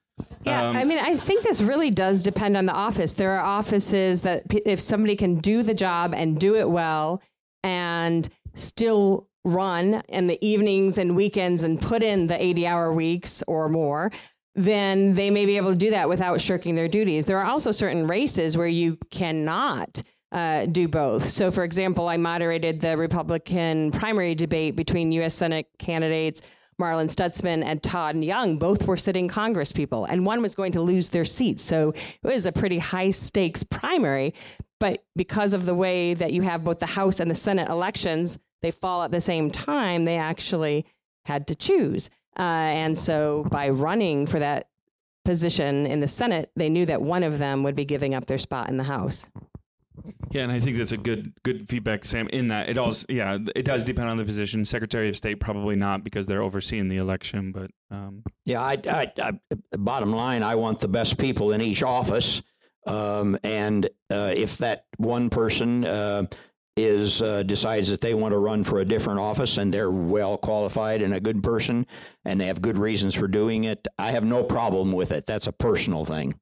Yeah, 0.45 0.69
Um, 0.71 0.77
I 0.77 0.85
mean, 0.85 0.99
I 0.99 1.17
think 1.17 1.43
this 1.43 1.63
really 1.63 1.91
does 1.91 2.23
depend 2.23 2.57
on 2.57 2.67
the 2.67 2.73
office. 2.73 3.15
There 3.15 3.33
are 3.33 3.45
offices 3.45 4.23
that 4.23 4.49
p- 4.49 4.63
if 4.67 4.79
somebody 4.79 5.17
can 5.17 5.37
do 5.41 5.63
the 5.63 5.75
job 5.75 6.15
and 6.15 6.39
do 6.39 6.55
it 6.57 6.69
well 6.69 7.23
and 7.63 8.29
still 8.55 9.29
run 9.45 10.03
in 10.09 10.27
the 10.27 10.39
evenings 10.47 10.99
and 10.99 11.17
weekends 11.17 11.65
and 11.65 11.81
put 11.81 12.03
in 12.03 12.27
the 12.27 12.43
80 12.43 12.67
hour 12.67 12.93
weeks 12.93 13.43
or 13.47 13.69
more, 13.69 14.13
then 14.55 15.15
they 15.15 15.31
may 15.31 15.47
be 15.47 15.57
able 15.57 15.73
to 15.73 15.77
do 15.79 15.91
that 15.91 16.09
without 16.09 16.41
shirking 16.41 16.75
their 16.75 16.89
duties. 16.89 17.27
There 17.27 17.39
are 17.39 17.47
also 17.47 17.71
certain 17.73 18.07
races 18.07 18.57
where 18.57 18.69
you 18.69 18.97
cannot 19.11 20.03
uh, 20.31 20.67
do 20.67 20.89
both. 20.89 21.27
So, 21.27 21.51
for 21.51 21.65
example, 21.65 22.09
I 22.09 22.17
moderated 22.17 22.81
the 22.81 22.97
Republican 22.97 23.91
primary 23.93 24.35
debate 24.35 24.77
between 24.77 25.11
U.S. 25.13 25.35
Senate 25.35 25.67
candidates 25.79 26.41
Marlin 26.79 27.09
Stutzman 27.09 27.65
and 27.65 27.83
Todd 27.83 28.23
Young. 28.23 28.59
Both 28.59 28.87
were 28.87 28.97
sitting 28.97 29.29
Congress 29.29 29.73
people, 29.73 30.05
and 30.05 30.27
one 30.27 30.43
was 30.43 30.55
going 30.55 30.73
to 30.73 30.81
lose 30.81 31.09
their 31.09 31.25
seat. 31.25 31.61
So 31.61 31.91
it 31.91 32.27
was 32.27 32.47
a 32.47 32.53
pretty 32.53 32.79
high 32.79 33.11
stakes 33.11 33.63
primary. 33.63 34.35
But 34.81 35.05
because 35.17 35.53
of 35.53 35.67
the 35.67 35.75
way 35.75 36.15
that 36.15 36.33
you 36.33 36.43
have 36.43 36.65
both 36.65 36.79
the 36.79 36.87
House 36.87 37.21
and 37.21 37.31
the 37.31 37.35
Senate 37.35 37.69
elections, 37.69 38.39
they 38.61 38.71
fall 38.71 39.03
at 39.03 39.11
the 39.11 39.21
same 39.21 39.51
time, 39.51 40.05
they 40.05 40.17
actually 40.17 40.87
had 41.25 41.47
to 41.49 41.55
choose. 41.55 42.11
Uh, 42.39 42.43
and 42.43 42.99
so 42.99 43.47
by 43.51 43.69
running 43.69 44.27
for 44.27 44.39
that 44.39 44.69
position 45.25 45.87
in 45.87 46.01
the 46.01 46.09
Senate, 46.09 46.51
they 46.57 46.69
knew 46.69 46.85
that 46.87 47.01
one 47.01 47.23
of 47.23 47.39
them 47.39 47.63
would 47.63 47.75
be 47.75 47.85
giving 47.85 48.15
up 48.15 48.27
their 48.27 48.39
spot 48.39 48.69
in 48.69 48.77
the 48.77 48.85
House. 48.85 49.29
Yeah, 50.31 50.43
and 50.43 50.53
I 50.53 50.59
think 50.59 50.77
that's 50.77 50.93
a 50.93 50.97
good 50.97 51.33
good 51.45 51.69
feedback, 51.69 52.05
Sam. 52.05 52.29
In 52.29 52.49
that 52.49 52.69
it 52.69 52.79
also, 52.79 53.07
yeah, 53.09 53.39
it 53.55 53.65
does 53.65 53.85
depend 53.85 54.09
on 54.09 54.17
the 54.17 54.25
position. 54.25 54.65
Secretary 54.65 55.09
of 55.09 55.17
State 55.17 55.39
probably 55.41 55.77
not 55.77 56.03
because 56.03 56.27
they're 56.27 56.43
overseeing 56.43 56.89
the 56.89 56.97
election, 56.97 57.53
but 57.53 57.71
um, 57.91 58.25
Yeah, 58.45 58.61
I, 58.61 58.79
I, 58.89 59.13
I, 59.23 59.33
bottom 59.77 60.13
line, 60.13 60.43
I 60.43 60.57
want 60.57 60.81
the 60.81 60.89
best 60.89 61.19
people 61.19 61.53
in 61.53 61.61
each 61.61 61.83
office. 61.83 62.43
Um, 62.87 63.39
and 63.45 63.87
uh, 64.11 64.33
if 64.35 64.59
that 64.59 64.87
one 64.99 65.31
person 65.31 65.85
uh, 65.85 66.25
is 66.77 67.23
uh, 67.23 67.43
decides 67.45 67.89
that 67.89 68.01
they 68.01 68.15
want 68.15 68.33
to 68.33 68.39
run 68.39 68.65
for 68.65 68.81
a 68.81 68.85
different 68.85 69.21
office 69.21 69.59
and 69.59 69.73
they're 69.73 69.91
well 69.91 70.37
qualified 70.37 71.01
and 71.03 71.15
a 71.15 71.21
good 71.21 71.43
person 71.43 71.87
and 72.25 72.41
they 72.41 72.47
have 72.47 72.61
good 72.61 72.77
reasons 72.77 73.15
for 73.15 73.29
doing 73.29 73.65
it, 73.65 73.87
I 73.99 74.11
have 74.11 74.25
no 74.25 74.43
problem 74.43 74.93
with 74.93 75.13
it. 75.13 75.27
That's 75.27 75.47
a 75.47 75.53
personal 75.53 76.05
thing. 76.05 76.35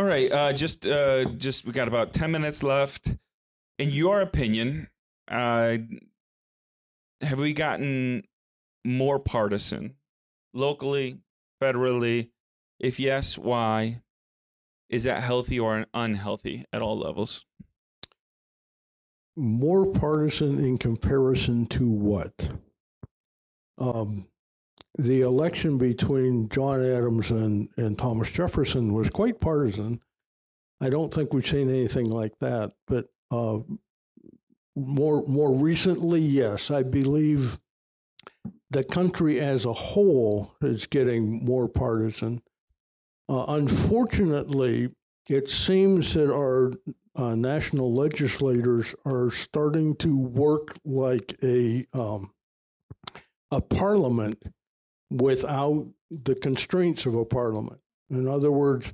All 0.00 0.06
right, 0.06 0.32
uh, 0.32 0.54
just 0.54 0.86
uh, 0.86 1.26
just 1.36 1.66
we 1.66 1.72
got 1.72 1.86
about 1.86 2.14
ten 2.14 2.30
minutes 2.30 2.62
left. 2.62 3.14
In 3.78 3.90
your 3.90 4.22
opinion, 4.22 4.88
uh, 5.30 5.76
have 7.20 7.38
we 7.38 7.52
gotten 7.52 8.22
more 8.82 9.18
partisan 9.18 9.96
locally, 10.54 11.18
federally? 11.62 12.30
If 12.78 12.98
yes, 12.98 13.36
why? 13.36 14.00
Is 14.88 15.04
that 15.04 15.22
healthy 15.22 15.60
or 15.60 15.84
unhealthy 15.92 16.64
at 16.72 16.80
all 16.80 16.98
levels? 16.98 17.44
More 19.36 19.92
partisan 19.92 20.64
in 20.64 20.78
comparison 20.78 21.66
to 21.66 21.86
what? 21.86 22.48
Um, 23.76 24.28
the 24.98 25.22
election 25.22 25.78
between 25.78 26.48
John 26.48 26.84
Adams 26.84 27.30
and, 27.30 27.68
and 27.76 27.96
Thomas 27.96 28.30
Jefferson 28.30 28.92
was 28.92 29.10
quite 29.10 29.40
partisan. 29.40 30.00
I 30.80 30.90
don't 30.90 31.12
think 31.12 31.32
we've 31.32 31.46
seen 31.46 31.68
anything 31.68 32.06
like 32.06 32.38
that, 32.40 32.72
but 32.86 33.06
uh, 33.30 33.58
more 34.74 35.24
more 35.26 35.52
recently, 35.52 36.20
yes, 36.20 36.70
I 36.70 36.82
believe 36.82 37.58
the 38.70 38.84
country 38.84 39.40
as 39.40 39.64
a 39.64 39.72
whole 39.72 40.54
is 40.62 40.86
getting 40.86 41.44
more 41.44 41.68
partisan. 41.68 42.40
Uh, 43.28 43.44
unfortunately, 43.48 44.90
it 45.28 45.50
seems 45.50 46.14
that 46.14 46.32
our 46.32 46.72
uh, 47.14 47.34
national 47.34 47.92
legislators 47.92 48.94
are 49.04 49.30
starting 49.30 49.94
to 49.96 50.16
work 50.16 50.76
like 50.84 51.36
a 51.42 51.86
um, 51.92 52.32
a 53.50 53.60
parliament 53.60 54.42
without 55.10 55.86
the 56.10 56.34
constraints 56.34 57.06
of 57.06 57.14
a 57.14 57.24
parliament. 57.24 57.80
In 58.10 58.26
other 58.26 58.50
words, 58.50 58.92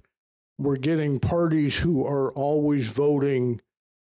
we're 0.58 0.76
getting 0.76 1.20
parties 1.20 1.76
who 1.76 2.06
are 2.06 2.32
always 2.32 2.88
voting. 2.88 3.60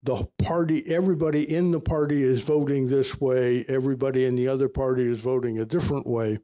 The 0.03 0.27
party 0.37 0.83
everybody 0.87 1.49
in 1.51 1.71
the 1.71 1.79
party 1.79 2.21
is 2.21 2.41
voting 2.41 2.87
this 2.87 3.19
way. 3.19 3.65
Everybody 3.67 4.25
in 4.25 4.35
the 4.35 4.47
other 4.47 4.69
party 4.69 5.07
is 5.07 5.19
voting 5.19 5.59
a 5.59 5.65
different 5.65 6.05
way 6.05 6.39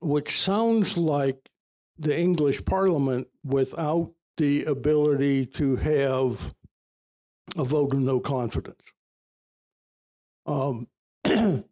which 0.00 0.38
sounds 0.38 0.96
like 0.96 1.50
the 1.98 2.16
english 2.16 2.64
parliament 2.64 3.26
without 3.44 4.12
the 4.36 4.64
ability 4.64 5.44
to 5.44 5.76
have 5.76 6.54
a 7.56 7.64
vote 7.64 7.92
of 7.92 7.98
no 7.98 8.20
confidence. 8.20 8.80
Um, 10.46 10.86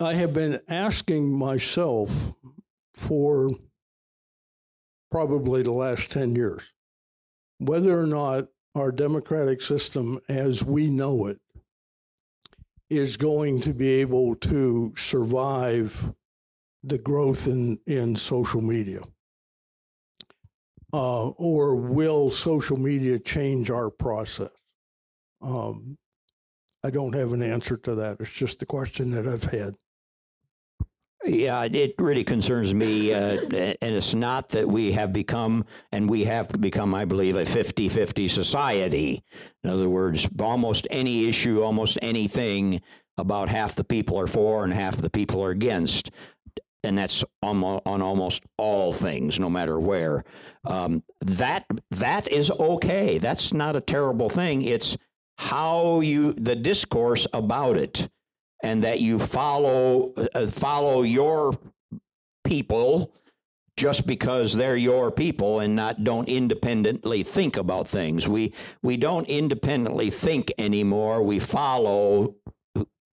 I 0.00 0.12
have 0.12 0.34
been 0.34 0.60
asking 0.68 1.32
myself 1.32 2.12
for 2.94 3.50
probably 5.10 5.62
the 5.62 5.72
last 5.72 6.10
10 6.10 6.36
years 6.36 6.70
whether 7.58 7.98
or 7.98 8.06
not 8.06 8.48
our 8.74 8.92
democratic 8.92 9.62
system 9.62 10.20
as 10.28 10.62
we 10.62 10.90
know 10.90 11.26
it 11.26 11.40
is 12.90 13.16
going 13.16 13.60
to 13.62 13.72
be 13.72 13.88
able 13.88 14.34
to 14.36 14.92
survive 14.96 16.12
the 16.84 16.98
growth 16.98 17.46
in, 17.48 17.78
in 17.86 18.14
social 18.14 18.60
media. 18.60 19.00
Uh, 20.92 21.28
or 21.30 21.74
will 21.74 22.30
social 22.30 22.76
media 22.76 23.18
change 23.18 23.70
our 23.70 23.90
process? 23.90 24.50
Um, 25.40 25.96
I 26.84 26.90
don't 26.90 27.14
have 27.14 27.32
an 27.32 27.42
answer 27.42 27.76
to 27.78 27.94
that. 27.96 28.20
It's 28.20 28.30
just 28.30 28.60
the 28.60 28.66
question 28.66 29.10
that 29.10 29.26
I've 29.26 29.44
had. 29.44 29.74
Yeah, 31.26 31.64
it 31.64 31.94
really 31.98 32.24
concerns 32.24 32.72
me. 32.72 33.12
Uh, 33.12 33.40
and 33.50 33.94
it's 33.94 34.14
not 34.14 34.50
that 34.50 34.68
we 34.68 34.92
have 34.92 35.12
become, 35.12 35.64
and 35.92 36.08
we 36.08 36.24
have 36.24 36.48
become, 36.60 36.94
I 36.94 37.04
believe, 37.04 37.36
a 37.36 37.44
50 37.44 37.88
50 37.88 38.28
society. 38.28 39.22
In 39.64 39.70
other 39.70 39.88
words, 39.88 40.28
almost 40.40 40.86
any 40.90 41.28
issue, 41.28 41.62
almost 41.62 41.98
anything, 42.00 42.80
about 43.18 43.48
half 43.48 43.74
the 43.74 43.84
people 43.84 44.18
are 44.18 44.26
for 44.26 44.64
and 44.64 44.72
half 44.72 44.96
the 44.96 45.10
people 45.10 45.42
are 45.42 45.50
against. 45.50 46.10
And 46.84 46.96
that's 46.96 47.24
on, 47.42 47.64
almost 47.64 48.44
all 48.58 48.92
things, 48.92 49.40
no 49.40 49.50
matter 49.50 49.80
where. 49.80 50.22
Um, 50.64 51.02
that 51.22 51.64
that 51.90 52.28
is 52.28 52.50
okay. 52.50 53.18
That's 53.18 53.52
not 53.52 53.74
a 53.74 53.80
terrible 53.80 54.28
thing. 54.28 54.62
It's 54.62 54.96
how 55.38 56.00
you 56.00 56.32
the 56.34 56.54
discourse 56.54 57.26
about 57.32 57.76
it 57.76 58.08
and 58.62 58.82
that 58.84 59.00
you 59.00 59.18
follow 59.18 60.12
uh, 60.34 60.46
follow 60.46 61.02
your 61.02 61.52
people 62.44 63.12
just 63.76 64.06
because 64.06 64.54
they're 64.54 64.76
your 64.76 65.10
people 65.10 65.60
and 65.60 65.76
not 65.76 66.02
don't 66.02 66.28
independently 66.28 67.22
think 67.22 67.56
about 67.56 67.86
things. 67.86 68.26
We 68.26 68.54
we 68.82 68.96
don't 68.96 69.28
independently 69.28 70.10
think 70.10 70.52
anymore. 70.58 71.22
We 71.22 71.38
follow 71.38 72.36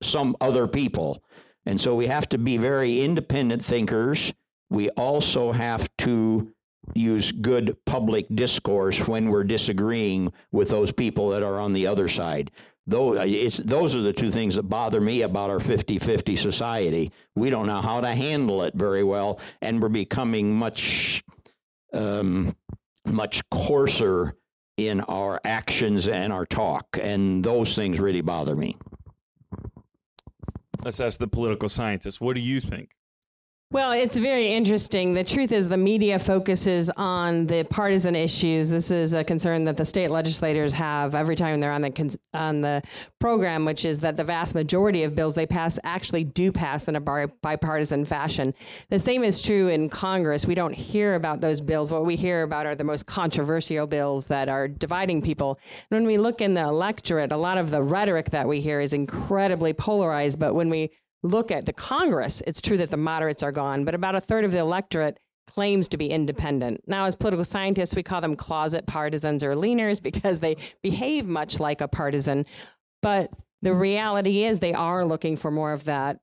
some 0.01 0.35
other 0.41 0.67
people. 0.67 1.23
And 1.65 1.79
so 1.79 1.95
we 1.95 2.07
have 2.07 2.27
to 2.29 2.37
be 2.37 2.57
very 2.57 3.01
independent 3.01 3.63
thinkers. 3.63 4.33
We 4.69 4.89
also 4.91 5.51
have 5.51 5.89
to 5.99 6.53
use 6.93 7.31
good 7.31 7.77
public 7.85 8.25
discourse 8.35 9.07
when 9.07 9.29
we're 9.29 9.45
disagreeing 9.45 10.33
with 10.51 10.69
those 10.69 10.91
people 10.91 11.29
that 11.29 11.43
are 11.43 11.59
on 11.59 11.71
the 11.71 11.87
other 11.87 12.07
side. 12.07 12.51
Those, 12.85 13.19
it's, 13.21 13.57
those 13.57 13.95
are 13.95 14.01
the 14.01 14.11
two 14.11 14.29
things 14.29 14.55
that 14.55 14.63
bother 14.63 14.99
me 14.99 15.21
about 15.21 15.49
our 15.49 15.59
50 15.59 15.99
50 15.99 16.35
society. 16.35 17.11
We 17.35 17.49
don't 17.49 17.67
know 17.67 17.81
how 17.81 18.01
to 18.01 18.13
handle 18.13 18.63
it 18.63 18.73
very 18.75 19.03
well, 19.03 19.39
and 19.61 19.81
we're 19.81 19.89
becoming 19.89 20.53
much, 20.53 21.23
um, 21.93 22.53
much 23.05 23.41
coarser 23.49 24.35
in 24.75 25.01
our 25.01 25.39
actions 25.45 26.07
and 26.07 26.33
our 26.33 26.45
talk. 26.45 26.97
And 27.01 27.43
those 27.43 27.75
things 27.75 27.99
really 27.99 28.21
bother 28.21 28.55
me. 28.55 28.75
Let's 30.83 30.99
ask 30.99 31.19
the 31.19 31.27
political 31.27 31.69
scientist. 31.69 32.19
What 32.19 32.35
do 32.35 32.41
you 32.41 32.59
think? 32.59 32.89
Well, 33.73 33.91
it's 33.91 34.15
very 34.15 34.53
interesting. 34.53 35.15
The 35.15 35.23
truth 35.23 35.51
is, 35.51 35.67
the 35.67 35.77
media 35.77 36.19
focuses 36.19 36.91
on 36.91 37.47
the 37.47 37.63
partisan 37.63 38.15
issues. 38.15 38.69
This 38.69 38.91
is 38.91 39.15
a 39.15 39.23
concern 39.23 39.63
that 39.63 39.77
the 39.77 39.83
state 39.83 40.11
legislators 40.11 40.71
have 40.73 41.15
every 41.15 41.35
time 41.35 41.59
they're 41.59 41.71
on 41.71 41.81
the 41.81 42.17
on 42.35 42.61
the 42.61 42.83
program, 43.19 43.65
which 43.65 43.83
is 43.83 43.99
that 44.01 44.15
the 44.15 44.23
vast 44.23 44.53
majority 44.53 45.01
of 45.01 45.15
bills 45.15 45.33
they 45.33 45.47
pass 45.47 45.79
actually 45.83 46.23
do 46.23 46.51
pass 46.51 46.87
in 46.87 46.95
a 46.95 47.01
bipartisan 47.01 48.05
fashion. 48.05 48.53
The 48.91 48.99
same 48.99 49.23
is 49.23 49.41
true 49.41 49.69
in 49.69 49.89
Congress. 49.89 50.45
We 50.45 50.53
don't 50.53 50.75
hear 50.75 51.15
about 51.15 51.41
those 51.41 51.59
bills. 51.59 51.91
What 51.91 52.05
we 52.05 52.15
hear 52.15 52.43
about 52.43 52.67
are 52.67 52.75
the 52.75 52.83
most 52.83 53.07
controversial 53.07 53.87
bills 53.87 54.27
that 54.27 54.49
are 54.49 54.67
dividing 54.67 55.23
people. 55.23 55.57
And 55.89 56.01
when 56.01 56.05
we 56.05 56.19
look 56.19 56.41
in 56.41 56.53
the 56.53 56.61
electorate, 56.61 57.31
a 57.31 57.37
lot 57.37 57.57
of 57.57 57.71
the 57.71 57.81
rhetoric 57.81 58.29
that 58.29 58.47
we 58.47 58.61
hear 58.61 58.81
is 58.81 58.93
incredibly 58.93 59.73
polarized. 59.73 60.39
But 60.39 60.53
when 60.53 60.69
we 60.69 60.91
look 61.23 61.51
at 61.51 61.65
the 61.65 61.73
Congress, 61.73 62.41
it's 62.45 62.61
true 62.61 62.77
that 62.77 62.89
the 62.89 62.97
moderates 62.97 63.43
are 63.43 63.51
gone, 63.51 63.85
but 63.85 63.95
about 63.95 64.15
a 64.15 64.21
third 64.21 64.45
of 64.45 64.51
the 64.51 64.59
electorate 64.59 65.17
claims 65.47 65.87
to 65.89 65.97
be 65.97 66.07
independent. 66.07 66.81
Now, 66.87 67.05
as 67.05 67.15
political 67.15 67.45
scientists, 67.45 67.95
we 67.95 68.03
call 68.03 68.21
them 68.21 68.35
closet 68.35 68.87
partisans 68.87 69.43
or 69.43 69.55
leaners 69.55 70.01
because 70.01 70.39
they 70.39 70.57
behave 70.81 71.25
much 71.25 71.59
like 71.59 71.81
a 71.81 71.87
partisan. 71.87 72.45
But 73.01 73.29
the 73.61 73.73
reality 73.73 74.43
is 74.43 74.59
they 74.59 74.73
are 74.73 75.05
looking 75.05 75.37
for 75.37 75.51
more 75.51 75.73
of 75.73 75.85
that 75.85 76.19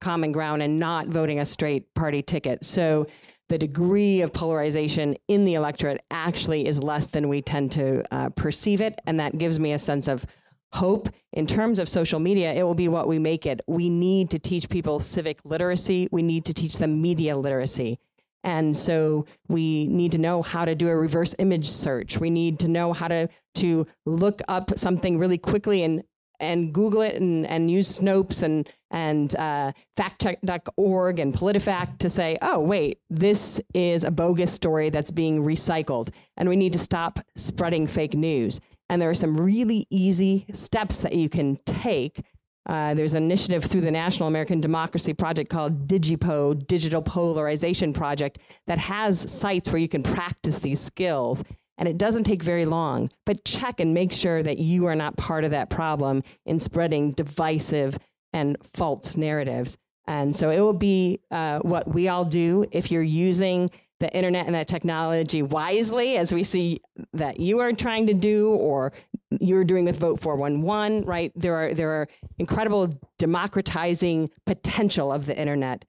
common 0.00 0.32
ground 0.32 0.62
and 0.62 0.78
not 0.78 1.06
voting 1.06 1.38
a 1.38 1.44
straight 1.44 1.92
party 1.94 2.22
ticket. 2.22 2.64
So 2.64 3.06
the 3.48 3.58
degree 3.58 4.22
of 4.22 4.32
polarization 4.32 5.16
in 5.28 5.44
the 5.44 5.54
electorate 5.54 6.02
actually 6.10 6.66
is 6.66 6.82
less 6.82 7.08
than 7.08 7.28
we 7.28 7.42
tend 7.42 7.72
to 7.72 8.02
uh, 8.10 8.30
perceive 8.30 8.80
it. 8.80 8.98
And 9.06 9.20
that 9.20 9.38
gives 9.38 9.60
me 9.60 9.72
a 9.72 9.78
sense 9.78 10.08
of 10.08 10.24
hope 10.72 11.08
in 11.32 11.46
terms 11.46 11.78
of 11.78 11.88
social 11.88 12.20
media 12.20 12.52
it 12.52 12.62
will 12.62 12.74
be 12.74 12.88
what 12.88 13.08
we 13.08 13.18
make 13.18 13.46
it. 13.46 13.60
We 13.66 13.88
need 13.88 14.30
to 14.30 14.38
teach 14.38 14.68
people 14.68 15.00
civic 15.00 15.40
literacy. 15.44 16.08
We 16.10 16.22
need 16.22 16.44
to 16.46 16.54
teach 16.54 16.78
them 16.78 17.00
media 17.00 17.36
literacy. 17.36 17.98
And 18.44 18.76
so 18.76 19.26
we 19.48 19.86
need 19.86 20.12
to 20.12 20.18
know 20.18 20.42
how 20.42 20.64
to 20.64 20.74
do 20.74 20.88
a 20.88 20.96
reverse 20.96 21.34
image 21.38 21.68
search. 21.68 22.18
We 22.18 22.30
need 22.30 22.58
to 22.60 22.68
know 22.68 22.92
how 22.92 23.08
to 23.08 23.28
to 23.56 23.86
look 24.04 24.40
up 24.48 24.76
something 24.76 25.18
really 25.18 25.38
quickly 25.38 25.82
and 25.84 26.02
and 26.40 26.74
Google 26.74 27.02
it 27.02 27.14
and, 27.14 27.46
and 27.46 27.70
use 27.70 28.00
Snopes 28.00 28.42
and 28.42 28.68
and 28.90 29.34
uh, 29.36 29.72
factcheck.org 29.96 31.18
and 31.18 31.32
PolitiFact 31.32 31.98
to 31.98 32.10
say, 32.10 32.36
oh 32.42 32.60
wait, 32.60 32.98
this 33.08 33.60
is 33.72 34.04
a 34.04 34.10
bogus 34.10 34.52
story 34.52 34.90
that's 34.90 35.10
being 35.10 35.42
recycled, 35.42 36.10
and 36.36 36.48
we 36.48 36.56
need 36.56 36.72
to 36.72 36.78
stop 36.78 37.20
spreading 37.36 37.86
fake 37.86 38.14
news. 38.14 38.60
And 38.92 39.00
there 39.00 39.08
are 39.08 39.14
some 39.14 39.38
really 39.38 39.86
easy 39.88 40.44
steps 40.52 41.00
that 41.00 41.14
you 41.14 41.30
can 41.30 41.56
take. 41.64 42.20
Uh, 42.68 42.92
there's 42.92 43.14
an 43.14 43.22
initiative 43.22 43.64
through 43.64 43.80
the 43.80 43.90
National 43.90 44.28
American 44.28 44.60
Democracy 44.60 45.14
Project 45.14 45.48
called 45.48 45.88
DigiPo, 45.88 46.66
Digital 46.66 47.00
Polarization 47.00 47.94
Project, 47.94 48.40
that 48.66 48.76
has 48.76 49.32
sites 49.32 49.70
where 49.70 49.78
you 49.78 49.88
can 49.88 50.02
practice 50.02 50.58
these 50.58 50.78
skills. 50.78 51.42
And 51.78 51.88
it 51.88 51.96
doesn't 51.96 52.24
take 52.24 52.42
very 52.42 52.66
long, 52.66 53.08
but 53.24 53.46
check 53.46 53.80
and 53.80 53.94
make 53.94 54.12
sure 54.12 54.42
that 54.42 54.58
you 54.58 54.84
are 54.84 54.94
not 54.94 55.16
part 55.16 55.44
of 55.44 55.52
that 55.52 55.70
problem 55.70 56.22
in 56.44 56.60
spreading 56.60 57.12
divisive 57.12 57.98
and 58.34 58.58
false 58.74 59.16
narratives. 59.16 59.78
And 60.06 60.36
so 60.36 60.50
it 60.50 60.60
will 60.60 60.74
be 60.74 61.18
uh, 61.30 61.60
what 61.60 61.88
we 61.94 62.08
all 62.08 62.26
do 62.26 62.66
if 62.72 62.92
you're 62.92 63.02
using 63.02 63.70
the 64.02 64.14
internet 64.14 64.46
and 64.46 64.54
that 64.54 64.68
technology 64.68 65.42
wisely, 65.42 66.16
as 66.16 66.34
we 66.34 66.42
see 66.42 66.82
that 67.14 67.38
you 67.40 67.60
are 67.60 67.72
trying 67.72 68.06
to 68.08 68.14
do, 68.14 68.50
or 68.50 68.92
you're 69.40 69.64
doing 69.64 69.84
with 69.84 69.96
Vote 69.96 70.20
411, 70.20 71.06
right? 71.06 71.32
There 71.36 71.54
are 71.54 71.72
there 71.72 71.90
are 71.90 72.08
incredible 72.38 72.92
democratizing 73.18 74.28
potential 74.44 75.12
of 75.12 75.24
the 75.26 75.38
internet 75.38 75.84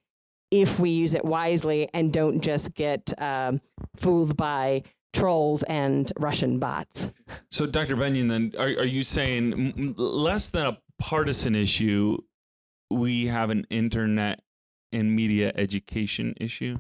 if 0.51 0.79
we 0.79 0.91
use 0.91 1.15
it 1.15 1.25
wisely 1.25 1.89
and 1.95 2.13
don't 2.13 2.39
just 2.39 2.75
get 2.75 3.11
um, 3.19 3.59
fooled 3.95 4.37
by 4.37 4.83
trolls 5.13 5.63
and 5.63 6.11
Russian 6.19 6.59
bots. 6.59 7.11
So, 7.49 7.65
Dr. 7.65 7.95
Bennion, 7.95 8.29
then, 8.29 8.53
are, 8.59 8.67
are 8.67 8.85
you 8.85 9.03
saying 9.03 9.95
less 9.97 10.49
than 10.49 10.67
a 10.67 10.77
partisan 10.99 11.55
issue, 11.55 12.17
we 12.91 13.25
have 13.25 13.49
an 13.49 13.65
internet 13.71 14.41
and 14.91 15.15
media 15.15 15.51
education 15.55 16.35
issue? 16.39 16.77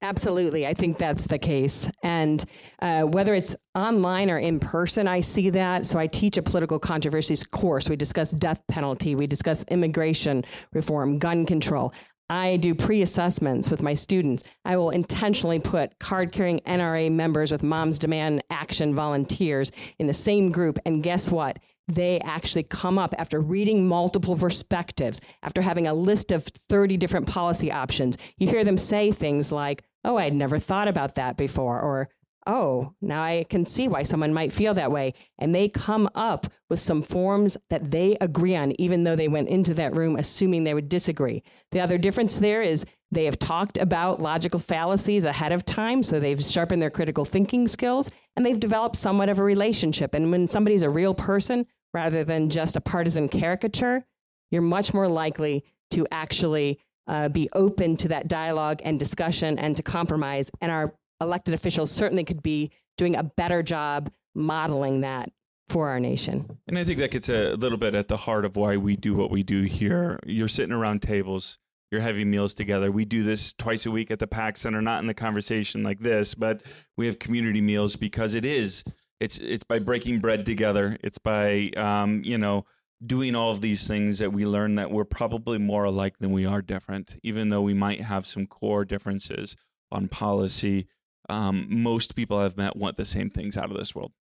Absolutely. 0.00 0.64
I 0.64 0.74
think 0.74 0.96
that's 0.96 1.26
the 1.26 1.38
case. 1.38 1.90
And 2.04 2.44
uh, 2.80 3.02
whether 3.02 3.34
it's 3.34 3.56
online 3.74 4.30
or 4.30 4.38
in 4.38 4.60
person, 4.60 5.08
I 5.08 5.20
see 5.20 5.50
that. 5.50 5.86
So 5.86 5.98
I 5.98 6.06
teach 6.06 6.36
a 6.36 6.42
political 6.42 6.78
controversies 6.78 7.42
course. 7.42 7.88
We 7.88 7.96
discuss 7.96 8.30
death 8.30 8.62
penalty, 8.68 9.16
we 9.16 9.26
discuss 9.26 9.64
immigration 9.64 10.44
reform, 10.72 11.18
gun 11.18 11.46
control. 11.46 11.92
I 12.30 12.58
do 12.58 12.74
pre 12.74 13.02
assessments 13.02 13.70
with 13.70 13.82
my 13.82 13.94
students. 13.94 14.44
I 14.64 14.76
will 14.76 14.90
intentionally 14.90 15.58
put 15.58 15.98
card 15.98 16.30
carrying 16.30 16.60
NRA 16.60 17.10
members 17.10 17.50
with 17.50 17.62
Moms 17.62 17.98
Demand 17.98 18.44
Action 18.50 18.94
volunteers 18.94 19.72
in 19.98 20.06
the 20.06 20.12
same 20.12 20.52
group. 20.52 20.78
And 20.84 21.02
guess 21.02 21.30
what? 21.30 21.58
They 21.88 22.20
actually 22.20 22.64
come 22.64 22.98
up 22.98 23.14
after 23.16 23.40
reading 23.40 23.88
multiple 23.88 24.36
perspectives, 24.36 25.22
after 25.42 25.62
having 25.62 25.86
a 25.86 25.94
list 25.94 26.30
of 26.30 26.44
30 26.68 26.98
different 26.98 27.26
policy 27.26 27.72
options. 27.72 28.18
You 28.36 28.46
hear 28.46 28.62
them 28.62 28.76
say 28.76 29.10
things 29.10 29.50
like, 29.50 29.82
Oh, 30.04 30.16
I'd 30.16 30.34
never 30.34 30.58
thought 30.58 30.88
about 30.88 31.16
that 31.16 31.36
before, 31.36 31.80
or 31.80 32.08
oh, 32.48 32.94
now 33.02 33.22
I 33.22 33.44
can 33.48 33.66
see 33.66 33.88
why 33.88 34.02
someone 34.02 34.32
might 34.32 34.52
feel 34.52 34.72
that 34.74 34.90
way. 34.90 35.12
And 35.38 35.54
they 35.54 35.68
come 35.68 36.08
up 36.14 36.46
with 36.70 36.80
some 36.80 37.02
forms 37.02 37.58
that 37.68 37.90
they 37.90 38.16
agree 38.22 38.56
on, 38.56 38.72
even 38.80 39.04
though 39.04 39.16
they 39.16 39.28
went 39.28 39.48
into 39.48 39.74
that 39.74 39.94
room 39.94 40.16
assuming 40.16 40.64
they 40.64 40.72
would 40.72 40.88
disagree. 40.88 41.42
The 41.72 41.80
other 41.80 41.98
difference 41.98 42.38
there 42.38 42.62
is 42.62 42.86
they 43.10 43.26
have 43.26 43.38
talked 43.38 43.76
about 43.76 44.22
logical 44.22 44.60
fallacies 44.60 45.24
ahead 45.24 45.52
of 45.52 45.64
time, 45.64 46.02
so 46.02 46.18
they've 46.18 46.42
sharpened 46.42 46.80
their 46.80 46.90
critical 46.90 47.24
thinking 47.26 47.68
skills 47.68 48.10
and 48.36 48.44
they've 48.44 48.58
developed 48.58 48.96
somewhat 48.96 49.28
of 49.28 49.38
a 49.38 49.44
relationship. 49.44 50.14
And 50.14 50.30
when 50.30 50.48
somebody's 50.48 50.82
a 50.82 50.90
real 50.90 51.14
person 51.14 51.66
rather 51.92 52.24
than 52.24 52.48
just 52.48 52.76
a 52.76 52.80
partisan 52.80 53.28
caricature, 53.28 54.06
you're 54.50 54.62
much 54.62 54.94
more 54.94 55.08
likely 55.08 55.64
to 55.90 56.06
actually 56.10 56.80
uh, 57.08 57.28
be 57.28 57.48
open 57.54 57.96
to 57.96 58.08
that 58.08 58.28
dialogue 58.28 58.80
and 58.84 58.98
discussion 58.98 59.58
and 59.58 59.76
to 59.76 59.82
compromise. 59.82 60.50
And 60.60 60.70
our 60.70 60.94
elected 61.20 61.54
officials 61.54 61.90
certainly 61.90 62.24
could 62.24 62.42
be 62.42 62.70
doing 62.96 63.16
a 63.16 63.22
better 63.22 63.62
job 63.62 64.10
modeling 64.34 65.00
that 65.00 65.30
for 65.68 65.88
our 65.88 66.00
nation. 66.00 66.58
And 66.66 66.78
I 66.78 66.84
think 66.84 66.98
that 66.98 67.10
gets 67.10 67.28
a 67.28 67.54
little 67.54 67.78
bit 67.78 67.94
at 67.94 68.08
the 68.08 68.16
heart 68.16 68.44
of 68.44 68.56
why 68.56 68.76
we 68.76 68.96
do 68.96 69.14
what 69.14 69.30
we 69.30 69.42
do 69.42 69.62
here. 69.62 70.18
You're 70.24 70.48
sitting 70.48 70.72
around 70.72 71.02
tables, 71.02 71.58
you're 71.90 72.00
having 72.00 72.30
meals 72.30 72.54
together. 72.54 72.90
We 72.90 73.04
do 73.04 73.22
this 73.22 73.52
twice 73.54 73.86
a 73.86 73.90
week 73.90 74.10
at 74.10 74.18
the 74.18 74.26
PAC 74.26 74.56
Center, 74.56 74.80
not 74.80 75.00
in 75.00 75.06
the 75.06 75.14
conversation 75.14 75.82
like 75.82 76.00
this, 76.00 76.34
but 76.34 76.62
we 76.96 77.06
have 77.06 77.18
community 77.18 77.60
meals 77.60 77.96
because 77.96 78.34
it 78.34 78.44
is. 78.44 78.84
It's 79.20 79.38
it's 79.38 79.64
by 79.64 79.80
breaking 79.80 80.20
bread 80.20 80.46
together. 80.46 80.96
It's 81.02 81.18
by 81.18 81.70
um, 81.76 82.22
you 82.24 82.38
know 82.38 82.66
doing 83.06 83.36
all 83.36 83.52
of 83.52 83.60
these 83.60 83.86
things 83.86 84.18
that 84.18 84.32
we 84.32 84.44
learn 84.46 84.74
that 84.74 84.90
we're 84.90 85.04
probably 85.04 85.58
more 85.58 85.84
alike 85.84 86.18
than 86.18 86.32
we 86.32 86.44
are 86.44 86.62
different, 86.62 87.16
even 87.22 87.48
though 87.48 87.62
we 87.62 87.74
might 87.74 88.00
have 88.00 88.26
some 88.26 88.46
core 88.46 88.84
differences 88.84 89.56
on 89.92 90.08
policy. 90.08 90.86
Um, 91.28 91.66
most 91.68 92.16
people 92.16 92.38
I've 92.38 92.56
met 92.56 92.76
want 92.76 92.96
the 92.96 93.04
same 93.04 93.30
things 93.30 93.56
out 93.56 93.70
of 93.70 93.76
this 93.76 93.94
world. 93.94 94.12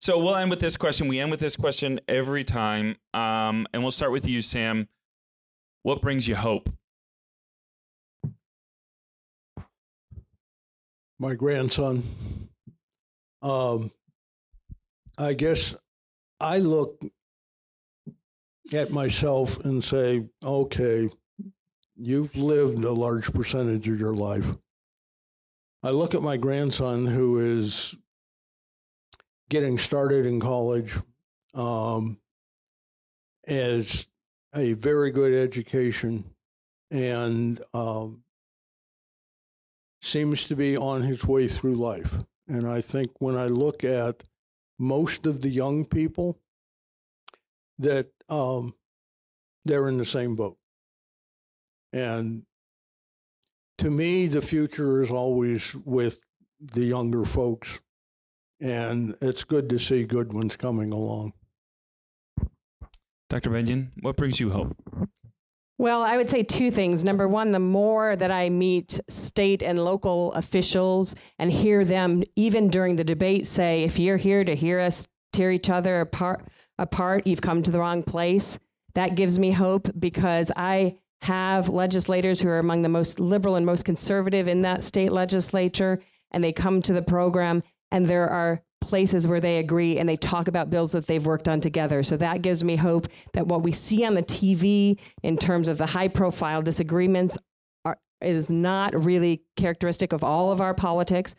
So 0.00 0.18
we'll 0.18 0.36
end 0.36 0.50
with 0.50 0.60
this 0.60 0.76
question. 0.76 1.08
We 1.08 1.20
end 1.20 1.30
with 1.30 1.40
this 1.40 1.56
question 1.56 2.00
every 2.08 2.44
time. 2.44 2.96
Um, 3.12 3.66
and 3.72 3.82
we'll 3.82 3.90
start 3.90 4.12
with 4.12 4.26
you, 4.26 4.40
Sam. 4.40 4.88
What 5.82 6.00
brings 6.00 6.26
you 6.28 6.36
hope? 6.36 6.70
My 11.18 11.34
grandson. 11.34 12.02
Um, 13.42 13.90
I 15.18 15.34
guess 15.34 15.74
I 16.38 16.58
look 16.58 17.02
at 18.74 18.90
myself 18.90 19.58
and 19.64 19.82
say, 19.82 20.24
okay, 20.42 21.10
you've 21.96 22.34
lived 22.36 22.84
a 22.84 22.92
large 22.92 23.32
percentage 23.32 23.88
of 23.88 23.98
your 23.98 24.14
life. 24.14 24.46
I 25.82 25.90
look 25.90 26.14
at 26.14 26.22
my 26.22 26.36
grandson 26.36 27.06
who 27.06 27.40
is 27.40 27.96
getting 29.48 29.78
started 29.78 30.26
in 30.26 30.40
college 30.40 30.94
um, 31.54 32.18
as 33.46 34.06
a 34.54 34.74
very 34.74 35.10
good 35.10 35.32
education 35.32 36.24
and 36.90 37.62
um, 37.72 38.22
seems 40.00 40.44
to 40.46 40.56
be 40.56 40.76
on 40.76 41.02
his 41.02 41.24
way 41.24 41.48
through 41.48 41.74
life. 41.74 42.14
And 42.48 42.66
I 42.66 42.80
think 42.80 43.12
when 43.20 43.36
I 43.36 43.46
look 43.46 43.84
at 43.84 44.22
most 44.78 45.26
of 45.26 45.40
the 45.40 45.50
young 45.50 45.84
people, 45.84 46.38
that 47.78 48.08
um, 48.30 48.74
they're 49.64 49.88
in 49.88 49.98
the 49.98 50.04
same 50.04 50.36
boat. 50.36 50.56
And 51.92 52.44
to 53.78 53.90
me, 53.90 54.26
the 54.26 54.42
future 54.42 55.02
is 55.02 55.10
always 55.10 55.74
with 55.74 56.20
the 56.60 56.84
younger 56.84 57.24
folks 57.24 57.80
and 58.60 59.16
it's 59.22 59.44
good 59.44 59.68
to 59.70 59.78
see 59.78 60.04
good 60.04 60.32
ones 60.32 60.56
coming 60.56 60.92
along. 60.92 61.32
Dr. 63.28 63.50
Bennion, 63.50 63.88
what 64.00 64.16
brings 64.16 64.40
you 64.40 64.50
hope? 64.50 64.76
Well, 65.78 66.02
I 66.02 66.18
would 66.18 66.28
say 66.28 66.42
two 66.42 66.70
things. 66.70 67.04
Number 67.04 67.26
one, 67.26 67.52
the 67.52 67.58
more 67.58 68.16
that 68.16 68.30
I 68.30 68.50
meet 68.50 69.00
state 69.08 69.62
and 69.62 69.82
local 69.82 70.32
officials 70.32 71.14
and 71.38 71.50
hear 71.50 71.84
them, 71.86 72.22
even 72.36 72.68
during 72.68 72.96
the 72.96 73.04
debate, 73.04 73.46
say, 73.46 73.84
if 73.84 73.98
you're 73.98 74.18
here 74.18 74.44
to 74.44 74.54
hear 74.54 74.78
us 74.78 75.08
tear 75.32 75.50
each 75.52 75.70
other 75.70 76.02
apart, 76.02 76.44
apart, 76.80 77.26
you've 77.26 77.40
come 77.40 77.62
to 77.62 77.70
the 77.70 77.78
wrong 77.78 78.02
place. 78.02 78.58
That 78.94 79.14
gives 79.14 79.38
me 79.38 79.52
hope 79.52 79.88
because 79.98 80.50
I 80.56 80.96
have 81.22 81.68
legislators 81.68 82.40
who 82.40 82.48
are 82.48 82.58
among 82.58 82.82
the 82.82 82.88
most 82.88 83.20
liberal 83.20 83.56
and 83.56 83.66
most 83.66 83.84
conservative 83.84 84.48
in 84.48 84.62
that 84.62 84.82
state 84.82 85.12
legislature, 85.12 86.00
and 86.32 86.42
they 86.42 86.52
come 86.52 86.82
to 86.82 86.92
the 86.92 87.02
program 87.02 87.62
and 87.92 88.06
there 88.06 88.28
are 88.28 88.62
places 88.80 89.28
where 89.28 89.40
they 89.40 89.58
agree 89.58 89.98
and 89.98 90.08
they 90.08 90.16
talk 90.16 90.48
about 90.48 90.70
bills 90.70 90.92
that 90.92 91.06
they've 91.06 91.26
worked 91.26 91.48
on 91.48 91.60
together. 91.60 92.02
So 92.02 92.16
that 92.16 92.42
gives 92.42 92.64
me 92.64 92.76
hope 92.76 93.08
that 93.34 93.46
what 93.46 93.62
we 93.62 93.72
see 93.72 94.04
on 94.04 94.14
the 94.14 94.22
TV 94.22 94.98
in 95.22 95.36
terms 95.36 95.68
of 95.68 95.78
the 95.78 95.86
high 95.86 96.08
profile 96.08 96.62
disagreements 96.62 97.36
are, 97.84 97.98
is 98.20 98.50
not 98.50 99.04
really 99.04 99.42
characteristic 99.56 100.12
of 100.12 100.24
all 100.24 100.50
of 100.50 100.60
our 100.60 100.74
politics. 100.74 101.34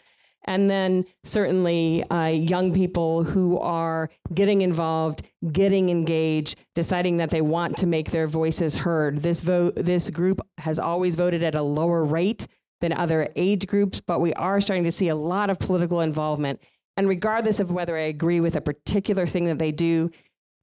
And 0.46 0.70
then 0.70 1.06
certainly 1.24 2.04
uh, 2.10 2.28
young 2.28 2.74
people 2.74 3.24
who 3.24 3.60
are 3.60 4.10
getting 4.34 4.62
involved, 4.62 5.30
getting 5.52 5.90
engaged, 5.90 6.58
deciding 6.74 7.18
that 7.18 7.30
they 7.30 7.42
want 7.42 7.78
to 7.78 7.86
make 7.86 8.12
their 8.12 8.28
voices 8.28 8.76
heard. 8.76 9.22
This 9.22 9.40
vote, 9.40 9.74
this 9.76 10.10
group 10.10 10.42
has 10.58 10.80
always 10.80 11.16
voted 11.16 11.44
at 11.44 11.56
a 11.56 11.62
lower 11.62 12.04
rate 12.04 12.48
than 12.82 12.92
other 12.92 13.30
age 13.36 13.68
groups, 13.68 14.02
but 14.02 14.20
we 14.20 14.34
are 14.34 14.60
starting 14.60 14.84
to 14.84 14.92
see 14.92 15.10
a 15.10 15.16
lot 15.16 15.50
of 15.50 15.60
political 15.60 16.02
involvement. 16.02 16.60
And 16.98 17.08
regardless 17.08 17.60
of 17.60 17.72
whether 17.72 17.96
I 17.96 18.02
agree 18.02 18.40
with 18.40 18.56
a 18.56 18.62
particular 18.62 19.28
thing 19.28 19.46
that 19.46 19.60
they 19.60 19.72
do, 19.72 20.10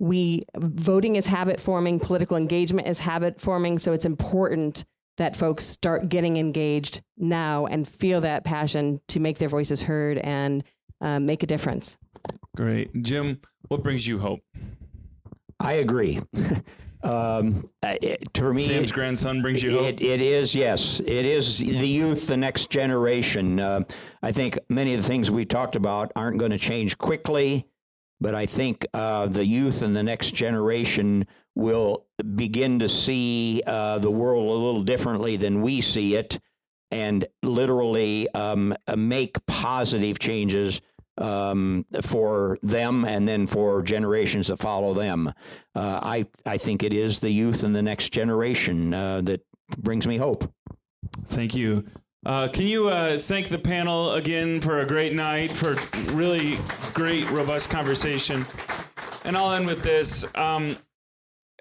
we 0.01 0.43
voting 0.57 1.17
is 1.17 1.27
habit 1.27 1.61
forming, 1.61 1.99
political 1.99 2.37
engagement 2.37 2.87
is 2.87 2.99
habit 2.99 3.41
forming. 3.41 3.79
So 3.79 3.93
it's 3.93 4.05
important 4.05 4.85
that 5.19 5.37
folks 5.37 5.65
start 5.65 6.09
getting 6.09 6.37
engaged 6.37 7.03
now 7.17 7.67
and 7.67 7.87
feel 7.87 8.21
that 8.23 8.45
passion 8.45 9.01
to 9.09 9.21
make 9.21 9.39
their 9.39 9.49
voices 9.49 9.83
heard 9.83 10.19
and 10.19 10.65
uh, 11.01 11.21
make 11.21 11.43
a 11.43 11.47
difference. 11.47 11.97
Great. 12.57 12.91
Jim, 13.03 13.41
what 13.69 13.83
brings 13.83 14.07
you 14.07 14.19
hope? 14.19 14.41
I 15.61 15.75
agree. 15.75 16.21
um, 17.03 17.69
it, 17.83 18.33
to 18.35 18.53
me, 18.53 18.63
Sam's 18.63 18.91
it- 18.91 18.95
grandson 18.95 19.43
brings 19.43 19.63
you 19.63 19.73
hope? 19.73 19.87
It, 19.87 20.01
it 20.01 20.23
is, 20.23 20.55
yes. 20.55 21.01
It 21.01 21.25
is 21.25 21.59
the 21.59 21.89
youth, 21.89 22.27
the 22.27 22.37
next 22.37 22.71
generation. 22.71 23.61
Uh, 23.61 23.81
I 24.23 24.33
think 24.33 24.59
many 24.69 24.95
of 24.95 25.03
the 25.03 25.07
things 25.07 25.31
we 25.31 25.45
talked 25.45 25.77
about 25.77 26.13
aren't 26.17 26.39
going 26.39 26.53
to 26.53 26.59
change 26.59 26.97
quickly, 26.99 27.67
but 28.21 28.35
I 28.35 28.47
think 28.47 28.87
uh, 28.95 29.27
the 29.27 29.45
youth 29.45 29.83
and 29.83 29.97
the 29.97 30.03
next 30.03 30.33
generation 30.33 31.27
will 31.55 32.07
begin 32.37 32.79
to 32.81 32.89
see 32.89 33.63
uh, 33.67 33.99
the 33.99 34.11
world 34.11 34.49
a 34.49 34.65
little 34.65 34.83
differently 34.83 35.37
than 35.37 35.63
we 35.63 35.81
see 35.81 36.15
it 36.15 36.39
and 36.91 37.27
literally 37.43 38.29
um, 38.35 38.75
uh, 38.87 38.97
make 38.97 39.45
positive 39.47 40.19
changes 40.19 40.81
um, 41.19 41.85
for 42.03 42.59
them 42.63 43.05
and 43.05 43.27
then 43.27 43.47
for 43.47 43.83
generations 43.83 44.47
that 44.49 44.59
follow 44.59 44.95
them. 44.95 45.33
Uh, 45.75 46.01
I, 46.03 46.27
I 46.47 46.59
think 46.59 46.83
it 46.83 46.93
is 46.93 47.19
the 47.19 47.31
youth 47.31 47.65
and 47.65 47.75
the 47.75 47.83
next 47.83 48.11
generation 48.11 48.95
uh, 48.95 49.21
that 49.23 49.41
brings 49.79 50.07
me 50.07 50.17
hope. 50.17 50.51
Thank 51.29 51.55
you. 51.55 51.85
Uh, 52.29 52.47
can 52.47 52.67
you 52.67 52.91
uh, 52.91 53.19
thank 53.19 53.49
the 53.49 53.59
panel 53.59 54.13
again 54.13 54.61
for 54.61 54.81
a 54.81 54.87
great 54.87 55.15
night, 55.15 55.51
for 55.51 55.77
really 56.13 56.59
great, 56.93 57.29
robust 57.31 57.71
conversation? 57.71 58.45
And 59.25 59.35
I'll 59.35 59.53
end 59.53 59.67
with 59.67 59.83
this. 59.83 60.27
Um, 60.35 60.77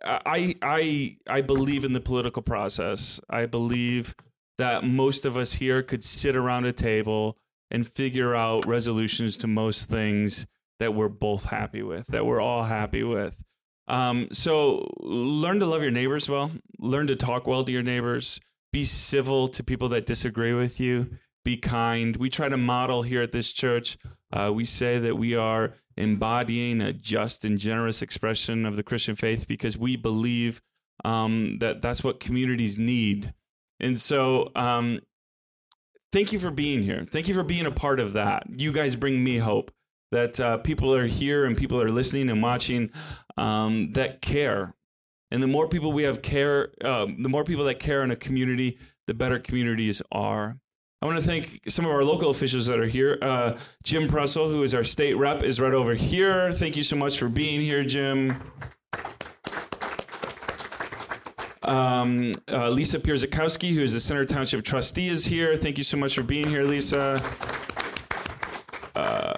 I, 0.04 0.56
I, 0.62 1.16
I 1.26 1.40
believe 1.40 1.86
in 1.86 1.94
the 1.94 2.02
political 2.02 2.42
process. 2.42 3.22
I 3.30 3.46
believe 3.46 4.14
that 4.58 4.84
most 4.84 5.26
of 5.26 5.38
us 5.38 5.54
here 5.54 5.82
could 5.82 6.04
sit 6.04 6.36
around 6.36 6.66
a 6.66 6.74
table 6.74 7.38
and 7.72 7.88
figure 7.88 8.36
out 8.36 8.68
resolutions 8.68 9.38
to 9.38 9.48
most 9.48 9.90
things 9.90 10.48
that 10.80 10.94
we're 10.94 11.08
both 11.08 11.46
happy 11.46 11.82
with, 11.82 12.08
that 12.08 12.26
we're 12.26 12.42
all 12.42 12.66
happy 12.66 13.04
with. 13.04 13.42
Um, 13.88 14.28
so 14.34 14.94
learn 15.00 15.62
to 15.62 15.66
love 15.66 15.82
your 15.82 15.92
neighbors 15.92 16.28
well, 16.28 16.52
learn 16.78 17.08
to 17.08 17.16
talk 17.16 17.48
well 17.48 17.64
to 17.64 17.72
your 17.72 17.84
neighbors, 17.84 18.42
be 18.72 18.86
civil 18.86 19.48
to 19.50 19.64
people 19.64 19.90
that 19.90 20.06
disagree 20.06 20.54
with 20.54 20.80
you, 20.80 21.10
be 21.44 21.58
kind. 21.58 22.16
We 22.18 22.30
try 22.30 22.50
to 22.50 22.58
model 22.58 23.02
here 23.04 23.22
at 23.22 23.32
this 23.32 23.52
church. 23.54 23.98
Uh, 24.32 24.52
we 24.54 24.66
say 24.66 25.00
that 25.00 25.16
we 25.16 25.36
are 25.36 25.74
embodying 25.96 26.82
a 26.82 26.94
just 26.94 27.46
and 27.46 27.58
generous 27.58 28.02
expression 28.02 28.66
of 28.66 28.76
the 28.76 28.84
Christian 28.84 29.16
faith 29.16 29.48
because 29.48 29.78
we 29.78 29.96
believe 29.96 30.62
um, 31.06 31.58
that 31.60 31.82
that's 31.82 32.04
what 32.04 32.20
communities 32.20 32.78
need. 32.78 33.34
And 33.80 34.00
so, 34.00 34.52
um, 34.56 35.00
thank 36.12 36.34
you 36.34 36.40
for 36.40 36.52
being 36.52 36.82
here. 36.82 37.04
Thank 37.06 37.28
you 37.28 37.34
for 37.34 37.44
being 37.44 37.66
a 37.66 37.72
part 37.72 38.00
of 38.00 38.14
that. 38.14 38.44
You 38.50 38.72
guys 38.72 38.96
bring 38.96 39.24
me 39.24 39.38
hope 39.38 39.72
that 40.12 40.40
uh, 40.40 40.58
people 40.58 40.94
are 40.94 41.08
here 41.08 41.46
and 41.46 41.58
people 41.58 41.82
are 41.82 41.92
listening 41.92 42.30
and 42.30 42.42
watching 42.42 42.90
um, 43.38 43.92
that 43.94 44.22
care. 44.22 44.74
And 45.32 45.44
the 45.44 45.48
more 45.48 45.68
people 45.68 45.92
we 45.92 46.04
have 46.04 46.22
care, 46.22 46.72
uh, 46.84 47.06
the 47.06 47.30
more 47.30 47.44
people 47.44 47.66
that 47.66 47.80
care 47.80 48.04
in 48.04 48.12
a 48.12 48.16
community, 48.16 48.78
the 49.08 49.14
better 49.14 49.40
communities 49.40 50.02
are. 50.12 50.58
I 51.02 51.06
want 51.06 51.20
to 51.20 51.24
thank 51.24 51.62
some 51.68 51.86
of 51.86 51.92
our 51.92 52.04
local 52.04 52.32
officials 52.32 52.66
that 52.66 52.80
are 52.80 52.88
here. 52.88 53.20
Uh, 53.22 53.58
Jim 53.84 54.08
Pressel, 54.08 54.50
who 54.50 54.64
is 54.64 54.74
our 54.74 54.84
state 54.84 55.14
rep, 55.14 55.44
is 55.44 55.60
right 55.60 55.74
over 55.74 55.94
here. 55.94 56.52
Thank 56.52 56.76
you 56.76 56.84
so 56.84 56.96
much 56.96 57.20
for 57.20 57.30
being 57.30 57.62
here, 57.62 57.84
Jim. 57.84 58.42
Um, 61.62 62.32
uh, 62.50 62.70
Lisa 62.70 62.98
Pierzakowski, 62.98 63.76
who 63.76 63.84
is 63.84 63.94
the 63.94 64.00
Center 64.00 64.26
Township 64.26 64.64
trustee, 64.64 65.10
is 65.10 65.26
here. 65.26 65.56
Thank 65.56 65.78
you 65.78 65.84
so 65.84 65.98
much 65.98 66.16
for 66.16 66.24
being 66.24 66.48
here, 66.48 66.64
Lisa. 66.64 67.22
Uh, 68.96 69.36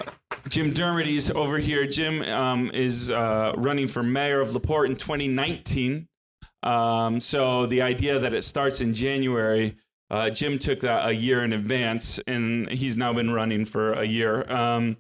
Jim 0.50 0.74
Dermody's 0.74 1.30
over 1.30 1.58
here. 1.60 1.86
Jim 1.86 2.24
um, 2.24 2.72
is 2.74 3.12
uh, 3.12 3.54
running 3.58 3.88
for 3.88 4.02
mayor 4.04 4.42
of 4.42 4.54
LaPorte 4.54 4.90
in 4.90 4.96
2019. 4.96 6.08
Um, 6.64 7.20
so 7.20 7.68
the 7.68 7.82
idea 7.82 8.20
that 8.20 8.34
it 8.34 8.44
starts 8.44 8.82
in 8.82 8.94
January, 8.94 9.78
uh, 10.10 10.30
Jim 10.32 10.58
took 10.58 10.80
that 10.82 11.08
a 11.08 11.12
year 11.14 11.44
in 11.44 11.54
advance, 11.54 12.20
and 12.28 12.70
he's 12.70 12.98
now 12.98 13.14
been 13.14 13.32
running 13.32 13.64
for 13.64 13.94
a 13.94 14.04
year. 14.06 14.52
Um, 14.52 14.98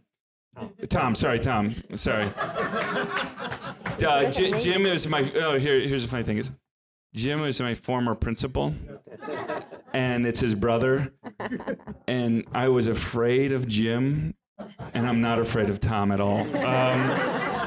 Tom, 0.87 1.15
sorry, 1.15 1.39
Tom, 1.39 1.75
sorry. 1.95 2.31
Uh, 3.99 4.31
J- 4.31 4.57
Jim 4.57 4.85
is 4.85 5.09
my. 5.09 5.29
Oh, 5.35 5.59
here, 5.59 5.77
here's 5.81 6.03
the 6.03 6.07
funny 6.07 6.23
thing 6.23 6.37
is, 6.37 6.51
Jim 7.13 7.43
is 7.43 7.59
my 7.59 7.75
former 7.75 8.15
principal, 8.15 8.73
and 9.93 10.25
it's 10.25 10.39
his 10.39 10.55
brother, 10.55 11.11
and 12.07 12.45
I 12.53 12.69
was 12.69 12.87
afraid 12.87 13.51
of 13.51 13.67
Jim, 13.67 14.33
and 14.93 15.07
I'm 15.07 15.21
not 15.21 15.39
afraid 15.39 15.69
of 15.69 15.79
Tom 15.79 16.11
at 16.11 16.19
all. 16.19 16.41
Um, 16.65 17.59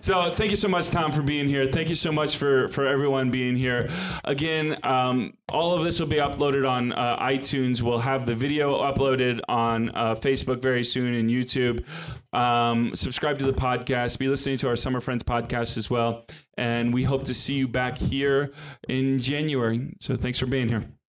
so 0.00 0.32
thank 0.32 0.50
you 0.50 0.56
so 0.56 0.68
much, 0.68 0.90
Tom, 0.90 1.10
for 1.10 1.22
being 1.22 1.48
here. 1.48 1.70
Thank 1.70 1.88
you 1.88 1.94
so 1.94 2.12
much 2.12 2.36
for 2.36 2.68
for 2.68 2.86
everyone 2.86 3.30
being 3.30 3.56
here. 3.56 3.88
Again, 4.24 4.76
um, 4.84 5.34
all 5.50 5.74
of 5.74 5.82
this 5.82 5.98
will 5.98 6.06
be 6.06 6.16
uploaded 6.16 6.68
on 6.68 6.92
uh, 6.92 7.18
iTunes. 7.18 7.82
We'll 7.82 7.98
have 7.98 8.24
the 8.24 8.34
video 8.34 8.78
uploaded 8.78 9.40
on 9.48 9.90
uh, 9.90 10.14
Facebook 10.14 10.62
very 10.62 10.84
soon 10.84 11.14
and 11.14 11.28
YouTube. 11.28 11.84
Um, 12.32 12.94
subscribe 12.94 13.38
to 13.40 13.46
the 13.46 13.52
podcast. 13.52 14.18
Be 14.18 14.28
listening 14.28 14.58
to 14.58 14.68
our 14.68 14.76
Summer 14.76 15.00
Friends 15.00 15.22
podcast 15.22 15.76
as 15.76 15.90
well. 15.90 16.26
And 16.56 16.94
we 16.94 17.02
hope 17.02 17.24
to 17.24 17.34
see 17.34 17.54
you 17.54 17.68
back 17.68 17.98
here 17.98 18.52
in 18.88 19.18
January. 19.18 19.94
So 20.00 20.16
thanks 20.16 20.38
for 20.38 20.46
being 20.46 20.68
here. 20.68 20.84